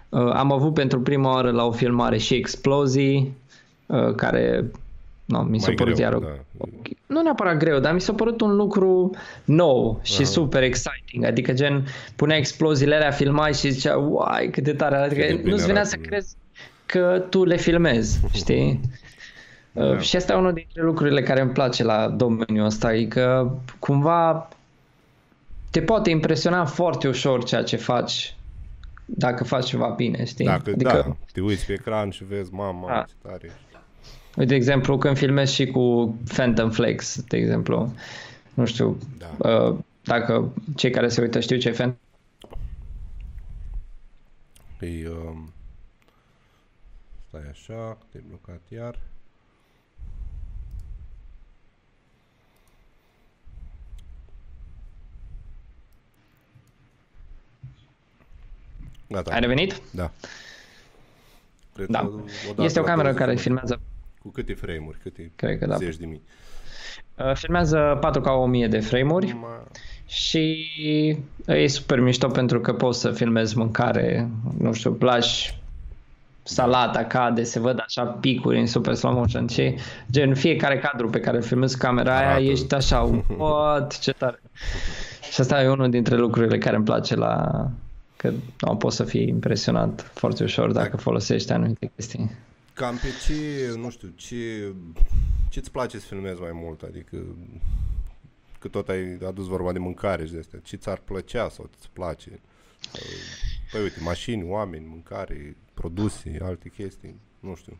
Uh, 0.09 0.31
am 0.33 0.51
avut 0.51 0.73
pentru 0.73 1.01
prima 1.01 1.33
oară 1.33 1.51
la 1.51 1.65
o 1.65 1.71
filmare 1.71 2.17
și 2.17 2.33
explozii, 2.33 3.37
uh, 3.85 4.15
care 4.15 4.71
no, 5.25 5.41
mi 5.41 5.59
s-a 5.59 5.65
Mai 5.67 5.75
părut 5.75 5.93
greu, 5.95 6.05
iar 6.05 6.13
o- 6.13 6.19
da. 6.19 6.65
nu 7.05 7.21
neapărat 7.21 7.57
greu, 7.57 7.79
dar 7.79 7.93
mi 7.93 8.01
s-a 8.01 8.13
părut 8.13 8.41
un 8.41 8.55
lucru 8.55 9.11
nou 9.45 9.99
și 10.03 10.21
Aha. 10.21 10.29
super 10.29 10.63
exciting. 10.63 11.25
Adică 11.25 11.53
gen 11.53 11.85
punea 12.15 12.37
exploziile 12.37 12.95
alea, 12.95 13.11
filmai 13.11 13.53
și 13.53 13.69
zicea, 13.69 13.97
uai, 13.97 14.49
cât 14.51 14.63
de 14.63 14.73
tare. 14.73 14.95
Adică 14.95 15.21
Cât 15.21 15.29
de 15.29 15.35
bine 15.35 15.49
nu-ți 15.49 15.65
venea 15.65 15.81
arată. 15.81 15.97
să 16.01 16.07
crezi 16.09 16.35
că 16.85 17.25
tu 17.29 17.43
le 17.43 17.57
filmezi, 17.57 18.19
știi? 18.41 18.79
Da. 19.71 19.85
Uh, 19.85 19.99
Și 19.99 20.15
asta 20.15 20.33
e 20.33 20.35
unul 20.35 20.53
dintre 20.53 20.81
lucrurile 20.81 21.21
care 21.21 21.41
îmi 21.41 21.51
place 21.51 21.83
la 21.83 22.07
domeniul 22.09 22.65
ăsta, 22.65 22.95
e 22.95 23.05
că 23.05 23.51
cumva 23.79 24.49
te 25.71 25.81
poate 25.81 26.09
impresiona 26.09 26.65
foarte 26.65 27.07
ușor 27.07 27.43
ceea 27.43 27.63
ce 27.63 27.75
faci 27.75 28.35
dacă 29.05 29.43
faci 29.43 29.65
ceva 29.65 29.87
bine, 29.87 30.25
știi? 30.25 30.45
Dacă, 30.45 30.69
adică, 30.73 31.03
da, 31.07 31.15
te 31.31 31.41
uiți 31.41 31.65
pe 31.65 31.73
ecran 31.73 32.09
și 32.09 32.23
vezi, 32.23 32.53
mama, 32.53 32.87
Da. 32.87 33.03
ce 33.07 33.13
tare 33.21 33.39
ești. 33.43 33.57
Uite, 34.35 34.49
de 34.49 34.55
exemplu, 34.55 34.97
când 34.97 35.17
filmez 35.17 35.49
și 35.49 35.65
cu 35.65 36.15
Phantom 36.27 36.69
Flex, 36.69 37.21
de 37.27 37.37
exemplu, 37.37 37.93
nu 38.53 38.65
știu, 38.65 38.97
Da. 39.17 39.49
uh, 39.49 39.77
dacă 40.03 40.53
cei 40.75 40.89
care 40.91 41.07
se 41.07 41.21
uită 41.21 41.39
știu 41.39 41.57
ce 41.57 41.67
e 41.67 41.71
Phantom 41.71 41.97
E, 44.79 45.07
um, 45.09 45.53
stai 47.33 47.49
așa, 47.49 47.97
te 48.11 48.19
blocat 48.27 48.61
iar. 48.69 48.99
Gata. 59.07 59.33
Ai 59.33 59.39
revenit? 59.39 59.81
Da. 59.91 60.11
Cred 61.73 61.87
da. 61.87 62.11
O 62.57 62.63
este 62.63 62.79
o 62.79 62.83
cameră 62.83 63.13
care 63.13 63.35
filmează... 63.35 63.81
Cu 64.21 64.29
câte 64.29 64.53
frame-uri? 64.53 64.97
Câte 64.97 65.31
Cred 65.35 65.59
că 65.59 65.65
da. 65.65 65.75
zeci 65.75 65.95
de 65.95 66.05
mii? 66.05 66.21
Uh, 67.17 67.35
filmează 67.35 67.99
4K 67.99 68.25
1000 68.25 68.67
de 68.67 68.79
frame-uri 68.79 69.31
Ma... 69.31 69.63
și 70.05 70.67
uh, 71.47 71.55
e 71.55 71.67
super 71.67 71.99
mișto 71.99 72.27
pentru 72.27 72.59
că 72.59 72.73
poți 72.73 72.99
să 72.99 73.11
filmezi 73.11 73.57
mâncare, 73.57 74.29
nu 74.57 74.73
știu, 74.73 74.93
placi, 74.93 75.62
salata 76.43 77.03
cade, 77.03 77.43
se 77.43 77.59
văd 77.59 77.83
așa 77.85 78.03
picuri 78.05 78.59
în 78.59 78.67
super 78.67 78.93
slow 78.93 79.13
motion 79.13 79.47
și 79.47 79.75
gen 80.11 80.35
fiecare 80.35 80.79
cadru 80.79 81.09
pe 81.09 81.19
care 81.19 81.37
îl 81.37 81.43
filmezi 81.43 81.73
cu 81.73 81.79
camera 81.85 82.17
aia 82.17 82.27
Arată. 82.27 82.43
ești 82.43 82.73
așa, 82.73 82.99
what, 83.37 83.99
ce 83.99 84.11
tare. 84.11 84.41
Și 85.31 85.41
asta 85.41 85.61
e 85.61 85.67
unul 85.67 85.89
dintre 85.89 86.15
lucrurile 86.15 86.57
care 86.57 86.75
îmi 86.75 86.85
place 86.85 87.15
la 87.15 87.65
că 88.15 88.33
nu 88.59 88.75
poți 88.75 88.95
să 88.95 89.03
fii 89.03 89.27
impresionat 89.27 90.11
foarte 90.13 90.43
ușor 90.43 90.71
dacă 90.71 90.97
folosești 90.97 91.51
anumite 91.51 91.91
chestii. 91.95 92.31
Cam 92.73 92.95
pe 92.95 93.07
ce, 93.27 93.73
nu 93.79 93.89
știu, 93.89 94.13
ce, 94.15 94.73
ce-ți 95.49 95.71
place 95.71 95.99
să 95.99 96.05
filmezi 96.05 96.41
mai 96.41 96.51
mult? 96.53 96.81
Adică 96.81 97.17
că 98.59 98.67
tot 98.67 98.89
ai 98.89 99.17
adus 99.27 99.47
vorba 99.47 99.71
de 99.71 99.79
mâncare 99.79 100.25
și 100.25 100.31
de 100.31 100.39
astea. 100.39 100.59
Ce 100.63 100.75
ți-ar 100.75 101.01
plăcea 101.05 101.49
sau 101.49 101.69
ți 101.79 101.89
place? 101.93 102.39
Sau, 102.91 103.01
Păi 103.71 103.81
uite, 103.81 103.99
mașini, 103.99 104.43
oameni, 104.49 104.85
mâncare, 104.89 105.57
produse, 105.73 106.37
alte 106.41 106.69
chestii, 106.69 107.15
nu 107.39 107.55
știu, 107.55 107.77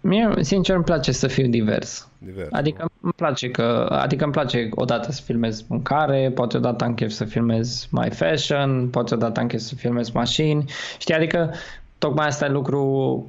Mie, 0.00 0.30
sincer, 0.40 0.74
îmi 0.74 0.84
place 0.84 1.12
să 1.12 1.26
fiu 1.26 1.46
divers. 1.46 2.08
divers. 2.18 2.48
Adică 2.50 2.90
îmi 3.00 3.12
place 3.16 3.50
că, 3.50 3.88
adică 3.90 4.24
îmi 4.24 4.32
place 4.32 4.68
odată 4.74 5.12
să 5.12 5.22
filmez 5.22 5.62
mâncare, 5.68 6.30
poate 6.34 6.56
odată 6.56 6.84
am 6.84 6.94
chef 6.94 7.10
să 7.10 7.24
filmez 7.24 7.86
mai 7.90 8.10
fashion, 8.10 8.88
poate 8.88 9.14
odată 9.14 9.40
am 9.40 9.46
chef 9.46 9.60
să 9.60 9.74
filmez 9.74 10.10
mașini. 10.10 10.64
Știi, 10.98 11.14
adică 11.14 11.54
tocmai 11.98 12.26
asta 12.26 12.44
e 12.44 12.48
lucru 12.48 13.26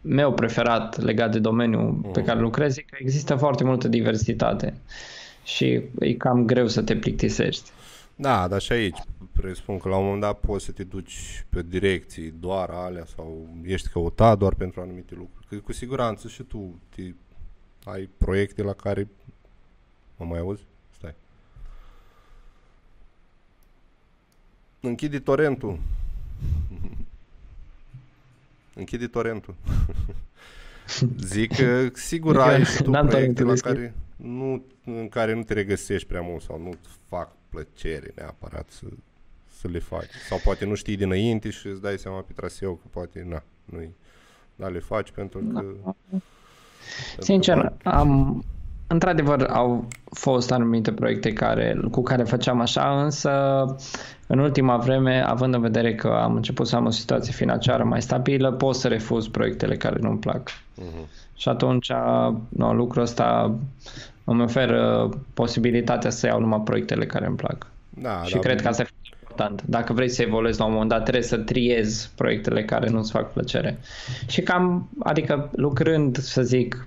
meu 0.00 0.32
preferat 0.32 1.00
legat 1.00 1.32
de 1.32 1.38
domeniul 1.38 1.92
pe 2.12 2.22
care 2.22 2.40
lucrez, 2.40 2.76
e 2.76 2.80
că 2.80 2.96
există 2.98 3.34
foarte 3.34 3.64
multă 3.64 3.88
diversitate 3.88 4.74
și 5.44 5.82
e 5.98 6.12
cam 6.12 6.44
greu 6.46 6.66
să 6.66 6.82
te 6.82 6.96
plictisești. 6.96 7.70
Da, 8.14 8.46
dar 8.48 8.60
și 8.60 8.72
aici 8.72 8.98
presupun 9.32 9.78
că 9.78 9.88
la 9.88 9.96
un 9.96 10.02
moment 10.04 10.20
dat 10.20 10.40
poți 10.40 10.64
să 10.64 10.72
te 10.72 10.84
duci 10.84 11.44
pe 11.48 11.62
direcții 11.62 12.30
doar 12.30 12.70
alea 12.70 13.04
sau 13.04 13.48
ești 13.62 13.88
căutat 13.88 14.38
doar 14.38 14.54
pentru 14.54 14.80
anumite 14.80 15.14
lucruri. 15.14 15.46
Că 15.46 15.56
cu 15.56 15.72
siguranță 15.72 16.28
și 16.28 16.42
tu 16.42 16.80
te, 16.94 17.02
ai 17.84 18.08
proiecte 18.16 18.62
la 18.62 18.72
care... 18.72 19.08
Mă 20.16 20.24
mai 20.24 20.38
auzi? 20.38 20.62
Stai. 20.96 21.14
Închide 24.80 25.18
torentul. 25.18 25.78
Închide 28.74 29.06
torentul. 29.06 29.54
Zic 31.18 31.56
că 31.56 31.88
sigur 31.92 32.40
Adică 32.40 32.54
ai 32.54 32.64
și 32.64 32.82
tu 32.82 32.90
n-am 32.90 33.06
proiecte 33.06 33.42
torentul 33.42 33.46
la 33.46 33.50
deschis. 33.50 33.72
care 33.72 33.94
nu, 34.16 34.64
în 34.84 35.08
care 35.08 35.34
nu 35.34 35.42
te 35.42 35.52
regăsești 35.52 36.08
prea 36.08 36.20
mult 36.20 36.42
sau 36.42 36.62
nu-ți 36.62 36.88
fac 37.08 37.36
plăcere 37.48 38.12
neapărat 38.14 38.70
să, 38.70 38.86
să 39.62 39.68
le 39.72 39.78
faci. 39.78 40.10
Sau 40.28 40.40
poate 40.44 40.64
nu 40.64 40.74
știi 40.74 40.96
dinainte 40.96 41.50
și 41.50 41.66
îți 41.66 41.82
dai 41.82 41.98
seama 41.98 42.18
pe 42.18 42.32
traseu 42.36 42.74
că 42.74 42.86
poate, 42.90 43.26
na, 43.28 43.42
nu-i. 43.64 43.94
Dar 44.56 44.70
le 44.70 44.78
faci 44.78 45.10
pentru 45.10 45.38
că... 45.38 45.58
pentru 45.60 45.96
Sincer, 47.18 47.58
că- 47.58 47.88
am, 47.88 48.44
într-adevăr 48.86 49.42
au 49.42 49.88
fost 50.04 50.52
anumite 50.52 50.92
proiecte 50.92 51.32
care, 51.32 51.80
cu 51.90 52.02
care 52.02 52.22
făceam 52.22 52.60
așa, 52.60 53.02
însă 53.02 53.30
în 54.26 54.38
ultima 54.38 54.76
vreme, 54.76 55.24
având 55.26 55.54
în 55.54 55.60
vedere 55.60 55.94
că 55.94 56.08
am 56.08 56.34
început 56.34 56.66
să 56.66 56.76
am 56.76 56.86
o 56.86 56.90
situație 56.90 57.32
financiară 57.32 57.84
mai 57.84 58.02
stabilă, 58.02 58.52
pot 58.52 58.74
să 58.74 58.88
refuz 58.88 59.28
proiectele 59.28 59.76
care 59.76 59.98
nu-mi 60.00 60.18
plac. 60.18 60.50
Mhm. 60.74 61.08
Și 61.34 61.48
atunci, 61.48 61.92
no, 62.48 62.72
lucrul 62.74 63.02
ăsta 63.02 63.54
îmi 64.24 64.42
oferă 64.42 65.08
posibilitatea 65.34 66.10
să 66.10 66.26
iau 66.26 66.40
numai 66.40 66.60
proiectele 66.60 67.06
care 67.06 67.26
îmi 67.26 67.36
plac. 67.36 67.66
Da, 67.94 68.22
și 68.22 68.34
da, 68.34 68.38
cred 68.38 68.60
că 68.60 68.68
asta 68.68 68.82
e 68.82 68.84
foarte 68.84 69.01
important. 69.32 69.62
Dacă 69.66 69.92
vrei 69.92 70.08
să 70.08 70.22
evoluezi 70.22 70.58
la 70.58 70.64
un 70.64 70.72
moment 70.72 70.90
dat, 70.90 71.02
trebuie 71.02 71.22
să 71.22 71.36
triezi 71.36 72.10
proiectele 72.14 72.64
care 72.64 72.88
nu-ți 72.88 73.10
fac 73.10 73.32
plăcere. 73.32 73.78
Și 74.26 74.40
cam, 74.40 74.88
adică 75.02 75.50
lucrând, 75.52 76.16
să 76.18 76.42
zic, 76.42 76.86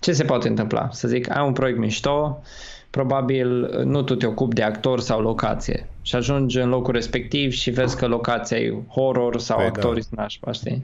ce 0.00 0.12
se 0.12 0.24
poate 0.24 0.48
întâmpla? 0.48 0.88
Să 0.92 1.08
zic, 1.08 1.36
ai 1.36 1.46
un 1.46 1.52
proiect 1.52 1.78
mișto, 1.78 2.42
probabil 2.90 3.80
nu 3.84 4.02
tu 4.02 4.14
te 4.14 4.26
ocupi 4.26 4.54
de 4.54 4.62
actor 4.62 5.00
sau 5.00 5.20
locație 5.20 5.88
și 6.02 6.16
ajungi 6.16 6.58
în 6.58 6.68
locul 6.68 6.92
respectiv 6.92 7.52
și 7.52 7.70
vezi 7.70 7.96
că 7.96 8.06
locația 8.06 8.56
e 8.58 8.74
horror 8.88 9.38
sau 9.40 9.56
Păi 9.56 9.64
păi 9.64 9.72
da. 9.74 9.80
actorii 9.80 10.02
sunt 10.02 10.18
nașpa, 10.18 10.52
știi? 10.52 10.82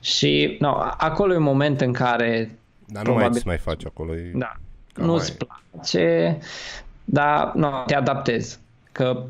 Și 0.00 0.56
no, 0.60 0.76
acolo 0.96 1.32
e 1.32 1.36
un 1.36 1.42
moment 1.42 1.80
în 1.80 1.92
care 1.92 2.58
Dar 2.86 3.04
nu 3.04 3.10
mai 3.12 3.18
probabil- 3.20 3.40
ți 3.40 3.46
mai 3.46 3.58
faci 3.58 3.84
acolo. 3.84 4.14
E... 4.14 4.30
da, 4.34 4.52
Cam 4.92 5.06
nu-ți 5.06 5.36
aia 5.38 5.46
place, 5.72 6.38
dar 7.04 7.52
nu, 7.54 7.70
te 7.86 7.94
adaptezi. 7.94 8.58
Că 8.92 9.16
uh, 9.16 9.24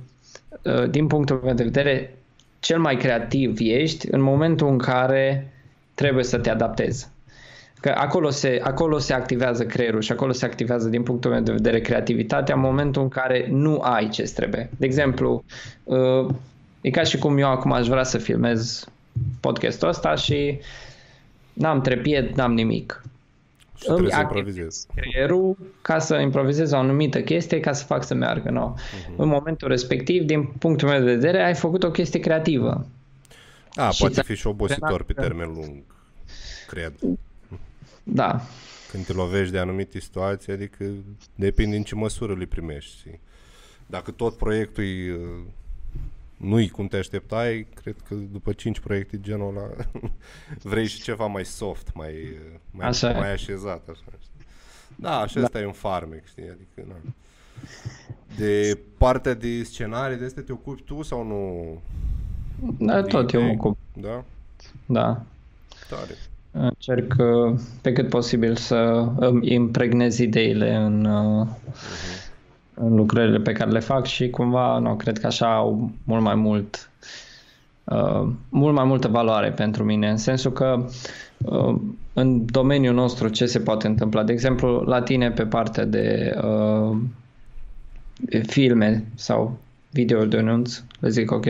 din 0.90 1.06
punctul 1.06 1.40
meu 1.44 1.54
de 1.54 1.62
vedere, 1.62 2.18
cel 2.60 2.78
mai 2.78 2.96
creativ 2.96 3.56
ești 3.60 4.06
în 4.10 4.20
momentul 4.20 4.68
în 4.68 4.78
care 4.78 5.52
trebuie 5.94 6.24
să 6.24 6.38
te 6.38 6.50
adaptezi. 6.50 7.08
Că 7.80 7.94
acolo 7.96 8.30
se, 8.30 8.60
acolo 8.62 8.98
se 8.98 9.12
activează 9.12 9.66
creierul 9.66 10.00
și 10.00 10.12
acolo 10.12 10.32
se 10.32 10.44
activează 10.44 10.88
din 10.88 11.02
punctul 11.02 11.30
meu 11.30 11.40
de 11.40 11.52
vedere 11.52 11.80
creativitatea 11.80 12.54
în 12.54 12.60
momentul 12.60 13.02
în 13.02 13.08
care 13.08 13.46
nu 13.50 13.80
ai 13.80 14.08
ce 14.08 14.22
trebuie. 14.22 14.70
De 14.76 14.86
exemplu, 14.86 15.44
uh, 15.84 16.28
e 16.80 16.90
ca 16.90 17.02
și 17.02 17.18
cum 17.18 17.38
eu 17.38 17.48
acum 17.48 17.72
aș 17.72 17.86
vrea 17.86 18.02
să 18.02 18.18
filmez 18.18 18.88
podcastul 19.40 19.88
ăsta 19.88 20.14
și 20.14 20.60
n-am 21.52 21.80
trepied, 21.80 22.34
n-am 22.34 22.52
nimic 22.54 23.02
Și 23.78 23.84
trebuie 23.84 24.10
să 24.10 24.16
activez 24.16 24.46
improvizezi. 24.46 24.86
creierul 24.94 25.56
ca 25.82 25.98
să 25.98 26.16
improvizez 26.16 26.72
o 26.72 26.76
anumită 26.76 27.20
chestie 27.22 27.60
ca 27.60 27.72
să 27.72 27.84
fac 27.84 28.05
să 28.05 28.14
meargă. 28.14 28.50
No. 28.50 28.66
Mhm. 28.68 29.20
În 29.20 29.28
momentul 29.28 29.68
respectiv, 29.68 30.22
din 30.22 30.44
punctul 30.46 30.88
meu 30.88 30.98
de 30.98 31.14
vedere, 31.14 31.44
ai 31.44 31.55
făcut 31.55 31.82
o 31.82 31.90
chestie 31.90 32.20
creativă. 32.20 32.86
Da, 33.74 33.90
Și 33.90 33.98
poate 34.00 34.14
ți-a- 34.14 34.22
fi 34.22 34.34
și 34.34 34.46
obositor 34.46 35.02
pe 35.02 35.12
că- 35.12 35.20
termen 35.20 35.48
lung, 35.55 35.82
cred. 36.66 36.92
Da, 38.02 38.40
Când 38.90 39.05
te 39.05 39.12
lovești 39.12 39.52
de 39.52 39.59
anumite 39.59 40.00
situații, 40.00 40.52
adică 40.52 40.84
depinde 41.34 41.76
în 41.76 41.82
ce 41.82 41.94
măsură 41.94 42.34
le 42.34 42.44
primești. 42.44 42.96
știi. 42.98 43.20
Dacă 43.86 44.10
tot 44.10 44.36
proiectul 44.36 44.84
e, 44.84 45.12
uh, 45.12 45.18
nu-i 46.39 46.69
cum 46.69 46.86
te 46.86 46.97
așteptai, 46.97 47.66
cred 47.82 47.94
că 48.09 48.15
după 48.15 48.52
5 48.52 48.81
proiecte 48.81 49.16
de 49.16 49.23
genul 49.23 49.56
ăla 49.56 49.69
vrei 50.73 50.86
și 50.86 51.02
ceva 51.02 51.27
mai 51.27 51.44
soft, 51.44 51.90
mai, 51.94 52.12
uh, 52.12 52.59
mai, 52.70 52.86
Așa 52.86 53.10
e. 53.10 53.19
mai 53.19 53.32
așezat. 53.32 53.89
Așa, 53.89 54.02
știi. 54.23 54.47
Da, 54.97 55.27
și 55.27 55.39
ăsta 55.40 55.60
e 55.60 55.66
un 55.66 55.73
farmec, 55.73 56.27
știi? 56.27 56.43
Adică, 56.43 56.89
na. 56.89 56.94
De 58.36 58.78
partea 58.98 59.35
de 59.35 59.62
scenarii 59.62 60.16
de 60.19 60.24
astea 60.24 60.43
te 60.43 60.52
ocupi 60.52 60.82
tu 60.82 61.02
sau 61.02 61.27
nu? 61.27 61.65
da 62.78 63.01
De 63.02 63.09
tot 63.09 63.32
eu 63.32 63.40
mă 63.40 63.47
idei? 63.47 63.56
ocup. 63.59 63.78
Da? 63.93 64.24
Da. 64.86 65.23
Tare. 65.89 66.15
Încerc 66.51 67.15
uh, 67.19 67.59
pe 67.82 67.93
cât 67.93 68.09
posibil 68.09 68.56
să 68.56 69.09
îmi 69.16 69.52
impregnez 69.52 70.19
ideile 70.19 70.74
în, 70.74 71.05
uh, 71.05 71.47
în 72.80 72.94
lucrările 72.94 73.38
pe 73.38 73.52
care 73.52 73.70
le 73.70 73.78
fac 73.78 74.06
și 74.06 74.30
cumva, 74.30 74.78
nu, 74.78 74.96
cred 74.96 75.18
că 75.18 75.26
așa 75.26 75.55
au 75.55 75.90
mult 76.05 76.22
mai 76.22 76.34
mult 76.34 76.90
uh, 77.84 78.28
mult 78.48 78.74
mai 78.74 78.84
multă 78.84 79.09
valoare 79.09 79.50
pentru 79.50 79.84
mine, 79.84 80.10
în 80.10 80.16
sensul 80.16 80.52
că 80.52 80.84
uh, 81.38 81.74
în 82.12 82.44
domeniul 82.46 82.94
nostru 82.94 83.28
ce 83.28 83.46
se 83.46 83.60
poate 83.60 83.86
întâmpla, 83.86 84.22
de 84.22 84.32
exemplu, 84.32 84.82
la 84.86 85.02
tine 85.02 85.30
pe 85.30 85.46
partea 85.46 85.84
de 85.84 86.36
uh, 86.42 86.96
filme 88.46 89.05
sau 89.14 89.59
video 89.90 90.24
de 90.24 90.38
anunț, 90.38 90.82
le 91.00 91.09
zic 91.09 91.30
ok? 91.30 91.44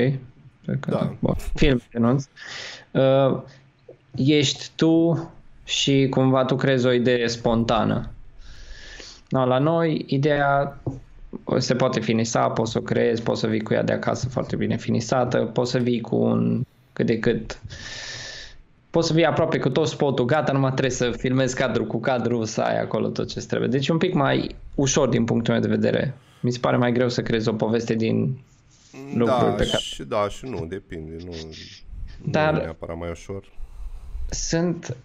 Cred 0.64 0.80
că 0.80 0.90
Da. 0.90 1.12
Bun. 1.18 1.34
Film 1.54 1.80
de 1.90 1.98
anunț. 1.98 2.24
Uh, 2.90 3.42
ești 4.14 4.70
tu 4.76 5.28
și 5.64 6.06
cumva 6.10 6.44
tu 6.44 6.56
crezi 6.56 6.86
o 6.86 6.92
idee 6.92 7.26
spontană. 7.26 8.10
No, 9.28 9.44
la 9.44 9.58
noi, 9.58 10.04
ideea 10.06 10.80
se 11.58 11.74
poate 11.74 12.00
finisa, 12.00 12.48
poți 12.48 12.72
să 12.72 12.78
o 12.78 12.82
creezi, 12.82 13.22
poți 13.22 13.40
să 13.40 13.46
vii 13.46 13.60
cu 13.60 13.74
ea 13.74 13.82
de 13.82 13.92
acasă 13.92 14.28
foarte 14.28 14.56
bine 14.56 14.76
finisată, 14.76 15.38
poți 15.38 15.70
să 15.70 15.78
vii 15.78 16.00
cu 16.00 16.16
un 16.16 16.62
cât 16.92 17.06
de 17.06 17.18
cât 17.18 17.60
poți 18.90 19.06
să 19.06 19.12
vii 19.12 19.24
aproape 19.24 19.58
cu 19.58 19.70
tot 19.70 19.86
spotul 19.86 20.24
gata, 20.24 20.52
numai 20.52 20.70
trebuie 20.70 20.90
să 20.90 21.10
filmezi 21.10 21.54
cadru 21.54 21.84
cu 21.84 22.00
cadru, 22.00 22.44
să 22.44 22.60
ai 22.60 22.80
acolo 22.80 23.08
tot 23.08 23.28
ce 23.28 23.40
trebuie. 23.40 23.68
Deci 23.68 23.88
e 23.88 23.92
un 23.92 23.98
pic 23.98 24.14
mai 24.14 24.56
ușor 24.74 25.08
din 25.08 25.24
punctul 25.24 25.52
meu 25.52 25.62
de 25.62 25.68
vedere. 25.68 26.14
Mi 26.40 26.52
se 26.52 26.58
pare 26.58 26.76
mai 26.76 26.92
greu 26.92 27.08
să 27.08 27.22
creezi 27.22 27.48
o 27.48 27.52
poveste 27.52 27.94
din 27.94 28.38
lucruri 29.14 29.50
Da, 29.50 29.52
pe 29.52 29.64
care... 29.64 29.82
și, 29.82 30.02
da, 30.02 30.28
și 30.28 30.46
nu, 30.46 30.66
depinde. 30.68 31.16
Nu, 31.24 31.32
Dar- 32.30 32.52
nu 32.52 32.58
e 32.58 32.62
neapărat 32.62 32.96
mai 32.98 33.10
ușor. 33.10 33.44
Sunt 34.30 34.96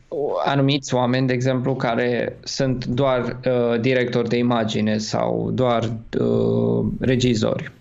anumiți 0.45 0.93
oameni, 0.93 1.27
de 1.27 1.33
exemplu, 1.33 1.75
care 1.75 2.37
sunt 2.43 2.85
doar 2.85 3.39
uh, 3.45 3.79
directori 3.79 4.29
de 4.29 4.37
imagine 4.37 4.97
sau 4.97 5.51
doar 5.51 5.83
uh, 6.19 6.85
regizori. 6.99 7.71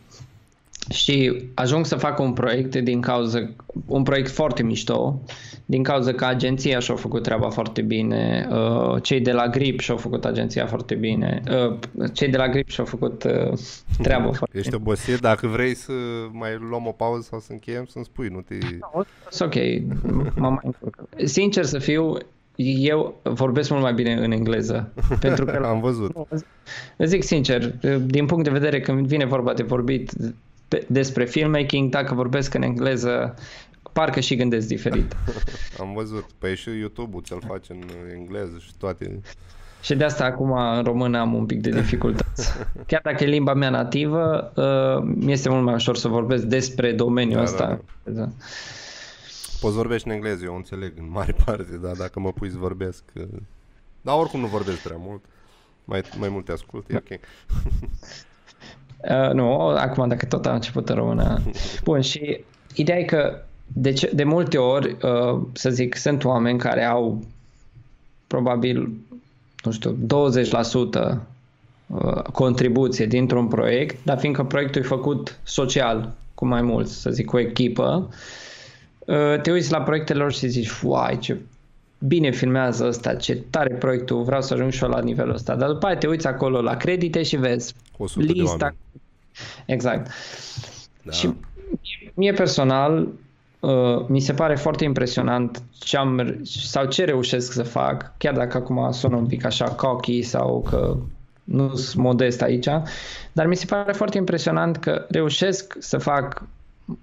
Și 0.91 1.43
ajung 1.55 1.87
să 1.87 1.97
fac 1.97 2.19
un 2.19 2.33
proiect 2.33 2.77
din 2.77 3.01
cauza, 3.01 3.51
un 3.87 4.03
proiect 4.03 4.31
foarte 4.31 4.63
mișto, 4.63 5.23
din 5.65 5.83
cauza 5.83 6.13
că 6.13 6.25
agenția 6.25 6.79
și-a 6.79 6.95
făcut 6.95 7.23
treaba 7.23 7.51
foarte 7.51 7.83
bine, 7.83 8.49
uh, 8.51 9.03
cei 9.03 9.21
de 9.21 9.33
la 9.33 9.49
Grip 9.49 9.81
și-au 9.81 9.97
făcut 9.97 10.25
agenția 10.25 10.67
foarte 10.67 10.95
bine, 10.95 11.43
uh, 11.51 11.79
cei 12.13 12.29
de 12.29 12.37
la 12.37 12.49
Grip 12.49 12.69
și-au 12.69 12.87
făcut 12.87 13.25
uh, 13.25 13.59
treaba 14.03 14.33
foarte 14.33 14.59
Ești 14.59 14.71
bine. 14.71 14.83
obosit? 14.83 15.21
Dacă 15.21 15.47
vrei 15.47 15.75
să 15.75 15.93
mai 16.33 16.51
luăm 16.71 16.87
o 16.87 16.93
pauză 16.93 17.27
sau 17.31 17.41
să 17.41 17.53
încheiem, 17.53 17.85
să-mi 17.85 18.05
spui, 18.05 18.29
nu 18.29 18.41
te... 18.41 18.55
Sunt 19.31 19.55
ok, 19.55 19.63
mă 20.35 20.49
mai 20.49 20.61
încurc. 20.63 21.05
Sincer 21.25 21.65
să 21.65 21.79
fiu, 21.79 22.17
eu 22.57 23.21
vorbesc 23.23 23.71
mult 23.71 23.83
mai 23.83 23.95
bine 23.95 24.13
în 24.13 24.33
engleză, 24.33 24.93
pentru 25.21 25.45
că 25.45 25.63
Am 25.65 25.81
văzut. 25.81 26.17
Îți 26.97 27.11
zic 27.11 27.23
sincer, 27.23 27.75
din 28.07 28.27
punct 28.27 28.45
de 28.45 28.51
vedere 28.51 28.81
când 28.81 29.07
vine 29.07 29.25
vorba 29.25 29.53
de 29.53 29.63
vorbit 29.63 30.13
pe- 30.73 30.87
despre 30.89 31.25
filmmaking, 31.25 31.91
dacă 31.91 32.15
vorbesc 32.15 32.55
în 32.55 32.63
engleză, 32.63 33.35
parcă 33.93 34.21
și 34.21 34.37
gândesc 34.37 34.67
diferit. 34.67 35.17
Am 35.81 35.93
văzut. 35.95 36.25
Păi 36.39 36.57
și 36.57 36.71
YouTube-ul 36.79 37.23
ți-l 37.23 37.43
face 37.47 37.73
în 37.73 37.83
engleză 38.17 38.57
și 38.61 38.71
toate. 38.79 39.21
Și 39.83 39.95
de 39.95 40.05
asta 40.05 40.25
acum 40.25 40.53
în 40.53 40.83
română 40.83 41.19
am 41.19 41.35
un 41.35 41.47
pic 41.47 41.61
de 41.61 41.71
dificultăți. 41.71 42.49
Chiar 42.87 43.01
dacă 43.05 43.25
e 43.25 43.27
limba 43.27 43.55
mea 43.55 43.71
nativă, 43.71 44.53
uh, 44.57 45.13
mi 45.17 45.33
este 45.33 45.49
mult 45.49 45.65
mai 45.65 45.75
ușor 45.75 45.97
să 45.97 46.09
vorbesc 46.09 46.45
despre 46.45 46.93
domeniul 46.93 47.37
Da, 47.37 47.43
ăsta. 47.43 47.81
Da. 48.05 48.29
Poți 49.61 49.75
vorbești 49.75 50.09
în 50.09 50.15
engleză, 50.15 50.45
eu 50.45 50.57
înțeleg 50.57 50.93
în 50.99 51.11
mare 51.11 51.35
parte, 51.45 51.77
dar 51.83 51.97
dacă 51.97 52.21
mă 52.21 52.33
pui 52.33 52.51
să 52.51 52.57
vorbesc... 52.59 53.03
uh, 53.15 53.23
Dar 54.01 54.19
oricum 54.19 54.41
nu 54.41 54.47
vorbesc 54.47 54.79
prea 54.79 54.97
mult. 54.99 55.25
Mai, 55.85 56.03
mai 56.19 56.29
mult 56.29 56.45
te 56.45 56.53
ascult, 56.53 56.91
e 56.91 56.97
ok. 56.97 57.21
Uh, 59.11 59.33
nu, 59.33 59.61
acum 59.67 60.09
dacă 60.09 60.27
tot 60.27 60.47
am 60.47 60.55
început 60.55 60.89
în 60.89 60.95
română. 60.95 61.43
Bun, 61.85 62.01
și 62.01 62.45
ideea 62.75 62.99
e 62.99 63.05
că 63.05 63.43
de, 63.67 63.93
ce, 63.93 64.11
de 64.15 64.25
multe 64.25 64.59
ori, 64.59 64.97
uh, 65.03 65.41
să 65.53 65.71
zic, 65.71 65.97
sunt 65.97 66.25
oameni 66.25 66.59
care 66.59 66.85
au 66.85 67.25
probabil, 68.27 68.91
nu 69.65 69.71
știu, 69.71 69.97
20% 71.13 71.19
uh, 71.87 72.23
contribuție 72.23 73.07
dintr-un 73.07 73.49
proiect, 73.49 74.05
dar 74.05 74.19
fiindcă 74.19 74.45
proiectul 74.45 74.83
e 74.83 74.85
făcut 74.85 75.39
social, 75.43 76.13
cu 76.35 76.47
mai 76.47 76.63
mulți, 76.63 77.01
să 77.01 77.11
zic, 77.11 77.27
cu 77.27 77.39
echipă, 77.39 78.09
uh, 78.99 79.41
te 79.43 79.51
uiți 79.51 79.71
la 79.71 79.83
proiectele 79.83 80.19
lor 80.19 80.33
și 80.33 80.49
zici, 80.49 80.81
uai, 80.83 81.19
ce 81.19 81.37
bine 82.07 82.31
filmează 82.31 82.87
ăsta, 82.87 83.15
ce 83.15 83.35
tare 83.51 83.75
proiectul, 83.75 84.23
vreau 84.23 84.43
să 84.43 84.55
ajung 84.55 84.73
și 84.73 84.83
eu 84.83 84.89
la 84.91 85.01
nivelul 85.01 85.35
ăsta. 85.35 85.55
Dar 85.55 85.69
după 85.69 85.87
aia 85.87 85.97
te 85.97 86.07
uiți 86.07 86.27
acolo 86.27 86.61
la 86.61 86.77
credite 86.77 87.23
și 87.23 87.37
vezi 87.37 87.75
100 87.97 88.27
de 88.27 88.33
lista. 88.33 88.57
oameni. 88.65 88.77
Exact. 89.67 90.11
Da. 91.03 91.13
Și 91.13 91.35
mie 92.15 92.33
personal 92.33 93.09
uh, 93.61 94.07
mi 94.07 94.21
se 94.21 94.33
pare 94.33 94.55
foarte 94.55 94.85
impresionant 94.85 95.63
ce 95.73 95.97
am 95.97 96.41
sau 96.45 96.87
ce 96.87 97.05
reușesc 97.05 97.53
să 97.53 97.63
fac, 97.63 98.13
chiar 98.19 98.35
dacă 98.35 98.57
acum 98.57 98.93
sună 98.93 99.17
un 99.17 99.27
pic 99.27 99.45
așa 99.45 99.65
cocky 99.65 100.23
sau 100.23 100.67
că 100.71 100.97
nu 101.45 101.75
sunt 101.75 102.03
modest 102.03 102.43
aici, 102.43 102.69
dar 103.33 103.47
mi 103.47 103.57
se 103.57 103.67
pare 103.67 103.93
foarte 103.93 104.19
impresionant 104.19 104.77
că 104.77 105.07
reușesc 105.09 105.77
să 105.79 105.99
fac 105.99 106.43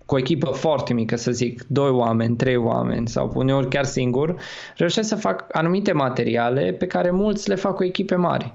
cu 0.05 0.15
o 0.15 0.17
echipă 0.17 0.49
foarte 0.49 0.93
mică, 0.93 1.15
să 1.15 1.31
zic, 1.31 1.63
doi 1.67 1.89
oameni, 1.89 2.35
trei 2.35 2.55
oameni 2.55 3.07
sau 3.07 3.31
uneori 3.35 3.67
chiar 3.67 3.85
singur, 3.85 4.35
reușesc 4.77 5.07
să 5.07 5.15
fac 5.15 5.45
anumite 5.51 5.91
materiale 5.91 6.71
pe 6.71 6.87
care 6.87 7.11
mulți 7.11 7.49
le 7.49 7.55
fac 7.55 7.75
cu 7.75 7.83
echipe 7.83 8.15
mari. 8.15 8.53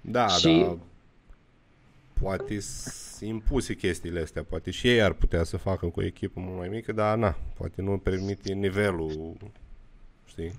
Da, 0.00 0.26
Și- 0.28 0.64
da. 0.66 0.76
Poate 2.22 2.58
s- 2.60 3.18
impuse 3.20 3.74
chestiile 3.74 4.20
astea, 4.20 4.44
poate 4.48 4.70
și 4.70 4.88
ei 4.88 5.02
ar 5.02 5.12
putea 5.12 5.44
să 5.44 5.56
facă 5.56 5.86
cu 5.86 6.00
o 6.00 6.04
echipă 6.04 6.40
mult 6.44 6.58
mai 6.58 6.68
mică, 6.68 6.92
dar 6.92 7.16
na, 7.16 7.34
poate 7.58 7.82
nu 7.82 7.98
permite 8.02 8.52
nivelul, 8.52 9.32
știi? 10.26 10.52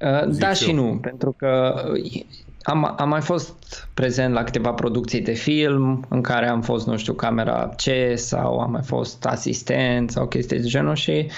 Uh, 0.00 0.28
Zic 0.30 0.40
Da 0.40 0.52
și 0.52 0.62
și 0.62 0.70
eu. 0.70 0.74
nu, 0.76 0.96
pentru 0.98 1.32
că 1.32 1.82
uh, 1.94 2.24
am, 2.62 2.94
am 2.98 3.08
mai 3.08 3.20
fost 3.20 3.88
prezent 3.94 4.34
la 4.34 4.44
câteva 4.44 4.72
producții 4.72 5.20
de 5.20 5.32
film 5.32 6.06
în 6.08 6.20
care 6.20 6.48
am 6.48 6.62
fost, 6.62 6.86
nu 6.86 6.96
știu, 6.96 7.12
camera 7.12 7.74
C 7.76 8.18
sau 8.18 8.58
am 8.58 8.70
mai 8.70 8.82
fost 8.82 9.24
asistent 9.24 10.10
sau 10.10 10.26
chestii 10.26 10.60
de 10.60 10.66
genul 10.66 10.94
și 10.94 11.30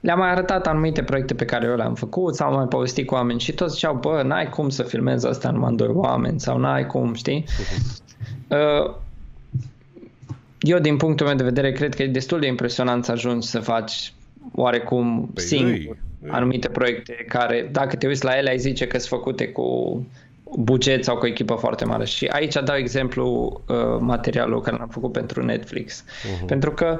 le-am 0.00 0.18
mai 0.18 0.30
arătat 0.30 0.66
anumite 0.66 1.02
proiecte 1.02 1.34
pe 1.34 1.44
care 1.44 1.66
eu 1.66 1.76
le-am 1.76 1.94
făcut 1.94 2.34
sau 2.34 2.48
am 2.48 2.54
mai 2.54 2.66
povestit 2.66 3.06
cu 3.06 3.14
oameni 3.14 3.40
și 3.40 3.52
toți 3.52 3.74
ziceau, 3.74 3.94
bă, 3.94 4.22
n-ai 4.24 4.48
cum 4.48 4.68
să 4.68 4.82
filmezi 4.82 5.26
asta 5.26 5.50
numai 5.50 5.70
în 5.70 5.76
doi 5.76 5.90
oameni 5.92 6.40
sau 6.40 6.58
n-ai 6.58 6.86
cum, 6.86 7.14
știi? 7.14 7.44
Uh, 8.48 8.94
eu, 10.60 10.78
din 10.78 10.96
punctul 10.96 11.26
meu 11.26 11.36
de 11.36 11.42
vedere, 11.42 11.72
cred 11.72 11.94
că 11.94 12.02
e 12.02 12.06
destul 12.06 12.40
de 12.40 12.46
impresionant 12.46 13.04
să 13.04 13.12
ajungi 13.12 13.46
să 13.46 13.60
faci 13.60 14.12
oarecum 14.54 15.30
Păi 15.34 15.42
singur 15.42 15.70
îi, 15.70 15.98
îi. 16.22 16.30
anumite 16.30 16.68
proiecte 16.68 17.12
care, 17.28 17.68
dacă 17.72 17.96
te 17.96 18.06
uiți 18.06 18.24
la 18.24 18.36
ele, 18.36 18.50
ai 18.50 18.58
zice 18.58 18.86
că 18.86 18.98
sunt 18.98 19.20
făcute 19.20 19.48
cu 19.48 20.06
buget 20.56 21.04
sau 21.04 21.16
cu 21.16 21.24
o 21.24 21.28
echipă 21.28 21.54
foarte 21.54 21.84
mare. 21.84 22.04
Și 22.04 22.26
aici 22.26 22.54
dau 22.64 22.76
exemplu 22.76 23.60
uh, 23.66 23.76
materialul 24.00 24.60
care 24.60 24.76
l-am 24.76 24.88
făcut 24.88 25.12
pentru 25.12 25.44
Netflix. 25.44 26.04
Uh-huh. 26.04 26.46
Pentru 26.46 26.70
că 26.70 26.98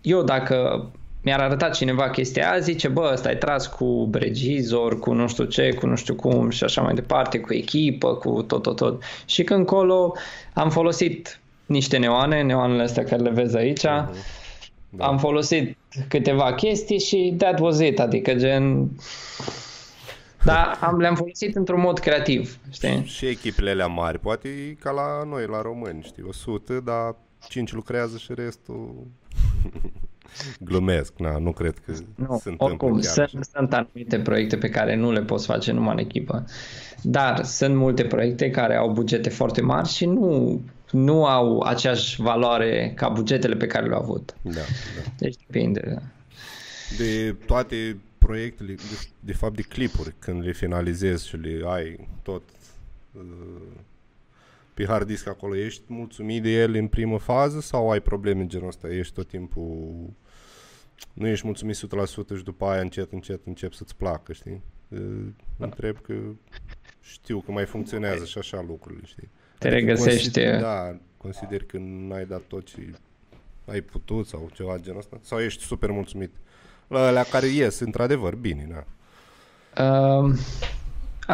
eu 0.00 0.22
dacă 0.22 0.88
mi-ar 1.22 1.40
arăta 1.40 1.68
cineva 1.68 2.10
chestia 2.10 2.50
aia, 2.50 2.60
zice, 2.60 2.88
bă, 2.88 3.10
ăsta 3.12 3.30
e 3.30 3.34
tras 3.34 3.66
cu 3.66 4.10
regizor, 4.12 4.98
cu 4.98 5.12
nu 5.12 5.28
știu 5.28 5.44
ce, 5.44 5.72
cu 5.72 5.86
nu 5.86 5.96
știu 5.96 6.14
cum 6.14 6.50
și 6.50 6.64
așa 6.64 6.82
mai 6.82 6.94
departe, 6.94 7.38
cu 7.38 7.54
echipă, 7.54 8.14
cu 8.14 8.42
tot, 8.42 8.62
tot, 8.62 8.76
tot. 8.76 9.02
Și 9.24 9.44
când 9.44 9.58
încolo 9.58 10.14
am 10.52 10.70
folosit 10.70 11.40
niște 11.66 11.96
neoane, 11.96 12.42
neoanele 12.42 12.82
astea 12.82 13.04
care 13.04 13.22
le 13.22 13.30
vezi 13.30 13.56
aici, 13.56 13.86
uh-huh. 13.86 14.08
Da. 14.90 15.06
am 15.06 15.18
folosit 15.18 15.76
câteva 16.08 16.54
chestii 16.54 16.98
și 16.98 17.34
that 17.38 17.60
was 17.60 17.80
it, 17.80 18.00
adică 18.00 18.34
gen... 18.34 18.88
Dar 20.44 20.78
am, 20.80 20.98
le-am 20.98 21.14
folosit 21.14 21.56
într-un 21.56 21.80
mod 21.80 21.98
creativ, 21.98 22.58
știi? 22.70 23.04
Și 23.04 23.26
echipele 23.26 23.70
alea 23.70 23.86
mari, 23.86 24.18
poate 24.18 24.48
e 24.48 24.76
ca 24.80 24.90
la 24.90 25.24
noi, 25.28 25.46
la 25.46 25.62
români, 25.62 26.02
știi, 26.02 26.22
100, 26.28 26.80
dar 26.84 27.16
5 27.48 27.72
lucrează 27.72 28.16
și 28.16 28.32
restul... 28.34 29.06
Glumesc, 30.60 31.12
na, 31.18 31.38
nu 31.38 31.52
cred 31.52 31.74
că 31.86 31.92
Nu, 32.14 32.38
se 32.42 32.48
întâmplă 32.48 32.66
oricum, 32.66 32.92
chiar 32.92 33.28
sunt, 33.28 33.40
așa. 33.40 33.58
sunt 33.58 33.74
anumite 33.74 34.18
proiecte 34.18 34.56
pe 34.56 34.68
care 34.68 34.96
nu 34.96 35.12
le 35.12 35.22
poți 35.22 35.46
face 35.46 35.72
numai 35.72 35.92
în 35.92 35.98
echipă. 35.98 36.44
Dar 37.02 37.44
sunt 37.44 37.74
multe 37.76 38.04
proiecte 38.04 38.50
care 38.50 38.76
au 38.76 38.92
bugete 38.92 39.28
foarte 39.28 39.60
mari 39.60 39.88
și 39.88 40.06
nu, 40.06 40.60
nu 40.90 41.24
au 41.26 41.60
aceeași 41.60 42.22
valoare 42.22 42.92
ca 42.96 43.08
bugetele 43.08 43.54
pe 43.54 43.66
care 43.66 43.86
le-au 43.86 44.00
avut. 44.00 44.34
Da, 44.42 44.50
da. 44.50 44.60
Deci 45.18 45.36
depinde. 45.46 46.02
De 46.98 47.36
toate 47.46 47.96
proiectele, 48.26 48.74
de, 48.74 49.08
de 49.20 49.32
fapt 49.32 49.56
de 49.56 49.62
clipuri, 49.62 50.14
când 50.18 50.44
le 50.44 50.52
finalizezi 50.52 51.28
și 51.28 51.36
le 51.36 51.62
ai 51.66 52.08
tot 52.22 52.42
uh, 53.12 53.22
pe 54.74 54.86
hard 54.86 55.06
disk 55.06 55.26
acolo, 55.26 55.56
ești 55.56 55.82
mulțumit 55.86 56.42
de 56.42 56.50
ele 56.50 56.78
în 56.78 56.88
primă 56.88 57.18
fază 57.18 57.60
sau 57.60 57.90
ai 57.90 58.00
probleme 58.00 58.40
în 58.40 58.48
genul 58.48 58.68
ăsta? 58.68 58.88
Ești 58.88 59.14
tot 59.14 59.28
timpul 59.28 59.92
nu 61.12 61.26
ești 61.26 61.46
mulțumit 61.46 61.76
100% 61.76 62.36
și 62.36 62.42
după 62.42 62.64
aia 62.64 62.80
încet, 62.80 63.12
încet 63.12 63.40
încep 63.46 63.72
să-ți 63.72 63.96
placă, 63.96 64.32
știi? 64.32 64.62
Uh, 64.88 65.26
întreb 65.58 66.00
că 66.00 66.14
știu 67.00 67.40
că 67.40 67.52
mai 67.52 67.66
funcționează 67.66 68.24
și 68.24 68.38
așa 68.38 68.64
lucrurile, 68.68 69.06
știi? 69.06 69.28
Te 69.58 69.68
regăsești, 69.68 70.22
Consider, 70.22 70.54
uh, 70.54 70.60
da, 70.60 70.96
consider 71.16 71.64
că 71.64 71.78
n-ai 71.80 72.24
dat 72.24 72.40
tot 72.40 72.64
ce 72.64 72.94
ai 73.66 73.80
putut 73.80 74.26
sau 74.26 74.50
ceva 74.54 74.78
genul 74.78 74.98
ăsta? 74.98 75.18
Sau 75.22 75.40
ești 75.40 75.62
super 75.62 75.90
mulțumit? 75.90 76.30
La 76.88 77.06
alea 77.06 77.24
care 77.30 77.46
ies, 77.46 77.80
într-adevăr, 77.80 78.34
bine, 78.34 78.68
da. 78.70 78.84
Uh, 79.84 80.34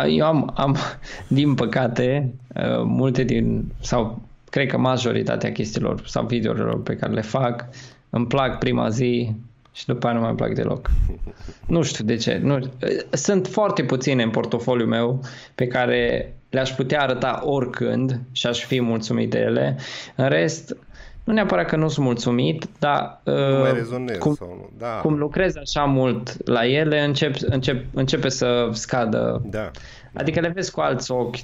eu 0.09 0.27
am, 0.27 0.53
am, 0.57 0.77
din 1.29 1.55
păcate, 1.55 2.35
uh, 2.55 2.83
multe 2.85 3.23
din, 3.23 3.65
sau 3.81 4.23
cred 4.51 4.69
că 4.69 4.79
majoritatea 4.79 5.53
chestiilor 5.53 6.03
sau 6.07 6.27
videourilor 6.27 6.83
pe 6.83 6.97
care 6.97 7.13
le 7.13 7.21
fac, 7.21 7.67
îmi 8.11 8.27
plac 8.27 8.59
prima 8.59 8.89
zi 8.89 9.35
și 9.73 9.87
după 9.87 10.07
aia 10.07 10.17
nu 10.17 10.23
mai 10.23 10.35
plac 10.35 10.55
deloc. 10.55 10.91
Nu 11.67 11.83
știu 11.83 12.05
de 12.05 12.17
ce. 12.17 12.41
Nu, 12.43 12.59
sunt 13.11 13.47
foarte 13.47 13.85
puține 13.85 14.23
în 14.23 14.31
portofoliul 14.31 14.89
meu 14.89 15.21
pe 15.55 15.67
care 15.67 16.33
le-aș 16.51 16.71
putea 16.71 17.03
arăta 17.03 17.41
oricând 17.45 18.21
și 18.33 18.47
aș 18.47 18.65
fi 18.65 18.81
mulțumit 18.81 19.31
de 19.31 19.39
ele. 19.39 19.77
În 20.17 20.29
rest, 20.29 20.77
nu 21.25 21.33
neapărat 21.33 21.67
că 21.67 21.77
nu 21.77 21.89
sunt 21.89 22.05
mulțumit, 22.07 22.67
dar 22.79 23.21
Nu 23.25 23.33
mai 23.33 23.71
uh, 23.71 23.77
rezonez 23.77 24.19
cum, 24.19 24.35
sau 24.35 24.49
nu. 24.49 24.71
Da, 24.79 25.01
cum 25.01 25.19
lucrez 25.19 25.57
așa 25.57 25.85
mult 25.85 26.47
la 26.47 26.67
ele, 26.67 27.01
încep, 27.05 27.35
încep, 27.41 27.85
începe 27.95 28.29
să 28.29 28.69
scadă. 28.73 29.43
da. 29.51 29.71
Adică 30.15 30.41
le 30.41 30.49
vezi 30.49 30.71
cu 30.71 30.81
alți 30.81 31.11
ochi. 31.11 31.37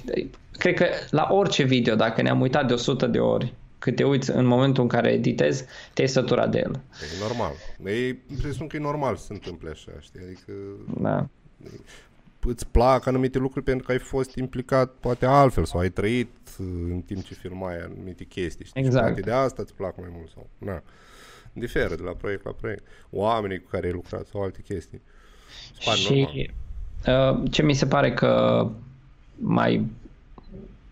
Cred 0.51 0.73
că 0.75 0.85
la 1.09 1.27
orice 1.31 1.63
video, 1.63 1.95
dacă 1.95 2.21
ne-am 2.21 2.41
uitat 2.41 2.67
de 2.67 2.73
100 2.73 3.05
de 3.07 3.19
ori, 3.19 3.53
cât 3.79 3.95
te 3.95 4.03
uiți 4.03 4.31
în 4.31 4.45
momentul 4.45 4.83
în 4.83 4.89
care 4.89 5.11
editezi, 5.11 5.65
te-ai 5.93 6.07
săturat 6.07 6.51
de 6.51 6.57
el. 6.57 6.71
E 7.01 7.21
normal. 7.21 7.51
E, 7.85 8.15
presupun 8.41 8.67
că 8.67 8.75
e 8.75 8.79
normal 8.79 9.15
să 9.15 9.25
se 9.25 9.33
întâmple 9.33 9.69
așa, 9.69 9.91
știi? 9.99 10.19
Adică 10.25 10.51
Da. 11.01 11.27
Îți 12.47 12.67
plac 12.67 13.05
anumite 13.05 13.37
lucruri 13.37 13.65
pentru 13.65 13.85
că 13.85 13.91
ai 13.91 13.97
fost 13.99 14.35
implicat 14.35 14.91
poate 14.99 15.25
altfel 15.25 15.65
sau 15.65 15.79
ai 15.79 15.89
trăit 15.89 16.29
uh, 16.59 16.65
în 16.89 17.01
timp 17.01 17.23
ce 17.23 17.33
filmai 17.33 17.75
anumite 17.79 18.23
chestii. 18.23 18.65
Știi? 18.65 18.81
Și 18.81 18.87
Exact. 18.87 19.05
poate 19.05 19.21
de 19.21 19.31
asta 19.31 19.61
îți 19.61 19.73
plac 19.73 19.97
mai 19.97 20.09
mult 20.11 20.29
sau... 20.29 20.49
Na. 20.57 20.81
Diferă 21.53 21.95
de 21.95 22.01
la 22.03 22.11
proiect 22.11 22.45
la 22.45 22.51
proiect. 22.51 22.83
Oamenii 23.09 23.59
cu 23.59 23.69
care 23.69 23.85
ai 23.85 23.91
lucrat 23.91 24.25
sau 24.31 24.41
alte 24.41 24.61
chestii. 24.67 25.01
Îți 25.71 25.85
pare 25.85 25.99
normal. 26.09 26.33
Și 26.33 26.51
uh, 27.07 27.51
ce 27.51 27.61
mi 27.61 27.73
se 27.73 27.85
pare 27.85 28.13
că 28.13 28.67
mai, 29.35 29.85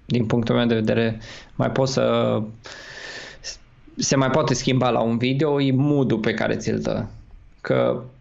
din 0.05 0.25
punctul 0.25 0.55
meu 0.55 0.65
de 0.65 0.73
vedere, 0.75 1.19
mai 1.55 1.71
pot 1.71 1.87
să 1.87 2.41
se 3.97 4.15
mai 4.15 4.29
poate 4.29 4.53
schimba 4.53 4.89
la 4.89 4.99
un 4.99 5.17
video 5.17 5.61
e 5.61 5.71
mood 5.71 6.21
pe 6.21 6.33
care 6.33 6.55
ți-l 6.55 6.79
dă. 6.79 7.05
Că 7.61 7.95
uh, 7.97 8.13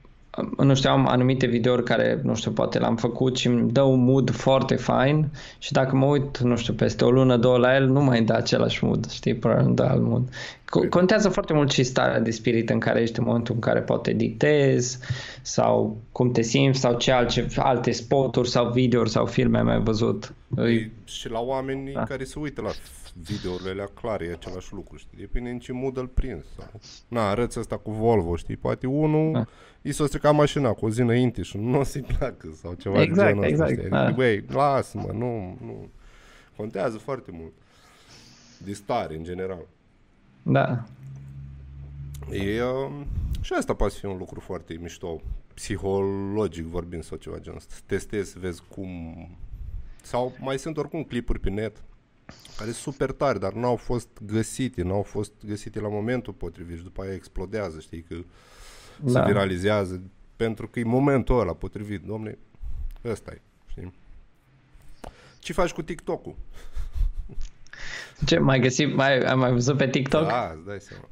nu 0.59 0.75
știu, 0.75 0.91
am 0.91 1.07
anumite 1.09 1.47
videouri 1.47 1.85
care, 1.85 2.21
nu 2.23 2.35
știu, 2.35 2.51
poate 2.51 2.79
l-am 2.79 2.97
făcut 2.97 3.37
și 3.37 3.47
îmi 3.47 3.71
dă 3.73 3.83
un 3.83 4.05
mood 4.05 4.31
foarte 4.31 4.75
fain 4.77 5.29
și 5.59 5.73
dacă 5.73 5.97
mă 5.97 6.07
uit, 6.07 6.39
nu 6.39 6.57
știu, 6.57 6.73
peste 6.75 7.05
o 7.05 7.11
lună, 7.11 7.37
două 7.37 7.57
la 7.59 7.75
el, 7.75 7.87
nu 7.87 8.01
mai 8.03 8.23
dă 8.23 8.33
același 8.35 8.85
mood, 8.85 9.11
știi, 9.11 9.35
probabil 9.35 9.67
nu 9.67 9.75
dă 9.75 9.83
alt 9.83 10.03
mood. 10.03 10.29
Co- 10.65 10.89
Contează 10.91 11.29
foarte 11.29 11.53
mult 11.53 11.71
și 11.71 11.83
starea 11.83 12.21
de 12.21 12.31
spirit 12.31 12.71
în 12.71 12.79
care 12.79 13.01
ești 13.01 13.19
în 13.19 13.25
momentul 13.25 13.55
în 13.55 13.61
care 13.61 13.81
poate 13.81 14.13
dictezi 14.13 14.99
sau 15.43 15.97
cum 16.13 16.33
te 16.33 16.43
simți 16.43 16.81
sau 16.81 16.97
ce 16.97 17.13
alte, 17.13 17.47
alte 17.57 17.91
spoturi 17.91 18.49
sau 18.49 18.71
videouri 18.71 19.11
sau 19.11 19.27
filme 19.27 19.59
ai 19.59 19.65
mai 19.65 19.81
văzut. 19.81 20.35
Îi- 20.57 20.75
E 20.75 20.91
și 21.05 21.31
la 21.31 21.41
oamenii 21.41 21.93
Da. 21.95 22.03
care 22.03 22.25
se 22.25 22.35
uită 22.39 22.61
la 22.63 22.71
videourile 23.23 23.71
alea 23.71 23.87
clare, 23.87 24.25
e 24.25 24.33
același 24.33 24.73
lucru, 24.73 24.97
știi? 24.97 25.19
Depinde 25.19 25.51
în 25.51 25.59
ce 25.59 25.73
mod 25.73 25.97
îl 25.97 26.07
prins. 26.07 26.45
Sau... 26.57 26.81
Na, 27.09 27.29
arăți 27.29 27.59
asta 27.59 27.77
cu 27.77 27.91
Volvo, 27.91 28.37
știi? 28.37 28.57
Poate 28.57 28.87
unul 28.87 29.33
Da. 29.33 29.45
i 29.83 29.93
s-a 29.93 30.07
stricat 30.07 30.35
mașina 30.35 30.73
cu 30.73 30.85
o 30.87 30.91
zi 30.91 31.01
înainte 31.01 31.43
și 31.43 31.57
nu 31.57 31.79
o 31.79 31.83
să-i 31.83 32.03
placă 32.03 32.49
sau 32.63 32.75
ceva 32.75 33.03
Exact, 33.03 33.17
de 33.17 33.25
genul 33.25 33.43
ăsta, 33.43 33.53
exact, 33.65 33.79
știi? 33.79 33.91
da. 33.91 33.99
Adică, 34.01 34.17
băi, 34.17 34.45
lasă-mă, 34.49 35.13
nu, 35.13 35.59
nu. 35.65 35.89
Contează 36.57 36.99
foarte 36.99 37.31
mult. 37.33 37.53
De 38.65 38.73
stare, 38.73 39.17
în 39.17 39.25
general. 39.25 39.67
Da, 40.43 40.85
E, 42.31 42.63
uh, 42.63 42.91
și 43.41 43.53
asta 43.53 43.75
poate 43.75 43.95
fi 43.99 44.07
un 44.07 44.17
lucru 44.17 44.41
foarte 44.41 44.79
mișto, 44.81 45.21
psihologic 45.55 46.65
vorbind 46.65 47.05
sau 47.05 47.17
ceva 47.17 47.39
genul 47.39 47.59
ăsta. 47.59 47.75
Să 47.75 47.81
testezi, 47.87 48.31
să 48.31 48.39
vezi 48.39 48.63
cum... 48.69 48.89
Sau 50.03 50.33
mai 50.41 50.59
sunt 50.59 50.77
oricum 50.77 51.03
clipuri 51.03 51.41
pe 51.41 51.51
net 51.51 51.83
care 52.57 52.71
sunt 52.71 52.95
super 52.95 53.11
tari, 53.11 53.41
dar 53.41 53.53
n-au 53.53 53.77
fost 53.77 54.09
găsite, 54.27 54.83
n-au 54.83 55.03
fost 55.03 55.33
găsite 55.47 55.81
la 55.81 55.89
momentul 55.89 56.33
potrivit 56.33 56.77
și 56.77 56.83
după 56.83 57.03
aia 57.03 57.15
explodează, 57.15 57.81
știi, 57.81 58.03
că 58.09 58.15
se 59.05 59.13
Da. 59.13 59.25
viralizează 59.25 60.03
pentru 60.37 60.69
că 60.69 60.79
e 60.79 60.85
momentul 60.85 61.41
ăla 61.41 61.53
potrivit, 61.53 62.03
domne, 62.03 62.39
ăsta 63.05 63.31
e, 63.31 63.41
știi? 63.67 63.93
Ce 65.39 65.53
faci 65.53 65.73
cu 65.73 65.83
TikTok-ul? 65.83 66.35
ce 68.25 68.39
mai 68.39 68.61
găsit, 68.61 68.95
mai, 68.95 69.19
am 69.19 69.39
mai 69.39 69.53
văzut 69.53 69.77
pe 69.77 69.89
TikTok? 69.89 70.27
Da, 70.27 70.53
îți 70.55 70.67
dai 70.67 70.79
seama. 70.81 71.09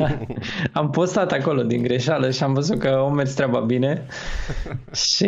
am 0.80 0.90
postat 0.90 1.32
acolo 1.32 1.62
din 1.62 1.82
greșeală 1.82 2.30
și 2.30 2.42
am 2.42 2.52
văzut 2.54 2.78
că 2.78 2.98
o 2.98 3.10
mers 3.10 3.34
treaba 3.34 3.60
bine 3.60 4.06
și 5.10 5.26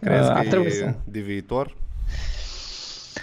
Crezi 0.00 0.28
uh, 0.28 0.32
că 0.32 0.38
ar 0.38 0.46
trebui 0.46 0.66
e 0.66 0.70
să... 0.70 0.94
de 1.04 1.20
viitor? 1.20 1.76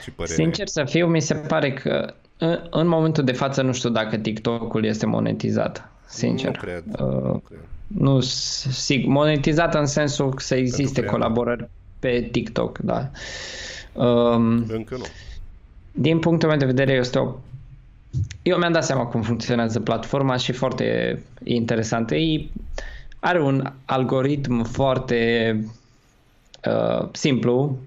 Ce 0.04 0.12
părere 0.12 0.34
Sincer 0.36 0.68
să 0.68 0.84
fiu, 0.84 1.08
mi 1.08 1.22
se 1.22 1.34
pare 1.36 1.74
că 1.74 2.14
în, 2.38 2.68
în 2.70 2.88
momentul 2.88 3.24
de 3.24 3.32
față 3.32 3.62
nu 3.62 3.74
știu 3.74 3.90
dacă 3.90 4.18
TikTok-ul 4.18 4.86
este 4.86 5.06
monetizat. 5.06 5.90
Sincer. 6.06 6.50
Nu 6.56 6.62
cred, 6.62 6.84
Uh, 6.88 7.22
nu 7.24 7.42
cred. 7.48 7.60
nu, 7.88 8.20
sig, 8.20 9.06
monetizat 9.06 9.76
în 9.76 9.86
sensul 9.86 10.34
să 10.38 10.56
existe 10.56 11.02
brand. 11.02 11.16
colaborări 11.16 11.70
pe 12.00 12.28
TikTok, 12.32 12.78
da. 12.78 13.10
Um, 13.94 14.66
Încă 14.70 14.96
nu. 14.98 15.06
din 15.92 16.20
punctul 16.20 16.50
meu 16.50 16.58
de 16.58 16.66
vedere 16.66 16.94
este 16.94 17.18
o 17.20 17.36
eu 18.42 18.58
mi-am 18.58 18.72
dat 18.72 18.86
seama 18.86 19.06
cum 19.06 19.22
funcționează 19.22 19.80
platforma 19.80 20.38
și 20.38 20.52
foarte 20.52 21.20
interesant. 21.44 22.12
Ei 22.12 22.52
are 23.20 23.42
un 23.42 23.72
algoritm 23.86 24.64
foarte 24.64 25.52
uh, 26.68 27.08
simplu 27.12 27.78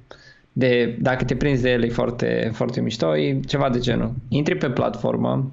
de 0.61 0.97
dacă 1.01 1.25
te 1.25 1.37
prinzi 1.37 1.63
de 1.63 1.71
el 1.71 1.83
e 1.83 1.89
foarte, 1.89 2.51
foarte 2.53 2.81
mișto, 2.81 3.17
e 3.17 3.41
ceva 3.47 3.69
de 3.69 3.79
genul. 3.79 4.13
Intri 4.29 4.57
pe 4.57 4.71
platformă, 4.71 5.53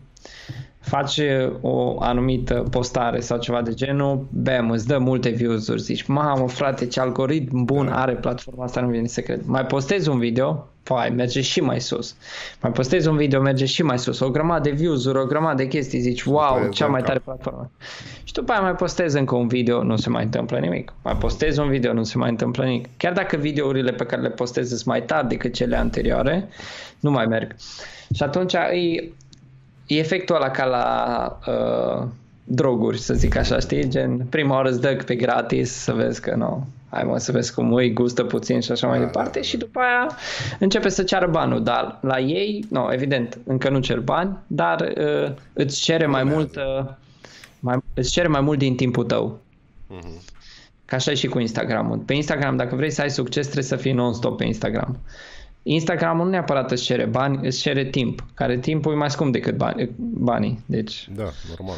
faci 0.88 1.20
o 1.62 2.02
anumită 2.02 2.66
postare 2.70 3.20
sau 3.20 3.38
ceva 3.38 3.62
de 3.62 3.74
genul, 3.74 4.28
bam, 4.30 4.72
îți 4.72 4.88
dă 4.88 4.98
multe 4.98 5.30
views-uri, 5.30 5.82
zici, 5.82 6.06
mamă 6.06 6.48
frate, 6.48 6.88
ce 6.88 7.00
algoritm 7.00 7.64
bun 7.64 7.88
are 7.88 8.14
platforma 8.14 8.64
asta, 8.64 8.82
nu 8.82 8.90
vine 8.90 9.08
să 9.08 9.22
cred. 9.22 9.42
Mai 9.46 9.66
postezi 9.66 10.10
un 10.10 10.20
video, 10.20 10.68
fai, 10.84 11.10
merge 11.10 11.42
și 11.42 11.62
mai 11.62 11.82
sus. 11.82 12.16
Mai 12.62 12.72
postezi 12.72 13.08
un 13.08 13.18
video, 13.18 13.42
merge 13.42 13.66
și 13.66 13.84
mai 13.84 14.00
sus. 14.00 14.20
O 14.20 14.30
grămadă 14.30 14.70
de 14.70 14.76
views-uri, 14.76 15.20
o 15.20 15.26
grămadă 15.26 15.56
de 15.56 15.68
chestii, 15.68 16.00
zici, 16.00 16.24
aia 16.26 16.36
wow, 16.36 16.68
îți 16.68 16.76
cea 16.76 16.86
dă 16.86 16.92
mai 16.92 17.00
în 17.00 17.06
tare 17.06 17.22
cap. 17.26 17.26
platformă. 17.26 17.72
Și 18.24 18.34
după 18.34 18.52
aia 18.52 18.62
mai 18.62 18.76
postezi 18.76 19.18
încă 19.18 19.36
un 19.36 19.48
video, 19.48 19.84
nu 19.84 19.96
se 19.96 20.10
mai 20.10 20.24
întâmplă 20.24 20.58
nimic. 20.58 20.94
Mai 21.04 21.16
postezi 21.16 21.60
un 21.60 21.70
video, 21.70 21.94
nu 21.94 22.04
se 22.04 22.18
mai 22.18 22.30
întâmplă 22.30 22.64
nimic. 22.64 22.88
Chiar 22.98 23.14
dacă 23.14 23.36
videourile 23.36 23.92
pe 23.92 24.06
care 24.06 24.22
le 24.22 24.30
postezi 24.30 24.70
sunt 24.70 24.86
mai 24.86 25.04
tari 25.04 25.28
decât 25.28 25.54
cele 25.54 25.78
anterioare, 25.78 26.48
nu 27.00 27.12
mai 27.12 27.26
merg. 27.26 27.56
Și 28.16 28.24
atunci 28.24 28.54
e, 28.54 29.12
e 29.88 29.98
efectul 29.98 30.36
ăla 30.36 30.50
ca 30.50 30.66
la 30.66 31.40
uh, 31.48 32.08
droguri, 32.44 33.00
să 33.00 33.14
zic 33.14 33.36
așa, 33.36 33.60
știi? 33.60 33.90
Gen, 33.90 34.26
prima 34.30 34.56
oară 34.56 34.70
îți 34.70 34.82
dă 34.82 35.02
pe 35.06 35.16
gratis 35.16 35.72
să 35.72 35.94
vezi 35.94 36.22
că 36.22 36.36
nu, 36.36 36.68
hai 36.90 37.04
mă 37.04 37.18
să 37.18 37.32
vezi 37.32 37.54
cum 37.54 37.74
îi 37.74 37.94
gustă 37.94 38.24
puțin 38.24 38.60
și 38.60 38.72
așa 38.72 38.88
mai 38.88 39.00
Da, 39.00 39.06
departe 39.06 39.40
da, 39.40 39.46
și 39.46 39.58
după 39.58 39.80
aia 39.80 40.18
începe 40.60 40.90
să 40.90 41.04
ceară 41.04 41.28
banul, 41.28 41.64
dar 41.64 41.98
la 42.02 42.20
ei, 42.20 42.66
nu, 42.70 42.88
evident, 42.92 43.38
încă 43.46 43.70
nu 43.70 43.80
cer 43.80 44.00
bani, 44.00 44.38
dar 44.48 44.94
uh, 44.98 45.32
îți 45.54 45.82
cere 45.82 46.06
mai 46.06 46.24
mult 46.24 46.56
uh, 46.56 46.86
mai, 47.60 47.78
îți 47.94 48.12
cere 48.12 48.28
mai 48.28 48.42
mult 48.42 48.58
din 48.58 48.76
timpul 48.76 49.04
tău. 49.04 49.40
Mhm. 49.88 50.22
Ca 50.86 50.96
așa 50.96 51.12
e 51.12 51.14
și 51.14 51.28
cu 51.28 51.40
Instagramul. 51.40 51.98
Pe 51.98 52.14
Instagram, 52.14 52.56
dacă 52.56 52.76
vrei 52.76 52.92
să 52.92 53.02
ai 53.02 53.10
succes, 53.10 53.44
trebuie 53.44 53.66
să 53.66 53.76
fii 53.76 53.92
non-stop 53.92 54.38
pe 54.38 54.46
Instagram. 54.46 55.00
Instagramul 55.74 56.26
nu 56.26 56.32
neapărat 56.32 56.72
îți 56.72 56.84
cere 56.84 57.06
bani, 57.06 57.48
îți 57.48 57.60
cere 57.60 57.86
timp, 57.86 58.26
care 58.34 58.60
timpul 58.60 58.94
e 58.94 58.96
mai 58.96 59.12
scump 59.12 59.32
decât 59.32 59.56
bani, 59.58 59.90
banii. 59.98 60.64
Deci, 60.66 61.10
Da, 61.16 61.30
normal. 61.50 61.76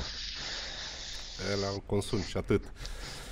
El 1.52 1.58
îl 1.74 1.84
consum 1.86 2.20
și 2.22 2.38
atât. 2.38 2.64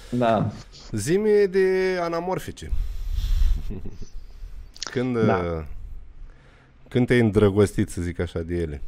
da. 0.09 0.51
Zimi 0.91 1.47
de 1.49 1.97
anamorfice. 2.01 2.71
Când, 4.91 5.17
Da. 5.25 5.35
uh, 5.57 5.63
când 6.89 7.07
te-ai 7.07 7.19
îndrăgostit, 7.19 7.89
să 7.89 8.01
zic 8.01 8.19
așa, 8.19 8.39
de 8.39 8.55
ele? 8.55 8.81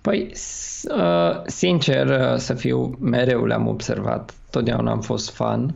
Păi, 0.00 0.30
s- 0.34 0.84
uh, 0.96 1.42
sincer 1.46 2.06
uh, 2.06 2.36
să 2.38 2.54
fiu, 2.54 2.96
mereu 3.00 3.44
le-am 3.46 3.66
observat. 3.66 4.34
Totdeauna 4.50 4.90
am 4.90 5.00
fost 5.00 5.30
fan. 5.30 5.74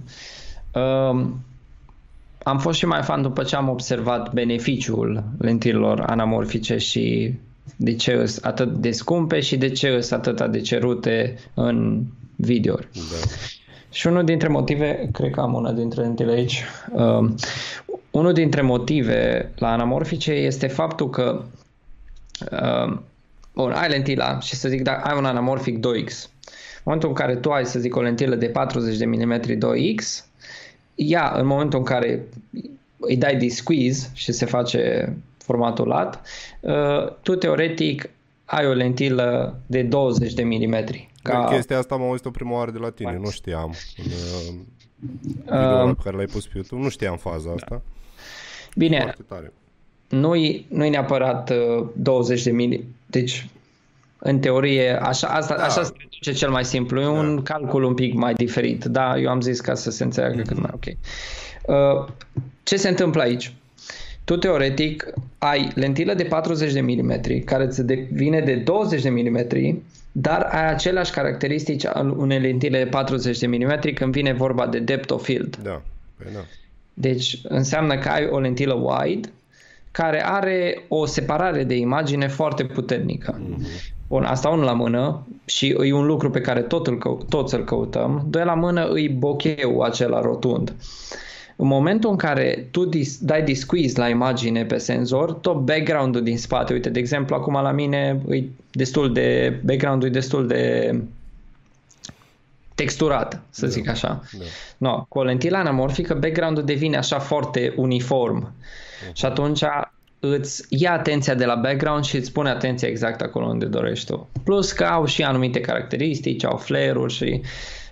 Uh, 2.45 2.51
am 2.51 2.59
fost 2.59 2.79
și 2.79 2.87
mai 2.87 3.03
fan 3.03 3.23
după 3.23 3.43
ce 3.43 3.57
am 3.57 3.69
observat 3.69 4.33
beneficiul 4.33 5.25
lentilor 5.39 6.01
anamorfice 6.01 6.77
și 6.77 7.35
de 7.77 7.95
ce 7.95 8.27
sunt 8.27 8.45
atât 8.45 8.73
de 8.73 8.91
scumpe 8.91 9.41
și 9.41 9.57
de 9.57 9.69
ce 9.69 10.01
sunt 10.01 10.27
atât 10.27 10.51
de 10.51 10.61
cerute 10.61 11.39
în 11.55 12.03
videouri. 12.37 12.89
Da. 12.93 13.29
Și 13.91 14.07
unul 14.07 14.25
dintre 14.25 14.49
motive, 14.49 15.09
cred 15.13 15.31
că 15.31 15.41
am 15.41 15.55
una 15.55 15.73
dintre 15.73 16.01
lentile 16.01 16.33
aici, 16.33 16.65
uh, 16.93 17.31
unul 18.11 18.33
dintre 18.33 18.61
motive 18.61 19.51
la 19.57 19.73
anamorfice 19.73 20.33
este 20.33 20.67
faptul 20.67 21.11
că 21.11 21.43
uh, 22.51 22.99
bun, 23.55 23.73
ai 23.73 23.89
lentila 23.89 24.41
și 24.41 24.55
să 24.55 24.69
zic, 24.69 24.83
dacă 24.83 25.09
ai 25.09 25.19
un 25.19 25.25
anamorfic 25.25 25.79
2X, 25.79 26.31
în 26.75 26.83
momentul 26.85 27.09
în 27.09 27.15
care 27.15 27.37
tu 27.37 27.51
ai, 27.51 27.67
să 27.67 27.79
zic, 27.79 27.97
o 27.97 28.03
lentilă 28.03 28.35
de 28.35 28.47
40 28.47 28.97
de 28.97 29.05
mm 29.05 29.41
2X, 29.41 30.25
ea, 31.07 31.33
în 31.37 31.47
momentul 31.47 31.79
în 31.79 31.85
care 31.85 32.25
îi 32.99 33.17
dai 33.17 33.37
de 33.37 33.49
squeeze 33.49 34.11
și 34.13 34.33
se 34.33 34.47
face 34.47 35.13
formatul 35.39 35.87
lat, 35.87 36.27
uh, 36.61 37.13
tu 37.23 37.35
teoretic 37.35 38.11
ai 38.45 38.67
o 38.67 38.73
lentilă 38.73 39.61
de 39.67 39.83
20 39.83 40.33
de 40.33 40.43
mm. 40.45 40.85
Ca... 41.23 41.45
Chestia 41.45 41.79
asta 41.79 41.95
am 41.95 42.03
auzit-o 42.03 42.31
prima 42.31 42.57
oară 42.57 42.71
de 42.71 42.79
la 42.79 42.91
tine, 42.91 43.19
nu 43.23 43.31
știam. 43.31 43.75
În, 43.97 44.05
uh, 44.05 44.55
videoul 45.47 45.89
Um, 45.89 45.95
pe 45.95 46.01
care 46.05 46.17
l-ai 46.17 46.27
pus 46.27 46.47
pe 46.47 46.53
YouTube, 46.55 46.83
nu 46.83 46.89
știam 46.89 47.17
faza 47.17 47.51
asta. 47.51 47.83
Bine, 48.77 48.99
Foarte 48.99 49.23
tare. 49.23 49.53
nu-i, 50.09 50.67
nu-i 50.69 50.91
neapărat 50.91 51.51
uh, 51.51 51.87
20 51.97 52.43
de 52.43 52.51
mili. 52.51 52.85
Deci, 53.07 53.49
în 54.25 54.39
teorie, 54.39 54.99
așa, 55.03 55.27
asta, 55.27 55.57
Da. 55.57 55.63
așa 55.63 55.83
se 55.83 55.93
reduce 55.97 56.33
cel 56.33 56.51
mai 56.51 56.65
simplu. 56.65 57.01
E 57.01 57.07
un 57.07 57.43
calcul 57.43 57.83
un 57.83 57.95
pic 57.95 58.15
mai 58.15 58.35
diferit. 58.35 58.85
Da, 58.85 59.19
eu 59.19 59.31
am 59.31 59.41
zis 59.41 59.61
ca 59.61 59.75
să 59.75 59.91
se 59.91 60.05
înțeleagă 60.05 60.43
cât 60.43 60.59
mai 60.59 60.71
ok. 60.75 60.85
Uh, 61.67 62.09
ce 62.63 62.77
se 62.77 62.89
întâmplă 62.89 63.23
aici? 63.23 63.53
Tu, 64.25 64.37
teoretic, 64.37 65.07
ai 65.39 65.71
lentilă 65.75 66.15
de 66.15 66.25
40 66.25 66.73
de 66.73 66.81
mm, 66.81 67.21
care 67.45 67.65
îți 67.65 67.83
devine 67.83 68.41
de 68.41 68.55
20 68.55 69.03
de 69.03 69.11
mm, 69.11 69.83
dar 70.13 70.41
ai 70.41 70.71
aceleași 70.71 71.13
caracteristici 71.13 71.87
al 71.87 72.11
unei 72.11 72.41
lentile 72.41 72.83
de 72.83 72.91
40 72.91 73.39
de 73.39 73.47
mm 73.47 73.79
când 73.95 74.13
vine 74.13 74.33
vorba 74.33 74.67
de 74.67 74.79
depth 74.79 75.13
of 75.13 75.25
field. 75.25 75.57
Da. 75.57 75.83
Păi 76.17 76.27
da. 76.35 76.41
Deci 76.95 77.39
înseamnă 77.43 77.99
că 77.99 78.09
ai 78.09 78.27
o 78.27 78.39
lentilă 78.39 78.75
wide 78.75 79.29
care 79.91 80.27
are 80.27 80.85
o 80.89 81.07
separare 81.07 81.65
de 81.65 81.77
imagine 81.77 82.29
foarte 82.29 82.65
puternică. 82.65 83.41
Bun, 84.13 84.25
asta 84.25 84.49
unul 84.49 84.65
la 84.65 84.73
mână 84.73 85.27
și 85.45 85.77
e 85.85 85.93
un 85.93 86.07
lucru 86.07 86.31
pe 86.31 86.41
care 86.41 86.63
tot 86.63 86.87
îl 86.87 86.99
cău- 86.99 87.25
toți 87.29 87.55
îl 87.55 87.65
căutăm. 87.65 88.27
Doi 88.31 88.45
la 88.45 88.55
mână 88.55 88.89
îi 88.89 89.09
bocheu 89.09 89.81
acela 89.81 90.21
rotund. 90.21 90.75
În 91.57 91.67
momentul 91.67 92.11
în 92.11 92.17
care 92.17 92.69
tu 92.71 92.85
dis- 92.85 93.19
dai 93.19 93.43
disquiz 93.43 93.97
la 93.97 94.09
imagine 94.09 94.65
pe 94.65 94.79
senzor, 94.79 95.33
tot 95.33 95.57
background-ul 95.57 96.23
din 96.23 96.39
spate, 96.39 96.73
uite, 96.73 96.89
de 96.91 96.99
exemplu, 96.99 97.35
acum 97.35 97.53
la 97.53 97.71
mine 97.71 98.21
e 98.29 98.43
destul 98.71 99.13
de, 99.13 99.61
background-ul 99.65 100.09
e 100.09 100.13
destul 100.13 100.47
de 100.47 100.95
texturat, 102.75 103.43
să 103.51 103.67
zic 103.67 103.89
așa. 103.89 104.23
Da. 104.39 104.45
No, 104.79 105.05
cu 105.09 105.19
o 105.19 105.23
lentilă 105.23 105.57
anamorfică, 105.57 106.15
background-ul 106.15 106.65
devine 106.65 106.97
așa 106.97 107.19
foarte 107.19 107.73
uniform. 107.77 108.53
Și 109.13 109.25
atunci 109.25 109.63
îți 110.25 110.65
ia 110.69 110.93
atenția 110.93 111.35
de 111.35 111.45
la 111.45 111.55
background 111.55 112.05
și 112.05 112.17
îți 112.17 112.33
pune 112.33 112.51
atenția 112.51 112.89
exact 112.89 113.21
acolo 113.21 113.47
unde 113.47 113.67
dorești 113.67 114.07
tu. 114.13 114.29
Plus 114.45 114.73
că 114.73 114.85
au 114.85 115.05
și 115.05 115.23
anumite 115.23 115.61
caracteristici, 115.61 116.45
au 116.45 116.57
flare-uri 116.57 117.13
și 117.13 117.41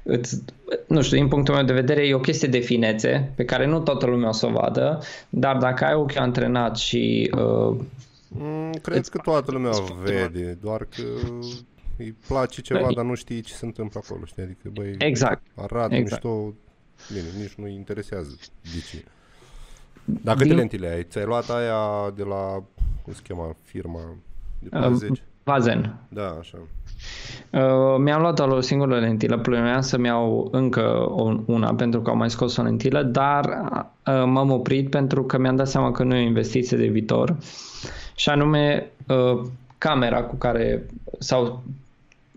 îți, 0.03 0.43
nu 0.87 1.03
știu, 1.03 1.17
din 1.17 1.29
punctul 1.29 1.55
meu 1.55 1.65
de 1.65 1.73
vedere 1.73 2.07
e 2.07 2.15
o 2.15 2.21
chestie 2.21 2.49
de 2.49 2.59
finețe 2.59 3.33
pe 3.37 3.45
care 3.45 3.67
nu 3.67 3.81
toată 3.81 4.07
lumea 4.07 4.29
o 4.29 4.33
să 4.33 4.47
o 4.47 4.51
vadă, 4.51 5.03
dar 5.29 5.57
dacă 5.57 5.85
ai 5.85 5.95
ochiul 5.95 6.21
antrenat 6.21 6.77
și 6.77 7.31
uh, 7.37 7.77
Mm, 8.33 8.73
cred 8.83 9.07
că 9.07 9.19
toată 9.19 9.51
lumea 9.51 9.71
o 9.71 9.85
vede, 10.03 10.59
doar 10.61 10.85
că 10.85 11.03
îi 11.99 12.15
place 12.27 12.61
ceva, 12.61 12.87
Băi- 12.91 12.95
dar 12.95 13.05
nu 13.05 13.15
știi 13.15 13.41
ce 13.41 13.55
se 13.55 13.65
întâmplă 13.65 14.01
acolo, 14.05 14.25
știi? 14.25 14.43
Adică, 14.43 14.69
băi, 14.73 14.95
exact, 14.99 15.43
arată 15.55 15.95
exact. 15.95 16.25
mișto, 16.25 16.55
bine, 17.13 17.43
nici 17.43 17.55
nu-i 17.55 17.75
interesează 17.75 18.39
de 18.63 18.81
ce. 18.91 19.05
Dar 20.23 20.35
câte 20.37 20.49
Din- 20.49 20.57
lentile 20.57 20.89
ai? 20.89 21.03
Ți-ai 21.03 21.25
luat 21.25 21.51
aia 21.51 22.13
de 22.17 22.23
la, 22.23 22.63
cum 23.03 23.13
se 23.13 23.21
cheamă, 23.29 23.55
firma 23.65 24.01
de 24.59 24.69
uh, 24.73 24.81
40? 24.81 25.23
Vazen. 25.45 25.95
Da, 26.09 26.37
așa. 26.41 26.59
Uh, 27.51 27.97
mi-am 27.99 28.21
luat 28.21 28.39
o 28.39 28.61
singură 28.61 28.99
lentilă, 28.99 29.39
plănuiam 29.39 29.81
să-mi 29.81 30.07
iau 30.07 30.49
încă 30.53 31.07
o, 31.09 31.37
una 31.47 31.75
pentru 31.75 32.01
că 32.01 32.11
am 32.11 32.19
mai 32.19 32.31
scos 32.31 32.57
o 32.57 32.63
lentilă, 32.63 33.03
dar 33.03 33.45
uh, 34.07 34.25
m-am 34.27 34.51
oprit 34.51 34.91
pentru 34.91 35.25
că 35.25 35.39
mi-am 35.39 35.57
dat 35.57 35.69
seama 35.69 35.93
că 35.93 36.03
nu 36.03 36.15
e 36.15 36.23
o 36.23 36.27
investiție 36.27 36.77
de 36.77 36.87
viitor 36.87 37.37
și 38.15 38.29
anume 38.29 38.91
uh, 39.09 39.41
camera 39.79 40.23
cu 40.23 40.37
care 40.37 40.87
sau 41.19 41.63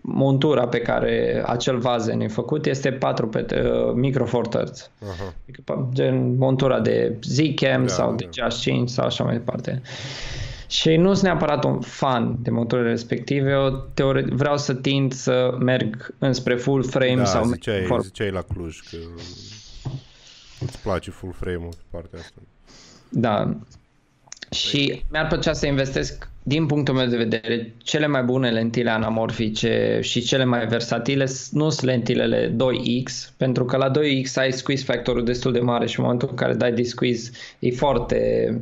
montura 0.06 0.68
pe 0.68 0.78
care 0.78 1.42
acel 1.46 1.78
vazen 1.78 2.20
e 2.20 2.28
făcut 2.28 2.66
este 2.66 2.92
4 2.92 3.28
pe 3.28 3.46
uh, 3.54 3.92
micro 3.94 4.24
four 4.24 4.46
thirds. 4.48 4.90
Aha. 5.02 5.34
Adică, 5.42 5.60
pa- 5.72 5.88
gen 5.92 6.36
montura 6.36 6.80
de 6.80 7.16
Zcam 7.22 7.82
Da, 7.82 7.92
sau 7.92 8.08
da. 8.10 8.14
de 8.16 8.24
GH5 8.28 8.84
sau 8.84 9.04
așa 9.06 9.24
mai 9.24 9.32
departe. 9.32 9.82
Și 10.68 10.96
nu 10.96 11.12
sunt 11.12 11.24
neapărat 11.24 11.64
un 11.64 11.80
fan 11.80 12.36
de 12.42 12.50
motoarele 12.50 12.90
respective, 12.90 13.50
eu 13.50 13.86
teore- 13.94 14.26
vreau 14.32 14.56
să 14.58 14.74
tind 14.74 15.12
să 15.12 15.56
merg 15.60 16.14
înspre 16.18 16.54
full 16.56 16.82
frame 16.84 17.14
Da, 17.16 17.24
sau 17.24 17.44
ziceai, 17.44 17.82
for- 17.82 18.02
ziceai 18.02 18.30
la 18.30 18.40
Cluj 18.42 18.80
că 18.90 18.96
îți 20.60 20.78
place 20.82 21.10
full 21.10 21.32
frame-ul 21.32 21.68
pe 21.70 21.84
partea 21.90 22.18
asta. 22.18 22.38
Da. 23.08 23.56
Și 24.54 25.02
mi-ar 25.10 25.26
plăcea 25.26 25.52
să 25.52 25.66
investesc, 25.66 26.28
din 26.42 26.66
punctul 26.66 26.94
meu 26.94 27.06
de 27.06 27.16
vedere, 27.16 27.72
cele 27.82 28.06
mai 28.06 28.22
bune 28.22 28.50
lentile 28.50 28.90
anamorfice 28.90 29.98
și 30.02 30.20
cele 30.20 30.44
mai 30.44 30.66
versatile 30.66 31.26
s- 31.26 31.50
nu 31.52 31.68
sunt 31.70 31.86
lentilele 31.90 32.48
2X, 32.56 33.32
pentru 33.36 33.64
că 33.64 33.76
la 33.76 33.90
2X 33.90 34.34
ai 34.34 34.52
squeeze 34.52 34.84
factorul 34.84 35.24
destul 35.24 35.52
de 35.52 35.60
mare 35.60 35.86
și 35.86 35.98
în 35.98 36.04
momentul 36.04 36.28
în 36.30 36.36
care 36.36 36.54
dai 36.54 36.72
de 36.72 36.82
squeeze 36.82 37.30
e 37.58 37.70
foarte 37.70 38.60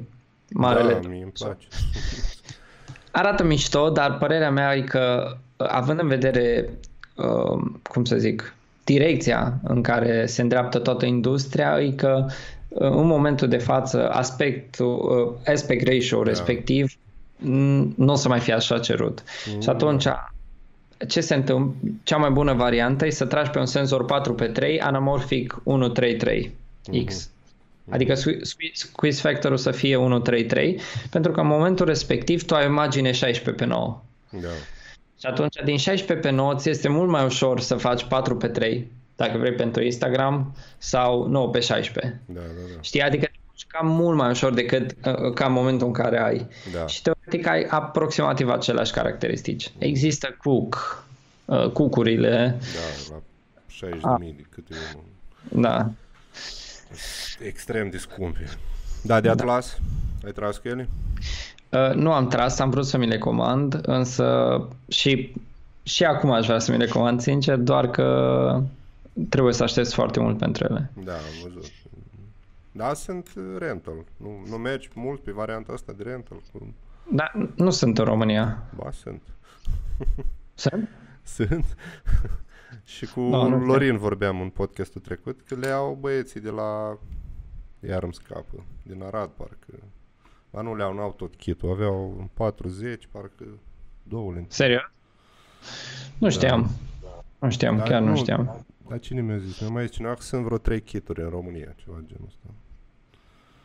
marele. 0.50 0.92
Da, 1.02 1.08
mie 1.08 1.22
îmi 1.22 1.32
place. 1.32 1.66
Arată 3.10 3.44
mișto, 3.44 3.88
dar 3.90 4.18
părerea 4.18 4.50
mea 4.50 4.74
e 4.74 4.80
că, 4.80 5.36
având 5.56 6.00
în 6.00 6.08
vedere, 6.08 6.68
uh, 7.16 7.62
cum 7.82 8.04
să 8.04 8.16
zic, 8.16 8.54
direcția 8.84 9.58
în 9.62 9.82
care 9.82 10.26
se 10.26 10.42
îndreaptă 10.42 10.78
toată 10.78 11.06
industria, 11.06 11.80
e 11.80 11.90
că 11.90 12.24
uh, 12.26 12.32
în 12.74 13.06
momentul 13.06 13.48
de 13.48 13.56
față 13.58 14.10
aspectul, 14.10 15.34
uh, 15.46 15.52
aspect 15.52 15.86
ratio 15.86 16.22
respectiv 16.22 16.92
n- 17.38 17.94
nu 17.94 18.12
o 18.12 18.14
să 18.14 18.28
mai 18.28 18.40
fie 18.40 18.52
așa 18.54 18.78
cerut. 18.78 19.22
Și 19.62 19.68
atunci 19.68 20.04
ce 21.08 21.20
se 21.20 21.34
întâmplă? 21.34 21.74
Cea 22.02 22.16
mai 22.16 22.30
bună 22.30 22.52
variantă 22.52 23.06
e 23.06 23.10
să 23.10 23.24
tragi 23.24 23.50
pe 23.50 23.58
un 23.58 23.66
senzor 23.66 24.04
4x3 24.04 24.78
anamorphic 24.80 25.60
133 25.64 26.54
X. 27.04 27.30
Adică 27.90 28.14
sque- 28.14 28.38
sque- 28.42 28.70
squeeze 28.72 29.20
factorul 29.20 29.56
să 29.56 29.70
fie 29.70 29.96
133 29.96 30.80
pentru 31.10 31.32
că 31.32 31.40
în 31.40 31.46
momentul 31.46 31.86
respectiv 31.86 32.42
tu 32.44 32.54
ai 32.54 32.64
o 32.64 32.68
imagine 32.68 33.12
16 33.12 33.64
pe 33.64 33.70
9. 33.70 34.02
Da. 34.30 34.48
Și 35.20 35.26
atunci 35.26 35.54
din 35.64 35.76
16 35.76 36.26
pe 36.28 36.34
9 36.34 36.54
ți 36.54 36.68
este 36.68 36.88
mult 36.88 37.08
mai 37.10 37.24
ușor 37.24 37.60
să 37.60 37.74
faci 37.74 38.04
4 38.04 38.36
pe 38.36 38.48
3 38.48 38.90
dacă 39.26 39.38
vrei 39.38 39.52
pentru 39.52 39.82
Instagram 39.82 40.54
sau 40.78 41.26
9 41.28 41.48
pe 41.48 41.60
16. 41.60 42.20
Da, 42.26 42.40
da, 42.40 42.46
da. 42.74 42.80
Știi? 42.80 43.02
Adică 43.02 43.24
te 43.24 43.38
duci 43.50 43.66
cam 43.66 43.86
mult 43.86 44.16
mai 44.16 44.30
ușor 44.30 44.52
decât 44.54 44.96
uh, 45.04 45.32
ca 45.34 45.46
în 45.46 45.52
momentul 45.52 45.86
în 45.86 45.92
care 45.92 46.20
ai. 46.20 46.46
Da. 46.74 46.86
Și 46.86 47.02
teoretic 47.02 47.46
ai 47.46 47.66
aproximativ 47.70 48.48
aceleași 48.48 48.92
caracteristici. 48.92 49.72
Există 49.78 50.36
cook, 50.42 51.04
uh, 51.44 51.68
cucurile, 51.70 52.58
Da, 53.08 53.14
la 53.14 53.20
60.000 53.68 54.00
Ah. 54.02 54.18
de 54.36 54.44
câte 54.50 54.74
unul. 54.94 55.62
da. 55.64 55.90
Extrem 57.46 57.90
de 57.90 57.96
scumpe. 57.98 58.44
Da, 59.02 59.20
de 59.20 59.28
Atlas? 59.28 59.78
Ai 60.24 60.32
tras 60.32 60.56
cu 60.58 60.68
ele? 60.68 60.88
Uh, 61.68 61.94
nu 61.94 62.12
am 62.12 62.28
tras, 62.28 62.58
am 62.58 62.70
vrut 62.70 62.86
să 62.86 62.98
mi 62.98 63.06
le 63.06 63.18
comand, 63.18 63.78
însă 63.82 64.58
și, 64.88 65.32
și 65.82 66.04
acum 66.04 66.30
aș 66.30 66.46
vrea 66.46 66.58
să 66.58 66.72
mi 66.72 66.78
le 66.78 66.86
comand, 66.86 67.20
sincer, 67.20 67.56
doar 67.56 67.90
că 67.90 68.62
trebuie 69.28 69.52
să 69.52 69.62
aștept 69.62 69.92
foarte 69.92 70.20
mult 70.20 70.38
pentru 70.38 70.64
ele. 70.70 70.90
Da, 71.04 71.12
am 71.12 71.20
văzut. 71.42 71.70
Da, 72.72 72.94
sunt 72.94 73.32
rental. 73.58 74.04
Nu, 74.16 74.42
nu 74.48 74.56
mergi 74.56 74.88
mult 74.94 75.20
pe 75.20 75.30
varianta 75.30 75.72
asta 75.72 75.92
de 75.96 76.02
rental? 76.02 76.38
Cu... 76.52 76.74
Dar 77.12 77.48
nu 77.56 77.70
sunt 77.70 77.98
în 77.98 78.04
România. 78.04 78.62
Ba, 78.76 78.90
sunt. 78.90 79.22
Sunt? 80.54 80.88
Sunt. 81.22 81.64
Și 82.84 83.06
cu 83.06 83.28
Da, 83.30 83.36
nu 83.46 83.54
știu. 83.56 83.66
Lorin 83.66 83.96
vorbeam 83.96 84.40
în 84.40 84.48
podcastul 84.48 85.00
trecut 85.00 85.40
că 85.46 85.54
le 85.54 85.66
au 85.68 85.96
băieții 86.00 86.40
de 86.40 86.50
la... 86.50 86.98
Iar 87.88 88.02
îmi 88.02 88.14
scapă. 88.14 88.64
Din 88.82 89.02
Arad, 89.02 89.28
parcă. 89.28 89.78
Ba 90.50 90.60
nu 90.60 90.76
le-au, 90.76 90.94
n-au 90.94 91.12
tot 91.12 91.34
kitul. 91.36 91.70
Aveau 91.70 92.30
40, 92.34 93.08
parcă 93.12 93.44
două 94.02 94.32
lente. 94.32 94.54
Serios? 94.54 94.82
Nu 96.18 96.30
știam. 96.30 96.70
Nu 97.38 97.50
știam, 97.50 97.76
Dar 97.76 97.88
chiar 97.88 98.00
nu 98.00 98.08
nu- 98.08 98.16
știam. 98.16 98.64
Dar 98.88 98.98
cine 98.98 99.20
mi-a 99.20 99.36
zis? 99.36 99.60
Mi-a 99.60 99.70
mai 99.70 99.86
zis 99.86 99.94
cineva 99.94 100.14
că 100.14 100.22
sunt 100.22 100.44
vreo 100.44 100.58
3 100.58 100.80
kituri 100.80 101.22
în 101.22 101.28
România, 101.28 101.74
ceva 101.76 101.96
genul 102.06 102.24
ăsta. 102.26 102.46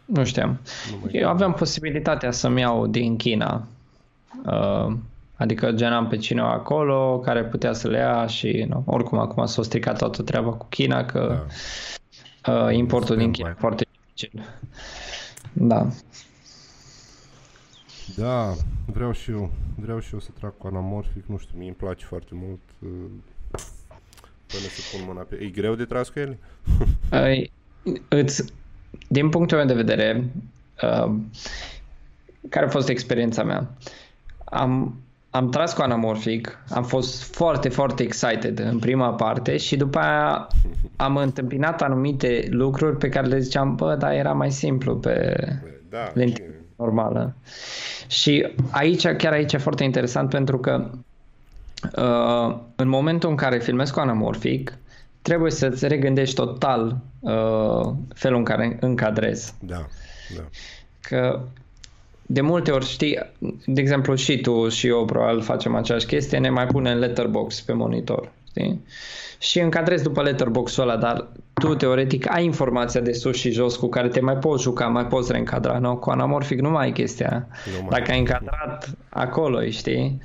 Nu 0.05 0.23
știam. 0.25 0.59
Nu 0.91 0.97
mai 1.01 1.11
Eu 1.13 1.29
aveam 1.29 1.53
posibilitatea 1.53 2.31
să-mi 2.31 2.59
iau 2.59 2.87
din 2.87 3.17
China. 3.17 3.67
Uh, 4.45 4.93
adică 5.35 5.71
gen 5.71 5.93
am 5.93 6.07
pe 6.07 6.17
cineva 6.17 6.51
acolo 6.51 7.19
care 7.19 7.43
putea 7.45 7.73
să 7.73 7.87
le 7.87 7.97
ia 7.97 8.25
și 8.27 8.65
nu, 8.69 8.83
oricum 8.85 9.17
acum 9.17 9.45
s-a 9.45 9.61
stricat 9.61 9.97
toată 9.97 10.21
treaba 10.23 10.51
cu 10.53 10.65
China 10.69 11.05
că 11.05 11.45
Da. 12.41 12.65
uh, 12.65 12.75
importul 12.75 13.15
din 13.17 13.25
Stand-by. 13.27 13.31
China 13.35 13.49
e 13.49 13.53
foarte 13.57 13.85
dificil. 13.91 14.45
Da. 15.53 15.87
Da, 18.15 18.53
vreau 18.85 19.11
și 19.11 19.31
eu. 19.31 19.51
Vreau 19.75 19.99
și 19.99 20.13
eu 20.13 20.19
să 20.19 20.29
trag 20.39 20.53
cu 20.57 20.67
anamorfic, 20.67 21.25
nu 21.25 21.37
știu, 21.37 21.57
mie 21.57 21.67
îmi 21.67 21.75
place 21.75 22.05
foarte 22.05 22.31
mult. 22.33 22.59
uh, 22.79 22.89
Până 24.47 24.61
să 24.63 24.81
pun 24.97 25.05
mâna 25.07 25.21
pe... 25.21 25.35
E 25.41 25.47
greu 25.49 25.75
de 25.75 25.85
tras 25.85 26.09
cu 26.09 26.19
ele? 26.19 26.37
Uh, 27.11 27.47
îți, 28.07 28.53
din 29.07 29.29
punctul 29.29 29.57
meu 29.57 29.65
de 29.67 29.73
vedere, 29.73 30.23
uh, 30.83 31.13
care 32.49 32.65
a 32.65 32.69
fost 32.69 32.89
experiența 32.89 33.43
mea? 33.43 33.69
Am, 34.43 34.95
am 35.29 35.49
tras 35.49 35.73
cu 35.73 35.81
anamorfic, 35.81 36.59
am 36.69 36.83
fost 36.83 37.23
foarte, 37.35 37.69
foarte 37.69 38.03
excited 38.03 38.59
în 38.59 38.79
prima 38.79 39.13
parte 39.13 39.57
și 39.57 39.75
după 39.75 39.99
aia 39.99 40.47
am 40.95 41.17
întâmpinat 41.17 41.81
anumite 41.81 42.47
lucruri 42.49 42.97
pe 42.97 43.09
care 43.09 43.27
le 43.27 43.39
ziceam, 43.39 43.75
bă, 43.75 43.95
dar 43.95 44.11
era 44.11 44.33
mai 44.33 44.51
simplu 44.51 44.95
pe 44.97 45.35
Da, 45.89 46.11
lentilă 46.13 46.45
bine. 46.47 46.59
normală. 46.75 47.35
Și 48.07 48.47
aici, 48.71 49.07
chiar 49.07 49.31
aici 49.33 49.53
e 49.53 49.57
foarte 49.57 49.83
interesant 49.83 50.29
pentru 50.29 50.57
că 50.59 50.89
uh, 51.97 52.57
în 52.75 52.87
momentul 52.87 53.29
în 53.29 53.35
care 53.35 53.59
filmezi 53.59 53.93
cu 53.93 53.99
anamorfic, 53.99 54.77
trebuie 55.21 55.51
să-ți 55.51 55.87
regândești 55.87 56.35
total 56.35 56.97
uh, 57.19 57.93
felul 58.13 58.37
în 58.37 58.43
care 58.43 58.77
încadrezi. 58.79 59.53
Da, 59.59 59.87
da. 60.35 60.43
Că 60.99 61.39
de 62.25 62.41
multe 62.41 62.71
ori 62.71 62.85
știi, 62.85 63.19
de 63.65 63.81
exemplu 63.81 64.15
și 64.15 64.41
tu 64.41 64.69
și 64.69 64.87
eu 64.87 65.05
probabil 65.05 65.41
facem 65.41 65.75
aceeași 65.75 66.05
chestie, 66.05 66.37
ne 66.37 66.49
mai 66.49 66.65
punem 66.65 66.97
letterbox 66.97 67.61
pe 67.61 67.73
monitor. 67.73 68.31
știi? 68.49 68.85
Și 69.39 69.59
încadrezi 69.59 70.03
după 70.03 70.21
letterbox-ul 70.21 70.83
ăla, 70.89 70.97
dar 70.97 71.27
tu 71.53 71.75
teoretic 71.75 72.31
ai 72.31 72.43
informația 72.43 73.01
de 73.01 73.11
sus 73.11 73.35
și 73.35 73.51
jos 73.51 73.75
cu 73.75 73.87
care 73.87 74.07
te 74.07 74.19
mai 74.19 74.37
poți 74.37 74.63
juca, 74.63 74.87
mai 74.87 75.05
poți 75.05 75.31
reîncadra, 75.31 75.79
nu? 75.79 75.97
Cu 75.97 76.09
anamorfic 76.09 76.59
nu 76.59 76.69
mai 76.69 76.85
ai 76.85 76.91
chestia. 76.91 77.47
Nu 77.65 77.81
mai 77.81 77.99
Dacă 77.99 78.11
ai 78.11 78.19
încadrat 78.19 78.89
acolo, 79.09 79.61
știi? 79.69 80.21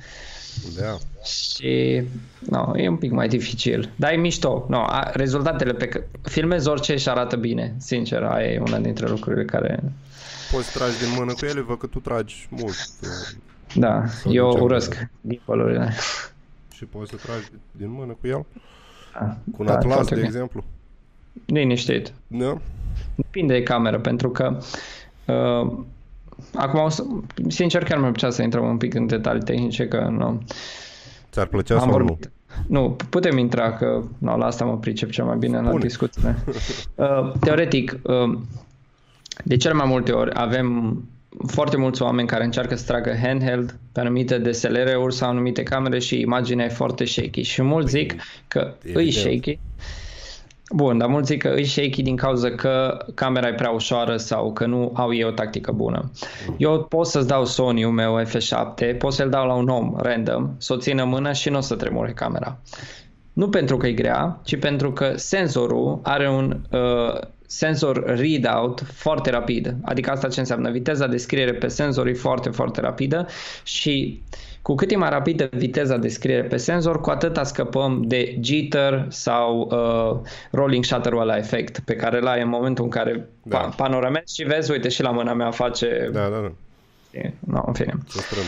Da. 0.79 0.97
Și 1.23 2.03
no, 2.39 2.71
e 2.77 2.87
un 2.87 2.97
pic 2.97 3.11
mai 3.11 3.27
dificil. 3.27 3.91
Dar 3.95 4.11
e 4.11 4.15
mișto. 4.15 4.65
No, 4.69 4.83
a, 4.87 5.09
rezultatele 5.13 5.73
pe 5.73 5.87
care 5.87 6.09
filmezi 6.21 6.67
orice 6.67 6.95
și 6.95 7.09
arată 7.09 7.35
bine. 7.35 7.75
Sincer, 7.77 8.23
aia 8.23 8.51
e 8.51 8.59
una 8.59 8.77
dintre 8.79 9.07
lucrurile 9.07 9.45
care... 9.45 9.83
Poți 10.51 10.65
să 10.67 10.77
tragi 10.77 10.97
din 10.99 11.13
mână 11.17 11.33
cu 11.33 11.45
ele, 11.45 11.61
văd 11.61 11.77
că 11.77 11.87
tu 11.87 11.99
tragi 11.99 12.47
mult. 12.49 12.75
uh, 13.01 13.09
Da, 13.75 14.03
eu 14.25 14.47
ducem 14.49 14.63
urăsc 14.63 14.95
pe- 14.95 15.09
dimpolurile. 15.21 15.93
Și 16.73 16.85
poți 16.85 17.09
să 17.09 17.15
tragi 17.25 17.45
din 17.71 17.91
mână 17.91 18.17
cu 18.21 18.27
el? 18.27 18.45
Da, 19.13 19.37
Cu 19.51 19.55
un 19.57 19.65
da, 19.65 19.73
atlas, 19.73 19.93
foarte 19.93 20.09
de 20.13 20.19
bine. 20.21 20.27
exemplu? 20.33 20.63
Liniștit. 21.45 22.13
Da? 22.27 22.57
Depinde 23.15 23.53
de 23.53 23.63
cameră, 23.63 23.99
pentru 23.99 24.29
că 24.29 24.57
uh, 25.25 25.77
acum, 26.55 26.79
o 26.79 26.89
să, 26.89 27.03
sincer, 27.47 27.83
chiar 27.83 27.97
mi-ar 27.97 28.11
plăcea 28.11 28.29
să 28.29 28.41
intrăm 28.41 28.65
un 28.65 28.77
pic 28.77 28.93
în 28.93 29.07
detalii 29.07 29.41
tehnice, 29.41 29.87
că 29.87 30.07
nu. 30.17 30.41
Ți-ar 31.31 31.45
plăcea 31.47 31.77
sau 31.77 31.85
nu? 31.85 31.91
vorbit. 31.91 32.31
Nu, 32.67 32.97
putem 33.09 33.37
intra, 33.37 33.71
că 33.73 34.03
no, 34.17 34.37
la 34.37 34.45
asta 34.45 34.65
mă 34.65 34.77
pricep 34.77 35.11
cel 35.11 35.25
mai 35.25 35.37
bine 35.37 35.57
la 35.57 35.67
Spune. 35.67 35.83
discuțiile. 35.85 36.35
Uh, 36.95 37.31
teoretic, 37.39 37.99
uh, 38.03 38.39
de 39.43 39.57
cel 39.57 39.73
mai 39.73 39.87
multe 39.87 40.11
ori 40.11 40.31
avem 40.33 40.97
foarte 41.47 41.77
mulți 41.77 42.01
oameni 42.01 42.27
care 42.27 42.43
încearcă 42.43 42.75
să 42.75 42.85
tragă 42.85 43.15
handheld 43.21 43.79
pe 43.91 43.99
anumite 43.99 44.37
DSLR-uri 44.37 45.15
sau 45.15 45.29
anumite 45.29 45.63
camere 45.63 45.99
și 45.99 46.19
imaginea 46.19 46.65
e 46.65 46.69
foarte 46.69 47.05
shaky. 47.05 47.41
Și 47.41 47.61
mulți 47.61 47.89
zic 47.89 48.15
că 48.47 48.73
îi 48.83 48.91
evident. 48.91 49.13
shaky. 49.13 49.59
Bun, 50.75 50.97
dar 50.97 51.07
mulți 51.07 51.31
zic 51.31 51.41
că 51.41 51.53
își 51.55 51.71
shaky 51.71 52.01
din 52.01 52.15
cauza 52.15 52.49
că 52.49 52.97
camera 53.13 53.47
e 53.47 53.53
prea 53.53 53.69
ușoară 53.69 54.17
sau 54.17 54.53
că 54.53 54.65
nu 54.65 54.91
au 54.93 55.13
ei 55.13 55.23
o 55.23 55.31
tactică 55.31 55.71
bună. 55.71 56.11
Eu 56.57 56.83
pot 56.83 57.05
să-ți 57.05 57.27
dau 57.27 57.45
Sony-ul 57.45 57.91
meu 57.91 58.21
F7, 58.23 58.97
pot 58.97 59.13
să-l 59.13 59.29
dau 59.29 59.47
la 59.47 59.53
un 59.53 59.67
om 59.67 59.93
random, 59.97 60.49
să 60.57 60.73
o 60.73 60.77
țină 60.77 61.03
în 61.03 61.09
mână 61.09 61.31
și 61.31 61.49
nu 61.49 61.57
o 61.57 61.61
să 61.61 61.75
tremure 61.75 62.11
camera. 62.11 62.57
Nu 63.33 63.49
pentru 63.49 63.77
că 63.77 63.87
e 63.87 63.91
grea, 63.91 64.39
ci 64.43 64.59
pentru 64.59 64.91
că 64.91 65.13
senzorul 65.15 65.99
are 66.03 66.29
un 66.29 66.61
uh, 66.71 67.19
senzor 67.47 68.03
readout 68.05 68.83
foarte 68.93 69.29
rapid. 69.29 69.75
Adică 69.81 70.11
asta 70.11 70.27
ce 70.27 70.39
înseamnă? 70.39 70.71
Viteza 70.71 71.07
de 71.07 71.17
scriere 71.17 71.53
pe 71.53 71.67
senzor 71.67 72.07
e 72.07 72.13
foarte, 72.13 72.49
foarte 72.49 72.81
rapidă 72.81 73.27
și 73.63 74.21
cu 74.63 74.75
cât 74.75 74.91
e 74.91 74.95
mai 74.95 75.09
rapidă 75.09 75.49
viteza 75.51 75.97
de 75.97 76.07
scriere 76.07 76.43
pe 76.43 76.57
senzor, 76.57 77.01
cu 77.01 77.09
atât 77.09 77.39
scăpăm 77.43 78.01
de 78.05 78.37
jitter 78.41 79.05
sau 79.09 79.69
uh, 79.71 80.29
rolling 80.51 80.83
shutter 80.83 81.13
ăla 81.13 81.37
efect 81.37 81.79
pe 81.79 81.95
care 81.95 82.19
l 82.19 82.25
ai 82.25 82.41
în 82.41 82.47
momentul 82.49 82.83
în 82.83 82.89
care 82.89 83.29
Da. 83.43 83.57
da. 83.57 83.69
pa- 83.69 83.75
panoramezi 83.75 84.35
și 84.35 84.43
vezi, 84.43 84.71
uite 84.71 84.89
și 84.89 85.01
la 85.01 85.11
mâna 85.11 85.33
mea 85.33 85.51
face... 85.51 86.09
Da, 86.11 86.21
da, 86.21 86.37
da. 86.41 86.51
No, 87.39 87.63
în 87.65 87.73
fine. 87.73 87.93
Ce 88.11 88.17
strămă. 88.17 88.45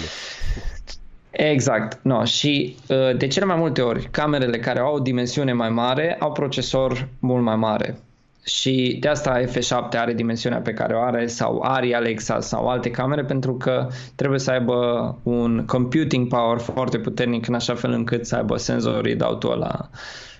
Exact. 1.31 1.99
No, 2.01 2.23
și 2.23 2.75
uh, 2.87 3.17
de 3.17 3.27
cele 3.27 3.45
mai 3.45 3.55
multe 3.55 3.81
ori, 3.81 4.07
camerele 4.11 4.59
care 4.59 4.79
au 4.79 4.95
o 4.95 4.99
dimensiune 4.99 5.53
mai 5.53 5.69
mare 5.69 6.17
au 6.19 6.31
procesor 6.31 7.07
mult 7.19 7.43
mai 7.43 7.55
mare. 7.55 7.97
Și 8.45 8.97
de 8.99 9.07
asta 9.07 9.41
F7 9.41 9.97
are 9.97 10.13
dimensiunea 10.13 10.59
pe 10.59 10.73
care 10.73 10.93
o 10.93 11.01
are 11.01 11.27
sau 11.27 11.61
Ari 11.61 11.93
Alexa 11.93 12.39
sau 12.39 12.67
alte 12.67 12.91
camere 12.91 13.23
pentru 13.23 13.55
că 13.57 13.87
trebuie 14.15 14.39
să 14.39 14.51
aibă 14.51 14.75
un 15.23 15.65
computing 15.65 16.27
power 16.27 16.59
foarte 16.59 16.99
puternic 16.99 17.47
în 17.47 17.53
așa 17.53 17.75
fel 17.75 17.91
încât 17.91 18.25
să 18.25 18.35
aibă 18.35 18.57
senzor 18.57 19.01
readout-ul 19.01 19.51
ăla 19.51 19.89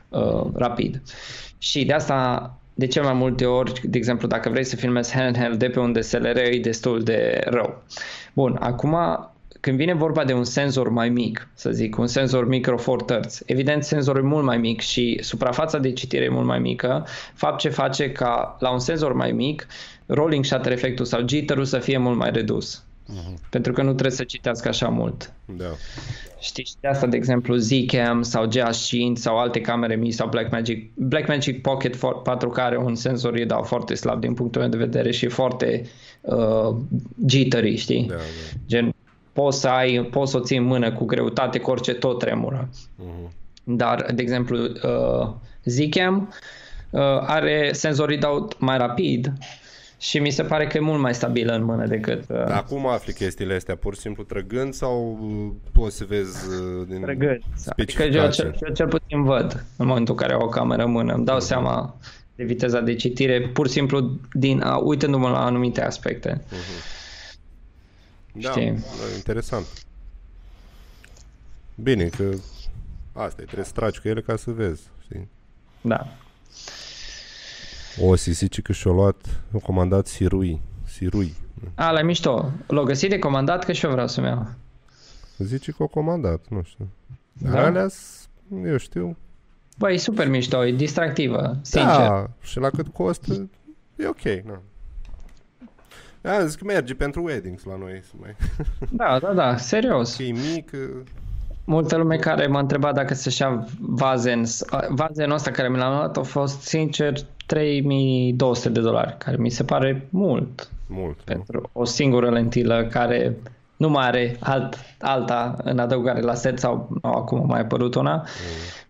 uh, 0.10 0.49
rapid. 0.53 1.02
Și 1.57 1.86
de 1.86 1.94
asta 1.94 2.53
de 2.73 2.88
cel 2.88 3.03
mai 3.03 3.14
multe 3.14 3.45
ori, 3.45 3.82
de 3.84 3.98
exemplu, 3.98 4.27
dacă 4.27 4.49
vrei 4.49 4.64
să 4.64 4.76
filmezi 4.76 5.15
handheld 5.15 5.60
de 5.60 5.69
pe 5.69 5.80
un 5.80 5.91
DSLR, 5.91 6.38
e 6.38 6.60
destul 6.61 7.03
de 7.03 7.41
rău. 7.45 7.84
Bun, 8.34 8.57
acum 8.60 8.95
când 9.65 9.77
vine 9.77 9.93
vorba 9.93 10.23
de 10.23 10.33
un 10.33 10.43
senzor 10.43 10.89
mai 10.89 11.09
mic, 11.09 11.47
să 11.53 11.71
zic, 11.71 11.97
un 11.97 12.07
senzor 12.07 12.47
micro 12.47 12.77
four 12.77 13.01
thirds, 13.01 13.41
evident 13.45 13.83
senzorul 13.83 14.23
e 14.23 14.27
mult 14.27 14.45
mai 14.45 14.57
mic 14.57 14.81
și 14.81 15.17
suprafața 15.21 15.77
de 15.77 15.91
citire 15.93 16.23
e 16.23 16.29
mult 16.29 16.45
mai 16.45 16.59
mică, 16.59 17.05
fapt 17.33 17.59
ce 17.59 17.69
face 17.69 18.11
ca 18.11 18.57
la 18.59 18.71
un 18.71 18.79
senzor 18.79 19.13
mai 19.13 19.31
mic, 19.31 19.67
rolling 20.05 20.45
shutter 20.45 20.71
efectul 20.71 21.05
sau 21.05 21.27
jitter-ul 21.27 21.65
să 21.65 21.79
fie 21.79 21.97
mult 21.97 22.17
mai 22.17 22.31
redus. 22.31 22.83
Pentru 23.49 23.73
că 23.73 23.81
nu 23.81 23.91
trebuie 23.91 24.11
să 24.11 24.23
citească 24.23 24.67
așa 24.67 24.87
mult. 24.87 25.33
Da. 25.45 25.71
Știți, 26.39 26.69
și 26.69 26.75
de 26.79 26.87
asta, 26.87 27.07
de 27.07 27.17
exemplu, 27.17 27.55
Zcam 27.55 28.21
sau 28.21 28.47
GH5 28.47 29.13
sau 29.13 29.37
alte 29.37 29.61
camere 29.61 29.95
mici 29.95 30.13
sau 30.13 30.27
Blackmagic. 30.27 30.91
Blackmagic 30.93 31.61
Pocket 31.61 31.95
4 32.23 32.49
care 32.49 32.77
un 32.77 32.95
senzor 32.95 33.33
îi 33.33 33.45
dau 33.45 33.63
foarte 33.63 33.95
slab 33.95 34.19
din 34.19 34.33
punctul 34.33 34.61
meu 34.61 34.69
de 34.69 34.77
vedere 34.77 35.11
și 35.11 35.27
foarte 35.27 35.85
uh, 36.21 36.75
jittery, 37.27 37.75
știi? 37.75 38.05
Da, 38.07 38.13
da. 38.13 38.21
Gen, 38.67 38.93
poți 39.35 39.59
să 39.59 39.67
ai, 39.67 40.07
poți 40.11 40.31
să 40.31 40.37
o 40.37 40.39
ții 40.39 40.57
în 40.57 40.63
mână 40.63 40.91
cu 40.91 41.05
greutate, 41.05 41.59
cu 41.59 41.71
orice 41.71 41.93
tot 41.93 42.19
tremură. 42.19 42.69
Mhm. 42.95 43.31
Dar, 43.63 44.05
de 44.13 44.21
exemplu, 44.21 44.57
uh, 44.63 45.29
Zcam 45.63 46.33
uh, 46.89 47.01
are 47.25 47.69
senzorii 47.73 48.17
dau 48.17 48.47
mai 48.59 48.77
rapid 48.77 49.33
și 49.97 50.19
mi 50.19 50.29
se 50.29 50.43
pare 50.43 50.67
că 50.67 50.77
e 50.77 50.79
mult 50.79 51.01
mai 51.01 51.13
stabilă 51.13 51.53
în 51.53 51.63
mână 51.63 51.85
decât 51.85 52.23
uh, 52.29 52.45
Dar 52.47 52.65
cum 52.69 52.87
afli 52.87 53.13
chestiile 53.13 53.55
astea? 53.55 53.75
Pur 53.75 53.93
și 53.93 53.99
simplu 53.99 54.23
trăgând 54.23 54.73
sau 54.73 55.19
uh, 55.21 55.53
poți 55.71 55.97
să 55.97 56.05
vezi 56.07 56.47
uh, 56.47 56.87
din 56.87 57.01
Trăgând. 57.01 57.41
Adică 57.65 58.03
eu 58.03 58.09
specificații? 58.09 58.43
cel, 58.43 58.55
eu 58.67 58.73
cel 58.73 58.87
puțin 58.87 59.23
văd 59.23 59.65
în 59.77 59.85
momentul 59.85 60.13
în 60.13 60.19
care 60.19 60.33
au 60.33 60.41
o 60.41 60.49
cameră 60.49 60.83
în 60.83 60.91
mână. 60.91 61.13
Îmi 61.13 61.25
dau 61.25 61.39
seama 61.39 61.95
de 62.35 62.43
viteza 62.43 62.79
de 62.79 62.95
citire 62.95 63.49
pur 63.53 63.67
și 63.67 63.73
simplu 63.73 64.19
din, 64.33 64.61
a, 64.61 64.77
uitându-mă 64.77 65.29
la 65.29 65.45
anumite 65.45 65.81
aspecte. 65.81 66.41
Da, 68.41 68.49
știi. 68.49 68.71
da, 68.71 69.15
interesant. 69.15 69.65
Bine, 71.75 72.05
că 72.07 72.29
asta 73.13 73.41
e, 73.41 73.45
trebuie 73.45 73.65
să 73.65 73.71
tragi 73.71 73.99
cu 73.99 74.07
ele 74.07 74.21
ca 74.21 74.35
să 74.35 74.51
vezi, 74.51 74.81
știi? 75.03 75.27
Da. 75.81 76.07
O, 78.01 78.15
Sisici 78.15 78.61
că 78.61 78.71
și-a 78.71 78.91
luat, 78.91 79.41
a 79.53 79.57
comandat 79.57 80.07
Sirui. 80.07 80.61
Sirui. 80.87 81.33
A, 81.75 81.91
la 81.91 82.01
mișto. 82.01 82.51
L-o 82.67 82.83
găsit 82.83 83.09
de 83.09 83.19
comandat 83.19 83.65
că 83.65 83.71
și 83.71 83.85
eu 83.85 83.91
vreau 83.91 84.07
să-mi 84.07 84.27
iau. 84.27 84.47
Zice 85.37 85.71
că 85.71 85.83
a 85.83 85.87
comandat, 85.87 86.45
nu 86.49 86.61
știu. 86.63 86.87
Dar 87.33 87.51
Da? 87.53 87.65
alea, 87.65 87.87
eu 88.65 88.77
știu. 88.77 89.17
Băi, 89.77 89.93
e 89.93 89.97
super 89.97 90.27
mișto, 90.27 90.65
e 90.65 90.71
distractivă, 90.71 91.59
sincer. 91.61 91.95
Da, 91.95 92.29
și 92.41 92.59
la 92.59 92.69
cât 92.69 92.87
costă, 92.87 93.49
e 93.95 94.07
ok, 94.07 94.23
na. 94.45 94.61
Da, 96.26 96.45
zic 96.45 96.60
că 96.60 96.65
merge 96.65 96.93
pentru 96.93 97.23
weddings 97.23 97.64
la 97.64 97.77
noi, 97.77 98.02
să 98.03 98.14
mai... 98.19 98.35
Da, 99.02 99.19
da, 99.19 99.34
da, 99.34 99.57
serios. 99.57 100.15
Că 100.15 100.23
e 100.23 100.31
mic, 100.31 100.72
uh, 100.73 101.02
Multă 101.65 101.95
lume 101.97 102.15
care 102.15 102.47
m-a 102.47 102.60
întrebat 102.60 102.93
dacă 102.93 103.14
să-și 103.14 103.41
ia 103.41 103.68
vazen. 103.80 104.43
Vazenul 104.89 105.35
ăsta 105.35 105.52
care 105.52 105.69
mi 105.69 105.77
l-am 105.77 105.95
luat 105.95 106.18
a 106.18 106.22
fost, 106.22 106.61
sincer, 106.61 107.14
3200 107.45 108.69
de 108.69 108.81
dolari, 108.81 109.15
care 109.18 109.38
mi 109.38 109.49
se 109.49 109.64
pare 109.64 110.07
mult. 110.10 110.69
mult, 110.88 111.18
nu? 111.18 111.23
pentru 111.23 111.69
o 111.73 111.85
singură 111.85 112.30
lentilă 112.30 112.88
care 112.91 113.35
nu 113.77 113.89
mai 113.89 114.06
are 114.06 114.38
alt, 114.39 114.77
alta 114.99 115.56
în 115.64 115.80
adăugare 115.80 116.22
la 116.22 116.34
set 116.34 116.60
sau 116.60 116.97
nu, 117.02 117.10
acum 117.10 117.41
a 117.41 117.45
mai 117.45 117.60
apărut 117.60 117.95
una. 117.95 118.27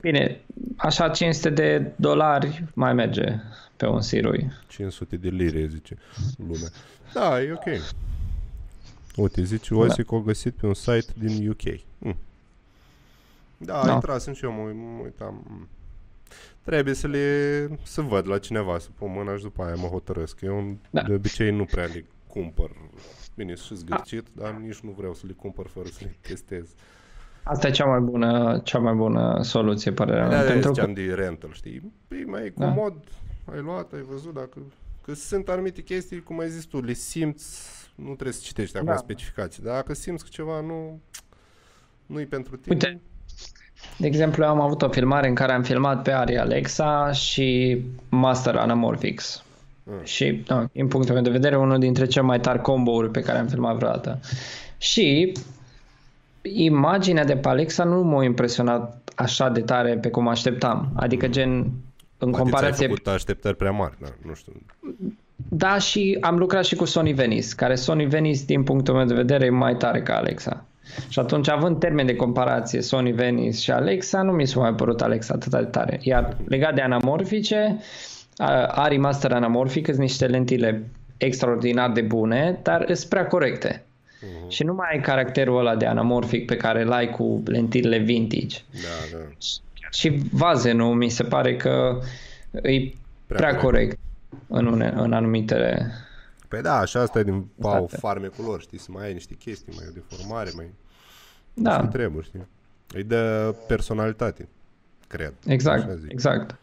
Bine, 0.01 0.39
așa 0.75 1.09
500 1.09 1.49
de 1.49 1.91
dolari 1.95 2.63
mai 2.73 2.93
merge 2.93 3.39
pe 3.77 3.85
un 3.85 4.01
sirui. 4.01 4.51
500 4.67 5.15
de 5.15 5.29
lire, 5.29 5.65
zice 5.65 5.97
lumea. 6.47 6.69
Da, 7.19 7.41
e 7.41 7.51
ok. 7.51 7.81
Uite, 9.15 9.43
zice 9.43 9.73
Osi 9.73 10.03
că 10.03 10.15
o 10.15 10.19
găsit 10.21 10.53
pe 10.53 10.65
un 10.65 10.73
site 10.73 11.13
din 11.17 11.49
UK. 11.49 11.61
Hm. 11.99 12.15
Da, 13.57 13.73
Da. 13.81 13.85
da. 13.85 13.93
intrat 13.93 14.21
și 14.21 14.43
eu, 14.45 14.51
mă, 14.51 14.71
mă 14.73 15.01
uitam. 15.03 15.43
Hm. 15.47 15.67
Trebuie 16.63 16.93
să 16.93 17.07
le 17.07 17.67
să 17.83 18.01
văd 18.01 18.27
la 18.27 18.37
cineva, 18.37 18.79
să 18.79 18.87
pun 18.97 19.11
mâna 19.11 19.35
și 19.35 19.43
după 19.43 19.63
aia 19.63 19.75
mă 19.75 19.87
hotărăsc. 19.87 20.41
Eu 20.41 20.75
Da. 20.89 21.01
de 21.01 21.13
obicei 21.13 21.51
nu 21.51 21.65
prea 21.65 21.85
le 21.85 22.05
cumpăr. 22.27 22.69
Bine, 23.35 23.55
și 23.55 23.75
zgârcit, 23.75 24.25
dar 24.31 24.51
nici 24.51 24.79
nu 24.79 24.93
vreau 24.97 25.13
să 25.13 25.23
le 25.27 25.33
cumpăr 25.33 25.67
fără 25.67 25.87
să 25.87 25.99
le 25.99 26.15
testez. 26.21 26.69
Asta 27.43 27.67
e 27.67 27.71
cea 27.71 27.85
mai 27.85 27.99
bună, 27.99 28.59
cea 28.63 28.79
mai 28.79 28.93
bună 28.93 29.39
soluție, 29.43 29.91
părerea 29.91 30.27
mea. 30.27 30.41
Da, 30.43 30.51
pentru 30.51 30.69
ziceam 30.73 30.93
că, 30.93 31.01
de 31.01 31.13
rental, 31.13 31.51
știi? 31.53 31.91
E 32.09 32.25
mai 32.25 32.53
Da. 32.55 32.65
comod, 32.67 32.93
ai 33.51 33.61
luat, 33.61 33.93
ai 33.93 34.01
văzut, 34.01 34.33
dacă... 34.33 34.59
Că 35.05 35.13
sunt 35.13 35.49
anumite 35.49 35.81
chestii, 35.81 36.23
cum 36.23 36.39
ai 36.39 36.49
zis 36.49 36.63
tu, 36.63 36.81
le 36.81 36.93
simți, 36.93 37.69
nu 37.95 38.13
trebuie 38.13 38.33
să 38.33 38.41
citești 38.43 38.77
acum 38.77 38.87
Da. 38.87 38.95
specificații, 38.95 39.63
dar 39.63 39.73
dacă 39.73 39.93
simți 39.93 40.23
că 40.23 40.29
ceva 40.31 40.61
nu 40.61 41.01
nu-i 42.05 42.25
pentru 42.25 42.55
tine, 42.55 42.73
Uite, 42.73 43.01
de 43.97 44.07
exemplu, 44.07 44.43
eu 44.43 44.49
am 44.49 44.61
avut 44.61 44.81
o 44.81 44.89
filmare 44.89 45.27
în 45.27 45.35
care 45.35 45.51
am 45.51 45.63
filmat 45.63 46.01
pe 46.01 46.11
Ari 46.11 46.37
Alexa 46.37 47.11
și 47.11 47.81
Master 48.09 48.55
Anamorphics. 48.55 49.43
Mm. 49.83 50.03
Și, 50.03 50.43
no, 50.47 50.63
din 50.71 50.87
punctul 50.87 51.13
meu 51.13 51.23
de 51.23 51.29
vedere, 51.29 51.57
unul 51.57 51.79
dintre 51.79 52.05
cele 52.05 52.25
mai 52.25 52.39
tari 52.39 52.61
combo-uri 52.61 53.11
pe 53.11 53.21
care 53.21 53.37
am 53.37 53.47
filmat 53.47 53.75
vreodată. 53.75 54.19
Și 54.77 55.31
imaginea 56.41 57.25
de 57.25 57.37
pe 57.37 57.47
Alexa 57.47 57.83
nu 57.83 58.03
m-a 58.03 58.23
impresionat 58.23 59.11
așa 59.15 59.49
de 59.49 59.61
tare 59.61 59.97
pe 59.97 60.09
cum 60.09 60.27
așteptam. 60.27 60.91
Adică 60.95 61.27
gen, 61.27 61.71
în 62.17 62.29
Poate 62.29 62.43
comparație... 62.43 62.75
ți-ai 62.75 62.87
făcut 62.87 63.07
așteptări 63.07 63.55
prea 63.55 63.71
mari, 63.71 63.93
da, 64.01 64.07
nu 64.25 64.33
știu. 64.33 64.53
Da, 65.49 65.77
și 65.77 66.17
am 66.21 66.37
lucrat 66.37 66.65
și 66.65 66.75
cu 66.75 66.85
Sony 66.85 67.13
Venice, 67.13 67.47
care 67.55 67.75
Sony 67.75 68.05
Venice, 68.05 68.45
din 68.45 68.63
punctul 68.63 68.93
meu 68.93 69.05
de 69.05 69.13
vedere, 69.13 69.45
e 69.45 69.49
mai 69.49 69.75
tare 69.75 70.01
ca 70.01 70.15
Alexa. 70.15 70.65
Și 71.09 71.19
atunci, 71.19 71.49
având 71.49 71.79
termen 71.79 72.05
de 72.05 72.15
comparație 72.15 72.81
Sony 72.81 73.11
Venice 73.11 73.57
și 73.57 73.71
Alexa, 73.71 74.21
nu 74.21 74.31
mi 74.31 74.47
s-a 74.47 74.59
mai 74.59 74.73
părut 74.73 75.01
Alexa 75.01 75.33
atât 75.33 75.51
de 75.51 75.63
tare. 75.63 75.99
Iar 76.01 76.37
legat 76.47 76.75
de 76.75 76.81
anamorfice, 76.81 77.77
a- 78.37 78.65
are 78.65 78.97
master 78.97 79.31
anamorfic, 79.31 79.85
sunt 79.85 79.97
niște 79.97 80.25
lentile 80.25 80.89
extraordinar 81.17 81.91
de 81.91 82.01
bune, 82.01 82.59
dar 82.63 82.85
sunt 82.93 83.09
prea 83.09 83.27
corecte. 83.27 83.85
Și 84.47 84.63
nu 84.63 84.73
mai 84.73 84.87
ai 84.91 85.01
caracterul 85.01 85.59
ăla 85.59 85.75
de 85.75 85.85
anamorfic 85.85 86.45
pe 86.45 86.57
care 86.57 86.81
îl 86.81 86.91
ai 86.91 87.09
cu 87.09 87.43
lentilele 87.45 87.97
vintage. 87.97 88.57
Da, 88.71 89.17
da. 89.17 89.23
Și 89.95 90.21
vazenul 90.31 90.95
mi 90.95 91.09
se 91.09 91.23
pare 91.23 91.55
că 91.55 91.99
e 92.51 92.59
prea, 92.61 92.91
Prea 93.25 93.37
prea 93.37 93.55
corect 93.61 93.99
în, 94.47 94.65
une, 94.65 94.93
în 94.95 95.13
anumite... 95.13 95.91
Păi 96.47 96.61
da, 96.61 96.77
așa 96.77 96.99
asta 97.01 97.19
e 97.19 97.23
din 97.23 97.47
pau 97.61 97.87
State. 97.87 97.97
farmecul 97.97 98.45
lor, 98.45 98.61
știi, 98.61 98.77
să 98.79 98.87
mai 98.91 99.05
ai 99.05 99.13
niște 99.13 99.33
chestii, 99.33 99.73
mai 99.75 99.85
o 99.89 99.91
deformare, 99.93 100.51
mai 100.55 100.69
Da, 101.53 101.79
ce 101.79 101.87
trebuie, 101.87 102.23
știi. 102.23 102.47
Îi 102.93 103.03
dă 103.03 103.55
personalitate, 103.67 104.47
cred. 105.07 105.33
exact, 105.45 105.83
așa 105.83 105.95
zic. 105.95 106.11
exact. 106.11 106.55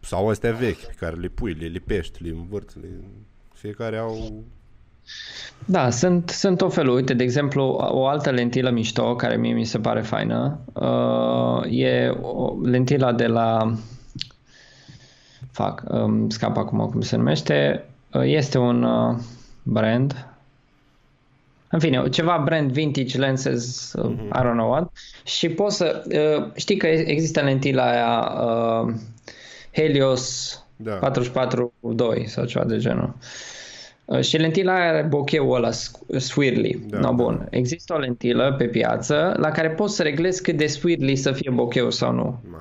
Sau 0.00 0.28
astea 0.28 0.52
vechi 0.52 0.84
pe 0.86 0.94
care 0.98 1.16
le 1.16 1.28
pui, 1.28 1.52
le 1.52 1.66
lipești, 1.66 2.22
le 2.22 2.28
învârți, 2.28 2.78
le... 2.78 2.88
fiecare 3.52 3.96
au... 3.96 4.44
Da, 5.64 5.90
sunt, 5.90 6.28
sunt 6.28 6.60
o 6.60 6.68
felul. 6.68 6.94
Uite, 6.94 7.14
de 7.14 7.22
exemplu, 7.22 7.64
o 7.90 8.06
altă 8.06 8.30
lentilă 8.30 8.70
mișto 8.70 9.16
care 9.16 9.36
mie 9.36 9.52
mi 9.52 9.64
se 9.64 9.78
pare 9.78 10.00
faină 10.00 10.58
uh, 10.72 11.78
e 11.78 12.08
o, 12.08 12.54
lentila 12.62 13.12
de 13.12 13.26
la 13.26 13.74
fac, 15.50 15.82
um, 15.88 16.28
scap 16.28 16.56
acum 16.56 16.78
cum 16.78 17.00
se 17.00 17.16
numește, 17.16 17.84
uh, 18.12 18.22
este 18.24 18.58
un 18.58 18.82
uh, 18.82 19.16
brand 19.62 20.26
în 21.70 21.78
fine, 21.78 22.08
ceva 22.08 22.42
brand 22.44 22.70
vintage 22.70 23.18
lenses, 23.18 23.92
uh, 23.92 24.10
I 24.12 24.38
don't 24.38 24.52
know 24.52 24.70
what, 24.70 24.92
și 25.24 25.48
poți 25.48 25.76
să, 25.76 26.02
uh, 26.38 26.50
știi 26.54 26.76
că 26.76 26.86
există 26.86 27.40
lentila 27.40 27.90
aia 27.90 28.32
uh, 28.44 28.94
Helios 29.72 30.54
Da. 30.76 30.98
44-2 30.98 32.24
sau 32.24 32.44
ceva 32.44 32.64
de 32.64 32.78
genul. 32.78 33.14
Uh, 33.18 33.24
Și 34.20 34.36
lentila 34.36 34.74
aia 34.74 34.88
are 34.88 35.02
bocheul 35.02 35.54
ăla 35.54 35.70
squ- 35.70 36.16
swirly. 36.20 36.84
Da, 36.88 36.98
no, 36.98 37.02
da. 37.04 37.10
bun. 37.10 37.46
Există 37.50 37.94
o 37.94 37.98
lentilă 37.98 38.54
pe 38.58 38.64
piață 38.66 39.34
la 39.38 39.50
care 39.50 39.70
poți 39.70 39.94
să 39.94 40.02
reglezi 40.02 40.42
cât 40.42 40.56
de 40.56 40.66
swirly 40.66 41.16
să 41.16 41.32
fie 41.32 41.50
bocheul 41.50 41.90
sau 41.90 42.12
nu. 42.12 42.40
Ma, 42.50 42.58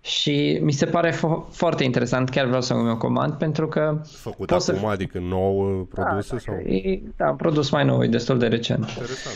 Și 0.00 0.58
mi 0.62 0.72
se 0.72 0.86
pare 0.86 1.12
fo- 1.12 1.50
foarte 1.50 1.84
interesant, 1.84 2.28
chiar 2.30 2.46
vreau 2.46 2.60
să 2.62 2.74
mi-o 2.74 2.96
comand 2.96 3.32
pentru 3.32 3.68
că 3.68 4.00
făcut 4.12 4.46
Poți 4.46 4.64
să- 4.64 4.72
acum, 4.72 4.88
adică 4.88 5.18
nou 5.18 5.86
produse 5.94 6.38
sau... 6.38 6.54
e 6.54 7.02
da, 7.16 7.30
un 7.30 7.36
produs 7.36 7.70
mai 7.70 7.84
nou, 7.84 8.02
e 8.04 8.06
destul 8.06 8.38
de 8.38 8.46
recent. 8.46 8.88
Interesant. 8.88 9.34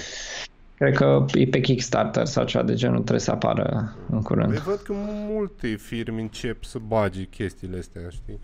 Cred 0.76 0.94
că 0.96 1.24
e 1.34 1.46
pe 1.46 1.60
Kickstarter 1.60 2.24
sau 2.26 2.44
ceva 2.44 2.64
de 2.64 2.74
genul, 2.74 2.96
trebuie 2.96 3.20
să 3.20 3.30
apară 3.30 3.94
în 4.10 4.22
curând. 4.22 4.48
Păi 4.48 4.62
văd 4.64 4.80
că 4.84 4.92
multe 5.28 5.66
firme 5.68 6.20
încep 6.20 6.64
să 6.64 6.78
bage 6.86 7.22
chestiile 7.24 7.78
astea, 7.78 8.02
știi? 8.10 8.40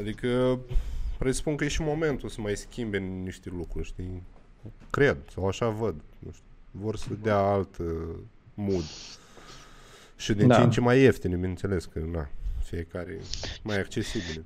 Adică 0.00 0.58
presupun 1.18 1.56
că 1.56 1.64
e 1.64 1.68
și 1.68 1.82
momentul 1.82 2.28
să 2.28 2.40
mai 2.40 2.56
schimbe 2.56 2.98
niște 2.98 3.50
lucruri, 3.56 3.86
știi? 3.86 4.22
Cred, 4.90 5.16
sau 5.32 5.46
așa 5.48 5.68
văd. 5.68 5.94
Nu 6.18 6.30
știu. 6.32 6.44
Vor 6.70 6.96
să 6.96 7.08
dea 7.22 7.36
alt 7.36 7.76
uh, 7.78 7.86
mood. 8.54 8.84
Și 10.16 10.32
din 10.34 10.48
Da. 10.48 10.54
ce 10.54 10.60
în 10.62 10.70
ce 10.70 10.80
mai 10.80 11.00
ieftine, 11.00 11.34
bineînțeles, 11.34 11.84
că 11.84 11.98
na, 12.12 12.28
fiecare 12.64 13.18
mai 13.62 13.78
accesibile. 13.78 14.44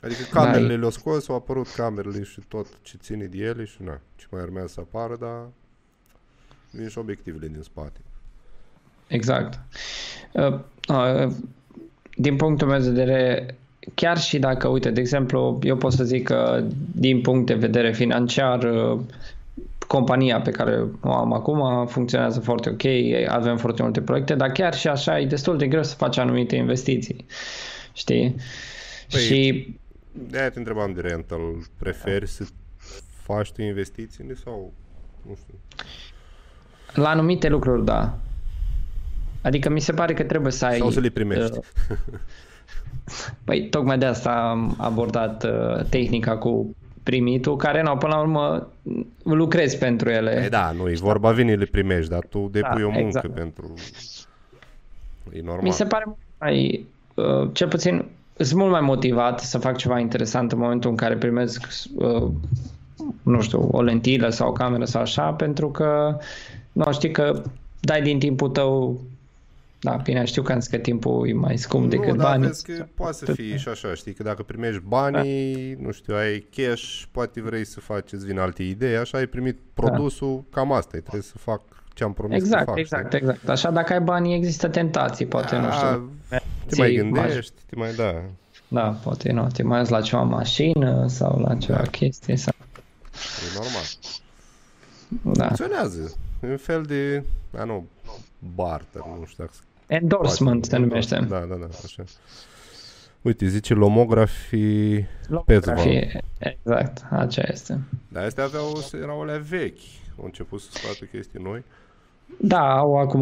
Adică 0.00 0.22
camerele 0.30 0.68
Da, 0.72 0.78
le-au 0.78 0.90
scos, 0.90 1.28
au 1.28 1.34
apărut 1.34 1.68
camerele 1.68 2.22
și 2.22 2.40
tot 2.48 2.66
ce 2.82 2.96
ține 2.96 3.24
de 3.24 3.38
ele 3.38 3.64
și 3.64 3.76
na, 3.82 4.00
ce 4.16 4.26
mai 4.30 4.42
urmează 4.42 4.68
să 4.68 4.80
apară, 4.80 5.16
dar 5.16 5.46
vin 6.70 6.88
și 6.88 6.98
obiectivele 6.98 7.46
din 7.46 7.62
spate. 7.62 8.00
Exact. 9.06 9.60
Uh, 10.32 10.58
uh, 10.88 11.32
din 12.16 12.36
punctul 12.36 12.68
meu 12.68 12.80
de 12.80 12.88
vedere, 12.88 13.56
chiar 13.94 14.18
și 14.18 14.38
dacă, 14.38 14.68
uite, 14.68 14.90
de 14.90 15.00
exemplu, 15.00 15.58
eu 15.62 15.76
pot 15.76 15.92
să 15.92 16.04
zic 16.04 16.24
că 16.24 16.64
din 16.92 17.20
punct 17.20 17.46
de 17.46 17.54
vedere 17.54 17.92
financiar, 17.92 18.62
uh, 18.62 19.00
compania 19.86 20.40
pe 20.40 20.50
care 20.50 20.84
o 21.00 21.12
am 21.12 21.32
acum 21.32 21.86
funcționează 21.86 22.40
foarte 22.40 22.70
ok, 22.70 22.82
avem 23.28 23.56
foarte 23.56 23.82
multe 23.82 24.00
proiecte, 24.00 24.34
dar 24.34 24.52
chiar 24.52 24.74
și 24.74 24.88
așa 24.88 25.20
e 25.20 25.26
destul 25.26 25.58
de 25.58 25.66
greu 25.66 25.82
să 25.82 25.94
faci 25.94 26.16
anumite 26.16 26.56
investiții. 26.56 27.26
Știi? 27.92 28.36
Păi, 29.10 29.20
și 29.20 29.68
De-aia 30.12 30.50
te 30.50 30.58
întrebam 30.58 30.92
de 30.92 31.00
rental. 31.00 31.40
Preferi 31.78 32.28
să 32.28 32.44
faci 33.22 33.52
tu 33.52 33.62
investițiile 33.62 34.34
sau, 34.34 34.72
nu 35.26 35.34
știu, 35.34 35.54
la 36.94 37.08
anumite 37.08 37.48
lucruri, 37.48 37.84
da. 37.84 38.18
Adică 39.42 39.68
mi 39.68 39.80
se 39.80 39.92
pare 39.92 40.14
că 40.14 40.22
trebuie 40.22 40.52
să 40.52 40.64
ai... 40.64 40.78
sau 40.78 40.90
să 40.90 41.00
le 41.00 41.08
primești? 41.08 41.58
uh, 41.58 41.96
Păi 43.44 43.68
tocmai 43.68 43.98
de 43.98 44.04
asta 44.04 44.30
am 44.30 44.74
abordat 44.78 45.44
uh, 45.44 45.84
tehnica 45.88 46.36
cu 46.36 46.74
primitul, 47.02 47.56
care 47.56 47.82
nu, 47.82 47.96
până 47.96 48.14
la 48.14 48.20
urmă 48.20 48.68
lucrezi 49.22 49.78
pentru 49.78 50.10
ele. 50.10 50.34
Păi 50.34 50.48
da, 50.48 50.70
nu, 50.70 50.88
e 50.88 50.94
vorba 50.94 51.30
vine 51.30 51.54
le 51.54 51.64
primești, 51.64 52.10
dar 52.10 52.24
tu 52.28 52.48
depui 52.52 52.80
Da, 52.80 52.86
o 52.86 52.90
muncă 52.90 53.06
exact. 53.06 53.34
pentru... 53.34 53.74
E 55.32 55.40
normal. 55.42 55.62
Mi 55.62 55.72
se 55.72 55.84
pare 55.84 56.04
mult 56.06 56.18
mai, 56.38 56.86
uh, 57.14 57.48
cel 57.52 57.68
puțin, 57.68 58.04
sunt 58.36 58.60
mult 58.60 58.70
mai 58.70 58.80
motivat 58.80 59.40
să 59.40 59.58
fac 59.58 59.76
ceva 59.76 59.98
interesant 59.98 60.52
în 60.52 60.58
momentul 60.58 60.90
în 60.90 60.96
care 60.96 61.16
primesc, 61.16 61.66
uh, 61.94 62.28
nu 63.22 63.40
știu, 63.40 63.68
o 63.72 63.82
lentilă 63.82 64.28
sau 64.28 64.48
o 64.48 64.52
cameră 64.52 64.84
sau 64.84 65.00
așa, 65.00 65.32
pentru 65.32 65.70
că, 65.70 66.18
nu 66.72 66.92
știi 66.92 67.10
că 67.10 67.42
dai 67.80 68.02
din 68.02 68.18
timpul 68.18 68.48
tău, 68.48 69.00
da, 69.84 69.96
bine, 69.96 70.24
știu 70.24 70.42
că 70.42 70.52
am 70.52 70.60
zis 70.60 70.68
că 70.70 70.76
timpul 70.76 71.28
e 71.28 71.32
mai 71.32 71.56
scump 71.58 71.90
decât 71.90 72.06
nu, 72.06 72.14
dar 72.16 72.26
banii. 72.30 72.46
vezi 72.46 72.64
că 72.64 72.86
poate 72.94 73.12
să 73.16 73.32
fie 73.32 73.56
și 73.56 73.68
așa, 73.68 73.94
știi, 73.94 74.12
că 74.12 74.22
dacă 74.22 74.42
primești 74.42 74.80
banii, 74.86 75.74
nu 75.80 75.90
știu, 75.92 76.14
ai 76.14 76.46
cash, 76.56 77.02
poate 77.10 77.40
vrei 77.42 77.64
să 77.64 77.80
faci, 77.80 78.12
îți 78.12 78.26
vin 78.26 78.38
alte 78.38 78.62
idei, 78.62 78.96
așa 78.96 79.18
ai 79.18 79.26
primit 79.26 79.58
produsul, 79.74 80.44
cam 80.50 80.72
asta 80.72 80.96
e, 80.96 81.00
trebuie 81.00 81.22
să 81.22 81.38
fac 81.38 81.60
ce 81.94 82.04
am 82.04 82.12
promis 82.12 82.38
să 82.38 82.44
Exact, 82.46 82.64
fac. 82.66 82.76
exact, 82.78 83.04
știi? 83.06 83.18
exact. 83.18 83.48
Așa 83.48 83.70
dacă 83.70 83.92
ai 83.92 84.00
bani, 84.00 84.34
există 84.34 84.68
tentații, 84.68 85.26
poate, 85.26 85.56
nu 85.56 85.66
A, 85.66 85.70
știu. 85.70 86.10
Te 86.66 86.74
mai 86.76 86.88
ții 86.88 86.96
gândești, 86.96 87.54
te 87.70 87.76
mai 87.76 87.92
da. 87.94 88.22
Da, 88.68 88.88
poate 89.02 89.32
nu, 89.32 89.46
te 89.52 89.62
mai 89.62 89.78
uiți 89.78 89.90
la 89.90 90.00
ceva 90.00 90.22
mașină 90.22 91.06
sau 91.08 91.38
la 91.40 91.54
ceva 91.56 91.76
Da. 91.78 91.82
chestie 91.86 92.36
sau... 92.36 92.52
E 93.14 93.54
normal. 93.54 93.82
Da. 95.36 95.44
Funcționează. 95.46 96.16
E 96.42 96.46
un 96.46 96.56
fel 96.56 96.82
de, 96.82 97.24
a 97.58 97.64
nu, 97.64 97.86
barter, 98.54 99.02
nu 99.18 99.24
știu 99.26 99.44
dacă 99.44 99.52
Endorsement 99.86 100.64
se 100.64 100.76
numește. 100.76 101.14
Da, 101.28 101.38
da, 101.38 101.54
da, 101.54 101.66
așa. 101.84 102.04
Uite, 103.22 103.46
zice 103.46 103.74
Lomography 103.74 105.04
Petzval. 105.46 105.78
Fie- 105.78 106.20
Exact, 106.38 107.04
aceea 107.10 107.48
este. 107.52 107.80
Dar 108.08 108.24
astea 108.24 108.44
aveau, 108.44 108.72
erau 109.02 109.20
alea 109.22 109.38
vechi. 109.38 109.78
Au 110.18 110.24
început 110.24 110.60
să 110.60 110.68
scoată 110.72 111.04
chestii 111.04 111.40
noi. 111.42 111.64
Da, 112.40 112.76
au 112.76 112.98
acum 113.00 113.20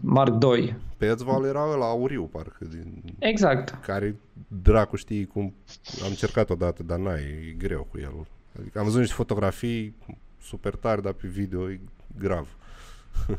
Mark 0.00 0.42
II. 0.56 0.76
Petzval 0.96 1.44
era 1.44 1.64
la 1.64 1.84
auriu, 1.84 2.22
parcă, 2.32 2.64
din 2.70 3.02
Exact. 3.18 3.78
care 3.84 4.16
dracu 4.62 4.96
știi 4.96 5.26
cum 5.26 5.54
am 6.02 6.08
încercat 6.08 6.50
odată, 6.50 6.82
dar 6.82 6.98
n-ai, 6.98 7.20
e 7.20 7.54
greu 7.58 7.86
cu 7.90 7.98
el. 7.98 8.26
Adică 8.60 8.78
am 8.78 8.84
văzut 8.84 9.00
niște 9.00 9.14
fotografii 9.14 9.94
super 10.42 10.74
tare, 10.74 11.00
dar 11.00 11.12
pe 11.12 11.28
video 11.28 11.70
e 11.70 11.80
grav. 12.18 12.48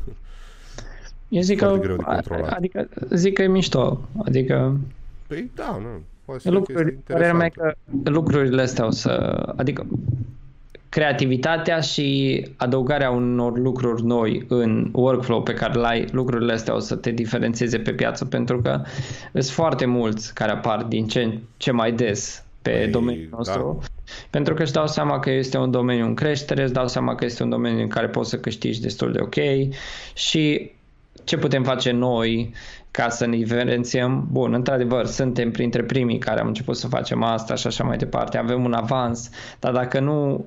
Eu 1.32 1.40
zic 1.42 1.58
Foarte 1.58 1.78
că, 1.78 1.84
greu 1.84 1.96
de 1.96 2.02
controlat. 2.02 2.52
adică 2.52 2.88
zic 3.10 3.34
că 3.34 3.42
e 3.42 3.46
mișto. 3.46 4.00
Adică 4.24 4.78
Păi 5.26 5.50
da, 5.54 5.78
nu, 5.80 5.88
poate 6.24 6.40
să 6.40 6.48
fie 6.48 6.58
o 6.58 6.60
chestie 6.62 6.84
lucruri, 6.84 7.02
părerea 7.06 7.34
mea 7.34 7.44
e 7.44 7.48
interesantă. 7.48 8.02
că 8.02 8.10
lucrurile 8.10 8.62
astea 8.62 8.86
o 8.86 8.90
să, 8.90 9.42
adică 9.56 9.86
creativitatea 10.88 11.80
și 11.80 12.46
adăugarea 12.56 13.10
unor 13.10 13.58
lucruri 13.58 14.04
noi 14.04 14.44
în 14.48 14.88
workflow 14.92 15.42
pe 15.42 15.54
care 15.54 15.78
l-ai, 15.78 16.04
lucrurile 16.10 16.52
astea 16.52 16.74
o 16.74 16.78
să 16.78 16.94
te 16.96 17.10
diferențieze 17.10 17.78
pe 17.78 17.92
piață 17.92 18.24
pentru 18.24 18.60
că 18.60 18.82
sunt 19.32 19.44
foarte 19.44 19.84
mulți 19.86 20.34
care 20.34 20.50
apar 20.50 20.82
din 20.82 21.06
ce 21.06 21.22
în 21.22 21.38
ce 21.56 21.70
mai 21.70 21.92
des 21.92 22.44
pe 22.62 22.70
Păi, 22.70 22.90
domeniul 22.90 23.28
da. 23.30 23.36
nostru. 23.36 23.78
Pentru 24.30 24.54
că 24.54 24.62
își 24.62 24.72
dau 24.72 24.86
seama 24.86 25.18
că 25.18 25.30
este 25.30 25.58
un 25.58 25.70
domeniu 25.70 26.04
în 26.04 26.14
creștere, 26.14 26.62
îți 26.62 26.72
dau 26.72 26.88
seama 26.88 27.14
că 27.14 27.24
este 27.24 27.42
un 27.42 27.48
domeniu 27.48 27.82
în 27.82 27.88
care 27.88 28.08
poți 28.08 28.30
să 28.30 28.38
câștigi 28.38 28.80
destul 28.80 29.12
de 29.12 29.20
ok 29.20 29.34
și 30.14 30.70
ce 31.24 31.36
putem 31.36 31.62
face 31.62 31.90
noi 31.90 32.54
ca 32.90 33.08
să 33.08 33.26
ne 33.26 33.36
diferențiem? 33.36 34.28
Bun, 34.30 34.54
într-adevăr, 34.54 35.06
suntem 35.06 35.50
printre 35.50 35.82
primii 35.82 36.18
care 36.18 36.40
am 36.40 36.46
început 36.46 36.76
să 36.76 36.88
facem 36.88 37.22
asta 37.22 37.54
și 37.54 37.66
așa 37.66 37.84
mai 37.84 37.96
departe, 37.96 38.38
avem 38.38 38.64
un 38.64 38.72
avans, 38.72 39.30
dar 39.58 39.72
dacă 39.72 40.00
nu 40.00 40.44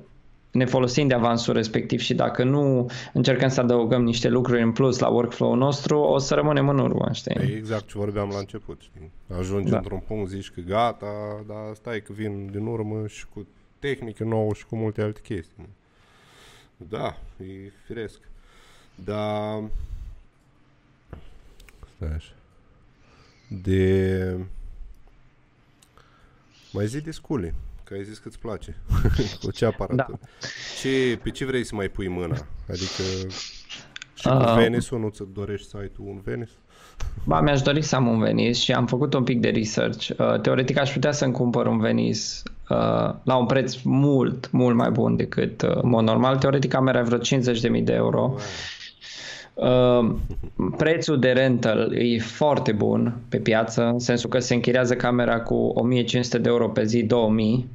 ne 0.50 0.64
folosim 0.64 1.08
de 1.08 1.14
avansul 1.14 1.54
respectiv 1.54 2.00
și 2.00 2.14
dacă 2.14 2.44
nu 2.44 2.90
încercăm 3.12 3.48
să 3.48 3.60
adăugăm 3.60 4.02
niște 4.02 4.28
lucruri 4.28 4.62
în 4.62 4.72
plus 4.72 4.98
la 4.98 5.08
workflow-ul 5.08 5.56
nostru, 5.56 5.98
o 5.98 6.18
să 6.18 6.34
rămânem 6.34 6.68
în 6.68 6.78
urmă, 6.78 7.08
știi? 7.12 7.36
E 7.40 7.56
exact 7.56 7.86
ce 7.86 7.98
vorbeam 7.98 8.28
la 8.28 8.38
început, 8.38 8.80
știi? 8.80 9.10
Ajungi 9.38 9.70
Da. 9.70 9.76
într-un 9.76 10.02
punct, 10.06 10.30
zici 10.30 10.50
că 10.50 10.60
gata, 10.66 11.44
dar 11.46 11.74
stai 11.74 12.00
că 12.00 12.12
vin 12.12 12.48
din 12.50 12.66
urmă 12.66 13.06
și 13.06 13.26
cu 13.34 13.46
tehnică 13.78 14.24
nouă 14.24 14.52
și 14.52 14.66
cu 14.66 14.76
multe 14.76 15.02
alte 15.02 15.20
chestii. 15.22 15.54
mă. 15.56 15.64
Da, 16.76 17.16
e 17.44 17.72
firesc. 17.86 18.18
Dar... 19.04 19.62
Stai 21.96 22.12
așa. 22.14 22.32
De... 23.48 24.36
Mai 26.72 26.86
zi 26.86 27.00
de 27.00 27.10
sculi, 27.10 27.54
că 27.84 27.94
ai 27.94 28.04
zis 28.04 28.18
că 28.18 28.28
îți 28.28 28.38
place. 28.38 28.76
cu 29.42 29.50
ce 29.50 29.64
aparatură? 29.64 30.18
Da. 30.20 30.26
Ce, 30.80 31.18
pe 31.22 31.30
ce 31.30 31.44
vrei 31.44 31.64
să 31.64 31.74
mai 31.74 31.88
pui 31.88 32.08
mâna? 32.08 32.46
Adică 32.68 33.02
și 34.14 34.26
cu 34.26 34.28
Ah. 34.28 34.54
Venice-ul 34.56 35.00
nu 35.00 35.08
ți 35.08 35.22
dorești 35.32 35.68
să 35.68 35.76
ai 35.76 35.88
tu 35.88 36.02
un 36.06 36.20
Venice? 36.24 36.50
Ba, 37.24 37.40
mi-aș 37.40 37.62
dori 37.62 37.82
să 37.82 37.96
am 37.96 38.06
un 38.06 38.18
Venice 38.18 38.60
și 38.60 38.72
am 38.72 38.86
făcut 38.86 39.14
un 39.14 39.24
pic 39.24 39.40
de 39.40 39.48
research. 39.48 40.08
Uh, 40.08 40.40
teoretic 40.40 40.78
aș 40.78 40.92
putea 40.92 41.12
să-mi 41.12 41.32
cumpăr 41.32 41.66
un 41.66 41.78
Venice 41.78 42.20
uh, 42.68 43.14
la 43.22 43.36
un 43.36 43.46
preț 43.46 43.82
mult, 43.82 44.50
mult 44.50 44.76
mai 44.76 44.90
bun 44.90 45.16
decât 45.16 45.62
uh, 45.62 45.82
în 45.82 45.88
mod 45.88 46.04
normal. 46.04 46.36
Teoretic 46.36 46.70
camera 46.70 46.98
e 46.98 47.02
vreo 47.02 47.18
50.000 47.18 47.82
de 47.82 47.92
euro. 47.92 48.34
Uh, 49.56 50.14
prețul 50.76 51.18
de 51.18 51.30
rental 51.30 51.94
e 51.94 52.18
foarte 52.18 52.72
bun 52.72 53.16
pe 53.28 53.38
piață, 53.38 53.84
în 53.84 53.98
sensul 53.98 54.30
că 54.30 54.38
se 54.38 54.54
închiriază 54.54 54.94
camera 54.94 55.40
cu 55.40 55.54
1500 55.54 56.38
de 56.38 56.48
euro 56.48 56.68
pe 56.68 56.84
zi, 56.84 57.02
2000. 57.02 57.68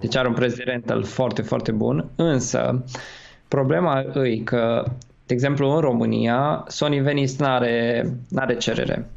Deci 0.00 0.16
are 0.16 0.28
un 0.28 0.34
preț 0.34 0.54
de 0.54 0.62
rental 0.62 1.02
foarte, 1.02 1.42
foarte 1.42 1.72
bun. 1.72 2.08
Însă, 2.16 2.84
problema 3.48 4.04
e 4.24 4.36
că, 4.36 4.84
de 5.26 5.34
exemplu, 5.34 5.70
în 5.70 5.80
România, 5.80 6.64
Sony 6.68 7.00
Venice 7.00 7.34
n-are, 7.38 8.06
n-are 8.28 8.56
cerere. 8.56 9.10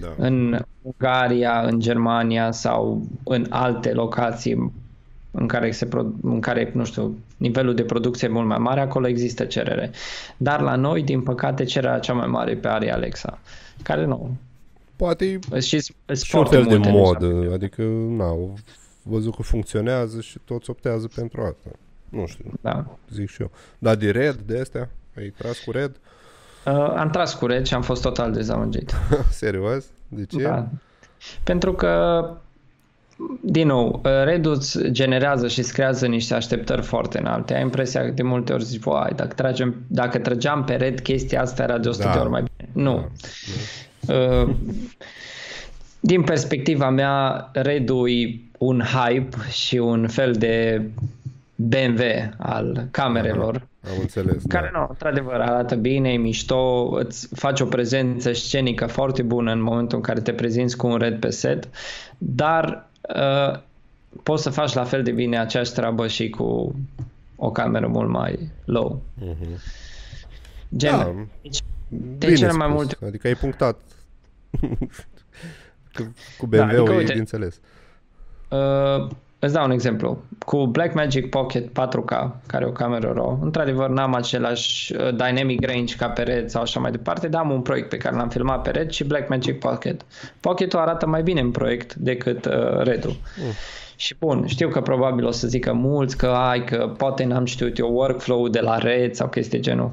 Da. 0.00 0.08
În 0.16 0.58
Ungaria, 0.82 1.60
în 1.60 1.80
Germania 1.80 2.50
sau 2.50 3.02
în 3.24 3.46
alte 3.48 3.92
locații 3.92 4.72
în 5.36 5.46
care, 5.46 5.70
se 5.70 5.86
pro- 5.86 6.12
în 6.22 6.40
care, 6.40 6.70
nu 6.74 6.84
știu, 6.84 7.18
nivelul 7.36 7.74
de 7.74 7.82
producție 7.82 8.28
e 8.28 8.30
mult 8.30 8.46
mai 8.46 8.58
mare, 8.58 8.80
acolo 8.80 9.06
există 9.08 9.44
cerere. 9.44 9.90
Dar 10.36 10.60
la 10.60 10.74
noi, 10.76 11.02
din 11.02 11.20
păcate, 11.22 11.64
cererea 11.64 11.98
cea 11.98 12.12
mai 12.12 12.26
mare 12.26 12.50
e 12.50 12.56
pe 12.56 12.68
Aria 12.68 12.94
Alexa, 12.94 13.38
care 13.82 14.04
nu. 14.04 14.36
Poate 14.96 15.24
e 15.52 15.60
Și, 15.60 15.80
și 15.80 15.94
și 16.22 16.36
un 16.36 16.44
fel 16.44 16.64
de 16.64 16.76
mod, 16.76 17.22
adică, 17.52 17.82
na, 18.08 18.24
au 18.24 18.54
văzut 19.02 19.34
că 19.36 19.42
funcționează 19.42 20.20
și 20.20 20.38
toți 20.44 20.70
optează 20.70 21.08
pentru 21.14 21.40
asta. 21.40 21.68
Nu 22.08 22.26
știu, 22.26 22.44
Da. 22.60 22.86
zic 23.12 23.28
și 23.30 23.40
eu. 23.42 23.50
Dar 23.78 23.94
de 23.94 24.10
red, 24.10 24.34
de 24.46 24.58
astea, 24.60 24.90
ai 25.16 25.34
tras 25.38 25.58
cu 25.58 25.70
red? 25.70 25.96
Uh, 26.66 26.94
am 26.96 27.10
tras 27.10 27.34
cu 27.34 27.46
red 27.46 27.66
și 27.66 27.74
am 27.74 27.82
fost 27.82 28.02
total 28.02 28.32
dezamăgit. 28.32 28.92
Serios? 29.30 29.84
De 30.08 30.24
ce? 30.24 30.42
Da. 30.42 30.68
Pentru 31.44 31.72
că, 31.72 32.24
din 33.40 33.66
nou, 33.66 34.00
Red 34.24 34.46
îți 34.46 34.78
generează 34.90 35.48
și 35.48 35.58
îți 35.58 35.72
creează 35.72 36.06
niște 36.06 36.34
așteptări 36.34 36.82
foarte 36.82 37.18
înalte. 37.18 37.54
Ai 37.54 37.62
impresia 37.62 38.00
că 38.04 38.10
de 38.10 38.22
multe 38.22 38.52
ori 38.52 38.64
zici, 38.64 38.80
vai, 38.80 39.12
dacă, 39.16 39.34
tragem, 39.34 39.74
dacă 39.86 40.18
trăgeam 40.18 40.64
pe 40.64 40.74
Red, 40.74 41.00
chestia 41.00 41.40
asta 41.40 41.62
era 41.62 41.78
de 41.78 41.88
100 41.88 42.04
Da. 42.04 42.12
de 42.12 42.18
ori 42.18 42.30
mai 42.30 42.42
bine. 42.56 42.68
Nu. 42.72 43.08
Da. 44.00 44.14
Uh, 44.14 44.54
din 46.00 46.22
perspectiva 46.22 46.90
mea, 46.90 47.48
Red-ul 47.52 48.10
e 48.10 48.40
un 48.58 48.80
hype 48.80 49.36
și 49.50 49.76
un 49.76 50.08
fel 50.08 50.32
de 50.32 50.82
BMW 51.54 52.02
al 52.38 52.86
camerelor. 52.90 53.66
Am 53.86 53.96
înțeles, 54.00 54.42
Care 54.48 54.70
da. 54.72 54.78
nu, 54.78 54.86
într-adevăr, 54.88 55.34
arată 55.40 55.74
bine, 55.74 56.12
e 56.12 56.16
mișto, 56.16 56.88
îți 56.98 57.28
faci 57.34 57.60
o 57.60 57.64
prezență 57.64 58.32
scenică 58.32 58.86
foarte 58.86 59.22
bună 59.22 59.52
în 59.52 59.62
momentul 59.62 59.96
în 59.96 60.02
care 60.02 60.20
te 60.20 60.32
prezinți 60.32 60.76
cu 60.76 60.86
un 60.86 60.96
red 60.96 61.18
pe 61.18 61.30
set, 61.30 61.68
dar 62.18 62.88
uh, 63.16 63.60
poți 64.22 64.42
să 64.42 64.50
faci 64.50 64.72
la 64.72 64.84
fel 64.84 65.02
de 65.02 65.10
bine 65.10 65.38
aceeași 65.38 65.72
treabă 65.72 66.06
și 66.06 66.28
cu 66.30 66.74
o 67.36 67.50
cameră 67.50 67.86
mult 67.86 68.08
mai 68.10 68.50
low. 68.64 69.02
Mhm. 69.14 69.48
Gen, 70.76 70.96
Da, 70.98 71.14
deci, 71.42 71.58
de 71.88 72.26
Bine 72.26 72.34
cele 72.34 72.52
mai 72.52 72.66
spus. 72.68 72.76
multe 72.80 72.96
Adică 73.06 73.26
ai 73.26 73.34
punctat. 73.34 73.80
Că 75.92 76.02
cu 76.38 76.46
Da, 76.46 76.64
BMW-ul 76.64 76.78
adică, 76.80 76.92
e 76.92 76.96
uite- 76.96 77.12
de 77.12 77.18
înțeles. 77.18 77.60
Uh, 78.50 79.08
îți 79.44 79.54
dau 79.54 79.64
un 79.64 79.70
exemplu. 79.70 80.22
Cu 80.38 80.66
Blackmagic 80.66 81.28
Pocket 81.28 81.68
4K, 81.68 82.30
care 82.46 82.64
e 82.64 82.68
o 82.68 82.72
cameră 82.72 83.12
RAW, 83.14 83.38
într-adevăr 83.42 83.88
n-am 83.88 84.14
același 84.14 84.94
uh, 84.94 85.08
dynamic 85.08 85.66
range 85.66 85.96
ca 85.96 86.08
pe 86.08 86.22
Red 86.22 86.48
sau 86.48 86.62
așa 86.62 86.80
mai 86.80 86.90
departe, 86.90 87.28
dar 87.28 87.40
am 87.40 87.50
un 87.50 87.60
proiect 87.60 87.88
pe 87.88 87.96
care 87.96 88.16
l-am 88.16 88.28
filmat 88.28 88.62
pe 88.62 88.70
Red 88.70 88.90
și 88.90 89.04
Blackmagic 89.04 89.58
Pocket. 89.58 90.04
Pocket-ul 90.40 90.80
arată 90.80 91.06
mai 91.06 91.22
bine 91.22 91.40
în 91.40 91.50
proiect 91.50 91.94
decât 91.94 92.44
uh, 92.44 92.82
Red-ul. 92.82 93.16
Și 93.96 94.14
bun, 94.18 94.46
știu 94.46 94.68
că 94.68 94.80
probabil 94.80 95.26
o 95.26 95.30
să 95.30 95.46
zică 95.46 95.72
mulți 95.72 96.16
că 96.16 96.26
ai, 96.26 96.64
că 96.64 96.94
poate 96.96 97.24
n-am 97.24 97.44
știut 97.44 97.78
eu 97.78 97.94
workflow 97.94 98.48
de 98.48 98.60
la 98.60 98.78
Red 98.78 99.14
sau 99.14 99.28
chestii 99.28 99.58
de 99.58 99.64
genul. 99.64 99.92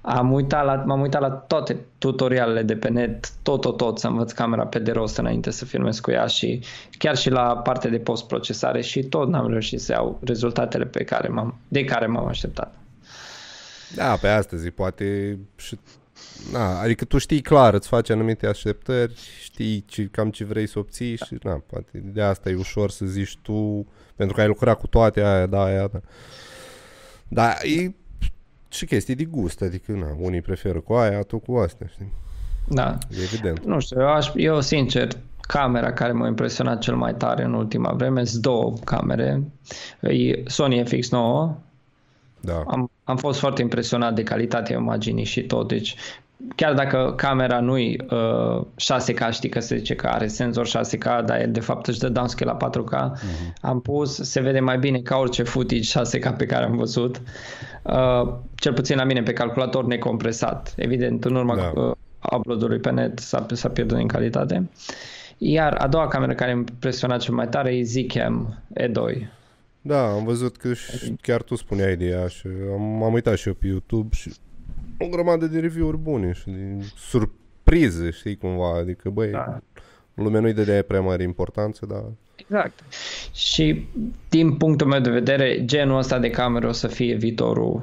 Am 0.00 0.32
uitat 0.32 0.64
la, 0.64 0.74
m-am 0.74 1.00
uitat 1.00 1.20
la 1.20 1.28
toate 1.28 1.76
tutorialele 1.98 2.62
de 2.62 2.76
pe 2.76 2.88
net, 2.88 3.30
tot, 3.42 3.60
tot, 3.60 3.76
tot, 3.76 3.98
să 3.98 4.06
învăț 4.06 4.32
camera 4.32 4.66
pe 4.66 4.78
de 4.78 4.92
rost 4.92 5.16
înainte 5.16 5.50
să 5.50 5.64
filmez 5.64 6.00
cu 6.00 6.10
ea 6.10 6.26
și 6.26 6.62
chiar 6.98 7.16
și 7.16 7.30
la 7.30 7.56
partea 7.56 7.90
de 7.90 7.98
post-procesare 7.98 8.80
și 8.80 9.02
tot 9.02 9.28
n-am 9.28 9.48
reușit 9.48 9.80
să 9.80 9.92
iau 9.92 10.18
rezultatele 10.24 10.84
pe 10.84 11.04
care 11.04 11.28
m-am, 11.28 11.58
de 11.68 11.84
care 11.84 12.06
m-am 12.06 12.26
așteptat. 12.26 12.74
Da, 13.94 14.16
pe 14.20 14.28
astăzi 14.28 14.70
poate 14.70 15.38
și... 15.56 15.78
Na, 16.52 16.80
adică 16.80 17.04
tu 17.04 17.18
știi 17.18 17.40
clar, 17.40 17.74
îți 17.74 17.88
faci 17.88 18.10
anumite 18.10 18.46
așteptări, 18.46 19.14
știi 19.42 19.84
ce, 19.86 20.08
cam 20.12 20.30
ce 20.30 20.44
vrei 20.44 20.68
să 20.68 20.78
obții 20.78 21.16
și 21.16 21.38
na, 21.42 21.62
poate 21.66 21.90
de 21.92 22.22
asta 22.22 22.50
e 22.50 22.54
ușor 22.54 22.90
să 22.90 23.04
zici 23.06 23.38
tu, 23.42 23.86
pentru 24.16 24.34
că 24.34 24.40
ai 24.40 24.46
lucrat 24.46 24.78
cu 24.78 24.86
toate 24.86 25.20
aia, 25.22 25.46
da, 25.46 25.62
aia, 25.62 25.86
da. 25.86 26.00
Dar 27.28 27.58
e 27.62 27.94
și 28.72 28.86
chestii 28.86 29.14
de 29.14 29.24
gust, 29.24 29.62
adică 29.62 29.92
na, 29.92 30.06
unii 30.18 30.40
preferă 30.40 30.80
cu 30.80 30.92
aia, 30.92 31.22
tu 31.22 31.38
cu 31.38 31.56
astea, 31.56 31.86
știi? 31.86 32.12
Da. 32.68 32.98
E 33.10 33.22
evident. 33.22 33.64
Nu 33.64 33.80
știu, 33.80 34.00
eu, 34.00 34.08
aș, 34.08 34.30
eu 34.34 34.60
sincer, 34.60 35.08
camera 35.40 35.92
care 35.92 36.12
m-a 36.12 36.26
impresionat 36.26 36.80
cel 36.80 36.96
mai 36.96 37.14
tare 37.14 37.44
în 37.44 37.52
ultima 37.54 37.92
vreme 37.92 38.24
sunt 38.24 38.42
două 38.42 38.72
camere. 38.84 39.42
E 40.00 40.42
Sony 40.46 40.82
FX9, 40.82 41.54
Da. 42.40 42.62
am, 42.66 42.90
am 43.04 43.16
fost 43.16 43.38
foarte 43.38 43.62
impresionat 43.62 44.14
de 44.14 44.22
calitatea 44.22 44.76
imaginii 44.76 45.24
și 45.24 45.42
tot, 45.42 45.68
deci 45.68 45.96
chiar 46.56 46.74
dacă 46.74 47.12
camera 47.16 47.60
nu-i 47.60 48.00
uh, 48.10 48.66
6K, 48.80 49.30
știi 49.30 49.48
că 49.48 49.60
se 49.60 49.76
zice 49.76 49.94
că 49.94 50.06
are 50.06 50.26
senzor 50.26 50.66
6K, 50.68 51.24
dar 51.24 51.40
el 51.40 51.50
de 51.50 51.60
fapt 51.60 51.86
își 51.86 51.98
dă 51.98 52.08
downscale 52.08 52.56
la 52.60 52.70
4K, 52.70 53.10
am 53.60 53.80
pus, 53.80 54.14
se 54.14 54.40
vede 54.40 54.60
mai 54.60 54.78
bine 54.78 54.98
ca 55.00 55.16
orice 55.16 55.42
footage 55.42 56.00
6K 56.00 56.36
pe 56.36 56.46
care 56.46 56.64
am 56.64 56.76
văzut, 56.76 57.22
uh, 57.82 58.32
cel 58.54 58.72
puțin 58.72 58.96
la 58.96 59.04
mine 59.04 59.22
pe 59.22 59.32
calculator 59.32 59.86
necompresat, 59.86 60.74
evident 60.76 61.24
în 61.24 61.34
urma 61.34 61.56
Da. 61.56 61.80
uh, 61.80 61.92
upload-ului 62.36 62.78
pe 62.78 62.90
net 62.90 63.18
s-a, 63.18 63.46
s-a 63.52 63.68
pierdut 63.68 63.96
din 63.96 64.06
calitate. 64.06 64.70
Iar 65.38 65.74
a 65.74 65.88
doua 65.88 66.08
cameră 66.08 66.34
care 66.34 66.54
m-a 66.54 66.58
impresionat 66.58 67.20
cel 67.20 67.34
mai 67.34 67.48
tare 67.48 67.76
e 67.76 67.82
Zcam 67.82 68.62
E2. 68.80 69.28
Da, 69.82 70.06
am 70.06 70.24
văzut 70.24 70.56
că 70.56 70.74
și 70.74 71.14
chiar 71.20 71.42
tu 71.42 71.54
spuneai 71.54 71.96
de 71.96 72.06
ea 72.06 72.26
și 72.26 72.46
am, 72.72 73.02
am 73.02 73.12
uitat 73.12 73.36
și 73.36 73.48
eu 73.48 73.54
pe 73.54 73.66
YouTube 73.66 74.08
și 74.16 74.32
o 75.04 75.08
grămadă 75.08 75.46
de 75.46 75.58
review-uri 75.58 75.96
bune 75.96 76.32
și 76.32 76.44
de 76.50 76.84
surprize, 76.96 78.10
știi 78.10 78.36
cumva, 78.36 78.76
adică 78.78 79.10
băi, 79.10 79.30
Da. 79.30 79.58
lumea 80.14 80.40
nu-i 80.40 80.52
dădea 80.52 80.82
prea 80.82 81.00
mare 81.00 81.22
importanță, 81.22 81.86
dar 81.86 82.02
Exact. 82.36 82.80
Și 83.32 83.86
din 84.28 84.52
punctul 84.56 84.86
meu 84.86 85.00
de 85.00 85.10
vedere, 85.10 85.64
genul 85.64 85.98
ăsta 85.98 86.18
de 86.18 86.30
camere 86.30 86.66
o 86.66 86.72
să 86.72 86.86
fie 86.86 87.14
viitorul 87.14 87.82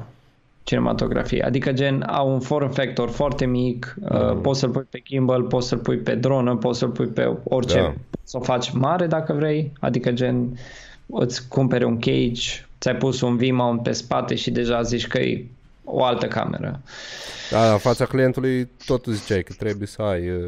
cinematografiei. 0.63 1.41
Adică 1.41 1.71
gen 1.71 2.01
au 2.01 2.33
un 2.33 2.39
form 2.39 2.69
factor 2.71 3.09
foarte 3.09 3.45
mic, 3.45 3.95
uh, 3.99 4.37
poți 4.41 4.59
să-l 4.59 4.69
pui 4.69 4.85
pe 4.89 5.01
gimbal, 5.05 5.43
poți 5.43 5.67
să-l 5.67 5.77
pui 5.77 5.97
pe 5.97 6.15
dronă, 6.15 6.55
poți 6.55 6.79
să-l 6.79 6.89
pui 6.89 7.07
pe 7.07 7.37
orice, 7.43 7.79
Da. 7.79 7.93
poți 8.09 8.31
să 8.31 8.37
o 8.37 8.41
faci 8.41 8.71
mare 8.71 9.07
dacă 9.07 9.33
vrei, 9.33 9.71
adică 9.79 10.11
gen 10.11 10.57
îți 11.05 11.47
cumpere 11.47 11.85
un 11.85 11.99
cage, 11.99 12.49
ți-ai 12.79 12.95
pus 12.95 13.21
un 13.21 13.37
V-mount 13.37 13.83
pe 13.83 13.91
spate 13.91 14.35
și 14.35 14.51
deja 14.51 14.81
zici 14.81 15.07
că 15.07 15.19
e 15.19 15.45
o 15.89 16.03
altă 16.03 16.27
cameră. 16.27 16.81
da, 17.51 17.71
în 17.71 17.77
fața 17.77 18.05
clientului 18.05 18.69
tot 18.85 19.05
îți 19.05 19.17
ziceai 19.17 19.43
că 19.43 19.53
trebuie 19.57 19.87
să 19.87 20.01
ai... 20.01 20.29
Uh, 20.29 20.43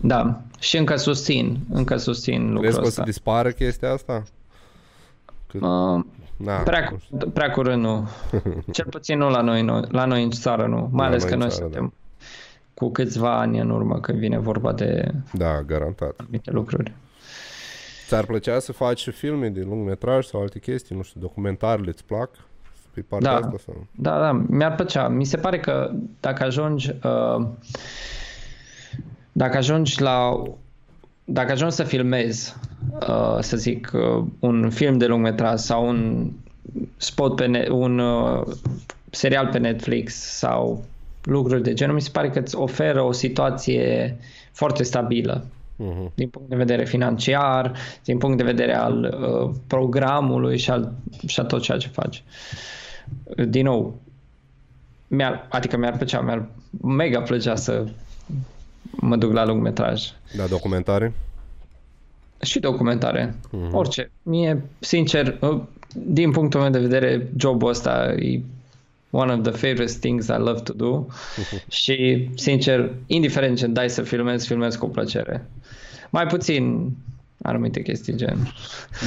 Da, 0.00 0.40
și 0.60 0.76
încă 0.76 0.96
susțin, 0.96 1.58
încă 1.70 1.96
susțin 1.96 2.42
lucrul 2.42 2.60
crezi 2.60 2.76
că 2.76 2.80
o 2.80 2.84
să 2.84 2.88
ăsta. 2.88 3.02
dispară 3.02 3.50
chestia 3.50 3.92
asta? 3.92 4.22
Că, 5.46 5.66
Uh, 5.66 6.04
na, 6.36 6.56
Prea, 6.56 6.88
nu 6.92 6.98
știu. 6.98 7.16
cu- 7.18 7.28
prea 7.30 7.50
curând 7.50 7.82
nu. 7.82 8.08
Cel 8.72 8.86
puțin 8.90 9.18
nu 9.18 9.30
la 9.30 9.40
noi, 9.40 9.62
noi 9.62 9.82
la 9.88 10.04
noi 10.04 10.22
în 10.22 10.30
țară 10.30 10.66
nu. 10.66 10.88
Mai 10.92 11.04
La 11.04 11.04
ales 11.04 11.20
noi 11.20 11.28
că 11.28 11.34
în 11.34 11.40
noi 11.40 11.48
țară, 11.50 11.62
suntem 11.64 11.92
cu 12.74 12.90
câțiva 12.90 13.38
ani 13.38 13.58
în 13.58 13.70
urmă 13.70 14.00
când 14.00 14.18
vine 14.18 14.38
vorba 14.38 14.72
de 14.72 15.10
Da, 15.32 15.62
garantat. 15.62 16.14
anumite 16.20 16.50
lucruri. 16.50 16.92
Ți-ar 18.06 18.24
plăcea 18.24 18.58
să 18.58 18.72
faci 18.72 19.08
filme 19.08 19.48
de 19.48 19.60
lungmetraj 19.60 20.24
sau 20.26 20.40
alte 20.40 20.58
chestii, 20.58 20.96
nu 20.96 21.02
știu, 21.02 21.20
documentarele 21.20 21.88
îți 21.88 22.04
plac? 22.04 22.30
Pe 22.94 23.00
partea 23.08 23.30
Da. 23.30 23.36
asta 23.36 23.56
sau? 23.64 23.86
Da, 23.90 24.18
da, 24.18 24.32
mi-ar 24.32 24.74
plăcea. 24.74 25.08
Mi 25.08 25.24
se 25.24 25.36
pare 25.36 25.58
că 25.60 25.90
dacă 26.20 26.44
ajungi 26.44 26.90
uh, 27.04 27.46
dacă 29.32 29.56
ajungi 29.56 30.00
la 30.02 30.42
dacă 31.24 31.52
ajungi 31.52 31.74
să 31.74 31.82
filmezi 31.82 32.54
uh, 33.08 33.36
să 33.40 33.56
zic 33.56 33.90
uh, 33.94 34.24
un 34.38 34.70
film 34.70 34.98
de 34.98 35.06
lungmetraj 35.06 35.58
sau 35.60 35.88
un 35.88 36.30
spot 36.96 37.36
pe 37.36 37.46
ne- 37.46 37.66
un 37.70 37.98
uh, 37.98 38.42
serial 39.10 39.46
pe 39.52 39.58
Netflix 39.58 40.14
sau 40.14 40.84
lucruri 41.22 41.62
de 41.62 41.72
genul, 41.72 41.94
mi 41.94 42.00
se 42.00 42.10
pare 42.12 42.30
că 42.30 42.38
îți 42.38 42.56
oferă 42.56 43.02
o 43.02 43.12
situație 43.12 44.16
foarte 44.52 44.82
stabilă 44.82 45.44
Mhm. 45.76 46.10
din 46.14 46.28
punct 46.28 46.48
de 46.48 46.56
vedere 46.56 46.84
financiar, 46.84 47.72
din 48.04 48.18
punct 48.18 48.36
de 48.36 48.42
vedere 48.42 48.74
al 48.76 49.16
uh, 49.20 49.54
programului 49.66 50.58
și, 50.58 50.70
al, 50.70 50.92
și 51.26 51.40
a 51.40 51.44
tot 51.44 51.62
ceea 51.62 51.78
ce 51.78 51.88
faci. 51.88 52.22
Din 53.48 53.64
nou, 53.64 54.00
mi-ar, 55.06 55.46
adică 55.50 55.76
mi-ar 55.76 55.96
plăcea, 55.96 56.20
mi-ar 56.20 56.46
mega 56.82 57.20
plăcea 57.20 57.56
să 57.56 57.86
mă 58.90 59.16
duc 59.16 59.32
la 59.32 59.44
lungmetraj. 59.44 60.02
Da, 60.36 60.46
documentare? 60.46 61.12
Și 62.40 62.58
documentare, 62.60 63.34
orice. 63.70 64.10
Mie, 64.22 64.64
sincer, 64.78 65.38
uh, 65.40 65.60
din 65.94 66.30
punctul 66.30 66.60
meu 66.60 66.70
de 66.70 66.78
vedere, 66.78 67.28
jobul 67.36 67.68
ăsta 67.68 68.14
e 68.18 68.40
one 69.10 69.32
of 69.32 69.42
the 69.42 69.50
favorite 69.50 69.98
things 70.00 70.26
I 70.26 70.36
love 70.38 70.60
to 70.60 70.72
do 70.72 71.06
și, 71.68 72.28
sincer, 72.34 72.94
indiferent 73.06 73.58
ce 73.58 73.66
dai 73.66 73.90
să 73.90 74.02
filmez, 74.02 74.46
filmez 74.46 74.76
cu 74.76 74.88
plăcere. 74.88 75.46
Mai 76.10 76.26
puțin 76.26 76.96
anumite 77.46 77.82
chestii 77.82 78.16
gen. 78.16 78.52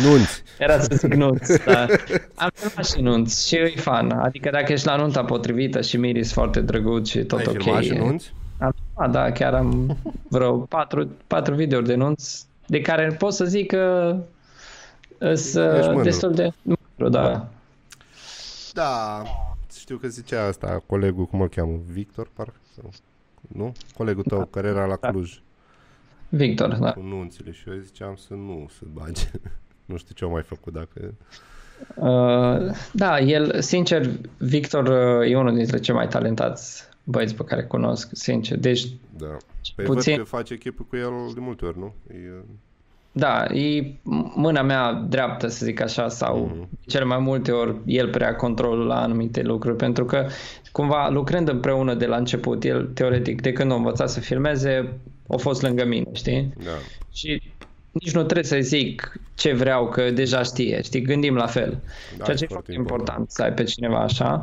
Nunți. 0.04 0.44
Era 0.60 0.80
să 0.80 0.96
zic 0.96 1.14
nunți, 1.14 1.64
dar 1.66 1.90
am 2.36 2.50
filmat 2.54 2.86
și 2.86 3.02
nunți 3.02 3.48
și 3.48 3.56
e 3.56 3.74
fan. 3.76 4.12
Adică 4.12 4.50
dacă 4.50 4.72
ești 4.72 4.86
la 4.88 4.96
nunta 4.96 5.24
potrivită 5.26 5.82
și 5.82 5.98
miris 5.98 6.32
foarte 6.34 6.62
drăguț 6.62 7.08
și 7.10 7.24
tot 7.24 7.40
Ai 7.40 7.46
ok. 7.48 7.62
filmat 7.62 7.84
și 7.84 7.94
e- 7.94 7.98
nunți? 8.00 8.34
Am 8.60 8.74
filmat, 8.86 9.12
da, 9.12 9.32
chiar 9.32 9.54
am 9.54 9.98
vreo 10.30 10.58
patru, 10.58 11.10
patru 11.28 11.56
videouri 11.56 11.88
de 11.88 11.96
nunți 11.96 12.46
de 12.66 12.82
care 12.82 13.08
pot 13.08 13.34
să 13.34 13.46
zic 13.46 13.68
că 13.68 14.16
sunt 15.20 15.74
Ești 15.74 15.86
mândru. 15.86 16.04
destul 16.04 16.34
de 16.34 16.50
mândru, 16.62 17.10
da. 17.20 17.48
Da. 18.74 19.24
Știu 19.80 19.98
că 19.98 20.08
zicea 20.08 20.46
asta 20.46 20.84
colegul, 20.86 21.26
cum 21.26 21.42
îl 21.42 21.50
cheamă, 21.50 21.80
Victor, 21.92 22.30
parcă? 22.34 22.60
Sau... 22.76 22.90
Nu? 23.48 23.72
Colegul 23.98 24.24
tău 24.24 24.46
care 24.46 24.68
era 24.68 24.86
la 24.86 24.96
Cluj 24.96 25.40
Victor, 26.30 26.76
da. 26.76 26.92
cu 26.94 27.02
nunțile 27.02 27.52
și 27.52 27.64
eu 27.70 27.76
ziceam 27.78 28.16
să 28.16 28.34
nu 28.34 28.68
se 28.70 28.86
bage. 28.94 29.22
nu 29.86 29.98
știu 29.98 30.16
ce 30.16 30.24
au 30.24 30.32
mai 30.32 30.42
făcut 30.44 30.74
dacă... 30.74 31.14
Uh, 31.96 32.76
da, 32.94 33.20
el, 33.20 33.62
sincer, 33.62 34.10
Victor 34.38 34.88
uh, 35.22 35.32
e 35.32 35.38
unul 35.38 35.56
dintre 35.56 35.80
cei 35.80 35.94
mai 35.96 36.08
talentați 36.08 36.84
băieți 37.04 37.36
pe 37.36 37.44
care 37.44 37.64
cunosc, 37.64 38.10
sincer. 38.12 38.58
Deci, 38.58 38.88
Da. 39.18 39.38
Păi 39.76 39.86
Puțin- 39.86 40.16
văd 40.16 40.24
că 40.24 40.30
face 40.36 40.54
echipă 40.54 40.86
cu 40.90 40.96
el 40.96 41.12
de 41.34 41.40
multe 41.40 41.66
ori, 41.66 41.78
nu? 41.78 41.94
E, 42.14 42.44
Da, 43.12 43.46
e 43.46 43.94
mâna 44.36 44.62
mea 44.62 44.94
dreaptă, 44.94 45.48
să 45.48 45.66
zic 45.66 45.82
așa, 45.82 46.10
sau 46.10 46.46
Mhm. 46.56 46.68
cele 46.86 47.04
mai 47.04 47.18
multe 47.18 47.52
ori 47.52 47.76
el 47.86 48.10
prea 48.10 48.36
controlul 48.36 48.86
la 48.86 49.02
anumite 49.02 49.42
lucruri, 49.42 49.76
pentru 49.76 50.06
că 50.06 50.28
cumva 50.72 51.10
lucrând 51.10 51.48
împreună 51.50 51.94
de 51.94 52.06
la 52.06 52.16
început, 52.16 52.64
el 52.64 52.86
teoretic 52.94 53.42
de 53.42 53.54
când 53.54 53.72
a 53.72 53.76
învățat 53.76 54.10
să 54.10 54.20
filmeze, 54.20 54.94
a 55.28 55.36
fost 55.36 55.62
lângă 55.62 55.86
mine, 55.86 56.10
știi? 56.14 56.54
da. 56.64 56.72
Și 57.14 57.42
nici 57.92 58.14
nu 58.14 58.24
trebuie 58.24 58.44
să 58.44 58.58
zic 58.60 59.20
ce 59.36 59.54
vreau, 59.54 59.90
că 59.90 60.12
deja 60.12 60.44
știe, 60.44 60.82
știi, 60.82 61.02
gândim 61.02 61.36
la 61.36 61.46
fel. 61.46 61.82
Da, 62.18 62.24
Ceea 62.24 62.38
ce 62.38 62.44
e 62.44 62.48
e 62.50 62.54
foarte 62.54 62.72
foarte 62.72 62.74
important, 62.74 63.32
să 63.32 63.42
ai 63.42 63.54
pe 63.54 63.64
cineva 63.64 64.00
așa. 64.00 64.42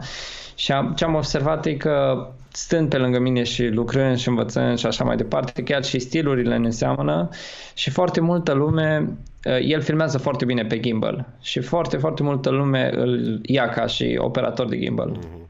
Și 0.54 0.72
am, 0.72 0.92
ce 0.96 1.04
am 1.04 1.14
observat 1.14 1.66
e 1.66 1.74
că 1.74 2.26
stând 2.52 2.88
pe 2.88 2.96
lângă 2.96 3.18
mine 3.18 3.42
și 3.42 3.66
lucrând 3.66 4.16
și 4.16 4.28
învățând 4.28 4.78
și 4.78 4.86
așa 4.86 5.04
mai 5.04 5.16
departe, 5.16 5.62
chiar 5.62 5.84
și 5.84 5.98
stilurile 5.98 6.56
ne 6.56 6.70
seamănă 6.70 7.28
și 7.74 7.90
foarte 7.90 8.20
multă 8.20 8.52
lume, 8.52 9.16
uh, 9.44 9.58
el 9.60 9.80
filmează 9.80 10.18
foarte 10.18 10.44
bine 10.44 10.64
pe 10.64 10.80
gimbal 10.80 11.26
și 11.40 11.60
foarte, 11.60 11.96
foarte 11.96 12.22
multă 12.22 12.50
lume 12.50 12.90
îl 12.94 13.40
ia 13.42 13.68
ca 13.68 13.86
și 13.86 14.16
operator 14.20 14.68
de 14.68 14.78
gimbal. 14.78 15.08
Mhm. 15.08 15.43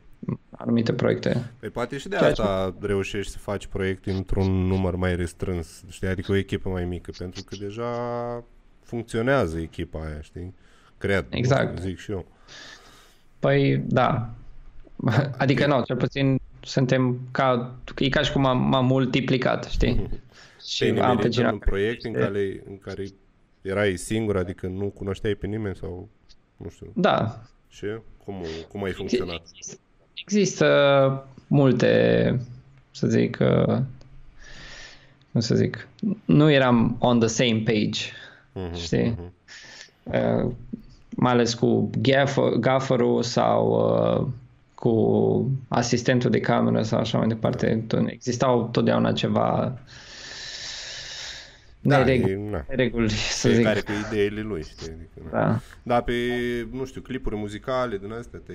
Anumite 0.57 0.93
proiecte. 0.93 1.51
Păi 1.61 1.69
poate 1.69 1.99
și 1.99 2.09
de 2.09 2.17
Ceea 2.17 2.31
asta 2.31 2.75
reușești 2.81 3.33
să 3.33 3.39
faci 3.39 3.67
proiecte 3.67 4.11
într-un 4.11 4.51
număr 4.67 4.97
mai 4.97 5.17
restrâns, 5.17 5.83
știi, 5.89 6.09
adică 6.09 6.33
o 6.33 6.37
echipă 6.37 6.69
mai 6.69 6.85
mică, 6.85 7.11
pentru 7.19 7.43
că 7.45 7.57
deja 7.61 7.89
funcționează 8.83 9.59
echipa 9.59 10.01
aia, 10.05 10.21
știi? 10.21 10.55
Cred, 10.99 11.27
nu 11.31 11.37
Exact. 11.39 11.79
zic 11.81 11.99
și 11.99 12.11
eu. 12.11 12.27
Păi, 13.39 13.77
da. 13.77 14.31
Adică 15.39 15.67
nu, 15.67 15.83
cel 15.83 15.97
puțin 15.97 16.41
suntem 16.61 17.19
ca, 17.31 17.75
e 17.99 18.09
ca 18.09 18.23
și 18.23 18.33
cum 18.33 18.45
am, 18.47 18.59
m-am 18.69 18.87
multiplicat, 18.87 19.65
știi? 19.65 20.09
Și 20.67 20.79
Te-ai 20.79 20.91
am 20.91 20.97
pe 20.97 21.01
nimerit 21.07 21.25
în 21.25 21.31
cineva. 21.31 21.53
un 21.53 21.59
proiect 21.59 22.05
în 22.05 22.13
care, 22.13 22.63
în 22.69 22.79
care 22.79 23.05
erai 23.63 23.97
singur, 23.97 24.37
adică 24.37 24.67
nu 24.67 24.85
cunoșteai 24.91 25.35
pe 25.35 25.47
nimeni 25.47 25.75
sau, 25.77 26.09
nu 26.57 26.69
știu, 26.69 26.93
Da, 26.95 27.43
și 27.69 27.87
cum, 28.25 28.35
cum 28.69 28.83
ai 28.85 28.93
funcționat? 28.93 29.43
Există 30.15 31.25
multe, 31.47 32.41
să 32.91 33.07
zic, 33.07 33.39
uh, 33.41 33.77
cum 35.33 35.41
să 35.41 35.55
zic, 35.55 35.89
nu 36.25 36.51
eram 36.51 36.97
on 36.99 37.19
the 37.19 37.29
same 37.29 37.63
page, 37.65 38.01
Mhm, 38.53 38.75
știi? 38.75 39.09
mhm. 39.19 39.33
Uh, 40.03 40.51
mai 41.17 41.33
ales 41.33 41.55
cu 41.55 41.91
gaffer, 41.99 42.45
gafferul 42.53 43.23
sau 43.23 43.71
uh, 44.21 44.27
cu 44.75 45.51
asistentul 45.69 46.31
de 46.31 46.41
cameră 46.41 46.83
sau 46.83 46.99
așa 46.99 47.19
mai 47.19 47.27
departe. 47.27 47.85
Existau 48.07 48.69
totdeauna 48.73 49.13
ceva 49.13 49.79
Da, 51.87 51.97
nereguli, 51.99 52.33
e, 52.33 52.51
na, 52.51 52.65
nereguli, 52.69 53.11
să 53.11 53.49
zic. 53.49 53.57
fiecare 53.57 53.81
cu 53.81 53.91
ideile 54.09 54.41
lui, 54.41 54.63
știi? 54.63 54.93
Adică, 54.93 55.37
na. 55.37 55.41
Da. 55.41 55.59
Da, 55.83 56.01
pe, 56.01 56.13
nu 56.73 56.85
știu, 56.85 57.01
clipuri 57.01 57.37
muzicale 57.37 57.99
din 57.99 58.13
astea 58.13 58.41
te 58.47 58.53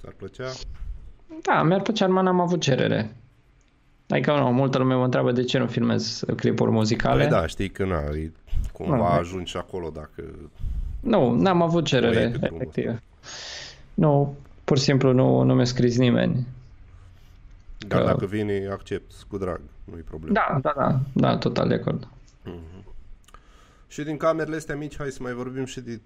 ți-ar 0.00 0.14
plăcea? 0.16 0.48
da, 1.42 1.62
mi-ar 1.62 1.80
plăcea, 1.80 2.06
numai 2.06 2.22
n-am 2.22 2.40
avut 2.40 2.60
cerere. 2.60 3.16
Adică, 4.08 4.32
nu, 4.32 4.52
multă 4.52 4.78
lume 4.78 4.94
mă 4.94 5.04
întreabă 5.04 5.32
de 5.32 5.44
ce 5.44 5.58
nu 5.58 5.66
filmez 5.66 6.24
clipuri 6.36 6.70
muzicale. 6.70 7.22
Păi 7.22 7.30
da, 7.30 7.46
știi 7.46 7.68
că 7.70 7.84
na, 7.84 7.96
e, 7.96 8.32
cumva 8.72 8.96
Da. 8.96 9.14
ajungi 9.14 9.50
și 9.50 9.56
acolo 9.56 9.90
dacă... 9.94 10.22
Nu, 11.00 11.32
n-am 11.34 11.62
avut 11.62 11.80
Nu 11.80 11.86
cerere, 11.86 12.20
e 12.20 12.28
pe 12.28 12.36
drumul 12.38 12.60
efectiv. 12.60 13.00
Nu, 13.94 14.36
pur 14.64 14.78
și 14.78 14.82
simplu 14.84 15.12
nu, 15.12 15.42
nu 15.42 15.54
mi-a 15.54 15.64
scris 15.64 15.96
nimeni. 15.98 16.46
Dar 17.78 18.00
Că- 18.00 18.06
dacă 18.06 18.26
vine, 18.26 18.68
accept 18.70 19.12
cu 19.28 19.38
drag, 19.38 19.60
nu-i 19.84 20.00
problemă. 20.00 20.32
Da, 20.32 20.58
da, 20.62 20.72
da, 20.76 20.98
da, 21.12 21.36
total 21.36 21.68
de 21.68 21.74
acord. 21.74 22.08
Și 23.88 24.02
din 24.02 24.16
camerele 24.16 24.56
astea 24.56 24.76
mici, 24.76 24.96
hai 24.96 25.10
să 25.10 25.18
mai 25.22 25.32
vorbim 25.32 25.64
și 25.64 25.80
de... 25.80 26.00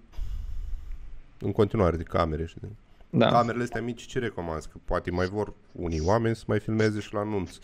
În 1.39 1.51
continuare 1.51 1.97
de 1.97 2.03
camere 2.03 2.45
și 2.45 2.55
de... 2.61 2.67
Da. 3.09 3.27
Camerele 3.27 3.63
astea 3.63 3.81
mici, 3.81 4.05
ce 4.05 4.19
recomanzi? 4.19 4.67
Că 4.67 4.77
poate 4.85 5.11
mai 5.11 5.25
vor 5.25 5.53
unii 5.71 6.01
oameni 6.05 6.35
să 6.35 6.43
mai 6.47 6.59
filmeze 6.59 6.99
și 6.99 7.13
la 7.13 7.19
anunț. 7.19 7.57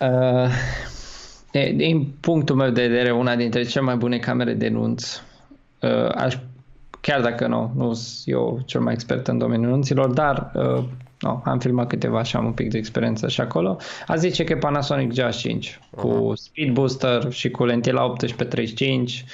Uh, 0.00 0.50
de- 1.50 1.72
din 1.76 2.14
punctul 2.20 2.56
meu 2.56 2.70
de 2.70 2.86
vedere, 2.86 3.10
una 3.12 3.36
dintre 3.36 3.62
cele 3.62 3.84
mai 3.84 3.96
bune 3.96 4.18
camere 4.18 4.54
de 4.54 4.68
nunți, 4.68 5.22
uh, 5.80 6.08
aș, 6.14 6.36
chiar 7.00 7.20
dacă 7.20 7.46
nu, 7.46 7.72
nu 7.74 7.92
sunt 7.92 8.22
eu 8.24 8.62
cel 8.64 8.80
mai 8.80 8.92
expert 8.92 9.28
în 9.28 9.38
domeniul 9.38 9.70
nunților, 9.70 10.10
dar 10.10 10.50
uh, 10.54 10.84
no, 11.24 11.40
am 11.44 11.58
filmat 11.58 11.86
câteva 11.86 12.22
și 12.22 12.36
am 12.36 12.44
un 12.44 12.52
pic 12.52 12.70
de 12.70 12.78
experiență 12.78 13.28
și 13.28 13.40
acolo. 13.40 13.76
A 14.06 14.16
zice 14.16 14.44
că 14.44 14.52
e 14.52 14.56
Panasonic 14.56 15.12
GH5 15.12 15.78
cu 15.90 16.32
speed 16.34 16.72
booster 16.72 17.32
și 17.32 17.50
cu 17.50 17.64
lentila 17.64 18.12
18-35. 18.12 19.24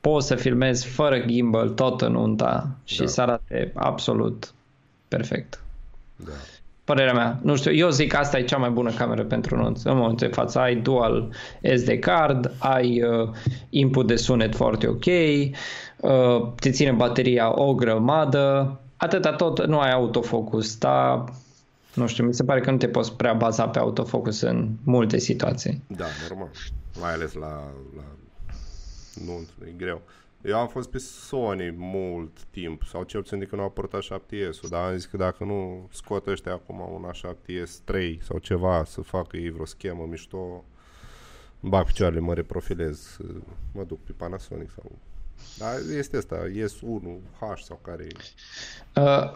Poți 0.00 0.26
să 0.26 0.34
filmezi 0.34 0.86
fără 0.86 1.18
gimbal 1.26 1.68
tot 1.68 2.00
în 2.00 2.12
nunta 2.12 2.68
și 2.84 2.98
Da. 2.98 3.06
să 3.06 3.20
arate 3.20 3.72
absolut 3.74 4.54
perfect. 5.08 5.60
Da. 6.16 6.32
Părerea 6.84 7.12
mea. 7.12 7.38
Nu 7.42 7.56
știu, 7.56 7.72
eu 7.72 7.88
zic 7.88 8.10
că 8.10 8.16
asta 8.16 8.38
e 8.38 8.42
cea 8.42 8.56
mai 8.56 8.70
bună 8.70 8.90
cameră 8.90 9.24
pentru 9.24 9.56
nunți. 9.56 9.86
În 9.86 9.96
momentul 9.96 10.26
de 10.28 10.34
față 10.34 10.58
ai 10.58 10.76
dual 10.76 11.28
SD 11.76 11.98
card, 12.00 12.52
ai 12.58 13.02
uh, 13.02 13.28
input 13.70 14.06
de 14.06 14.16
sunet 14.16 14.54
foarte 14.54 14.86
ok, 14.86 15.04
uh, 15.06 16.48
te 16.60 16.70
ține 16.70 16.90
bateria 16.90 17.60
o 17.60 17.74
grămadă, 17.74 18.78
atâta 18.96 19.32
tot, 19.32 19.66
nu 19.66 19.78
ai 19.78 19.92
autofocus, 19.92 20.78
dar 20.78 21.24
nu 21.94 22.06
știu, 22.06 22.24
mi 22.24 22.34
se 22.34 22.44
pare 22.44 22.60
că 22.60 22.70
nu 22.70 22.76
te 22.76 22.88
poți 22.88 23.16
prea 23.16 23.32
baza 23.32 23.68
pe 23.68 23.78
autofocus 23.78 24.40
în 24.40 24.68
multe 24.82 25.18
situații. 25.18 25.82
Da, 25.86 26.04
normal. 26.28 26.50
Mai 27.00 27.12
ales 27.12 27.32
la, 27.32 27.70
la 27.96 28.02
nu, 29.24 29.46
e 29.66 29.70
greu. 29.76 30.02
Eu 30.42 30.58
am 30.58 30.68
fost 30.68 30.90
pe 30.90 30.98
Sony 30.98 31.74
mult 31.76 32.42
timp, 32.50 32.82
sau 32.82 33.02
cel 33.02 33.20
puțin 33.20 33.38
de 33.38 33.44
când 33.44 33.60
au 33.60 33.66
apărut 33.66 33.92
A7S-ul, 33.92 34.68
dar 34.68 34.88
am 34.88 34.96
zis 34.96 35.04
că 35.04 35.16
dacă 35.16 35.44
nu 35.44 35.88
scot 35.92 36.26
ăștia 36.26 36.52
acum 36.52 36.80
un 36.80 37.10
A7S 37.12 37.70
3 37.84 38.20
sau 38.22 38.38
ceva, 38.38 38.84
să 38.84 39.00
facă 39.00 39.36
ei 39.36 39.50
vreo 39.50 39.64
schemă 39.64 40.06
mișto, 40.10 40.64
bag 41.60 41.86
picioarele, 41.86 42.20
mă 42.20 42.34
reprofilez, 42.34 43.18
uh, 43.20 43.36
mă 43.72 43.84
duc 43.84 44.04
pe 44.04 44.12
Panasonic 44.12 44.70
sau... 44.70 44.92
Dar 45.58 45.70
este 45.98 46.16
asta, 46.16 46.36
S1H 46.48 47.56
sau 47.62 47.78
care 47.82 48.02
e... 48.08 49.00
Uh, 49.00 49.30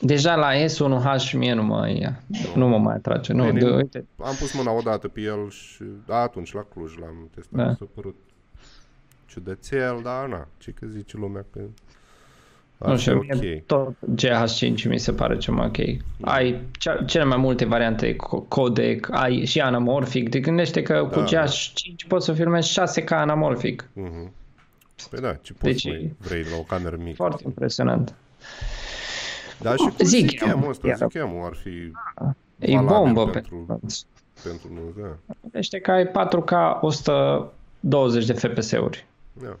deja 0.00 0.34
la 0.34 0.50
S1H 0.54 1.32
mie 1.36 1.52
nu 1.54 1.62
mă, 1.62 1.90
ia, 1.90 2.22
nu 2.54 2.68
mă 2.68 2.78
mai 2.78 2.94
atrage. 2.94 3.32
Nu, 3.32 3.44
Bine. 3.46 3.58
de, 3.60 3.70
uite, 3.70 4.04
Am 4.22 4.34
pus 4.38 4.52
mâna 4.52 4.72
odată 4.72 5.08
pe 5.08 5.20
el 5.20 5.50
și 5.50 5.82
da, 6.06 6.16
atunci 6.16 6.52
la 6.52 6.60
Cluj 6.74 6.96
l-am 6.96 7.28
testat, 7.34 7.56
Da. 7.58 7.64
da. 7.64 7.74
s-a 7.74 7.86
părut 7.94 8.16
ciudățel, 9.26 10.00
dar 10.02 10.28
na, 10.28 10.48
ce 10.58 10.70
că 10.70 10.86
zice 10.86 11.16
lumea 11.16 11.44
că 11.52 11.60
ar 12.78 12.88
nu 12.90 12.94
fi 12.96 13.00
știu, 13.00 13.16
ok. 13.16 13.40
mie 13.40 13.62
tot 13.66 13.92
GH5 14.14 14.88
mi 14.88 14.98
se 14.98 15.12
pare 15.12 15.36
cel 15.36 15.54
mai 15.54 15.66
ok. 15.66 15.76
Ai 16.28 16.60
cea, 16.78 17.04
cele 17.04 17.24
mai 17.24 17.36
multe 17.36 17.64
variante, 17.64 18.12
co- 18.16 18.48
codec, 18.48 19.08
ai 19.10 19.44
și 19.44 19.60
anamorfic. 19.60 20.28
Te 20.28 20.40
gândește 20.40 20.82
că 20.82 21.08
cu 21.12 21.20
Da, 21.20 21.24
da. 21.30 21.44
GH5 21.44 22.06
poți 22.08 22.24
să 22.24 22.32
filmezi 22.32 22.80
6K 22.80 23.08
anamorfic. 23.10 23.88
Mhm. 23.92 24.32
Păi 25.10 25.20
da, 25.20 25.34
ce 25.34 25.52
poți 25.52 25.64
Deci- 25.72 25.82
deci... 25.82 25.92
mai 25.92 26.14
vrei 26.18 26.42
la 26.42 26.56
o 26.56 26.62
cameră 26.62 26.96
mică. 26.96 27.14
Foarte 27.14 27.42
impresionant. 27.46 28.14
Da, 29.60 29.70
și 29.70 29.76
cum 29.76 29.92
Zic 29.98 30.28
Zichem 30.28 30.62
eu, 30.62 30.68
ăsta, 30.68 30.86
iar- 30.88 30.96
Zichem 30.96 31.42
ar 31.42 31.54
fi 31.54 31.68
E 32.58 32.76
valabil 32.76 32.86
bombă 32.86 33.30
pentru, 33.30 33.64
pentru... 33.66 33.96
pentru 34.42 34.68
noi, 34.74 35.04
da. 35.04 35.34
Gândește 35.40 35.78
că 35.78 35.90
ai 35.90 36.06
4K 36.10 36.80
120 36.80 38.24
de 38.26 38.32
FPS-uri. 38.32 39.06
da. 39.32 39.56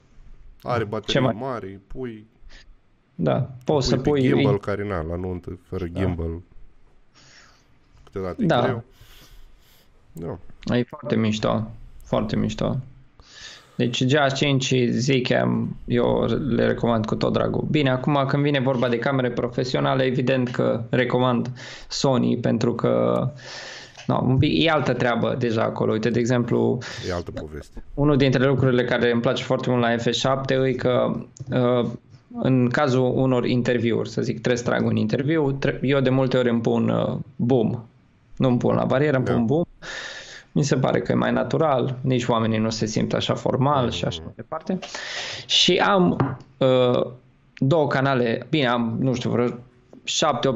Are 0.62 0.82
Ce 0.82 0.88
baterii 0.88 1.20
mai- 1.20 1.34
mari, 1.38 1.78
pui, 1.86 2.26
Da, 3.14 3.50
poți 3.64 3.88
să 3.88 3.96
pui, 3.96 4.02
pui... 4.20 4.20
pe 4.20 4.26
gimbal 4.36 4.58
care 4.58 4.84
na, 4.88 5.02
la 5.02 5.16
nuntă, 5.16 5.58
fără 5.68 5.86
gimbal, 5.86 6.40
câteodată 8.04 8.42
e 8.42 8.46
Da. 8.46 8.62
greu. 8.62 8.84
Da. 10.12 10.76
E 10.76 10.82
foarte 10.82 11.16
mișto, 11.16 11.70
foarte 12.02 12.36
mișto. 12.36 12.76
Deci 13.76 14.04
GH5 14.04 14.58
și 14.58 14.86
Zcam 14.90 15.76
eu 15.86 16.24
le 16.48 16.66
recomand 16.66 17.06
cu 17.06 17.14
tot 17.14 17.32
dragul. 17.32 17.66
Bine, 17.70 17.90
acum 17.90 18.24
când 18.28 18.42
vine 18.42 18.60
vorba 18.60 18.88
de 18.88 18.98
camere 18.98 19.30
profesionale, 19.30 20.02
evident 20.02 20.48
că 20.48 20.84
recomand 20.90 21.50
Sony 21.88 22.36
pentru 22.38 22.74
că 22.74 23.24
no, 24.06 24.20
un 24.26 24.38
pic, 24.38 24.64
e 24.64 24.70
altă 24.70 24.92
treabă 24.92 25.34
deja 25.38 25.62
acolo. 25.62 25.92
Uite, 25.92 26.10
de 26.10 26.18
exemplu, 26.18 26.78
E 27.08 27.12
altă 27.12 27.30
poveste. 27.30 27.84
unul 27.94 28.16
dintre 28.16 28.46
lucrurile 28.46 28.84
care 28.84 29.10
îmi 29.12 29.20
place 29.20 29.42
foarte 29.42 29.70
mult 29.70 29.82
la 29.82 29.94
F7 29.94 30.66
e 30.66 30.72
că 30.72 31.12
uh, 31.50 31.90
în 32.42 32.68
cazul 32.68 33.12
unor 33.14 33.46
interviuri, 33.46 34.08
să 34.08 34.22
zic, 34.22 34.34
trebuie 34.34 34.56
să 34.56 34.64
trag 34.70 34.86
un 34.86 34.96
interviu, 34.96 35.52
tre- 35.52 35.78
eu 35.82 36.00
de 36.00 36.10
multe 36.10 36.36
ori 36.36 36.50
îmi 36.50 36.60
pun 36.60 36.88
uh, 36.88 37.16
boom. 37.36 37.84
Nu 38.36 38.48
îmi 38.48 38.58
pun 38.58 38.74
la 38.74 38.84
barieră, 38.84 39.16
îmi 39.16 39.24
Da. 39.26 39.32
pun 39.32 39.44
boom. 39.46 39.62
Mi 40.56 40.62
se 40.62 40.76
pare 40.76 41.00
că 41.00 41.12
e 41.12 41.14
mai 41.14 41.32
natural, 41.32 41.98
nici 42.00 42.26
oamenii 42.26 42.58
nu 42.58 42.70
se 42.70 42.86
simt 42.86 43.12
așa 43.12 43.34
formal 43.34 43.90
și 43.90 44.04
așa 44.04 44.20
mai 44.24 44.32
departe. 44.36 44.78
Și 45.46 45.76
am 45.76 46.36
uh, 46.58 47.06
două 47.56 47.86
canale, 47.86 48.46
bine, 48.50 48.66
am, 48.66 48.96
nu 49.00 49.14
știu, 49.14 49.30
vreo 49.30 49.48
7-8 49.48 49.52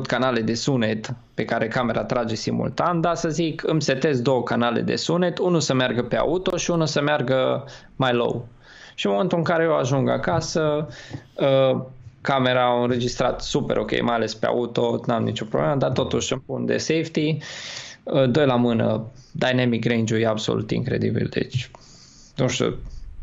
canale 0.06 0.40
de 0.40 0.54
sunet 0.54 1.14
pe 1.34 1.44
care 1.44 1.68
camera 1.68 2.04
trage 2.04 2.34
simultan, 2.34 3.00
dar 3.00 3.14
să 3.14 3.28
zic, 3.28 3.62
îmi 3.66 3.82
setez 3.82 4.20
două 4.20 4.42
canale 4.42 4.80
de 4.80 4.96
sunet, 4.96 5.38
unul 5.38 5.60
să 5.60 5.74
meargă 5.74 6.02
pe 6.02 6.16
auto 6.16 6.56
și 6.56 6.70
unul 6.70 6.86
să 6.86 7.00
meargă 7.00 7.64
mai 7.96 8.12
low. 8.12 8.46
Și 8.94 9.06
în 9.06 9.12
momentul 9.12 9.38
în 9.38 9.44
care 9.44 9.62
eu 9.64 9.76
ajung 9.76 10.08
acasă, 10.08 10.88
uh, 11.34 11.80
camera 12.20 12.64
a 12.64 12.82
înregistrat 12.82 13.42
super 13.42 13.76
ok, 13.76 14.02
mai 14.02 14.14
ales 14.14 14.34
pe 14.34 14.46
auto, 14.46 15.00
n-am 15.06 15.22
nicio 15.22 15.44
problemă, 15.44 15.74
dar 15.74 15.90
totuși 15.90 16.32
îmi 16.32 16.42
pun 16.46 16.66
de 16.66 16.76
safety, 16.76 17.36
uh, 18.02 18.30
doi 18.30 18.46
la 18.46 18.56
mână, 18.56 19.04
dynamic 19.38 19.84
range-ul 19.84 20.20
e 20.20 20.26
absolut 20.26 20.70
incredibil, 20.70 21.28
deci 21.30 21.70
nu 22.36 22.48
știu, 22.48 22.76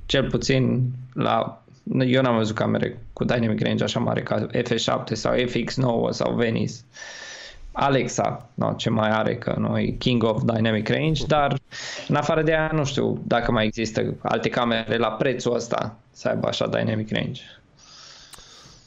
cel 0.06 0.30
puțin 0.30 0.92
la 1.14 1.64
eu 2.00 2.22
n-am 2.22 2.36
văzut 2.36 2.56
camere 2.56 3.00
cu 3.14 3.24
dynamic 3.24 3.62
range 3.62 3.84
așa 3.84 4.00
mare 4.00 4.22
ca 4.22 4.48
F7 4.48 5.12
sau 5.12 5.34
FX9 5.34 6.10
sau 6.10 6.36
Venice. 6.36 6.74
Alexa, 7.72 8.50
no, 8.54 8.74
ce 8.74 8.90
mai 8.90 9.10
are, 9.10 9.36
că 9.36 9.56
noi 9.58 9.96
King 9.98 10.24
of 10.24 10.42
Dynamic 10.44 10.90
Range, 10.90 11.26
dar 11.26 11.60
în 12.08 12.16
afară 12.16 12.44
de 12.44 12.52
aia 12.52 12.70
nu 12.74 12.86
știu 12.86 13.22
dacă 13.28 13.52
mai 13.52 13.66
există 13.66 14.14
alte 14.22 14.50
camere 14.50 14.98
la 14.98 15.12
prețul 15.12 15.56
ăsta 15.56 15.98
să 16.12 16.28
aibă 16.28 16.48
așa 16.48 16.68
Dynamic 16.68 17.12
Range. 17.12 17.42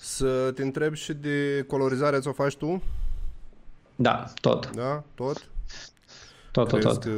Să 0.01 0.53
te 0.55 0.63
întreb 0.63 0.95
și 0.95 1.13
de 1.13 1.65
colorizare 1.67 2.19
ți-o 2.19 2.33
faci 2.33 2.57
tu? 2.57 2.83
Da, 3.97 4.25
tot, 4.41 4.71
Da? 4.75 5.05
Tot? 5.15 5.49
Tot, 6.67 6.81
tot, 6.81 6.81
Crezi 6.81 6.95
tot. 6.95 7.03
că 7.03 7.11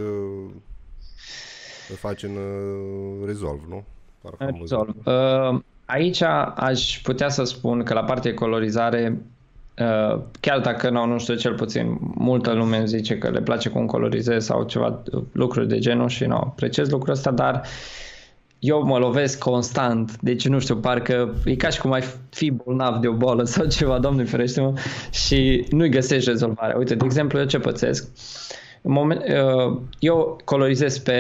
îl 1.91 1.97
faci 1.97 2.23
în 2.23 2.31
uh, 2.31 3.27
Resolve, 3.27 3.63
nu? 3.69 3.85
Parcă 4.21 4.45
am 4.45 4.57
văzut. 4.59 4.79
Resolve. 4.79 5.57
Uh, 5.57 5.61
aici 5.85 6.23
aș 6.57 7.01
putea 7.03 7.29
să 7.29 7.45
spun 7.45 7.83
că 7.83 7.95
la 7.95 8.05
partea 8.05 8.31
de 8.31 8.37
colorizare, 8.37 9.23
uh, 9.79 10.21
chiar 10.41 10.61
dacă 10.61 10.91
nu, 10.91 11.07
nu 11.07 11.19
știu, 11.19 11.35
cel 11.35 11.55
puțin 11.55 11.99
multă 12.01 12.53
lume 12.53 12.77
îmi 12.77 12.87
zice 12.87 13.19
că 13.19 13.31
le 13.31 13.41
place 13.41 13.69
cum 13.69 13.87
colorizez 13.87 14.45
sau 14.45 14.65
ceva 14.65 15.03
uh, 15.13 15.23
lucruri 15.33 15.69
de 15.69 15.79
genul 15.79 16.09
și 16.09 16.25
nu, 16.25 16.37
apreciez 16.37 16.91
lucrul 16.91 17.13
ăsta, 17.13 17.31
dar 17.31 17.63
eu 18.61 18.83
mă 18.83 18.99
lovesc 18.99 19.39
constant, 19.39 20.21
deci 20.21 20.49
nu 20.49 20.59
știu, 20.59 20.77
parcă 20.77 21.35
e 21.45 21.57
ca 21.57 21.69
și 21.69 21.81
cum 21.81 21.93
ai 21.93 22.03
fi 22.31 22.51
bolnav 22.51 23.01
de 23.01 23.09
o 23.09 23.13
boală 23.13 23.45
sau 23.45 23.67
ceva, 23.67 23.99
doamne 23.99 24.25
ferește 24.25 24.61
mă, 24.61 24.73
și 25.11 25.67
nu-i 25.71 25.89
găsești 25.89 26.31
rezolvarea. 26.31 26.77
Uite, 26.77 26.95
de 26.95 27.05
exemplu, 27.05 27.39
eu 27.39 27.45
ce 27.45 27.59
pățesc? 27.59 28.09
În 28.83 28.93
moment, 28.93 29.23
uh, 29.23 29.79
eu 29.99 30.41
colorizez 30.45 30.99
pe 30.99 31.17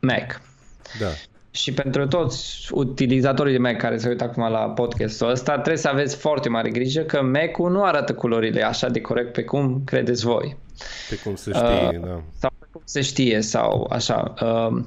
Mac, 0.00 0.40
Da. 1.00 1.06
și 1.50 1.72
pentru 1.72 2.06
toți 2.06 2.68
utilizatorii 2.72 3.52
de 3.52 3.58
Mac 3.58 3.76
care 3.76 3.96
se 3.98 4.08
uită 4.08 4.24
acum 4.24 4.50
la 4.50 4.58
podcastul 4.70 5.30
ăsta, 5.30 5.52
trebuie 5.52 5.76
să 5.76 5.88
aveți 5.88 6.16
foarte 6.16 6.48
mare 6.48 6.70
grijă 6.70 7.00
că 7.02 7.22
Mac-ul 7.22 7.70
nu 7.70 7.84
arată 7.84 8.14
culorile 8.14 8.62
așa 8.62 8.88
de 8.88 9.00
corect 9.00 9.32
pe 9.32 9.44
cum 9.44 9.82
credeți 9.84 10.24
voi. 10.24 10.56
Pe 11.08 11.16
cum 11.16 11.34
să 11.34 11.50
știi, 11.52 11.98
Uh, 11.98 12.06
da. 12.06 12.22
Sau 12.38 12.50
pe 12.58 12.66
cum 12.72 12.82
se 12.84 13.00
știe 13.00 13.40
sau 13.40 13.86
așa. 13.90 14.34
Uh, 14.42 14.82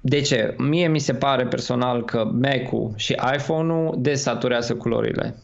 De 0.00 0.20
ce? 0.20 0.54
Mie 0.58 0.88
mi 0.88 0.98
se 0.98 1.14
pare 1.14 1.46
personal 1.46 2.04
că 2.04 2.24
Mac-ul 2.24 2.92
și 2.96 3.16
iPhone-ul 3.34 3.94
desaturează 3.98 4.74
culorile. 4.76 5.34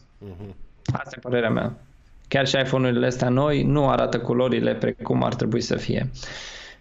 Asta 0.93 1.15
e 1.17 1.19
părerea 1.21 1.51
mea. 1.51 1.77
Chiar 2.29 2.47
și 2.47 2.57
iPhone-urile 2.57 3.07
astea 3.07 3.29
noi 3.29 3.63
nu 3.63 3.89
arată 3.89 4.19
culorile 4.19 4.75
precum 4.75 5.23
ar 5.23 5.35
trebui 5.35 5.61
să 5.61 5.77
fie. 5.77 6.11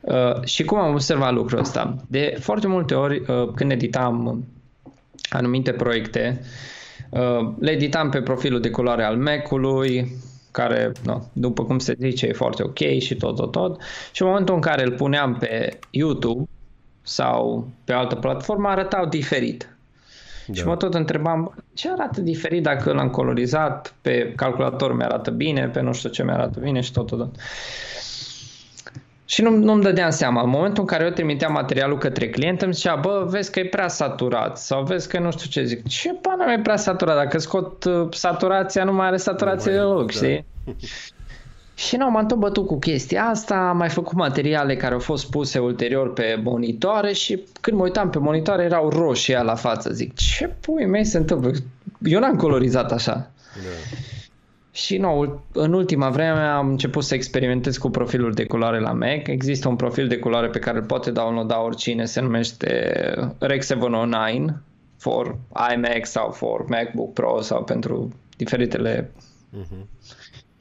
Uh, 0.01 0.43
și 0.43 0.63
cum 0.63 0.77
am 0.77 0.93
observat 0.93 1.33
lucrul 1.33 1.59
ăsta? 1.59 1.95
De 2.07 2.35
foarte 2.39 2.67
multe 2.67 2.93
ori, 2.93 3.23
uh, 3.27 3.49
când 3.55 3.71
editam 3.71 4.45
anumite 5.29 5.71
proiecte, 5.71 6.41
uh, 7.09 7.53
le 7.59 7.71
editam 7.71 8.09
pe 8.09 8.21
profilul 8.21 8.59
de 8.59 8.69
culoare 8.69 9.03
al 9.03 9.17
Mac-ului, 9.17 10.17
care, 10.51 10.91
no, 11.03 11.19
după 11.33 11.63
cum 11.63 11.79
se 11.79 11.95
zice, 11.99 12.25
e 12.25 12.33
foarte 12.33 12.63
ok 12.63 12.99
și 12.99 13.15
tot, 13.15 13.35
tot, 13.35 13.51
tot. 13.51 13.81
Și 14.11 14.21
în 14.21 14.27
momentul 14.27 14.55
în 14.55 14.61
care 14.61 14.83
îl 14.83 14.91
puneam 14.91 15.35
pe 15.35 15.79
YouTube 15.89 16.49
sau 17.01 17.67
pe 17.83 17.93
altă 17.93 18.15
platformă, 18.15 18.67
arătau 18.67 19.05
diferit. 19.05 19.72
Da. 20.47 20.53
Și 20.53 20.65
mă 20.65 20.75
tot 20.75 20.93
întrebam, 20.93 21.55
ce 21.73 21.89
arată 21.91 22.21
diferit 22.21 22.63
dacă 22.63 22.93
l-am 22.93 23.09
colorizat, 23.09 23.93
pe 24.01 24.33
calculator 24.35 24.95
mi-arată 24.95 25.31
bine, 25.31 25.67
pe 25.67 25.81
nu 25.81 25.93
știu 25.93 26.09
ce 26.09 26.23
mi-arată 26.23 26.59
bine 26.59 26.81
și 26.81 26.91
tot, 26.91 27.07
tot, 27.07 27.17
tot. 27.17 27.35
Și 29.25 29.41
nu, 29.41 29.49
nu-mi 29.55 29.81
dădeam 29.81 30.09
seama. 30.09 30.41
În 30.41 30.49
momentul 30.49 30.81
în 30.83 30.87
care 30.89 31.03
eu 31.03 31.09
trimiteam 31.09 31.51
materialul 31.51 31.97
către 31.97 32.29
client, 32.29 32.61
îmi 32.61 32.73
zicea, 32.73 32.95
bă, 32.95 33.25
vezi 33.29 33.51
că 33.51 33.59
e 33.59 33.65
prea 33.65 33.87
saturat 33.87 34.57
sau 34.57 34.83
vezi 34.83 35.07
că 35.09 35.19
nu 35.19 35.31
știu 35.31 35.49
ce 35.49 35.63
zic. 35.63 35.87
Ce 35.87 36.13
pana 36.13 36.51
e 36.53 36.59
prea 36.59 36.75
saturat? 36.75 37.15
Dacă 37.15 37.37
scot 37.37 37.83
uh, 37.83 38.07
saturația, 38.11 38.83
nu 38.83 38.93
mai 38.93 39.07
are 39.07 39.17
saturație 39.17 39.71
Nu 39.71 39.77
mai- 39.77 39.87
deloc, 39.87 40.05
da. 40.05 40.11
știi? 40.17 40.45
Și 41.75 41.95
nu, 41.95 42.11
m-am 42.11 42.25
tot 42.25 42.37
bătut 42.37 42.67
cu 42.67 42.79
chestia 42.79 43.23
asta, 43.23 43.55
am 43.55 43.77
mai 43.77 43.89
făcut 43.89 44.17
materiale 44.17 44.75
care 44.75 44.93
au 44.93 44.99
fost 44.99 45.29
puse 45.29 45.59
ulterior 45.59 46.13
pe 46.13 46.39
monitoare 46.43 47.13
și 47.13 47.43
când 47.61 47.77
mă 47.77 47.83
uitam 47.83 48.09
pe 48.09 48.19
monitoare 48.19 48.63
erau 48.63 48.89
roșii 48.89 49.33
la 49.33 49.55
față. 49.55 49.91
Zic, 49.93 50.15
ce 50.15 50.47
pui 50.47 50.85
mei 50.85 51.05
se 51.05 51.17
întâmplă? 51.17 51.51
Eu 52.03 52.19
n-am 52.19 52.35
colorizat 52.35 52.91
așa. 52.91 53.13
Da. 53.55 53.97
Și 54.71 54.97
nu, 54.97 55.41
în 55.53 55.73
ultima 55.73 56.09
vreme 56.09 56.39
am 56.39 56.69
început 56.69 57.03
să 57.03 57.13
experimentez 57.13 57.77
cu 57.77 57.89
profilul 57.89 58.33
de 58.33 58.45
culoare 58.45 58.79
la 58.79 58.91
Mac. 58.91 59.27
Există 59.27 59.67
un 59.67 59.75
profil 59.75 60.07
de 60.07 60.17
culoare 60.17 60.47
pe 60.47 60.59
care 60.59 60.77
îl 60.77 60.83
poate 60.83 61.11
downloada 61.11 61.63
oricine, 61.63 62.05
se 62.05 62.21
numește 62.21 62.93
Rec 63.39 63.63
709 63.63 64.45
for 64.97 65.37
iMac 65.73 66.05
sau 66.05 66.31
for 66.31 66.65
MacBook 66.67 67.13
Pro 67.13 67.41
sau 67.41 67.63
pentru 67.63 68.13
diferitele 68.37 69.11
Mhm. 69.53 69.87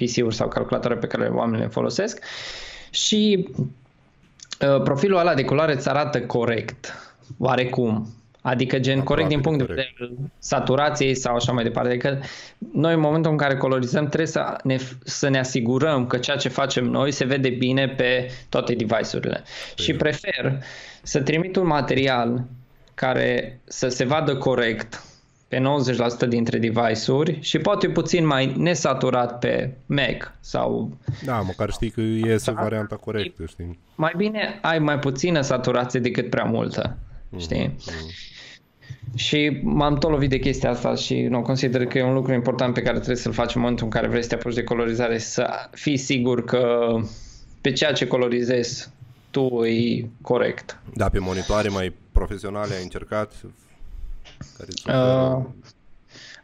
PC-uri 0.05 0.35
sau 0.35 0.49
calculatoare 0.49 0.97
pe 0.97 1.07
care 1.07 1.29
oamenii 1.29 1.61
le 1.61 1.69
folosesc. 1.69 2.25
Și 2.91 3.49
uh, 4.61 4.83
profilul 4.83 5.19
ăla 5.19 5.35
de 5.35 5.45
culoare 5.45 5.73
îți 5.73 5.89
arată 5.89 6.21
corect, 6.21 6.95
oarecum. 7.39 8.15
Adică 8.45 8.79
gen 8.79 8.99
Aproape 8.99 9.09
corect 9.09 9.29
din 9.29 9.41
de 9.41 9.43
punct 9.43 9.59
de 9.59 9.65
corect. 9.65 9.89
vedere 9.99 10.13
al 10.13 10.31
saturației 10.39 11.15
sau 11.15 11.35
așa 11.35 11.53
mai 11.53 11.65
departe. 11.65 11.89
Adică 11.89 12.21
noi 12.73 12.95
în 12.95 13.01
momentul 13.01 13.31
în 13.31 13.37
care 13.37 13.57
colorizăm 13.57 14.07
trebuie 14.07 14.27
să 14.27 14.57
ne, 14.63 14.77
să 15.05 15.29
ne 15.29 15.39
asigurăm 15.39 16.07
că 16.07 16.19
ceea 16.19 16.37
ce 16.37 16.49
facem 16.49 16.85
noi 16.85 17.11
se 17.11 17.25
vede 17.25 17.49
bine 17.49 17.89
pe 17.89 18.31
toate 18.49 18.75
device-urile. 18.75 19.43
Și 19.75 19.95
prefer 19.95 20.59
să 21.03 21.21
trimit 21.21 21.57
un 21.57 21.67
material 21.67 22.45
care 22.95 23.61
să 23.65 23.89
se 23.89 24.05
vadă 24.05 24.37
corect 24.37 25.03
pe 25.53 25.63
90% 26.25 26.29
dintre 26.29 26.59
device-uri 26.59 27.39
și 27.41 27.59
poate 27.59 27.89
puțin 27.89 28.27
mai 28.27 28.55
nesaturat 28.57 29.39
pe 29.39 29.71
Mac 29.87 30.35
sau 30.41 30.97
Da, 31.25 31.41
măcar 31.41 31.71
știi 31.71 31.91
că 31.91 32.01
iese 32.01 32.51
varianta 32.51 32.97
corectă, 32.97 33.45
știi? 33.47 33.79
mai 33.95 34.13
bine 34.17 34.59
ai 34.63 34.79
mai 34.79 34.99
puțină 34.99 35.41
saturație 35.41 36.01
decât 36.01 36.31
prea 36.31 36.45
multă, 36.45 36.97
știi? 37.39 37.77
Și 39.15 39.61
m-am 39.63 39.99
tot 39.99 40.11
lovit 40.11 40.31
de 40.31 40.39
chestia 40.39 40.71
asta 40.71 40.95
și 40.95 41.23
nu 41.23 41.43
consider 41.43 41.87
că 41.87 41.99
e 41.99 42.03
un 42.03 42.15
lucru 42.15 42.33
important 42.33 42.75
pe 42.75 42.83
care 42.83 42.97
trebuie 42.97 43.17
să-l 43.17 43.33
faci 43.33 43.55
în 43.55 43.61
momentul 43.61 43.85
în 43.85 43.91
care 43.91 44.07
vrei 44.09 44.23
să 44.23 44.29
te 44.29 44.35
apuci 44.35 44.55
de 44.55 44.65
colorizare, 44.65 45.19
să 45.19 45.49
fii 45.71 45.97
sigur 45.97 46.45
că 46.45 46.95
pe 47.61 47.73
ceea 47.73 47.93
ce 47.93 48.07
colorizezi 48.07 48.89
tu 49.31 49.65
e 49.65 50.09
corect. 50.21 50.79
Da, 50.95 51.09
pe 51.09 51.19
monitoare 51.19 51.69
mai 51.69 51.95
profesionale 52.13 52.75
ai 52.75 52.83
încercat? 52.83 53.33
Care 54.57 54.69
îți 54.71 54.89
Uh, 54.89 54.95
oferă 54.95 55.47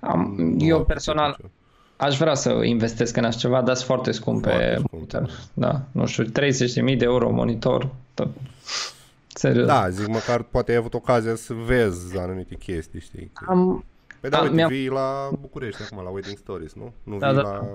Am, 0.01 0.35
nouă 0.39 0.57
eu 0.61 0.85
personal 0.85 1.31
percepție? 1.31 1.51
aș 1.97 2.19
vrea 2.19 2.35
să 2.35 2.51
investesc 2.51 3.17
în 3.17 3.25
așa 3.25 3.39
ceva, 3.39 3.63
dar 3.63 3.75
sunt 3.75 3.87
foarte 3.87 4.11
scumpe. 4.11 4.49
Foarte 4.49 4.75
scumpe. 4.75 4.97
monitor. 4.97 5.39
Da, 5.55 5.83
nu 5.93 6.07
știu, 6.07 6.25
30.000 6.25 6.31
de 6.99 7.05
euro 7.05 7.31
monitor. 7.31 7.89
Tot. 8.15 8.29
Serios. 9.35 9.67
Da, 9.67 9.89
zic, 9.89 10.07
măcar 10.07 10.43
poate 10.43 10.71
ai 10.71 10.77
avut 10.77 10.95
ocazia 10.95 11.35
să 11.35 11.55
vezi 11.55 12.19
anumite 12.19 12.55
chestii, 12.55 13.01
știi? 13.01 13.31
Că- 13.33 13.45
Am, 13.49 13.85
Păi 14.21 14.31
da, 14.31 14.37
am- 14.37 14.43
uite, 14.43 14.55
mi-am- 14.55 14.69
vii 14.71 14.89
la 14.89 15.31
București 15.41 15.83
acum, 15.83 16.05
la 16.05 16.11
Wedding 16.11 16.37
Stories, 16.39 16.73
nu? 16.75 16.93
Nu 17.03 17.19
Da, 17.19 17.33
vii 17.33 17.43
da. 17.43 17.49
la, 17.51 17.67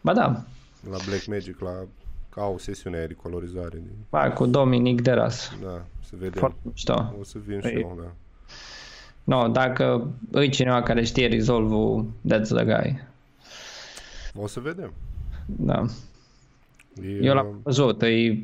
ba 0.00 0.12
da, 0.12 0.22
la 0.90 0.96
Black 1.06 1.26
Magic, 1.26 1.60
la 1.60 1.72
ca 2.34 2.40
au 2.42 2.58
sesiune 2.58 2.96
aia 2.96 3.06
de 3.06 3.12
colorizare. 3.22 3.68
de- 3.76 3.90
ba, 4.10 4.30
cu 4.30 4.46
Dominic 4.46 5.00
Deras. 5.00 5.50
Da, 5.62 5.82
să 6.04 6.12
vedem. 6.18 6.38
Foarte 6.38 6.58
mișto. 6.62 7.14
O 7.20 7.24
să 7.24 7.38
vin 7.46 7.60
și 7.60 7.68
Păi- 7.68 7.80
eu, 7.80 7.98
da. 8.02 8.12
No, 9.24 9.48
dacă 9.48 10.10
îi 10.30 10.48
cineva 10.48 10.82
care 10.82 11.04
știe 11.04 11.26
Resolve-ul, 11.28 12.06
that's 12.32 12.48
the 12.54 12.64
guy. 12.64 13.02
O 14.36 14.46
să 14.46 14.60
vedem. 14.60 14.92
Da. 15.46 15.84
E, 17.02 17.08
Eu 17.08 17.34
l-am 17.34 17.60
văzut, 17.62 18.02
e 18.02 18.38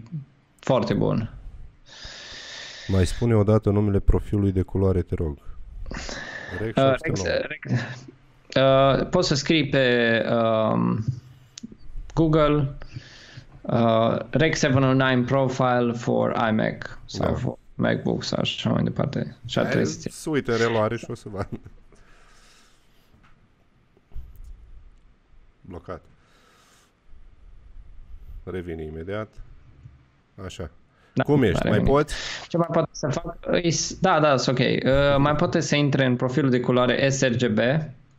foarte 0.58 0.94
bun. 0.94 1.34
Mai 2.88 3.06
spune 3.06 3.34
odată 3.34 3.70
numele 3.70 3.98
profilului 3.98 4.52
de 4.52 4.62
culoare, 4.62 5.02
te 5.02 5.14
rog. 5.14 5.38
Rex 6.58 6.76
Uh, 6.76 6.94
709. 6.96 7.28
Rex, 7.48 7.48
Rex, 7.48 7.82
uh, 8.56 9.06
poți 9.08 9.28
să 9.28 9.34
scrii 9.34 9.68
pe 9.68 10.24
um, 10.32 11.04
Google 12.14 12.74
uh, 13.62 14.16
Rex 14.30 14.58
709 14.58 15.22
profile 15.24 15.92
for 15.92 16.36
iMac 16.50 16.98
sau 17.06 17.30
Da. 17.30 17.36
for 17.36 17.58
MacBook 17.80 18.22
sau 18.24 18.38
așa 18.40 18.70
mai 18.70 18.82
departe. 18.82 19.36
Și 19.46 19.58
ar 19.58 19.64
Hai, 19.64 19.72
trebui 19.74 19.90
să 19.92 19.98
ți- 19.98 20.20
Să 20.22 20.30
uite 20.30 20.50
în 20.52 20.56
reluare 20.58 20.96
și 20.96 21.04
o 21.08 21.14
să 21.14 21.28
vadă. 21.28 21.60
Blocat. 25.60 26.00
Revine 28.44 28.82
imediat. 28.82 29.28
Așa. 30.44 30.70
Da, 31.12 31.22
Cum 31.22 31.42
ești? 31.42 31.58
are 31.58 31.68
Mai 31.68 31.78
venit. 31.78 31.92
poți? 31.92 32.14
Ce 32.48 32.56
mai 32.56 32.68
poate 32.72 32.88
să 32.92 33.08
fac? 33.08 33.36
Îi 33.40 33.70
s- 33.70 33.98
Da, 34.00 34.20
da, 34.20 34.36
sunt 34.36 34.58
ok. 34.58 34.64
Uh, 34.66 35.16
mai 35.18 35.34
poate 35.36 35.60
să 35.60 35.76
intre 35.76 36.04
în 36.04 36.16
profilul 36.16 36.50
de 36.50 36.60
culoare 36.60 37.10
sRGB 37.10 37.58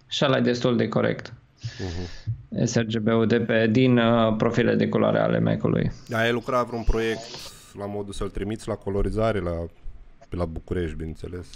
și 0.07 0.25
ăla 0.25 0.37
e 0.37 0.41
destul 0.41 0.77
de 0.77 0.87
corect. 0.87 1.33
Uh-huh. 1.63 2.29
sRGB-ul 2.63 3.27
de 3.27 3.39
pe, 3.39 3.67
din 3.67 3.97
uh, 3.97 4.35
profile 4.37 4.75
de 4.75 4.89
culoare 4.89 5.19
ale 5.19 5.39
Mac-ului. 5.39 5.91
Da, 6.07 6.17
ai 6.17 6.31
lucrat 6.31 6.65
vreun 6.67 6.83
proiect 6.83 7.19
la 7.77 7.85
modul 7.85 8.13
să-l 8.13 8.29
trimiți 8.29 8.67
la 8.67 8.75
colorizare 8.75 9.39
la, 9.39 9.65
pe 10.29 10.35
la 10.35 10.45
București, 10.45 10.95
bineînțeles? 10.95 11.47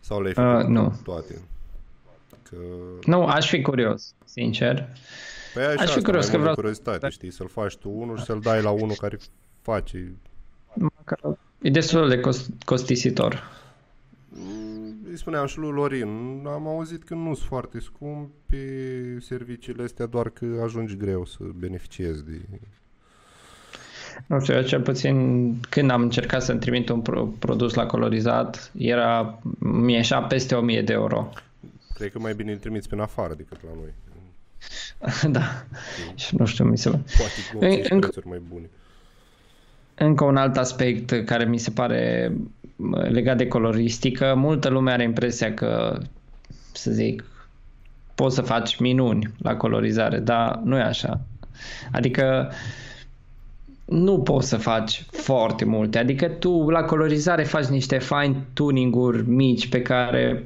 Sau 0.00 0.20
le-ai 0.22 0.34
Uh, 0.36 0.52
făcut 0.58 0.68
nu. 0.74 0.94
toate? 1.04 1.38
Că... 2.50 2.56
Nu, 3.06 3.24
aș 3.26 3.48
fi 3.48 3.62
curios, 3.62 4.14
sincer. 4.24 4.88
Păi 5.54 5.62
așa, 5.62 5.72
Aș 5.72 5.76
fi 5.78 5.82
asta, 5.88 6.00
curios 6.02 6.24
mai 6.24 6.30
că 6.30 6.30
mult 6.30 6.30
de 6.30 6.38
vreau- 6.38 6.54
curiozitate, 6.54 7.08
știi? 7.08 7.30
Să-l 7.30 7.48
faci 7.48 7.76
tu 7.76 7.90
unul 7.90 8.18
și 8.18 8.24
să-l 8.24 8.40
dai 8.40 8.62
la 8.62 8.70
unul 8.70 8.94
care 8.98 9.18
face 9.62 10.12
Că 11.04 11.36
E 11.62 11.70
destul 11.70 12.08
de 12.08 12.20
cost- 12.20 12.50
costisitor. 12.64 13.50
Mm, 14.28 14.94
Îi 15.10 15.18
spuneam 15.18 15.46
și 15.46 15.58
lui 15.58 15.70
Lorin, 15.70 16.42
am 16.46 16.66
auzit 16.66 17.04
că 17.04 17.14
nu 17.14 17.34
sunt 17.34 17.48
foarte 17.48 17.80
scumpi 17.80 18.56
serviciile 19.20 19.82
astea, 19.82 20.06
doar 20.06 20.28
că 20.30 20.46
ajungi 20.64 20.96
greu 20.96 21.24
să 21.24 21.38
beneficiezi 21.54 22.24
de... 22.24 22.40
Nu 24.30 24.40
știu, 24.40 24.54
eu 24.54 24.62
cel 24.62 24.80
puțin 24.80 25.54
când 25.68 25.90
am 25.90 26.02
încercat 26.02 26.42
să-mi 26.42 26.58
trimit 26.58 26.88
un 26.88 27.00
pro- 27.00 27.32
produs 27.38 27.74
la 27.74 27.86
colorizat, 27.86 28.70
era, 28.78 29.38
mi 29.58 29.92
ieșea 29.92 30.20
peste 30.22 30.54
1000 30.54 30.82
de 30.82 30.92
euro. 30.92 31.32
Cred 31.94 32.12
că 32.12 32.18
mai 32.18 32.34
bine 32.34 32.52
îl 32.52 32.58
trimiți 32.58 32.88
pe 32.88 32.94
în 32.94 33.00
afară 33.00 33.34
decât 33.34 33.58
la 33.62 33.68
noi. 33.74 33.92
da. 35.36 35.42
Și 36.14 36.36
nu 36.36 36.44
știu, 36.46 36.64
mi 36.64 36.78
se 36.78 36.88
Poate 36.90 37.04
că 37.52 37.58
găsești 37.58 37.92
încă- 37.92 38.06
prețuri 38.08 38.28
mai 38.28 38.42
bune. 38.48 38.64
Încă 39.94 40.24
un 40.24 40.36
alt 40.36 40.56
aspect 40.56 41.24
care 41.24 41.44
mi 41.44 41.58
se 41.58 41.70
pare 41.70 42.32
mă, 42.76 43.08
legat 43.08 43.36
de 43.36 43.48
coloristică, 43.48 44.34
multă 44.36 44.68
lume 44.68 44.92
are 44.92 45.02
impresia 45.02 45.54
că, 45.54 45.98
să 46.72 46.90
zic, 46.90 47.24
poți 48.14 48.34
să 48.34 48.42
faci 48.42 48.76
minuni 48.78 49.32
la 49.38 49.56
colorizare, 49.56 50.18
dar 50.18 50.60
nu 50.64 50.76
e 50.76 50.82
așa. 50.82 51.20
Adică 51.92 52.50
nu 53.90 54.18
poți 54.18 54.48
să 54.48 54.56
faci 54.56 55.06
foarte 55.10 55.64
multe. 55.64 55.98
Adică 55.98 56.28
tu 56.28 56.68
la 56.68 56.82
colorizare 56.82 57.42
faci 57.44 57.66
niște 57.66 57.98
fine 57.98 58.46
tuning-uri 58.52 59.28
mici 59.28 59.68
pe 59.68 59.82
care 59.82 60.44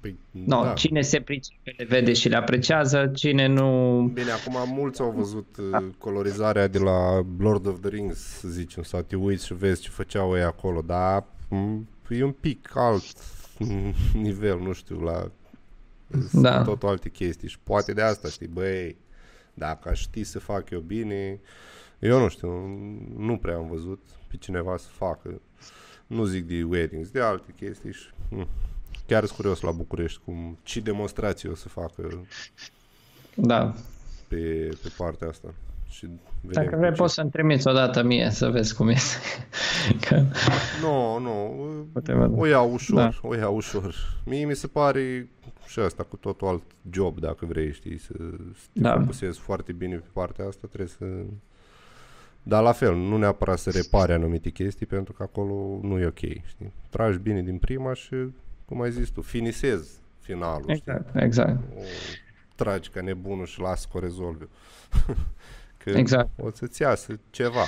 Păi, 0.00 0.18
no, 0.30 0.62
da. 0.62 0.72
cine 0.72 1.00
se 1.00 1.20
pricepe 1.20 1.74
le 1.76 1.84
vede 1.84 2.12
și 2.12 2.28
le 2.28 2.36
apreciază, 2.36 3.10
cine 3.14 3.46
nu... 3.46 4.00
Bine, 4.14 4.30
acum 4.30 4.74
mulți 4.74 5.00
au 5.00 5.10
văzut 5.16 5.56
uh, 5.72 5.84
colorizarea 5.98 6.66
de 6.66 6.78
la 6.78 7.24
Lord 7.38 7.66
of 7.66 7.80
the 7.80 7.88
Rings, 7.88 8.18
să 8.18 8.48
zicem, 8.48 8.82
sau 8.82 9.02
te 9.02 9.16
uiți 9.16 9.46
și 9.46 9.54
vezi 9.54 9.82
ce 9.82 9.88
făceau 9.88 10.36
ei 10.36 10.42
acolo, 10.42 10.80
dar 10.86 11.24
m, 11.48 11.88
e 12.08 12.24
un 12.24 12.34
pic 12.40 12.70
alt 12.74 13.16
mm, 13.58 13.94
nivel, 14.22 14.58
nu 14.60 14.72
știu, 14.72 15.00
la 15.00 15.30
Da. 16.32 16.62
tot 16.62 16.82
alte 16.82 17.08
chestii 17.08 17.48
și 17.48 17.58
poate 17.62 17.92
de 17.92 18.02
asta, 18.02 18.28
știi, 18.28 18.46
băi, 18.46 18.96
dacă 19.54 19.88
aș 19.88 20.00
ști 20.00 20.24
să 20.24 20.38
fac 20.38 20.70
eu 20.70 20.80
bine, 20.80 21.40
eu 22.08 22.18
nu 22.20 22.28
știu, 22.28 22.50
nu 23.16 23.36
prea 23.36 23.56
am 23.56 23.66
văzut 23.68 24.00
pe 24.28 24.36
cineva 24.36 24.76
să 24.76 24.88
facă, 24.90 25.40
nu 26.06 26.24
zic 26.24 26.46
de 26.46 26.62
weddings, 26.62 27.10
de 27.10 27.20
alte 27.20 27.54
chestii 27.56 27.92
și 27.92 28.06
mm, 28.30 28.46
chiar 29.06 29.24
sunt 29.24 29.36
curios 29.38 29.60
la 29.60 29.70
București 29.70 30.20
cum, 30.24 30.58
ce 30.62 30.80
demonstrații 30.80 31.48
o 31.48 31.54
să 31.54 31.68
facă 31.68 32.26
Da. 33.34 33.74
pe, 34.28 34.68
pe 34.82 34.92
partea 34.96 35.28
asta. 35.28 35.54
Și 35.88 36.06
vedem 36.40 36.62
Dacă 36.62 36.68
cu 36.70 36.76
vrei 36.76 36.90
ce- 36.90 36.96
poți 36.96 37.14
să-mi 37.14 37.30
trimiți 37.30 37.68
o 37.68 37.72
dată 37.72 38.02
mie 38.02 38.30
să 38.30 38.48
vezi 38.50 38.74
cum 38.74 38.88
este. 38.88 39.16
Că... 40.08 40.22
Nu, 40.82 41.18
nu, 41.18 41.54
Poate 41.92 42.12
văd. 42.14 42.32
o 42.38 42.46
iau 42.46 42.72
ușor, 42.72 42.96
Da. 42.96 43.10
o 43.28 43.34
iau 43.36 43.54
ușor. 43.56 43.94
Mie 44.24 44.44
mi 44.44 44.54
se 44.54 44.66
pare 44.66 45.28
și 45.66 45.78
asta 45.78 46.02
cu 46.02 46.16
totul 46.16 46.46
alt 46.48 46.62
job, 46.90 47.18
dacă 47.18 47.46
vrei, 47.46 47.72
știi, 47.72 47.98
să, 47.98 48.12
să 48.54 48.66
te 48.72 48.80
Da. 48.80 48.98
focusezi 49.00 49.38
foarte 49.38 49.72
bine 49.72 49.96
pe 49.96 50.08
partea 50.12 50.46
asta, 50.46 50.66
trebuie 50.66 50.88
să... 50.88 51.04
Dar 52.46 52.62
la 52.62 52.72
fel, 52.72 52.94
nu 52.96 53.16
neapărat 53.16 53.58
să 53.58 53.70
repare 53.70 54.12
anumite 54.12 54.50
chestii, 54.50 54.86
pentru 54.86 55.12
că 55.12 55.22
acolo 55.22 55.78
nu 55.82 55.98
e 55.98 56.06
ok, 56.06 56.18
știi? 56.46 56.72
Tragi 56.90 57.18
bine 57.18 57.42
din 57.42 57.58
prima 57.58 57.94
și, 57.94 58.14
cum 58.64 58.80
ai 58.80 58.90
zis 58.90 59.08
tu, 59.08 59.20
finisezi 59.20 59.90
finalul, 60.20 60.74
știi? 60.74 60.74
Exact, 60.74 61.22
exact. 61.22 61.58
o 61.76 61.80
tragi 62.54 62.88
ca 62.88 63.00
nebunul 63.00 63.46
și 63.46 63.60
lasă 63.60 63.88
că 63.90 63.96
o 63.96 64.00
rezolvi. 64.00 64.44
că 65.84 65.90
Exact. 65.90 66.28
o 66.40 66.50
să-ți 66.52 66.82
iasă 66.82 67.18
ceva. 67.30 67.64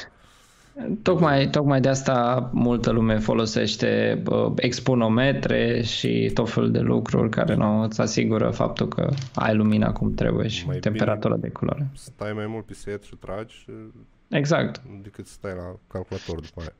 Tocmai, 1.03 1.49
tocmai 1.51 1.81
de 1.81 1.89
asta 1.89 2.51
multă 2.53 2.91
lume 2.91 3.19
folosește 3.19 4.23
uh, 4.27 4.53
exponometre 4.57 5.83
și 5.83 6.31
tot 6.35 6.51
felul 6.51 6.71
de 6.71 6.79
lucruri 6.79 7.31
care 7.31 7.55
nu 7.55 7.83
îți 7.83 8.01
asigură 8.01 8.51
faptul 8.51 8.89
că 8.89 9.09
ai 9.35 9.55
lumina 9.55 9.93
cum 9.93 10.15
trebuie 10.15 10.49
și 10.49 10.67
Mai 10.67 10.79
temperatura 10.79 11.37
de 11.37 11.49
culoare. 11.49 11.87
Stai 11.95 12.33
mai 12.33 12.47
mult 12.47 12.65
pe 12.65 12.75
set 12.75 13.03
și 13.03 13.15
tragi 13.15 13.55
și 13.55 13.71
Exact. 14.29 14.83
decât 15.03 15.27
să 15.27 15.33
stai 15.33 15.55
la 15.55 15.77
calculator 15.87 16.41
după 16.41 16.61
aia. 16.61 16.73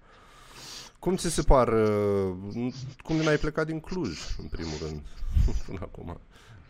Cum 0.99 1.17
ți 1.17 1.31
se 1.31 1.43
par, 1.43 1.69
uh, 1.69 2.73
cum 3.03 3.17
n-ai 3.17 3.37
plecat 3.37 3.67
din 3.67 3.81
Cluj, 3.81 4.19
în 4.39 4.47
primul 4.47 4.75
rând, 4.87 5.01
până 5.67 5.79
acum? 5.83 6.21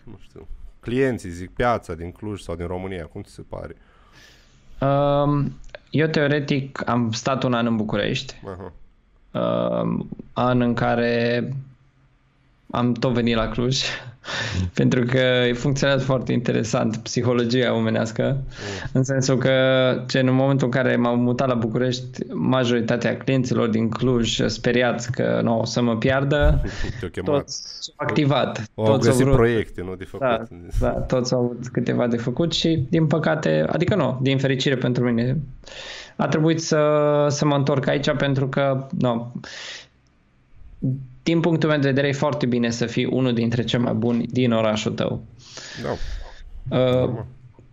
Nu 0.04 0.18
știu. 0.20 0.48
Clienții, 0.80 1.30
zic, 1.30 1.50
piața 1.50 1.94
din 1.94 2.12
Cluj 2.12 2.40
sau 2.40 2.56
din 2.56 2.66
România, 2.66 3.06
cum 3.06 3.22
ți 3.22 3.32
se 3.32 3.42
pare? 3.48 3.76
Um, 4.80 5.58
eu 5.90 6.06
teoretic 6.06 6.88
am 6.88 7.12
stat 7.12 7.42
un 7.42 7.54
an 7.54 7.66
în 7.66 7.76
București 7.76 8.34
Aha. 8.44 8.72
uh, 9.30 10.06
an 10.32 10.60
în 10.60 10.74
care 10.74 11.48
am 12.70 12.92
tot 12.92 13.12
venit 13.12 13.36
la 13.36 13.48
Cluj 13.48 13.80
pentru 14.74 15.04
că 15.04 15.20
funcționează 15.54 16.04
foarte 16.04 16.32
interesant 16.32 16.96
psihologia 16.96 17.74
omenească 17.74 18.42
în 18.92 19.04
sensul 19.04 19.38
că 19.38 19.52
ce 20.08 20.18
în 20.18 20.34
momentul 20.34 20.66
în 20.66 20.72
care 20.72 20.96
m-am 20.96 21.20
mutat 21.20 21.48
la 21.48 21.54
București 21.54 22.20
majoritatea 22.32 23.16
clienților 23.16 23.68
din 23.68 23.88
Cluj 23.88 24.40
speriați 24.46 25.12
că 25.12 25.40
nu 25.42 25.60
o 25.60 25.64
să 25.64 25.82
mă 25.82 25.96
piardă. 25.96 26.62
Te-au 26.98 27.10
chemat. 27.10 27.40
toți 27.40 27.62
s-au 27.80 27.94
activat. 27.96 28.70
Au 28.74 28.84
toți 28.84 29.08
găsit 29.08 29.24
vrut- 29.24 29.36
proiecte, 29.36 29.82
nu 29.82 29.94
de 29.94 30.04
făcut. 30.04 30.26
da, 30.26 30.42
da, 30.80 30.90
toți 30.90 31.34
au 31.34 31.40
avut 31.40 31.68
câteva 31.68 32.06
de 32.06 32.16
făcut 32.16 32.52
și 32.52 32.86
din 32.90 33.06
păcate, 33.06 33.64
adică 33.68 33.94
nu, 33.94 34.18
din 34.22 34.38
fericire 34.38 34.76
pentru 34.76 35.04
mine, 35.04 35.38
a 36.16 36.28
trebuit 36.28 36.60
să, 36.60 36.80
să 37.28 37.44
mă 37.44 37.54
întorc 37.54 37.86
aici 37.86 38.10
pentru 38.10 38.48
că, 38.48 38.86
nu, 38.98 39.32
din 41.26 41.40
punctul 41.40 41.68
meu 41.68 41.78
de 41.78 41.88
vedere 41.88 42.08
e 42.08 42.12
foarte 42.12 42.46
bine 42.46 42.70
să 42.70 42.86
fii 42.86 43.04
unul 43.04 43.32
dintre 43.32 43.64
cei 43.64 43.78
mai 43.78 43.92
buni 43.92 44.26
din 44.26 44.52
orașul 44.52 44.92
tău. 44.92 45.24
Da. 45.82 45.90
Uh, 46.78 47.10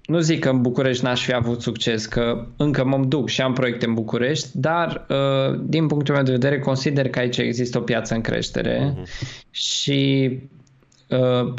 nu 0.05 0.19
zic 0.19 0.39
că 0.39 0.49
în 0.49 0.61
București 0.61 1.03
n-aș 1.03 1.25
fi 1.25 1.33
avut 1.33 1.61
succes, 1.61 2.05
că 2.05 2.45
încă 2.57 2.85
mă 2.85 2.97
duc 2.97 3.29
și 3.29 3.41
am 3.41 3.53
proiecte 3.53 3.85
în 3.85 3.93
București, 3.93 4.47
dar 4.53 5.05
uh, 5.09 5.59
din 5.63 5.87
punctul 5.87 6.13
meu 6.13 6.23
de 6.23 6.31
vedere 6.31 6.59
consider 6.59 7.09
că 7.09 7.19
aici 7.19 7.37
există 7.37 7.77
o 7.77 7.81
piață 7.81 8.13
în 8.13 8.21
creștere 8.21 8.93
și 9.51 10.31
uh, 11.09 11.53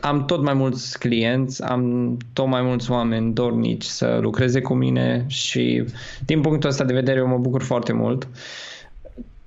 am 0.00 0.24
tot 0.24 0.42
mai 0.42 0.54
mulți 0.54 0.98
clienți, 0.98 1.62
am 1.62 2.16
tot 2.32 2.46
mai 2.46 2.62
mulți 2.62 2.90
oameni 2.90 3.32
dornici 3.32 3.84
să 3.84 4.18
lucreze 4.20 4.60
cu 4.60 4.74
mine 4.74 5.24
și 5.26 5.84
din 6.24 6.40
punctul 6.40 6.68
ăsta 6.68 6.84
de 6.84 6.94
vedere 6.94 7.18
eu 7.18 7.26
mă 7.26 7.38
bucur 7.38 7.62
foarte 7.62 7.92
mult. 7.92 8.28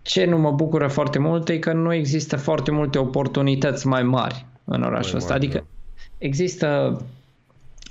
Ce 0.08 0.26
nu 0.26 0.38
mă 0.38 0.52
bucură 0.52 0.88
foarte 0.88 1.20
mult 1.20 1.50
e 1.50 1.58
că 1.60 1.74
nu 1.74 1.94
există 1.94 2.36
foarte 2.36 2.72
multe 2.72 2.98
oportunități 2.98 3.88
mai 3.88 4.04
mari 4.04 4.46
în 4.64 4.84
orașul 4.84 5.12
Mai 5.12 5.18
ăsta. 5.22 5.34
mari, 5.34 5.46
Adică 5.46 5.66
există 6.18 7.02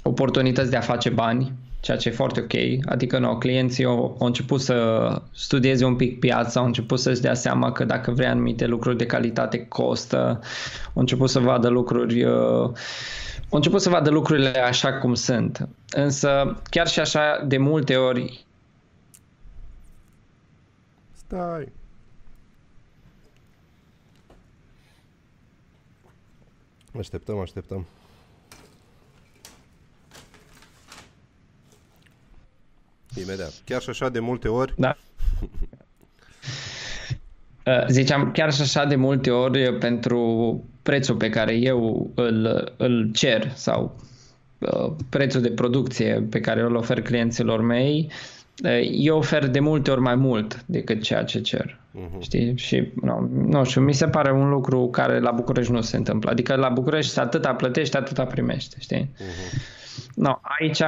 oportunități 0.02 0.70
de 0.70 0.76
a 0.76 0.80
face 0.80 1.08
bani, 1.08 1.52
ceea 1.80 1.96
ce 1.96 2.08
e 2.08 2.12
foarte 2.12 2.40
ok. 2.40 2.86
Adică 2.92 3.18
nu, 3.18 3.38
clienții 3.38 3.84
au, 3.84 4.16
au 4.20 4.26
început 4.26 4.60
să 4.60 5.08
studieze 5.34 5.84
un 5.84 5.96
pic 5.96 6.18
piața, 6.18 6.60
au 6.60 6.66
început 6.66 6.98
să-și 6.98 7.20
dea 7.20 7.34
seama 7.34 7.72
că 7.72 7.84
dacă 7.84 8.10
vrea 8.10 8.30
anumite 8.30 8.66
lucruri 8.66 8.96
de 8.96 9.06
calitate 9.06 9.66
costă, 9.66 10.40
au 10.84 11.00
început 11.00 11.30
să 11.30 11.38
vadă 11.38 11.68
lucruri 11.68 12.24
uh, 12.24 12.70
au 13.50 13.56
început 13.58 13.80
să 13.80 13.88
vadă 13.88 14.10
lucrurile 14.10 14.48
așa 14.48 14.92
cum 14.92 15.14
sunt. 15.14 15.68
Însă, 15.90 16.60
chiar 16.70 16.88
și 16.88 17.00
așa, 17.00 17.44
de 17.46 17.56
multe 17.56 17.96
ori, 17.96 18.46
Stai. 21.26 21.72
Așteptăm, 26.98 27.38
așteptăm. 27.38 27.86
Imediat. 33.22 33.52
Chiar 33.64 33.80
și 33.82 33.90
așa 33.90 34.08
de 34.08 34.18
multe 34.20 34.48
ori 34.48 34.74
da. 34.76 34.96
Uh, 37.66 37.86
Ziceam, 37.88 38.32
chiar 38.32 38.52
și 38.52 38.60
așa 38.60 38.84
de 38.84 38.96
multe 38.96 39.30
ori 39.30 39.78
pentru 39.78 40.64
prețul 40.82 41.16
pe 41.16 41.28
care 41.28 41.54
eu 41.54 42.10
îl, 42.14 42.72
îl 42.76 43.10
cer 43.12 43.50
sau 43.54 43.96
uh, 44.58 44.92
prețul 45.08 45.40
de 45.40 45.50
producție 45.50 46.26
pe 46.30 46.40
care 46.40 46.60
îl 46.60 46.74
ofer 46.74 47.02
clienților 47.02 47.60
mei, 47.60 48.10
uh, 48.10 48.35
eu 48.90 49.16
ofer 49.16 49.46
de 49.48 49.60
multe 49.60 49.90
ori 49.90 50.00
mai 50.00 50.14
mult 50.14 50.62
decât 50.66 51.02
ceea 51.02 51.24
ce 51.24 51.40
cer. 51.40 51.78
Mhm. 51.90 52.20
Știi? 52.20 52.56
Și 52.56 52.92
nu, 53.02 53.30
nu 53.34 53.64
știu, 53.64 53.80
mi 53.80 53.94
se 53.94 54.08
pare 54.08 54.32
un 54.32 54.48
lucru 54.48 54.88
care 54.88 55.18
la 55.20 55.30
București 55.30 55.72
nu 55.72 55.80
se 55.80 55.96
întâmplă. 55.96 56.30
Adică 56.30 56.54
la 56.54 56.68
București 56.68 57.18
atâta 57.18 57.54
plătești, 57.54 57.96
atâta 57.96 58.24
primești, 58.24 58.76
știi? 58.80 59.10
No, 60.14 60.38
aici, 60.60 60.82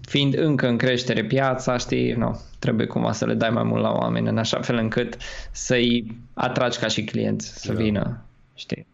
fiind 0.00 0.34
încă 0.38 0.68
în 0.68 0.76
creștere 0.76 1.24
piața, 1.24 1.76
știi, 1.76 2.12
no, 2.12 2.30
trebuie 2.58 2.86
cumva 2.86 3.12
să 3.12 3.26
le 3.26 3.34
dai 3.34 3.50
mai 3.50 3.62
mult 3.62 3.82
la 3.82 3.90
oameni, 3.92 4.28
în 4.28 4.38
așa 4.38 4.60
fel 4.60 4.76
încât 4.76 5.16
să-i 5.52 6.16
atragi 6.34 6.78
ca 6.78 6.86
și 6.86 7.04
clienți 7.04 7.60
să 7.60 7.72
Da. 7.72 7.78
vină, 7.82 8.24
știi? 8.54 8.86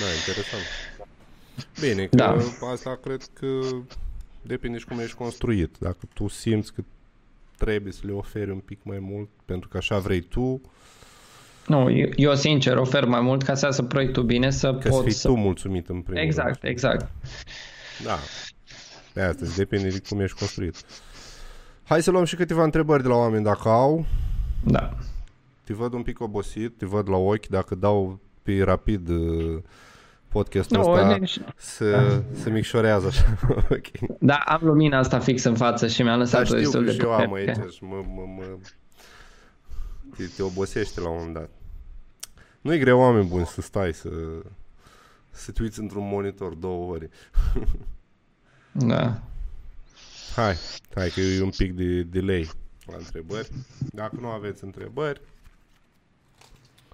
Da, 0.00 0.06
interesant. 0.26 0.62
Bine, 1.80 2.04
că 2.06 2.16
Da. 2.16 2.36
asta 2.72 2.98
cred 3.02 3.22
că 3.32 3.46
depinde 4.42 4.78
și 4.78 4.84
cum 4.86 4.98
ești 4.98 5.16
construit. 5.16 5.76
Dacă 5.78 5.98
tu 6.14 6.28
simți 6.28 6.72
că 6.72 6.82
trebuie 7.58 7.92
să 7.92 8.00
le 8.04 8.12
oferi 8.12 8.50
un 8.50 8.58
pic 8.58 8.80
mai 8.82 8.98
mult 9.00 9.28
pentru 9.44 9.68
că 9.68 9.76
așa 9.76 9.98
vrei 9.98 10.20
tu, 10.20 10.60
Nu, 11.66 11.90
eu, 11.90 12.08
eu 12.16 12.34
sincer 12.34 12.76
ofer 12.76 13.04
mai 13.04 13.20
mult 13.20 13.42
ca 13.42 13.54
să 13.54 13.64
iasă 13.66 13.82
proiectul 13.82 14.22
bine, 14.22 14.50
să 14.50 14.74
că 14.74 14.80
să 14.82 14.88
pot 14.88 15.02
fii 15.02 15.12
să... 15.12 15.28
tu 15.28 15.34
mulțumit 15.34 15.88
în 15.88 16.00
primul 16.00 16.22
Exact, 16.22 16.46
rând. 16.60 16.72
exact. 16.72 17.10
Da. 18.04 18.18
De 19.14 19.20
asta 19.20 19.44
îți 19.44 19.56
depinde 19.56 19.88
de 19.88 20.02
cum 20.08 20.20
ești 20.20 20.38
construit. 20.38 20.76
Hai 21.84 22.02
să 22.02 22.10
luăm 22.10 22.24
și 22.24 22.36
câteva 22.36 22.62
întrebări 22.62 23.02
de 23.02 23.08
la 23.08 23.14
oameni 23.14 23.44
dacă 23.44 23.68
au. 23.68 24.06
Da. 24.64 24.96
Te 25.64 25.74
văd 25.74 25.92
un 25.92 26.02
pic 26.02 26.20
obosit, 26.20 26.76
te 26.78 26.86
văd 26.86 27.08
la 27.08 27.16
ochi, 27.16 27.46
dacă 27.46 27.74
dau 27.74 28.20
pe 28.42 28.62
rapid 28.62 29.08
uh, 29.08 29.62
podcastul 30.28 30.76
Nu, 30.78 30.90
ăsta 30.90 31.16
nici- 31.16 31.38
să, 31.56 32.22
să 32.32 32.50
micșorează 32.50 33.06
așa. 33.06 33.38
ok. 33.70 34.18
Da, 34.20 34.34
am 34.34 34.60
lumina 34.62 34.98
asta 34.98 35.18
fix 35.18 35.42
în 35.44 35.54
față 35.56 35.86
și 35.86 36.02
mi-a 36.02 36.10
Dar 36.10 36.18
lăsat-o 36.20 36.44
știu 36.44 36.56
destul 36.58 36.80
că 36.80 36.86
de 36.86 36.92
și 36.92 37.00
eu 37.00 37.12
am 37.12 37.28
puternică. 37.28 37.60
aici 37.60 37.72
și 37.72 37.84
mă, 37.84 38.04
mă, 38.14 38.22
mă, 38.36 38.44
te, 40.16 40.24
te 40.36 40.42
obosește 40.42 41.00
la 41.00 41.08
un 41.08 41.16
moment 41.16 41.34
dat. 41.34 41.50
Nu 42.60 42.74
e 42.74 42.78
greu, 42.78 42.98
oameni 43.00 43.28
buni, 43.28 43.46
să 43.46 43.60
stai 43.60 43.92
să, 43.94 44.08
să 45.30 45.50
te 45.52 45.62
uiți 45.62 45.80
într-un 45.80 46.08
monitor 46.08 46.54
două 46.54 46.92
ore. 46.92 47.10
Da. 48.72 49.20
Hai, 50.36 50.54
hai 50.94 51.08
că 51.08 51.20
e 51.20 51.42
un 51.42 51.50
pic 51.56 51.72
de 51.72 52.02
delay 52.02 52.50
la 52.86 52.96
întrebări. 52.96 53.48
Dacă 53.92 54.16
nu 54.20 54.26
aveți 54.28 54.64
întrebări, 54.64 55.20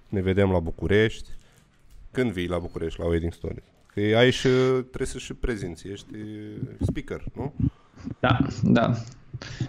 ne 0.08 0.20
vedem 0.20 0.50
la 0.50 0.58
București. 0.58 1.28
Când 2.14 2.32
vii 2.32 2.48
la 2.48 2.58
București, 2.58 3.00
la 3.00 3.06
Wedding 3.06 3.32
Stories? 3.32 3.64
Că 3.86 4.00
aici 4.00 4.40
trebuie 4.40 5.06
să 5.06 5.18
și 5.18 5.34
prezinți, 5.34 5.88
ești 5.88 6.06
speaker, 6.80 7.24
nu? 7.34 7.54
Da, 8.20 8.38
da. 8.62 8.92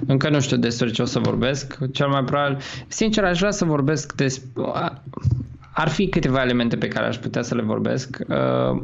Încă 0.08 0.30
nu 0.30 0.40
știu 0.40 0.58
despre 0.58 0.92
ce 0.92 1.02
o 1.02 1.06
să 1.06 1.20
vorbesc. 1.20 1.78
Cel 1.92 2.08
mai 2.08 2.24
probabil, 2.24 2.58
sincer, 2.88 3.24
aș 3.24 3.40
vrea 3.40 3.52
să 3.52 3.66
vorbesc 3.66 4.16
despre... 4.16 4.64
Ar 5.78 5.90
fi 5.90 6.08
câteva 6.08 6.42
elemente 6.42 6.78
pe 6.78 6.88
care 6.88 7.06
aș 7.06 7.18
putea 7.18 7.42
să 7.42 7.56
le 7.56 7.62
vorbesc. 7.62 8.18
Uh, 8.28 8.36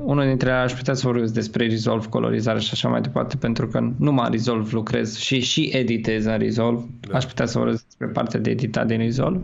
unul 0.03 0.25
dintre 0.25 0.49
ele 0.49 0.57
aș 0.57 0.73
putea 0.73 0.93
să 0.93 1.07
vorbesc 1.07 1.33
despre 1.33 1.67
Resolve, 1.67 2.07
colorizare 2.09 2.59
și 2.59 2.69
așa 2.73 2.89
mai 2.89 3.01
departe, 3.01 3.35
pentru 3.35 3.67
că 3.67 3.89
numai 3.97 4.25
în 4.25 4.31
Resolve 4.31 4.69
lucrez 4.71 5.17
și 5.17 5.39
și 5.39 5.69
editez 5.73 6.25
în 6.25 6.37
Resolve. 6.37 6.83
Da. 6.99 7.17
Aș 7.17 7.25
putea 7.25 7.45
să 7.45 7.57
vorbesc 7.57 7.83
despre 7.83 8.07
partea 8.07 8.39
de 8.39 8.49
editat 8.49 8.87
din 8.87 8.97
Resolve. 8.97 9.39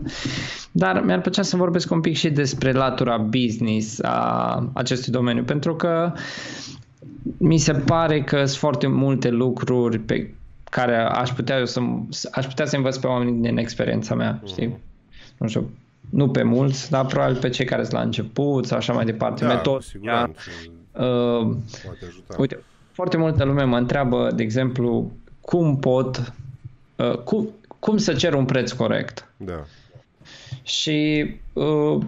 Dar 0.72 1.02
mi-ar 1.04 1.20
plăcea 1.20 1.42
să 1.42 1.56
vorbesc 1.56 1.90
un 1.90 2.00
pic 2.00 2.16
și 2.16 2.30
despre 2.30 2.72
latura 2.72 3.16
business 3.16 4.00
a 4.02 4.70
acestui 4.74 5.12
domeniu, 5.12 5.42
pentru 5.42 5.74
că 5.74 6.12
mi 7.38 7.58
se 7.58 7.72
pare 7.72 8.22
că 8.22 8.36
sunt 8.36 8.58
foarte 8.58 8.86
multe 8.86 9.30
lucruri 9.30 9.98
pe 9.98 10.34
care 10.70 10.96
aș 10.96 11.30
putea 11.30 11.58
eu 11.58 11.66
să 11.66 11.80
aș 12.32 12.46
putea 12.46 12.66
să 12.66 12.76
învăț 12.76 12.96
pe 12.96 13.06
oamenii 13.06 13.42
din 13.42 13.56
experiența 13.58 14.14
mea, 14.14 14.42
știi? 14.46 14.76
Nu 15.38 15.48
știu, 15.48 15.70
nu 16.10 16.28
pe 16.28 16.42
mulți, 16.42 16.90
dar 16.90 17.06
probabil 17.06 17.36
pe 17.36 17.48
cei 17.48 17.64
care 17.64 17.82
sunt 17.82 17.94
la 17.94 18.00
început 18.00 18.66
sau 18.66 18.76
așa 18.78 18.92
mai 18.92 19.04
departe. 19.04 19.44
Da, 19.44 19.50
cu 19.50 19.54
Metodologia, 19.56 19.88
siguranță. 19.90 20.40
uh, 20.92 21.56
Poate 21.84 22.04
ajuta. 22.08 22.34
uite, 22.38 22.58
foarte 22.92 23.16
multă 23.16 23.44
lume 23.44 23.62
mă 23.62 23.76
întreabă, 23.76 24.30
de 24.34 24.42
exemplu, 24.42 25.12
cum 25.40 25.78
pot, 25.78 26.32
uh, 26.96 27.14
cum, 27.18 27.48
cum 27.78 27.96
să 27.96 28.12
cer 28.12 28.34
un 28.34 28.44
preț 28.44 28.72
corect. 28.72 29.32
Da. 29.36 29.64
Și 30.62 31.26
uh, 31.52 31.98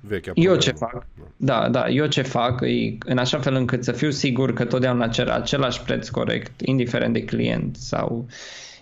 Vechea 0.00 0.32
eu 0.34 0.52
problemă. 0.52 0.56
ce 0.56 0.70
fac? 0.70 1.06
Da, 1.36 1.68
da, 1.68 1.88
eu 1.88 2.06
ce 2.06 2.22
fac 2.22 2.60
e 2.60 2.96
în 3.06 3.18
așa 3.18 3.38
fel 3.38 3.54
încât 3.54 3.84
să 3.84 3.92
fiu 3.92 4.10
sigur 4.10 4.52
că 4.52 4.64
totdeauna 4.64 5.08
cer 5.08 5.28
același 5.28 5.80
preț 5.82 6.08
corect, 6.08 6.60
indiferent 6.60 7.12
de 7.12 7.24
client 7.24 7.76
sau 7.76 8.26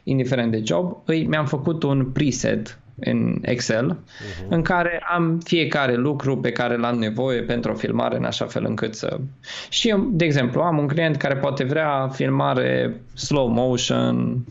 indiferent 0.03 0.51
de 0.51 0.63
job, 0.65 0.97
îi, 1.05 1.25
mi-am 1.27 1.47
făcut 1.47 1.83
un 1.83 2.11
preset 2.11 2.79
în 3.05 3.39
Excel 3.43 3.97
uh-huh. 3.97 4.49
în 4.49 4.63
care 4.63 5.03
am 5.13 5.41
fiecare 5.45 5.95
lucru 5.95 6.39
pe 6.39 6.53
care 6.53 6.77
l-am 6.77 6.99
nevoie 6.99 7.43
pentru 7.43 7.71
o 7.71 7.75
filmare 7.75 8.17
în 8.17 8.25
așa 8.25 8.47
fel 8.47 8.65
încât 8.65 8.95
să... 8.95 9.21
Și 9.69 9.89
eu, 9.89 10.09
de 10.13 10.25
exemplu, 10.25 10.61
am 10.61 10.79
un 10.79 10.87
client 10.87 11.17
care 11.17 11.37
poate 11.37 11.65
vrea 11.65 12.09
filmare 12.09 13.01
slow 13.15 13.49
motion, 13.49 14.45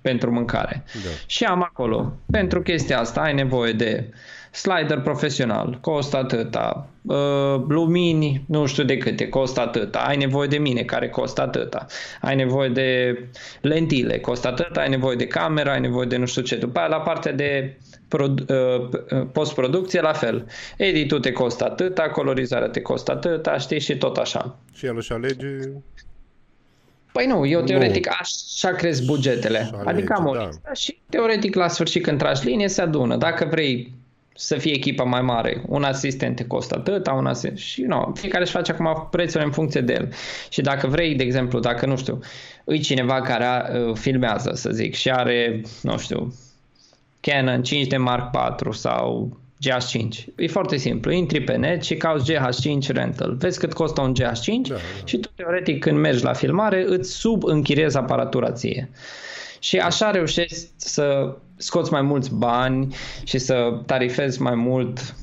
pentru 0.00 0.32
mâncare. 0.32 0.84
Da. 0.92 1.10
Și 1.26 1.44
am 1.44 1.62
acolo, 1.62 2.12
pentru 2.30 2.62
chestia 2.62 2.98
asta 2.98 3.20
ai 3.20 3.34
nevoie 3.34 3.72
de 3.72 4.04
slider 4.50 5.00
profesional, 5.00 5.78
costă 5.80 6.16
atâta, 6.16 6.88
uh, 7.02 7.62
lumini, 7.68 8.44
nu 8.46 8.66
știu 8.66 8.84
de 8.84 8.96
câte, 8.96 9.28
costă 9.28 9.60
atâta, 9.60 9.98
ai 9.98 10.16
nevoie 10.16 10.48
de 10.48 10.58
mine, 10.58 10.82
care 10.82 11.08
costă 11.08 11.42
atâta, 11.42 11.86
ai 12.20 12.36
nevoie 12.36 12.68
de 12.68 13.18
lentile, 13.60 14.18
costă 14.18 14.48
atâta, 14.48 14.80
ai 14.80 14.88
nevoie 14.88 15.16
de 15.16 15.26
cameră, 15.26 15.70
ai 15.70 15.80
nevoie 15.80 16.06
de 16.06 16.16
nu 16.16 16.26
știu 16.26 16.42
ce. 16.42 16.56
După 16.56 16.78
aia 16.78 16.88
la 16.88 17.00
partea 17.00 17.32
de 17.32 17.76
produ- 18.08 18.44
uh, 18.54 19.26
postproducție, 19.32 20.00
la 20.00 20.12
fel. 20.12 20.46
Editul 20.76 21.20
te 21.20 21.32
costă 21.32 21.64
atâta, 21.64 22.02
colorizarea 22.02 22.68
te 22.68 22.80
costă 22.80 23.12
atâta, 23.12 23.58
știi, 23.58 23.80
și 23.80 23.96
tot 23.96 24.16
așa. 24.16 24.58
Și 24.74 24.86
el 24.86 24.96
își 24.96 25.12
alege 25.12 25.46
Păi 27.12 27.26
nu, 27.26 27.46
eu 27.46 27.60
Nu. 27.60 27.66
teoretic 27.66 28.08
așa 28.20 28.70
cresc 28.70 29.04
bugetele. 29.04 29.64
Și 29.64 29.70
alege, 29.74 29.88
adică 29.90 30.14
am 30.18 30.26
o 30.26 30.34
da. 30.34 30.46
listă 30.46 30.70
și 30.74 30.98
teoretic 31.08 31.54
la 31.54 31.68
sfârșit 31.68 32.02
când 32.02 32.18
tragi 32.18 32.46
linie 32.46 32.68
se 32.68 32.82
adună. 32.82 33.16
Dacă 33.16 33.46
vrei 33.50 33.92
să 34.40 34.56
fie 34.56 34.72
echipa 34.72 35.04
mai 35.04 35.20
mare, 35.20 35.62
un 35.66 35.82
asistent 35.82 36.36
te 36.36 36.44
costă 36.44 36.76
atât, 36.78 37.06
un 37.06 37.26
asistent 37.26 37.58
și 37.58 37.82
nu, 37.82 38.12
fiecare 38.14 38.42
își 38.42 38.52
face 38.52 38.72
acum 38.72 39.08
prețul 39.10 39.40
în 39.44 39.50
funcție 39.50 39.80
de 39.80 39.92
el. 39.92 40.12
Și 40.48 40.60
dacă 40.60 40.86
vrei, 40.86 41.14
de 41.14 41.22
exemplu, 41.22 41.58
dacă 41.58 41.86
nu 41.86 41.96
știu, 41.96 42.18
îi 42.64 42.78
cineva 42.78 43.20
care 43.20 43.78
uh, 43.78 43.94
filmează, 43.94 44.50
să 44.54 44.70
zic, 44.70 44.94
și 44.94 45.10
are, 45.10 45.62
nu 45.82 45.98
știu, 45.98 46.34
Canon 47.20 47.62
5D 47.62 47.96
Mark 47.98 48.36
IV 48.60 48.72
sau 48.72 49.36
GH5. 49.66 50.24
E 50.36 50.46
foarte 50.46 50.76
simplu. 50.76 51.12
Intri 51.12 51.40
pe 51.40 51.56
net 51.56 51.82
și 51.82 51.96
cauți 51.96 52.32
GH5 52.32 52.86
rental. 52.86 53.34
Vezi 53.34 53.58
cât 53.58 53.72
costă 53.72 54.00
un 54.00 54.14
GH5 54.14 54.68
Da, 54.68 54.74
da. 54.74 54.80
și 55.04 55.16
tu 55.16 55.28
teoretic 55.34 55.80
când 55.80 55.98
mergi 55.98 56.24
la 56.24 56.32
filmare 56.32 56.84
îți 56.86 57.12
subînchiriezi 57.12 57.96
aparatura 57.96 58.52
ție. 58.52 58.90
Și 59.58 59.78
așa 59.78 60.10
reușești 60.10 60.68
să 60.76 61.34
scoți 61.60 61.92
mai 61.92 62.02
mulți 62.02 62.34
bani 62.34 62.94
și 63.24 63.38
să 63.38 63.82
tarifezi 63.86 64.42
mai 64.42 64.54
mult 64.54 65.14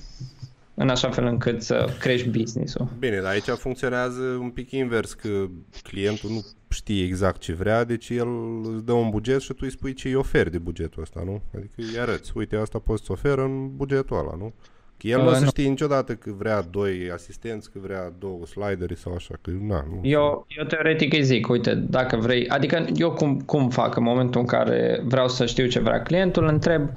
în 0.73 0.89
așa 0.89 1.09
fel 1.09 1.26
încât 1.26 1.61
să 1.61 1.95
crești 1.99 2.30
business-ul. 2.30 2.88
Bine, 2.99 3.19
dar 3.19 3.31
aici 3.31 3.49
funcționează 3.49 4.22
un 4.22 4.49
pic 4.49 4.72
invers, 4.72 5.14
că 5.14 5.45
clientul 5.84 6.30
nu 6.30 6.45
știe 6.69 7.03
exact 7.03 7.41
ce 7.41 7.53
vrea, 7.53 7.84
deci 7.84 8.09
el 8.09 8.27
îți 8.64 8.85
dă 8.85 8.91
un 8.91 9.09
buget 9.09 9.41
și 9.41 9.53
tu 9.53 9.59
îi 9.61 9.72
spui 9.72 9.93
ce 9.93 10.07
îi 10.07 10.15
oferi 10.15 10.51
de 10.51 10.57
bugetul 10.57 11.01
ăsta, 11.01 11.22
nu? 11.26 11.41
Adică 11.55 11.73
îi 11.76 11.99
arăți, 11.99 12.31
uite, 12.35 12.55
asta 12.55 12.80
poți 12.80 13.05
să 13.05 13.11
oferă 13.11 13.43
în 13.43 13.76
bugetul 13.76 14.18
ăla, 14.18 14.35
nu? 14.38 14.53
Că 14.99 15.07
el 15.07 15.18
nu 15.22 15.26
o 15.26 15.30
Uh, 15.30 15.36
să 15.36 15.44
nu. 15.44 15.48
știe 15.49 15.68
niciodată 15.68 16.14
că 16.15 16.32
vrea 16.38 16.61
doi 16.61 17.10
asistenți, 17.14 17.72
că 17.72 17.80
vrea 17.82 18.14
două 18.19 18.45
slideri 18.45 18.95
sau 18.98 19.14
așa, 19.14 19.34
că 19.41 19.52
na, 19.61 19.86
nu. 19.90 19.99
Eu, 20.03 20.45
eu 20.57 20.64
teoretic 20.65 21.14
îi 21.14 21.24
zic, 21.24 21.49
uite, 21.49 21.74
dacă 21.76 22.15
vrei, 22.15 22.48
adică 22.49 22.86
eu 22.95 23.11
cum, 23.11 23.40
cum 23.40 23.69
fac 23.69 23.95
în 23.95 24.03
momentul 24.03 24.41
în 24.41 24.48
care 24.48 25.02
vreau 25.06 25.28
să 25.28 25.45
știu 25.45 25.68
ce 25.68 25.80
vrea 25.80 26.02
clientul, 26.02 26.44
îl 26.44 26.49
întreb, 26.49 26.90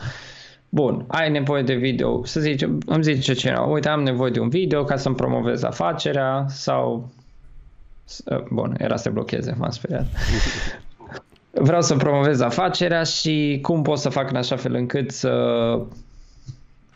bun, 0.68 1.04
ai 1.08 1.30
nevoie 1.30 1.62
de 1.62 1.74
video, 1.74 2.24
să 2.24 2.40
zicem, 2.40 2.78
îmi 2.86 3.02
zice 3.02 3.32
cineva, 3.32 3.62
uite, 3.64 3.88
am 3.88 4.02
nevoie 4.02 4.30
de 4.30 4.40
un 4.40 4.48
video 4.48 4.84
ca 4.84 4.96
să-mi 4.96 5.14
promovez 5.14 5.62
afacerea 5.62 6.44
sau, 6.48 7.10
s- 8.04 8.22
bun, 8.50 8.74
era 8.78 8.96
să 8.96 9.02
te 9.02 9.10
blocheze, 9.14 9.54
m-am 9.58 9.70
speriat. 9.70 10.06
Vreau 11.52 11.82
să 11.82 11.96
promovez 11.96 12.40
afacerea 12.40 13.02
și 13.02 13.58
cum 13.62 13.82
pot 13.82 13.98
să 13.98 14.08
fac 14.08 14.30
în 14.30 14.36
așa 14.36 14.56
fel 14.56 14.74
încât 14.74 15.10
să 15.10 15.30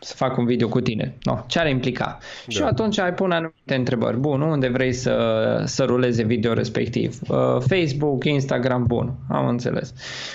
să 0.05 0.13
fac 0.15 0.37
un 0.37 0.45
video 0.45 0.67
cu 0.67 0.81
tine. 0.81 1.17
No, 1.23 1.43
ce 1.47 1.59
ar 1.59 1.67
implica? 1.67 2.05
Da. 2.05 2.17
Și 2.47 2.61
atunci 2.61 2.99
ai 2.99 3.13
pune 3.13 3.35
anumite 3.35 3.75
întrebări. 3.75 4.17
Bun, 4.17 4.41
unde 4.41 4.67
vrei 4.67 4.93
să, 4.93 5.61
să 5.65 5.83
ruleze 5.83 6.23
video 6.23 6.53
respectiv? 6.53 7.19
Uh, 7.27 7.57
Facebook, 7.67 8.23
Instagram, 8.23 8.85
bun, 8.85 9.13
am 9.29 9.47
înțeles. 9.47 9.93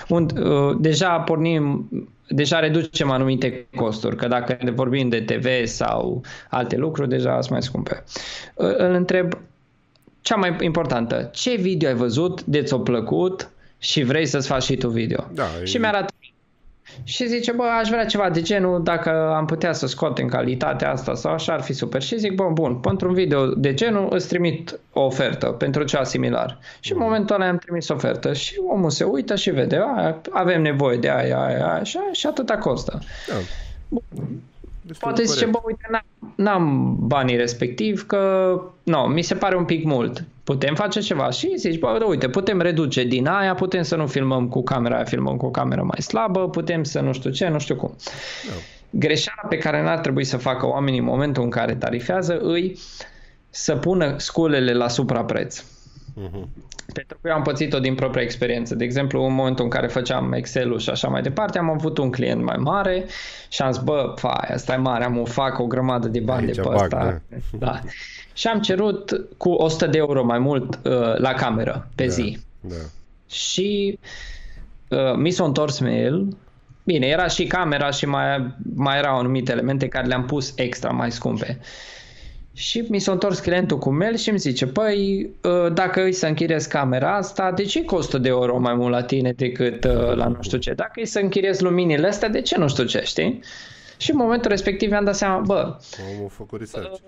Und, 0.08 0.38
uh, 0.38 0.76
deja 0.78 1.20
pornim, 1.20 1.88
deja 2.28 2.58
reducem 2.58 3.10
anumite 3.10 3.66
costuri, 3.76 4.16
că 4.16 4.28
dacă 4.28 4.58
ne 4.62 4.70
vorbim 4.70 5.08
de 5.08 5.20
TV 5.20 5.66
sau 5.66 6.22
alte 6.48 6.76
lucruri, 6.76 7.08
deja 7.08 7.32
sunt 7.32 7.50
mai 7.50 7.62
scumpe. 7.62 8.04
Uh, 8.54 8.76
îl 8.76 8.92
întreb, 8.92 9.32
cea 10.20 10.36
mai 10.36 10.56
importantă, 10.60 11.30
ce 11.32 11.54
video 11.54 11.88
ai 11.88 11.94
văzut 11.94 12.44
de 12.44 12.62
ți-a 12.62 12.76
plăcut 12.76 13.50
și 13.78 14.02
vrei 14.02 14.26
să-ți 14.26 14.46
faci 14.46 14.62
și 14.62 14.76
tu 14.76 14.88
video? 14.88 15.26
Da, 15.32 15.44
și 15.64 15.76
e- 15.76 15.78
mi-arată 15.78 16.12
și 17.04 17.26
zice, 17.26 17.52
bă, 17.52 17.62
aș 17.62 17.88
vrea 17.88 18.04
ceva 18.04 18.30
de 18.30 18.40
genul, 18.40 18.82
dacă 18.82 19.10
am 19.36 19.46
putea 19.46 19.72
să 19.72 19.86
scot 19.86 20.18
în 20.18 20.28
calitatea 20.28 20.90
asta 20.90 21.14
sau 21.14 21.32
așa, 21.32 21.52
ar 21.52 21.60
fi 21.60 21.72
super. 21.72 22.02
Și 22.02 22.18
zic, 22.18 22.34
bă, 22.34 22.50
bun, 22.52 22.74
pentru 22.74 23.08
un 23.08 23.14
video 23.14 23.46
de 23.46 23.74
genul 23.74 24.08
îți 24.10 24.28
trimit 24.28 24.78
o 24.92 25.00
ofertă 25.00 25.46
pentru 25.46 25.82
ceva 25.82 26.04
similar. 26.04 26.58
Și 26.80 26.92
în 26.92 26.98
momentul 26.98 27.34
ăla 27.34 27.48
am 27.48 27.56
trimis 27.56 27.88
ofertă 27.88 28.32
și 28.32 28.60
omul 28.68 28.90
se 28.90 29.04
uită 29.04 29.36
și 29.36 29.50
vede, 29.50 29.76
a, 29.76 30.20
avem 30.30 30.62
nevoie 30.62 30.96
de 30.96 31.10
aia, 31.10 31.38
aia, 31.38 31.72
aia, 31.72 31.82
și, 31.82 31.98
și 32.12 32.26
atâta 32.26 32.58
costă. 32.58 32.98
Da. 33.28 33.34
Destul 34.90 35.08
Poate 35.08 35.22
de 35.22 35.28
zice, 35.28 35.44
corect. 35.44 35.60
bă, 35.60 35.66
uite, 35.66 35.86
n-am, 35.90 36.34
n-am 36.34 36.96
banii 37.00 37.36
respectiv, 37.36 38.06
că 38.06 38.52
nu, 38.82 38.98
mi 38.98 39.22
se 39.22 39.34
pare 39.34 39.56
un 39.56 39.64
pic 39.64 39.84
mult. 39.84 40.24
Putem 40.44 40.74
face 40.74 41.00
ceva 41.00 41.30
și 41.30 41.52
zici, 41.56 41.78
bă, 41.78 42.04
uite, 42.08 42.28
putem 42.28 42.60
reduce 42.60 43.04
din 43.04 43.26
aia, 43.26 43.54
putem 43.54 43.82
să 43.82 43.96
nu 43.96 44.06
filmăm 44.06 44.48
cu 44.48 44.62
camera 44.62 44.94
aia, 44.94 45.04
filmăm 45.04 45.36
cu 45.36 45.46
o 45.46 45.50
cameră 45.50 45.82
mai 45.82 46.02
slabă, 46.02 46.48
putem 46.48 46.84
să 46.84 47.00
nu 47.00 47.12
știu 47.12 47.30
ce, 47.30 47.48
nu 47.48 47.58
știu 47.58 47.76
cum. 47.76 47.96
Da. 48.48 48.54
Greșeala 48.90 49.48
pe 49.48 49.58
care 49.58 49.82
n-ar 49.82 49.98
trebui 49.98 50.24
să 50.24 50.36
facă 50.36 50.66
oamenii 50.66 50.98
în 50.98 51.04
momentul 51.04 51.42
în 51.42 51.50
care 51.50 51.74
tarifează 51.74 52.38
îi 52.38 52.78
să 53.50 53.76
pună 53.76 54.14
sculele 54.18 54.72
la 54.72 54.88
suprapreț. 54.88 55.64
Mhm. 56.14 56.48
Pentru 56.92 57.18
că 57.20 57.28
eu 57.28 57.34
am 57.34 57.42
pățit-o 57.42 57.78
din 57.78 57.94
propria 57.94 58.22
experiență. 58.22 58.74
De 58.74 58.84
exemplu, 58.84 59.24
în 59.24 59.34
momentul 59.34 59.64
în 59.64 59.70
care 59.70 59.86
făceam 59.86 60.32
Excel-ul 60.32 60.78
și 60.78 60.90
așa 60.90 61.08
mai 61.08 61.22
departe, 61.22 61.58
am 61.58 61.70
avut 61.70 61.98
un 61.98 62.10
client 62.10 62.42
mai 62.42 62.56
mare 62.56 63.04
și 63.48 63.62
am 63.62 63.72
zis, 63.72 63.82
bă, 63.82 64.12
fai, 64.16 64.48
asta 64.52 64.72
e 64.72 64.76
mare, 64.76 65.04
am 65.04 65.18
o 65.18 65.24
fac 65.24 65.58
o 65.58 65.66
grămadă 65.66 66.08
de 66.08 66.20
bani 66.20 66.46
Aici 66.46 66.54
de 66.54 66.60
pe 66.60 66.68
bag, 66.68 66.82
ăsta. 66.82 67.22
Da. 67.58 67.80
Și 68.32 68.46
am 68.46 68.60
cerut 68.60 69.26
cu 69.36 69.50
100 69.50 69.86
de 69.86 69.98
euro 69.98 70.24
mai 70.24 70.38
mult 70.38 70.74
uh, 70.84 71.18
la 71.18 71.32
cameră 71.32 71.88
pe 71.94 72.04
Da, 72.04 72.10
zi. 72.10 72.38
Da. 72.60 72.74
Și 73.28 73.98
uh, 74.88 75.14
mi 75.16 75.30
s-a 75.30 75.44
întors 75.44 75.78
mail. 75.78 76.36
Bine, 76.84 77.06
era 77.06 77.26
și 77.26 77.46
camera 77.46 77.90
și 77.90 78.06
mai, 78.06 78.54
mai 78.74 78.98
erau 78.98 79.18
anumite 79.18 79.52
elemente 79.52 79.88
care 79.88 80.06
le-am 80.06 80.24
pus 80.24 80.52
extra 80.56 80.90
mai 80.90 81.12
scumpe. 81.12 81.60
Și 82.52 82.84
mi 82.88 82.98
s-a 82.98 83.12
întors 83.12 83.38
clientul 83.38 83.78
cu 83.78 83.90
mail 83.90 84.16
și 84.16 84.28
îmi 84.28 84.38
zice, 84.38 84.66
păi, 84.66 85.30
uh, 85.42 85.72
dacă 85.72 86.02
îi 86.02 86.12
să 86.12 86.26
închiriez 86.26 86.66
camera 86.66 87.16
asta, 87.16 87.52
de 87.52 87.62
ce 87.62 87.84
costă 87.84 88.18
de 88.18 88.28
euro 88.28 88.58
mai 88.58 88.74
mult 88.74 88.90
la 88.92 89.02
tine 89.02 89.32
decât 89.32 89.84
uh, 89.84 90.14
la 90.14 90.26
nu 90.26 90.36
știu 90.40 90.58
ce? 90.58 90.72
Dacă 90.72 90.92
îi 90.94 91.06
să 91.06 91.18
închiriez 91.18 91.60
luminile 91.60 92.06
astea, 92.06 92.28
de 92.28 92.40
ce 92.40 92.58
nu 92.58 92.68
știu 92.68 92.84
ce, 92.84 93.00
știi? 93.04 93.40
Și 93.96 94.10
în 94.10 94.16
momentul 94.16 94.50
respectiv 94.50 94.90
mi-am 94.90 95.04
dat 95.04 95.16
seama, 95.16 95.38
bă, 95.38 95.76
Omul 96.14 96.26
a 96.26 96.28
făcut 96.28 96.58
research. 96.58 96.98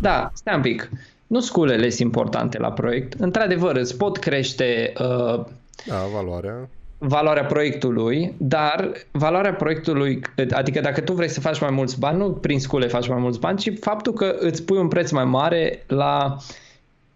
da, 0.00 0.30
stai 0.34 0.54
un 0.54 0.62
pic. 0.62 0.90
Nu 1.26 1.40
sculele 1.40 1.88
sunt 1.88 2.00
importante 2.00 2.58
la 2.58 2.72
proiect. 2.72 3.12
Într-adevăr, 3.20 3.76
îți 3.76 3.96
pot 3.96 4.18
crește 4.18 4.92
uh, 4.98 5.44
Da, 5.86 6.06
valoarea. 6.14 6.68
Valoarea 7.02 7.44
proiectului, 7.44 8.34
dar 8.36 8.92
valoarea 9.10 9.54
proiectului, 9.54 10.20
adică 10.50 10.80
dacă 10.80 11.00
tu 11.00 11.12
vrei 11.12 11.28
să 11.28 11.40
faci 11.40 11.60
mai 11.60 11.70
mulți 11.70 11.98
bani, 11.98 12.18
nu 12.18 12.30
prin 12.30 12.60
scule 12.60 12.86
faci 12.86 13.08
mai 13.08 13.18
mulți 13.18 13.38
bani, 13.38 13.58
ci 13.58 13.72
faptul 13.80 14.12
că 14.12 14.36
îți 14.38 14.62
pui 14.62 14.78
un 14.78 14.88
preț 14.88 15.10
mai 15.10 15.24
mare 15.24 15.84
la 15.86 16.36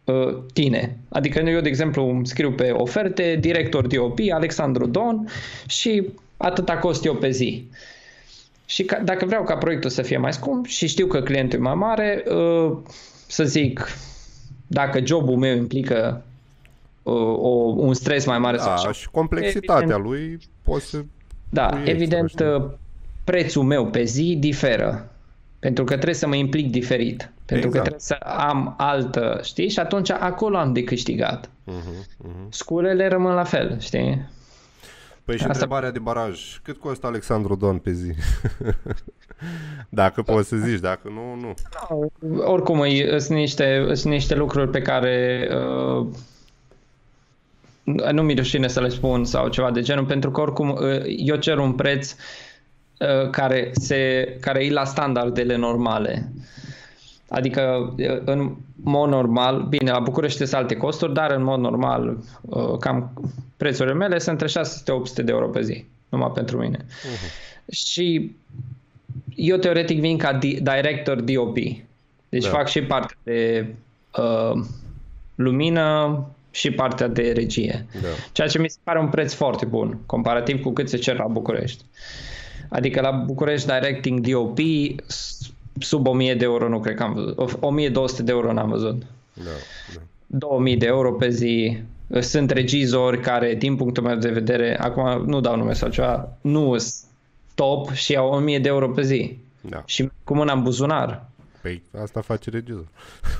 uh, 0.05 0.37
tine. 0.53 0.99
Adică 1.09 1.39
eu, 1.39 1.61
de 1.61 1.69
exemplu, 1.69 2.09
îmi 2.09 2.27
scriu 2.27 2.53
pe 2.53 2.71
oferte, 2.71 3.37
director 3.41 3.87
DOP, 3.87 4.19
Alexandru 4.33 4.87
Don 4.87 5.29
și 5.67 6.09
atâta 6.37 6.77
cost 6.77 7.05
eu 7.05 7.15
pe 7.15 7.31
zi. 7.31 7.69
Și 8.67 8.85
ca, 8.85 9.01
dacă 9.05 9.27
vreau 9.27 9.45
ca 9.45 9.57
proiectul 9.57 9.91
să 9.91 10.03
fie 10.03 10.17
mai 10.17 10.33
scump 10.33 10.67
și 10.67 10.87
știu 10.87 11.07
că 11.07 11.21
clientul 11.21 11.59
e 11.59 11.63
mai 11.63 11.75
mare, 11.75 12.25
uh, 12.29 12.77
să 13.27 13.45
zic, 13.45 13.89
dacă 14.67 15.05
jobul 15.05 15.37
meu 15.37 15.57
implică 15.57 16.25
uh, 16.27 16.34
o, 17.11 17.49
un 17.77 17.95
stres 17.95 18.27
mai 18.27 18.39
mare 18.39 18.57
sau 18.57 18.67
Da, 18.67 18.73
așa, 18.75 18.93
și 18.93 19.11
complexitatea 19.11 19.83
Evident. 19.83 20.05
lui 20.05 20.39
poți 20.63 20.87
să... 20.87 21.05
da, 21.51 21.67
pui 21.67 21.77
extra, 21.79 21.95
evident, 21.95 22.29
știi? 22.29 22.45
uh, 22.47 22.71
prețul 23.25 23.63
meu 23.63 23.87
pe 23.87 24.05
zi 24.05 24.37
diferă. 24.41 25.09
Pentru 25.59 25.85
că 25.85 25.93
trebuie 25.95 26.15
să 26.15 26.27
mă 26.27 26.35
implic 26.35 26.71
diferit. 26.71 27.33
Pentru 27.45 27.69
că 27.71 27.77
Exact. 27.79 27.83
trebuie 27.99 28.01
să 28.01 28.15
am 28.47 28.75
altă, 28.79 29.41
știi? 29.43 29.69
Și 29.69 29.79
atunci 29.79 30.11
acolo 30.11 30.57
am 30.57 30.73
de 30.73 30.85
câștigat. 30.85 31.51
Mhm, 31.65 32.07
mhm. 32.19 32.47
Sculele 32.51 33.09
rămân 33.09 33.35
la 33.35 33.45
fel, 33.45 33.81
știi? 33.81 34.29
Păi 35.25 35.35
și 35.37 35.41
Asta- 35.41 35.53
întrebarea 35.53 35.91
de 35.91 35.99
baraj. 35.99 36.61
Cât 36.63 36.77
costă 36.81 37.07
Alexandru 37.07 37.55
Don 37.55 37.79
pe 37.79 37.93
zi? 37.93 38.13
dacă 39.89 40.23
poți 40.23 40.49
să 40.49 40.57
zici, 40.57 40.81
dacă 40.81 41.09
nu, 41.09 41.41
nu. 41.41 41.55
Oricum, 42.45 42.81
îi- 42.81 43.19
sunt 43.21 43.39
niște, 43.39 43.87
sunt 43.93 44.13
niște 44.13 44.35
lucruri 44.35 44.71
pe 44.71 44.83
care 44.83 45.49
uh, 45.51 46.07
nu 47.85 48.23
mi 48.23 48.35
rușine 48.35 48.69
să 48.69 48.81
le 48.81 48.89
spun 48.89 49.25
sau 49.25 49.49
ceva 49.49 49.71
de 49.71 49.83
genul, 49.83 50.05
pentru 50.05 50.31
că 50.31 50.41
oricum 50.41 50.71
uh, 50.71 51.03
eu 51.07 51.37
cer 51.37 51.59
un 51.59 51.73
preț 51.73 52.15
uh, 52.99 53.31
care, 53.31 53.71
se, 53.73 54.37
care 54.41 54.65
e 54.65 54.71
la 54.71 54.85
standardele 54.85 55.57
normale. 55.57 56.33
Adică 57.29 57.95
în 58.25 58.55
mod 58.83 59.09
normal, 59.09 59.63
bine, 59.63 59.91
la 59.91 59.99
București 59.99 60.39
sunt 60.39 60.53
alte 60.53 60.77
costuri, 60.77 61.15
dar 61.15 61.31
în 61.31 61.43
mod 61.43 61.61
normal 61.61 62.17
uh, 62.41 62.79
cam 62.79 63.13
prețurile 63.57 63.95
mele 63.95 64.19
sunt 64.19 64.41
între 64.41 64.61
600-800 64.61 65.25
de 65.25 65.33
euro 65.33 65.49
pe 65.49 65.63
zi, 65.63 65.85
numai 66.09 66.31
pentru 66.35 66.59
mine. 66.59 66.79
Uh-huh. 66.85 67.71
Și 67.71 68.37
eu 69.35 69.57
teoretic 69.57 70.01
vin 70.01 70.19
ca 70.19 70.39
di- 70.39 70.61
director 70.61 71.21
DOP. 71.21 71.55
Deci 72.29 72.43
Da. 72.43 72.51
da. 72.51 72.57
fac 72.57 72.69
și 72.69 72.83
partea 72.83 73.17
de 73.23 73.67
uh, 74.19 74.65
lumină 75.35 76.25
și 76.55 76.71
partea 76.71 77.09
de 77.09 77.33
regie. 77.35 77.87
Da. 78.03 78.09
Ceea 78.33 78.49
ce 78.49 78.59
mi 78.59 78.69
se 78.71 78.79
pare 78.83 78.99
un 78.99 79.09
preț 79.09 79.33
foarte 79.33 79.65
bun, 79.65 79.99
comparativ 80.07 80.63
cu 80.63 80.71
cât 80.73 80.89
se 80.89 80.97
cer 80.97 81.17
la 81.17 81.27
București. 81.27 81.85
Adică 82.69 83.01
la 83.01 83.11
București 83.11 83.67
Directing 83.73 84.27
DOP 84.27 84.59
s- 85.07 85.51
sub 85.79 86.07
1000 86.07 86.35
de 86.35 86.45
euro 86.45 86.69
nu 86.69 86.81
cred 86.81 86.95
că 86.97 87.03
am 87.03 87.13
văzut. 87.13 87.39
O- 87.39 87.67
1200 87.67 88.23
de 88.23 88.31
euro 88.33 88.53
n-am 88.53 88.69
văzut. 88.69 89.03
Da, 89.33 89.43
da. 89.95 90.01
2000 90.27 90.77
de 90.77 90.87
euro 90.87 91.13
pe 91.13 91.29
zi. 91.29 91.79
Sunt 92.21 92.51
regizori 92.51 93.21
care, 93.21 93.55
din 93.55 93.77
punctul 93.77 94.03
meu 94.03 94.17
de 94.17 94.29
vedere, 94.31 94.79
acum 94.81 95.25
nu 95.27 95.41
dau 95.41 95.57
nume 95.57 95.73
sau 95.73 95.89
ceva, 95.89 96.29
nu 96.41 96.79
sunt 96.79 97.11
top 97.55 97.93
și 97.93 98.17
au 98.17 98.31
1000 98.33 98.59
de 98.59 98.69
euro 98.69 98.89
pe 98.89 99.03
zi. 99.03 99.37
da. 99.61 99.83
Și 99.87 100.09
cu 100.25 100.35
mâna 100.35 100.53
în 100.53 100.63
buzunar. 100.63 101.25
Păi 101.65 101.83
asta 102.03 102.21
face 102.21 102.51
regizor. 102.51 102.87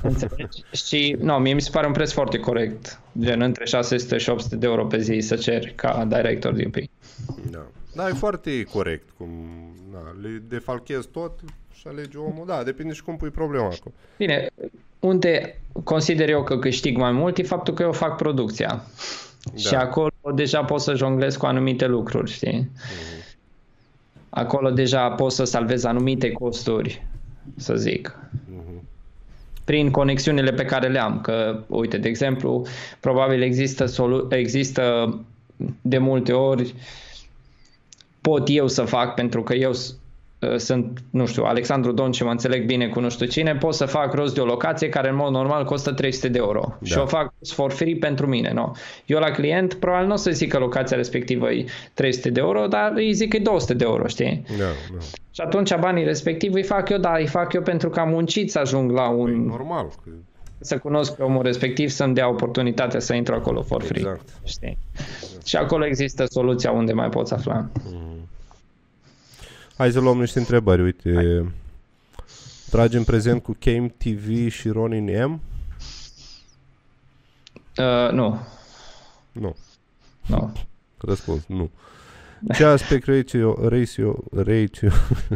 Înțelegi? 0.03 0.63
și, 0.87 1.15
nu, 1.19 1.33
mie 1.33 1.53
mi 1.53 1.61
se 1.61 1.69
pare 1.71 1.87
un 1.87 1.93
preț 1.93 2.11
foarte 2.11 2.39
corect. 2.39 2.99
Gen, 3.19 3.41
între 3.41 3.65
600 3.65 4.17
și 4.17 4.29
800 4.29 4.55
de 4.55 4.65
euro 4.65 4.85
pe 4.85 4.99
zi 4.99 5.19
să 5.19 5.35
ceri 5.35 5.73
ca 5.75 6.05
director 6.05 6.53
DOP. 6.53 6.75
Da. 7.51 7.65
Da, 7.95 8.07
e 8.07 8.11
foarte 8.11 8.63
corect 8.63 9.09
cum 9.17 9.29
da, 9.91 10.15
le 10.21 10.41
defalchezi 10.47 11.07
tot 11.07 11.39
și 11.73 11.87
alegi 11.87 12.17
omul. 12.17 12.45
Da, 12.47 12.63
depinde 12.63 12.93
și 12.93 13.03
cum 13.03 13.17
pui 13.17 13.29
problema 13.29 13.65
acolo. 13.65 13.93
Bine, 14.17 14.49
unde 14.99 15.61
consider 15.83 16.29
eu 16.29 16.43
că 16.43 16.59
câștig 16.59 16.97
mai 16.97 17.11
mult 17.11 17.37
e 17.37 17.43
faptul 17.43 17.73
că 17.73 17.83
eu 17.83 17.91
fac 17.91 18.15
producția. 18.15 18.67
Da. 19.43 19.57
Și 19.57 19.75
acolo 19.75 20.11
deja 20.35 20.63
pot 20.63 20.81
să 20.81 20.93
jonglez 20.93 21.35
cu 21.35 21.45
anumite 21.45 21.85
lucruri, 21.85 22.31
știi? 22.31 22.71
Acolo 24.29 24.69
deja 24.69 25.09
pot 25.09 25.31
să 25.31 25.43
salvez 25.43 25.83
anumite 25.83 26.31
costuri, 26.31 27.05
să 27.55 27.75
zic. 27.75 28.19
Prin 29.65 29.91
conexiunile 29.91 30.51
pe 30.53 30.65
care 30.65 30.87
le 30.87 30.99
am. 30.99 31.21
Că, 31.21 31.59
uite, 31.67 31.97
de 31.97 32.07
exemplu, 32.07 32.65
probabil 32.99 33.41
există, 33.41 33.85
solu- 33.85 34.27
există 34.29 35.15
de 35.81 35.97
multe 35.97 36.31
ori 36.33 36.73
pot 38.21 38.43
eu 38.49 38.67
să 38.67 38.83
fac 38.83 39.13
pentru 39.13 39.43
că 39.43 39.53
eu 39.53 39.73
s- 39.73 39.89
uh, 39.89 39.95
sunt, 40.57 40.99
nu 41.09 41.25
știu, 41.25 41.43
Alexandru 41.43 41.91
Don 41.91 42.11
și 42.11 42.23
mă 42.23 42.31
înțeleg 42.31 42.65
bine 42.65 42.87
cu 42.87 42.99
nu 42.99 43.09
știu 43.09 43.25
cine, 43.25 43.55
pot 43.55 43.73
să 43.73 43.85
fac 43.85 44.13
rost 44.13 44.33
de 44.33 44.41
o 44.41 44.45
locație 44.45 44.89
care 44.89 45.09
în 45.09 45.15
mod 45.15 45.31
normal 45.31 45.65
costă 45.65 45.91
300 45.93 46.27
de 46.27 46.37
euro 46.37 46.77
da. 46.79 46.85
și 46.87 46.97
o 46.97 47.05
fac 47.05 47.33
for 47.53 47.71
free 47.71 47.95
pentru 47.95 48.27
mine. 48.27 48.51
No? 48.53 48.71
Eu 49.05 49.19
la 49.19 49.31
client 49.31 49.73
probabil 49.73 50.07
nu 50.07 50.13
o 50.13 50.15
să 50.15 50.31
zic 50.31 50.51
că 50.51 50.57
locația 50.57 50.97
respectivă 50.97 51.51
e 51.51 51.65
300 51.93 52.29
de 52.29 52.39
euro, 52.39 52.67
dar 52.67 52.91
îi 52.95 53.13
zic 53.13 53.29
că 53.29 53.35
e 53.35 53.39
200 53.39 53.73
de 53.73 53.83
euro, 53.83 54.07
știi? 54.07 54.43
Da, 54.57 54.63
da. 54.93 54.99
Și 55.31 55.41
atunci 55.41 55.75
banii 55.75 56.03
respectivi 56.03 56.55
îi 56.55 56.63
fac 56.63 56.89
eu, 56.89 56.97
da, 56.97 57.15
îi 57.17 57.27
fac 57.27 57.53
eu 57.53 57.61
pentru 57.61 57.89
că 57.89 57.99
am 57.99 58.09
muncit 58.09 58.51
să 58.51 58.59
ajung 58.59 58.91
la 58.91 59.09
un, 59.09 59.31
Păi, 59.31 59.45
normal. 59.47 59.87
Că... 60.03 60.09
să 60.59 60.77
cunosc 60.77 61.15
pe 61.15 61.23
omul 61.23 61.43
respectiv, 61.43 61.89
să-mi 61.89 62.13
dea 62.13 62.29
oportunitatea 62.29 62.99
să 62.99 63.13
intru 63.13 63.33
acolo 63.33 63.61
for 63.61 63.83
free. 63.83 63.99
Exact. 63.99 64.29
Știi? 64.43 64.77
Și 65.45 65.55
acolo 65.55 65.85
există 65.85 66.25
soluția 66.25 66.71
unde 66.71 66.93
mai 66.93 67.09
poți 67.09 67.33
afla. 67.33 67.69
Hai 69.77 69.91
să 69.91 69.99
luăm 69.99 70.19
niște 70.19 70.39
întrebări. 70.39 70.81
Uite, 70.81 71.13
Hai. 71.13 71.51
tragem 72.69 73.03
prezent 73.03 73.43
cu 73.43 73.57
Game 73.59 73.93
TV 73.97 74.49
și 74.51 74.69
Ronin 74.69 75.27
M? 75.27 75.41
Uh, 77.77 78.11
nu, 78.11 78.39
Nu. 79.31 79.55
nu. 80.27 80.53
Răspuns, 80.97 81.45
nu. 81.47 81.69
Ce 82.53 82.63
aspect 82.65 83.05
ratio, 83.07 83.67
ratio, 83.69 84.23
ratio 84.35 84.89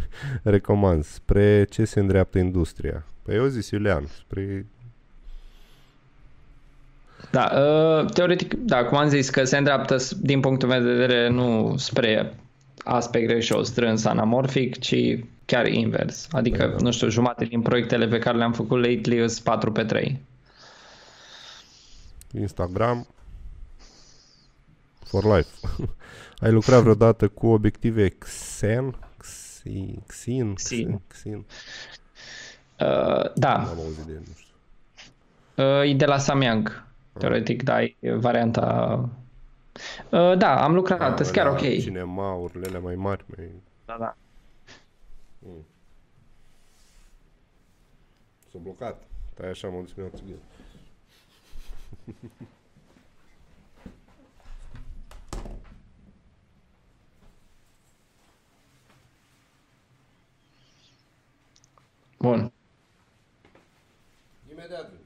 recomand? 0.44 1.04
Spre 1.04 1.64
ce 1.70 1.86
se 1.86 2.00
îndreaptă 2.00 2.38
industria? 2.38 3.06
Păi 3.22 3.36
eu 3.36 3.46
zis 3.46 3.70
Iulian, 3.70 4.06
spre... 4.06 4.66
Da, 7.32 7.52
uh, 7.60 8.12
teoretic, 8.12 8.54
da, 8.54 8.86
cum 8.86 8.98
am 8.98 9.08
zis, 9.10 9.30
că 9.30 9.44
se 9.44 9.58
îndreaptă 9.58 9.98
s- 9.98 10.14
din 10.14 10.40
punctul 10.40 10.68
meu 10.70 10.82
de 10.82 10.92
vedere 10.92 11.30
nu 11.30 11.76
spre 11.78 12.34
aspect 12.90 13.32
ratio 13.32 13.64
strâns 13.64 14.06
anamorfic, 14.06 14.80
ci 14.80 14.96
chiar 15.46 15.68
invers. 15.68 16.28
Adică, 16.32 16.68
Da. 16.68 16.76
nu 16.80 16.92
știu, 16.92 17.10
jumate 17.10 17.46
din 17.46 17.62
proiectele 17.62 18.08
pe 18.08 18.20
care 18.20 18.38
le-am 18.38 18.54
făcut 18.54 18.78
lately 18.78 19.30
sunt 19.30 19.44
4 19.44 19.72
pe 19.72 19.84
3. 19.84 20.20
Instagram 22.34 23.08
for 25.04 25.24
life. 25.36 25.50
Ai 26.42 26.52
lucrat 26.52 26.82
vreodată 26.82 27.28
cu 27.28 27.48
obiective 27.48 28.08
Xen? 28.08 28.96
Xin? 29.22 30.04
Xin? 30.08 30.56
Xin. 30.58 31.00
Xin? 31.22 31.46
Uh, 32.80 33.34
da, 33.36 33.58
N-am 33.58 33.80
auzit 33.80 34.04
de 34.06 34.12
el, 34.12 34.22
nu 34.28 34.34
știu. 34.38 34.54
uh, 35.66 35.90
e 35.90 35.94
de 35.94 36.06
la 36.06 36.18
Samyang. 36.18 36.88
Teoretic, 37.18 37.64
da, 37.64 37.82
e 37.84 37.98
varianta... 38.16 39.10
Uh, 40.12 40.38
da, 40.38 40.64
am 40.64 40.74
lucrat, 40.74 41.18
sunt 41.18 41.30
chiar 41.36 41.48
ok. 41.48 41.60
Cinema-urile 41.60 42.68
alea 42.68 42.80
mai 42.80 42.96
mari, 42.96 43.26
mai... 43.36 43.52
Da, 43.86 43.98
da. 44.00 44.18
S-a 48.52 48.58
blocat. 48.58 49.04
Tai 49.34 49.50
așa, 49.50 49.68
mă 49.68 49.82
dus 49.82 49.94
mi-au 49.94 50.12
țigări. 50.16 50.40
Bun. 62.20 62.52
Imediat. 64.52 64.99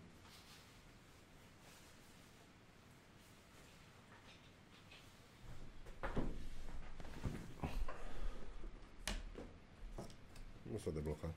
S-a 10.83 10.89
deblocat. 10.93 11.33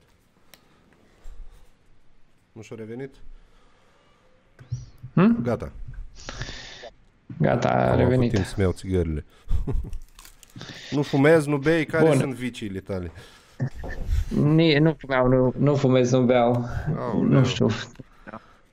Nu 2.53 2.63
și-a 2.63 2.77
revenit? 2.79 3.15
Hm? 5.15 5.43
Gata. 5.43 5.73
Gata, 7.39 7.69
a 7.69 7.83
Am 7.83 7.89
avut 7.89 7.99
revenit. 7.99 8.33
timp 8.33 8.45
să-mi 8.45 8.63
iau 8.63 8.73
țigările. 8.73 9.25
nu 10.91 11.03
fumezi, 11.03 11.49
nu 11.49 11.57
bei, 11.57 11.87
care 11.87 12.07
Bun. 12.07 12.19
sunt 12.19 12.35
viciile 12.35 12.81
tale? 12.81 13.13
Ni, 14.29 14.79
nu 14.79 14.95
fumeau, 14.99 15.27
nu, 15.29 15.55
nu 15.59 15.75
fumez, 15.77 16.11
nu 16.13 16.25
beau. 16.25 16.69
Aoleu. 16.99 17.23
Nu 17.23 17.45
știu. 17.45 17.69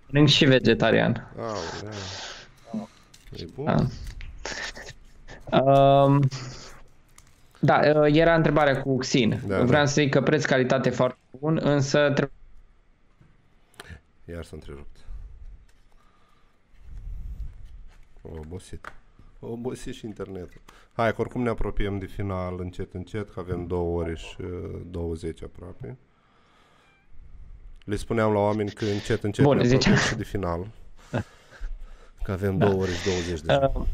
Mănânc 0.07 0.29
și 0.29 0.45
vegetarian. 0.45 1.31
Aoleu. 1.37 1.93
E 3.31 3.45
bun? 3.55 3.65
Da. 3.65 5.57
Um, 5.61 6.19
da, 7.65 7.79
uh, 7.95 8.15
era 8.15 8.35
întrebarea 8.35 8.81
cu 8.81 8.97
Xin. 9.01 9.29
Da, 9.29 9.55
Vreau 9.63 9.81
da. 9.81 9.85
să 9.85 10.01
zic 10.01 10.09
că 10.09 10.21
preț-calitate 10.21 10.89
foarte 10.89 11.17
bun, 11.39 11.59
însă 11.63 11.97
trebuie 11.97 12.31
Iar 14.25 14.43
s-a 14.43 14.51
întrerupt. 14.53 14.97
O 18.21 18.29
obosit. 18.39 18.93
O 19.39 19.47
obosit 19.51 19.93
și 19.93 20.05
internetul. 20.05 20.61
Hai, 20.93 21.13
că 21.13 21.21
oricum 21.21 21.41
ne 21.41 21.49
apropiem 21.49 21.99
de 21.99 22.05
final 22.05 22.59
încet, 22.59 22.93
încet, 22.93 23.29
că 23.29 23.39
avem 23.39 23.67
două 23.67 23.99
ore 24.01 24.15
și 24.15 24.35
uh, 24.41 24.81
20 24.91 25.43
aproape. 25.43 25.97
Le 27.83 27.95
spuneam 27.95 28.31
la 28.33 28.39
oameni 28.39 28.71
că 28.71 28.85
încet, 28.85 29.23
încet 29.23 29.43
Bun, 29.45 29.57
ne 29.57 29.63
apropiem 29.63 29.79
ziceam. 29.79 30.07
și 30.07 30.15
de 30.15 30.23
final. 30.23 30.67
Că 32.23 32.31
avem 32.31 32.57
două 32.57 32.73
ore 32.81 32.91
și 32.91 33.03
20 33.05 33.41
de 33.41 33.53
Uh, 33.53 33.75
uh, 33.75 33.85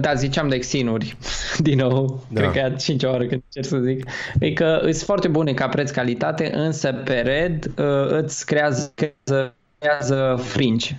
da, 0.00 0.14
ziceam 0.14 0.48
de 0.48 0.58
Xinuri, 0.58 1.16
din 1.58 1.78
nou, 1.78 2.26
Da. 2.28 2.40
cred 2.40 2.52
că 2.52 2.58
e 2.58 2.62
a 2.64 2.70
cincea 2.74 3.10
oară 3.10 3.26
când 3.26 3.42
cer 3.48 3.64
să 3.64 3.78
zic, 3.78 4.06
e 4.38 4.52
că 4.52 4.78
sunt 4.82 4.94
foarte 4.96 5.28
bune 5.28 5.52
ca 5.54 5.68
preț-calitate, 5.68 6.54
însă 6.54 6.92
pe 6.92 7.20
Red 7.20 7.64
uh, 7.78 8.08
îți 8.22 8.46
creează, 8.46 8.92
creează, 8.94 9.54
creează 9.78 10.36
fringe. 10.42 10.96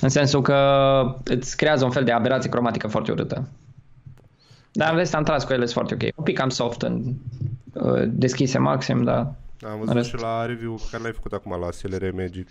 În 0.00 0.08
sensul 0.08 0.42
că 0.42 0.56
îți 1.24 1.56
creează 1.56 1.84
un 1.84 1.90
fel 1.90 2.04
de 2.04 2.12
aberație 2.12 2.50
cromatică 2.50 2.86
foarte 2.88 3.10
urâtă. 3.12 3.48
Dar 4.72 4.90
în 4.90 4.96
rest 4.96 5.14
am 5.14 5.22
tras 5.22 5.44
cu 5.44 5.52
ele, 5.52 5.66
sunt 5.66 5.86
foarte 5.86 5.94
ok. 6.06 6.12
Un 6.16 6.24
pic 6.24 6.36
cam 6.38 6.48
soft, 6.48 6.82
în, 6.82 7.12
uh, 7.72 8.02
deschise 8.06 8.58
maxim, 8.58 9.02
dar 9.02 9.32
Am 9.64 9.78
văzut 9.78 9.94
rest- 9.94 10.08
și 10.08 10.20
la 10.20 10.46
review 10.46 10.74
pe 10.74 10.82
care 10.90 11.02
l-ai 11.02 11.12
făcut 11.12 11.32
acum 11.32 11.58
la 11.60 11.70
SLR 11.70 12.10
Magic. 12.14 12.48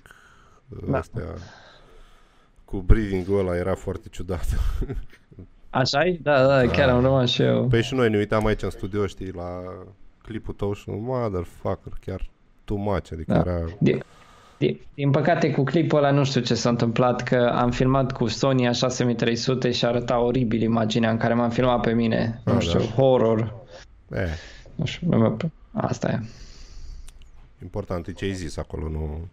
Da. 0.67 0.77
Da. 0.91 0.97
Astea 0.97 1.23
cu 2.73 2.79
breathing-ul 2.79 3.39
ăla 3.39 3.55
era 3.57 3.75
foarte 3.75 4.07
ciudat. 4.11 4.45
așa 5.69 6.05
e? 6.05 6.19
Da, 6.21 6.45
da, 6.47 6.67
chiar 6.71 6.89
am 6.89 7.01
rămas 7.01 7.29
și 7.29 7.41
eu. 7.41 7.67
Păi 7.67 7.81
și 7.83 7.93
noi 7.93 8.09
ne 8.09 8.17
uitam 8.17 8.45
aici 8.45 8.61
în 8.61 8.69
studio, 8.69 9.05
știi, 9.07 9.31
la 9.31 9.61
clipul 10.21 10.53
tău 10.53 10.73
și 10.73 10.89
motherfucker, 10.89 11.91
chiar 12.05 12.29
too 12.63 12.77
much, 12.77 13.09
adică 13.11 13.33
Da. 13.33 13.39
era... 13.39 13.65
Din, 13.79 14.03
din, 14.57 14.79
din 14.93 15.11
păcate 15.11 15.51
cu 15.51 15.63
clipul 15.63 15.97
ăla 15.97 16.11
nu 16.11 16.23
știu 16.23 16.41
ce 16.41 16.53
s-a 16.55 16.69
întâmplat, 16.69 17.23
că 17.23 17.51
am 17.55 17.71
filmat 17.71 18.11
cu 18.11 18.27
Sony 18.27 18.69
A6300 18.69 19.71
și 19.71 19.85
arăta 19.85 20.19
oribil 20.19 20.61
imaginea 20.61 21.09
în 21.11 21.17
care 21.17 21.33
m-am 21.33 21.49
filmat 21.49 21.81
pe 21.81 21.91
mine. 21.93 22.41
Ah, 22.45 22.53
nu 22.53 22.59
știu, 22.59 22.79
da. 22.79 22.85
horror. 22.85 23.53
Eh, 24.11 24.29
Nu 24.75 24.85
știu, 24.85 25.07
nu 25.09 25.17
mi-a- 25.17 25.37
asta 25.71 26.09
e. 26.11 26.19
important 27.61 28.07
e 28.07 28.11
ce 28.13 28.25
ai 28.25 28.33
zis 28.33 28.57
acolo, 28.57 28.87
nu... 28.89 29.27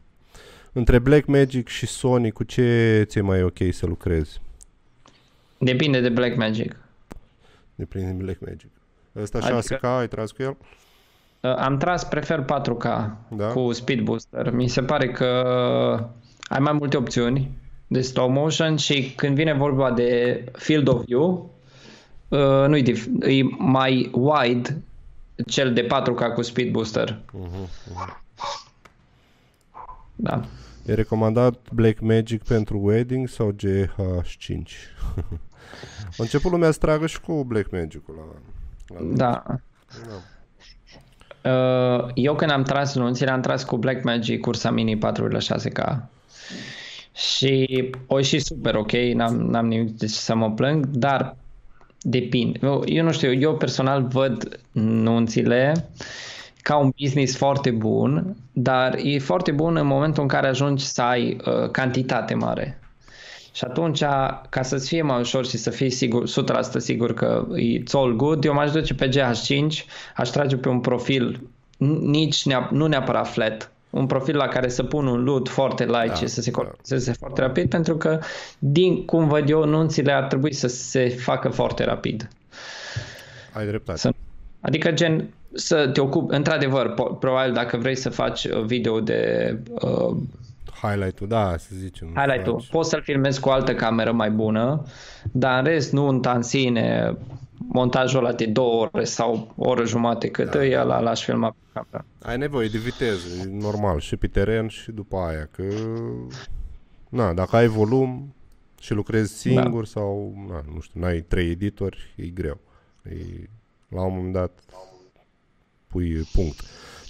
Între 0.72 0.98
Blackmagic 0.98 1.68
și 1.68 1.86
Sony, 1.86 2.30
cu 2.30 2.42
ce 2.44 3.02
ți-e 3.06 3.20
mai 3.20 3.42
ok 3.42 3.58
să 3.70 3.86
lucrezi? 3.86 4.40
Depinde 5.58 6.00
de 6.00 6.08
Blackmagic. 6.08 6.76
De 7.74 7.84
prin 7.84 8.16
Blackmagic. 8.16 8.70
Ăsta 9.16 9.38
Adică- 9.38 9.76
6K, 9.76 9.82
ai 9.82 10.08
tras 10.08 10.30
cu 10.30 10.42
el? 10.42 10.56
Uh, 11.40 11.54
Am 11.56 11.76
tras, 11.78 12.04
prefer 12.04 12.40
4K 12.44 12.82
Da? 13.28 13.46
cu 13.52 13.72
Speed 13.72 14.00
Booster. 14.00 14.50
Mi 14.50 14.68
se 14.68 14.82
pare 14.82 15.10
că 15.10 15.24
ai 16.42 16.58
mai 16.60 16.72
multe 16.72 16.96
opțiuni 16.96 17.50
de 17.86 18.00
stop 18.00 18.30
motion 18.30 18.76
și 18.76 19.12
când 19.16 19.34
vine 19.34 19.52
vorba 19.54 19.90
de 19.92 20.44
field 20.52 20.88
of 20.88 21.04
view, 21.04 21.50
uh, 22.28 22.64
nu-i 22.66 22.82
dif- 22.82 23.28
e 23.28 23.42
mai 23.58 24.10
wide 24.12 24.82
cel 25.46 25.72
de 25.72 25.82
4K 25.86 26.34
cu 26.34 26.42
Speed 26.42 26.70
Booster. 26.70 27.18
Da. 30.16 30.44
E 30.90 30.94
recomandat 30.94 31.58
Blackmagic 31.72 32.42
pentru 32.42 32.80
wedding 32.82 33.28
sau 33.28 33.54
GH5? 33.56 34.56
A 36.18 36.22
început 36.22 36.50
lumea 36.50 36.70
să 36.70 36.78
tragă 36.78 37.06
și 37.06 37.20
cu 37.20 37.44
Blackmagic-ul 37.44 38.14
la... 38.16 38.98
la 38.98 39.14
Da. 39.14 39.44
Da. 40.06 40.20
Uh, 41.50 42.10
Eu 42.14 42.34
când 42.34 42.50
am 42.50 42.62
tras 42.62 42.94
nunțile, 42.94 43.30
am 43.30 43.40
tras 43.40 43.64
cu 43.64 43.76
Blackmagic 43.76 44.40
cursa 44.40 44.70
mini 44.70 44.98
4,6K. 44.98 45.96
Și 47.14 47.90
o 48.06 48.16
ieșit 48.16 48.44
super 48.44 48.74
ok, 48.74 48.92
n-am, 48.92 49.36
n-am 49.36 49.66
nimic 49.66 49.96
de 49.96 50.06
ce 50.06 50.14
să 50.14 50.34
mă 50.34 50.52
plâng, 50.52 50.86
dar 50.86 51.36
depinde. 52.00 52.58
Eu, 52.62 52.82
eu 52.86 53.04
nu 53.04 53.12
știu, 53.12 53.32
eu 53.32 53.56
personal 53.56 54.02
văd 54.02 54.60
nunțile 54.72 55.88
ca 56.62 56.76
un 56.76 56.90
business 57.00 57.36
foarte 57.36 57.70
bun, 57.70 58.36
dar 58.52 58.98
e 59.02 59.18
foarte 59.18 59.50
bun 59.52 59.76
în 59.76 59.86
momentul 59.86 60.22
în 60.22 60.28
care 60.28 60.46
ajungi 60.46 60.84
să 60.86 61.02
ai 61.02 61.36
uh, 61.46 61.70
cantitate 61.70 62.34
mare. 62.34 62.80
Și 63.52 63.64
atunci, 63.64 63.98
ca 64.48 64.62
să-ți 64.62 64.88
fie 64.88 65.02
mai 65.02 65.20
ușor 65.20 65.46
și 65.46 65.56
să 65.56 65.70
fii 65.70 65.90
sigur, 65.90 66.28
100% 66.28 66.30
sigur 66.76 67.14
că 67.14 67.46
e 67.56 67.82
all 67.92 68.16
good, 68.16 68.44
eu 68.44 68.52
m-aș 68.54 68.70
duce 68.70 68.94
pe 68.94 69.08
GH5, 69.08 69.84
aș 70.16 70.28
trage 70.28 70.56
pe 70.56 70.68
un 70.68 70.80
profil 70.80 71.40
n- 71.74 72.00
nici 72.00 72.42
neap- 72.48 72.70
nu 72.70 72.86
neapărat 72.86 73.28
flat, 73.28 73.72
un 73.90 74.06
profil 74.06 74.36
la 74.36 74.48
care 74.48 74.68
să 74.68 74.82
pun 74.82 75.06
un 75.06 75.22
loot 75.22 75.48
foarte 75.48 75.84
light 75.84 76.06
Da, 76.08 76.14
și 76.14 76.26
să 76.26 76.40
se 76.40 76.50
da. 76.50 76.56
coloreze 76.58 77.12
foarte 77.12 77.40
rapid, 77.40 77.68
pentru 77.68 77.96
că, 77.96 78.18
din 78.58 79.04
cum 79.04 79.28
văd 79.28 79.48
eu, 79.50 79.64
nunțile 79.64 80.12
ar 80.12 80.24
trebui 80.24 80.52
să 80.54 80.66
se 80.66 81.08
facă 81.08 81.48
foarte 81.48 81.84
rapid. 81.84 82.28
Ai 83.52 83.66
dreptate. 83.66 83.98
Să, 83.98 84.10
adică 84.60 84.90
gen 84.92 85.28
să 85.52 85.88
te 85.88 86.00
ocupi, 86.00 86.34
într-adevăr, 86.34 86.92
po- 86.92 87.18
probabil 87.18 87.52
dacă 87.52 87.76
vrei 87.76 87.96
să 87.96 88.10
faci 88.10 88.44
uh, 88.44 88.62
video 88.64 89.00
de 89.00 89.58
uh, 89.70 90.16
Highlight-ul, 90.82 91.28
da, 91.28 91.56
să 91.56 91.68
zicem. 91.78 92.12
highlight-ul, 92.14 92.60
faci- 92.60 92.70
poți 92.70 92.88
să-l 92.88 93.02
filmezi 93.02 93.40
cu 93.40 93.48
o 93.48 93.52
altă 93.52 93.74
cameră 93.74 94.12
mai 94.12 94.30
bună, 94.30 94.82
dar 95.32 95.58
în 95.58 95.64
rest 95.64 95.92
nu 95.92 96.06
în 96.06 96.42
sine 96.42 97.16
montajul 97.68 98.24
ăla 98.24 98.32
de 98.32 98.46
două 98.46 98.88
ore 98.92 99.04
sau 99.04 99.52
o 99.56 99.68
oră 99.68 99.84
jumate 99.84 100.28
cât 100.28 100.50
da. 100.50 100.64
e, 100.64 100.78
ăla 100.80 101.00
l-aș 101.00 101.24
filma 101.24 101.48
pe 101.48 101.56
cameră. 101.72 102.04
Ai 102.22 102.38
nevoie 102.38 102.68
de 102.68 102.78
viteză, 102.78 103.26
e 103.40 103.48
normal, 103.60 104.00
și 104.00 104.16
pe 104.16 104.26
teren 104.26 104.68
și 104.68 104.90
după 104.92 105.16
aia, 105.16 105.48
că... 105.50 105.64
Na, 107.08 107.32
dacă 107.32 107.56
ai 107.56 107.66
volum 107.66 108.34
și 108.80 108.92
lucrezi 108.92 109.38
singur 109.38 109.82
da. 109.82 109.88
sau, 109.88 110.34
na, 110.48 110.64
nu 110.74 110.80
știu, 110.80 111.00
n-ai 111.00 111.20
trei 111.20 111.50
editori, 111.50 112.14
e 112.16 112.26
greu. 112.26 112.58
E, 113.02 113.14
la 113.88 114.02
un 114.02 114.14
moment 114.14 114.32
dat 114.32 114.50
pui 115.90 116.28
punct. 116.32 116.60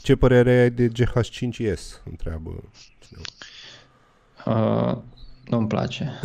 Ce 0.03 0.17
părere 0.17 0.51
ai 0.61 0.71
de 0.71 0.89
GH5S? 0.89 1.81
Întreabă 2.11 2.51
cineva. 2.99 3.25
Uh, 4.91 4.97
nu-mi 5.49 5.67
place. 5.69 6.11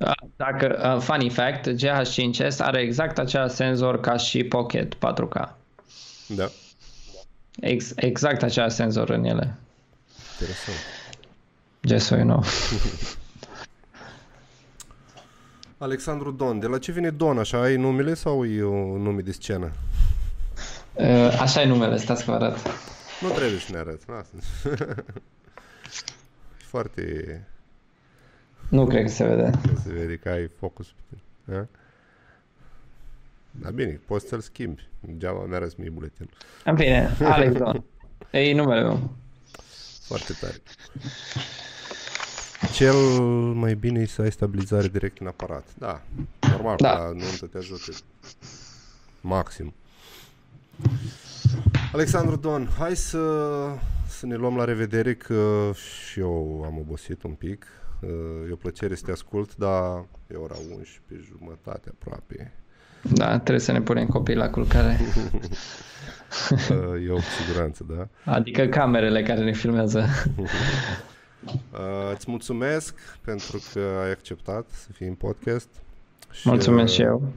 Uh, 0.00 0.12
Dacă, 0.36 0.94
uh, 0.96 1.02
funny 1.02 1.30
fact, 1.30 1.68
GH5S 1.70 2.56
are 2.58 2.80
exact 2.80 3.18
același 3.18 3.54
senzor 3.54 4.00
ca 4.00 4.16
și 4.16 4.44
Pocket 4.44 4.94
4K. 4.94 5.48
Da, 6.28 6.50
Ex- 7.60 7.92
exact 7.96 8.42
același 8.42 8.74
senzor 8.74 9.10
în 9.10 9.24
ele. 9.24 9.56
interesant. 10.32 10.76
Just 11.80 12.06
so 12.06 12.14
you 12.16 12.24
know. 12.24 12.42
Alexandru 15.78 16.30
Don, 16.30 16.58
de 16.58 16.66
la 16.66 16.78
ce 16.78 16.92
vine 16.92 17.10
Don? 17.10 17.38
Așa 17.38 17.62
ai 17.62 17.76
numele 17.76 18.14
sau 18.14 18.44
e 18.44 18.64
un 18.64 19.02
nume 19.02 19.20
de 19.20 19.32
scenă? 19.32 19.72
Uh, 20.94 21.38
așa 21.40 21.62
e 21.62 21.66
numele, 21.66 21.96
stați 21.96 22.24
că 22.24 22.30
vă 22.30 22.36
arăt. 22.36 22.56
Nu 23.20 23.28
trebuie 23.30 23.58
să 23.58 23.72
ne 23.72 23.78
arăți, 23.78 24.08
lasă. 24.08 24.30
Foarte... 26.70 27.44
Nu 28.68 28.86
cred 28.86 29.02
că 29.02 29.08
se 29.08 29.24
vede. 29.24 29.50
Se 29.82 29.92
vede 29.92 30.16
că 30.16 30.28
ai 30.28 30.48
focus 30.58 30.86
pe 30.86 31.00
tine. 31.08 31.20
Da? 31.58 31.66
Da, 33.50 33.70
bine, 33.70 34.00
poți 34.06 34.28
să-l 34.28 34.40
schimbi. 34.40 34.88
Degeaba 35.00 35.44
mi 35.44 35.54
arăți 35.54 35.74
mie 35.80 35.90
buletinul. 35.90 36.32
În 36.64 36.76
fine, 36.76 37.16
Alex 37.24 37.52
Don. 37.56 37.84
E 38.30 38.54
numele 38.54 38.82
meu. 38.82 39.10
Foarte 40.06 40.32
tare. 40.40 40.54
Cel 42.72 42.94
mai 43.54 43.74
bine 43.74 44.00
e 44.00 44.06
să 44.06 44.22
ai 44.22 44.32
stabilizare 44.32 44.88
direct 44.88 45.18
în 45.18 45.26
aparat. 45.26 45.66
Da, 45.78 46.02
normal, 46.50 46.76
Da. 46.76 46.92
da. 46.94 46.98
la 46.98 47.06
nuntă 47.08 47.46
te 47.46 47.58
ajută 47.58 47.92
maxim. 49.20 49.74
Alexandru 51.92 52.36
Don, 52.36 52.68
hai 52.78 52.96
să, 52.96 53.18
să 54.08 54.26
ne 54.26 54.34
luăm 54.34 54.56
la 54.56 54.64
revedere 54.64 55.14
că 55.14 55.70
și 55.74 56.20
eu 56.20 56.62
am 56.66 56.78
obosit 56.78 57.22
un 57.22 57.32
pic. 57.32 57.66
E 58.48 58.52
o 58.52 58.56
plăcere 58.56 58.94
să 58.94 59.04
te 59.04 59.10
ascult, 59.10 59.56
dar 59.56 60.04
e 60.26 60.36
ora 60.36 60.54
11 60.76 61.28
jumătate 61.38 61.94
aproape. 62.00 62.52
Da, 63.02 63.38
trebuie 63.38 63.64
să 63.64 63.72
ne 63.72 63.80
punem 63.80 64.06
copiii 64.06 64.36
la 64.36 64.50
culcare. 64.50 64.98
Eu 67.08 67.14
cu 67.14 67.20
siguranță, 67.44 67.86
da. 67.88 68.32
Adică 68.32 68.66
camerele 68.66 69.22
care 69.22 69.44
ne 69.44 69.52
filmează. 69.52 70.04
Uh, 71.46 72.12
îți 72.14 72.30
mulțumesc 72.30 72.94
pentru 73.20 73.62
că 73.72 73.80
ai 74.02 74.10
acceptat 74.10 74.68
să 74.70 74.92
fii 74.92 75.06
în 75.06 75.14
podcast. 75.14 75.68
Și, 76.30 76.48
Mulțumesc 76.48 76.92
și 76.92 77.00
uh, 77.00 77.06
eu. 77.06 77.32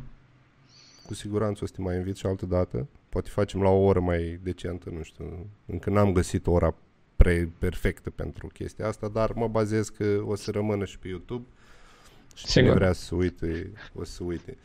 Cu 1.05 1.13
siguranță 1.13 1.63
o 1.63 1.67
să 1.67 1.73
te 1.75 1.81
mai 1.81 1.95
invit 1.95 2.15
și 2.15 2.25
altă 2.25 2.45
dată. 2.45 2.87
Poate 3.13 3.29
facem 3.29 3.61
la 3.61 3.69
o 3.69 3.83
oră 3.83 3.99
mai 3.99 4.39
decentă, 4.43 4.89
nu 4.97 5.03
știu. 5.03 5.47
Încă 5.65 5.89
n-am 5.89 6.11
găsit 6.11 6.47
ora 6.47 6.73
pre- 7.15 7.51
perfectă 7.59 8.09
pentru 8.09 8.47
chestia 8.47 8.87
asta, 8.87 9.09
dar 9.13 9.31
mă 9.35 9.47
bazez 9.47 9.89
că 9.89 10.05
o 10.25 10.35
să 10.35 10.51
rămână 10.51 10.85
și 10.85 10.99
pe 10.99 11.07
YouTube. 11.07 11.45
Și 12.35 12.45
cine 12.45 12.63
Sigur. 12.63 12.77
vrea 12.77 12.93
să 12.93 13.15
uite, 13.15 13.71
o 13.95 14.03
să 14.03 14.23
uite. 14.23 14.57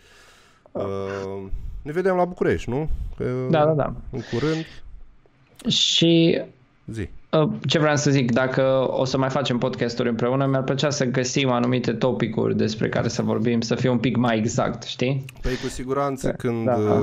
Uh, 0.72 1.46
ne 1.82 1.92
vedem 1.92 2.14
la 2.16 2.24
București, 2.24 2.70
nu? 2.70 2.88
Că 3.16 3.46
Da, 3.50 3.64
da, 3.64 3.72
da. 3.72 3.94
În 4.10 4.20
curând. 4.32 4.64
Și 5.66 6.42
Zi. 6.86 7.08
uh, 7.30 7.48
ce 7.66 7.78
vreau 7.78 7.96
să 7.96 8.10
zic, 8.10 8.32
dacă 8.32 8.86
o 8.90 9.04
să 9.04 9.18
mai 9.18 9.30
facem 9.30 9.58
podcasturi 9.58 10.08
împreună, 10.08 10.46
mi-ar 10.46 10.62
plăcea 10.64 10.90
să 10.90 11.04
găsim 11.04 11.48
anumite 11.50 11.92
topicuri 11.92 12.56
despre 12.56 12.88
care 12.88 13.08
să 13.08 13.22
vorbim, 13.22 13.60
să 13.60 13.74
fie 13.74 13.88
un 13.88 13.98
pic 13.98 14.16
mai 14.16 14.36
exact, 14.38 14.82
știi? 14.82 15.24
Păi 15.40 15.56
cu 15.62 15.68
siguranță 15.68 16.26
Da, 16.26 16.32
când 16.32 16.64
da. 16.64 17.00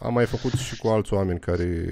Uh, 0.00 0.06
am 0.06 0.12
mai 0.12 0.26
făcut 0.26 0.52
și 0.52 0.78
cu 0.78 0.88
alți 0.88 1.14
oameni 1.14 1.38
care 1.40 1.86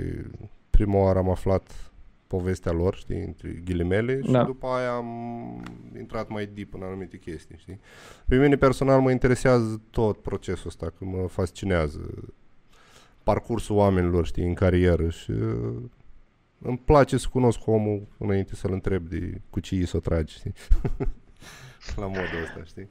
prima 0.70 0.98
oară 0.98 1.18
am 1.18 1.30
aflat 1.30 1.90
povestea 2.26 2.72
lor, 2.72 2.94
știi, 2.96 3.24
între 3.24 3.62
ghilimele 3.64 4.20
și 4.22 4.30
Da. 4.30 4.44
după 4.44 4.66
aia 4.66 4.92
am 4.92 5.08
intrat 5.98 6.28
mai 6.28 6.46
deep 6.46 6.74
în 6.74 6.82
anumite 6.82 7.16
chestii, 7.18 7.56
știi. 7.58 7.80
Pe 8.26 8.36
mine 8.36 8.56
personal 8.56 9.00
mă 9.00 9.10
interesează 9.10 9.82
tot 9.90 10.18
procesul 10.22 10.66
ăsta, 10.66 10.86
că 10.98 11.04
mă 11.04 11.26
fascinează 11.26 12.14
parcursul 13.22 13.76
oamenilor, 13.76 14.26
știi, 14.26 14.44
în 14.46 14.54
carieră 14.54 15.08
și 15.08 15.30
uh, 15.30 15.82
îmi 16.58 16.78
place 16.84 17.16
să 17.16 17.26
cunosc 17.32 17.66
omul 17.66 18.06
înainte 18.18 18.54
să-l 18.54 18.72
întreb 18.72 19.08
de 19.08 19.40
cu 19.50 19.60
ce 19.60 19.74
îi 19.74 19.86
să 19.86 19.96
o 19.96 20.00
tragi, 20.00 20.34
știi. 20.34 20.52
La 21.96 22.06
modul 22.06 22.42
ăsta, 22.44 22.64
știi. 22.64 22.88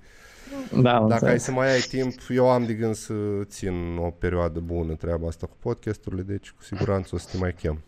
Da, 0.81 0.95
am 0.95 1.07
Dacă 1.07 1.25
ai 1.25 1.31
înțeles. 1.31 1.43
să 1.43 1.51
mai 1.51 1.71
ai 1.71 1.79
timp, 1.79 2.13
eu 2.29 2.49
am 2.49 2.65
de 2.65 2.73
gând 2.73 2.95
să 2.95 3.13
țin 3.43 3.97
o 3.97 4.09
perioadă 4.09 4.59
bună 4.59 4.93
treaba 4.93 5.27
asta 5.27 5.45
cu 5.47 5.55
podcasturile, 5.59 6.21
deci 6.21 6.51
cu 6.51 6.63
siguranță 6.63 7.15
o 7.15 7.17
să 7.17 7.27
te 7.31 7.37
mai 7.37 7.53
chem. 7.53 7.79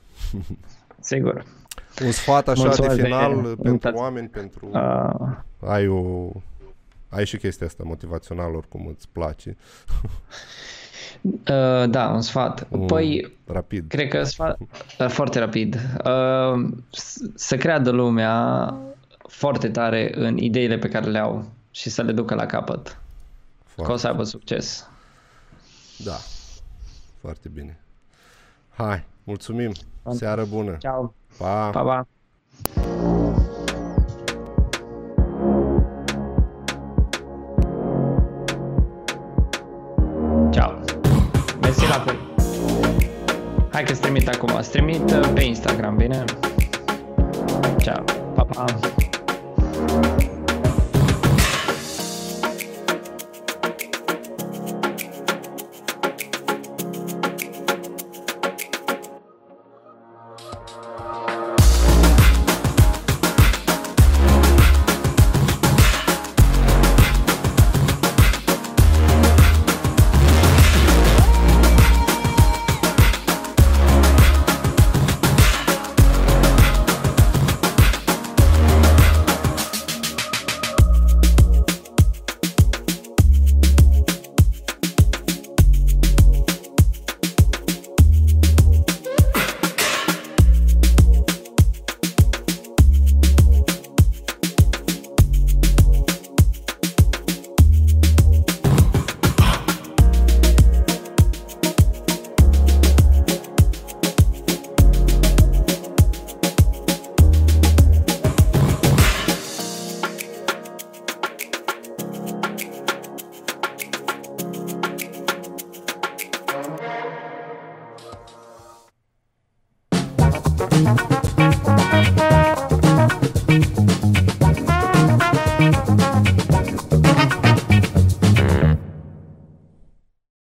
Sigur. 1.00 1.44
Un 2.06 2.12
sfat 2.12 2.48
așa 2.48 2.64
Mulțumesc 2.64 2.96
de 2.96 3.02
de 3.02 3.08
final 3.08 3.32
pentru 3.42 3.68
invitație. 3.68 4.00
oameni, 4.00 4.28
pentru... 4.28 4.70
Uh, 4.72 5.70
Ai 5.70 5.88
o... 5.88 6.30
Ai 7.10 7.26
și 7.26 7.38
chestia 7.38 7.68
asta 7.68 7.84
motivațională, 7.86 8.58
oricum 8.58 8.88
îți 8.88 9.08
place. 9.12 9.56
Uh, 11.24 11.90
da, 11.90 12.08
un 12.14 12.22
sfat. 12.22 12.68
Un- 12.70 12.86
Păi, 12.86 13.34
Rapid. 13.46 13.86
cred 13.88 14.08
că 14.08 14.24
sfat, 14.24 14.58
uh, 15.00 15.08
foarte 15.08 15.40
rapid. 15.40 15.76
Uh, 16.06 16.68
s- 16.92 17.22
să 17.36 17.58
creadă 17.58 17.90
lumea 17.90 18.74
foarte 19.28 19.70
tare 19.70 20.12
în 20.16 20.38
ideile 20.38 20.78
pe 20.78 20.88
care 20.90 21.06
le 21.10 21.20
au 21.20 21.46
și 21.78 21.90
să 21.90 22.02
le 22.02 22.12
ducă 22.12 22.36
la 22.36 22.46
capăt. 22.46 22.88
Că 22.88 23.82
o 23.82 23.84
Foarte, 23.84 24.02
să 24.02 24.08
aibă 24.08 24.24
succes. 24.24 24.90
da. 25.98 26.18
Foarte 27.22 27.50
bine. 27.50 27.80
Hai, 28.70 29.04
mulțumim. 29.24 29.72
Seară 30.12 30.46
bună. 30.46 30.78
Ciao. 30.78 31.14
Pa. 31.38 31.70
Pa, 31.70 31.82
pa. 31.84 32.08
Ciao. 40.50 40.80
Mersi 41.62 41.88
la 41.88 42.00
fel. 42.00 42.18
Hai 43.72 43.84
că 43.84 43.94
trimit 43.94 44.28
acum. 44.28 44.56
Îți 44.56 44.70
trimit 44.70 45.12
uh, 45.12 45.32
pe 45.34 45.44
Instagram, 45.44 45.96
bine? 45.96 46.24
Ciao. 47.78 48.04
Pa, 48.36 48.44
pa. 48.44 48.66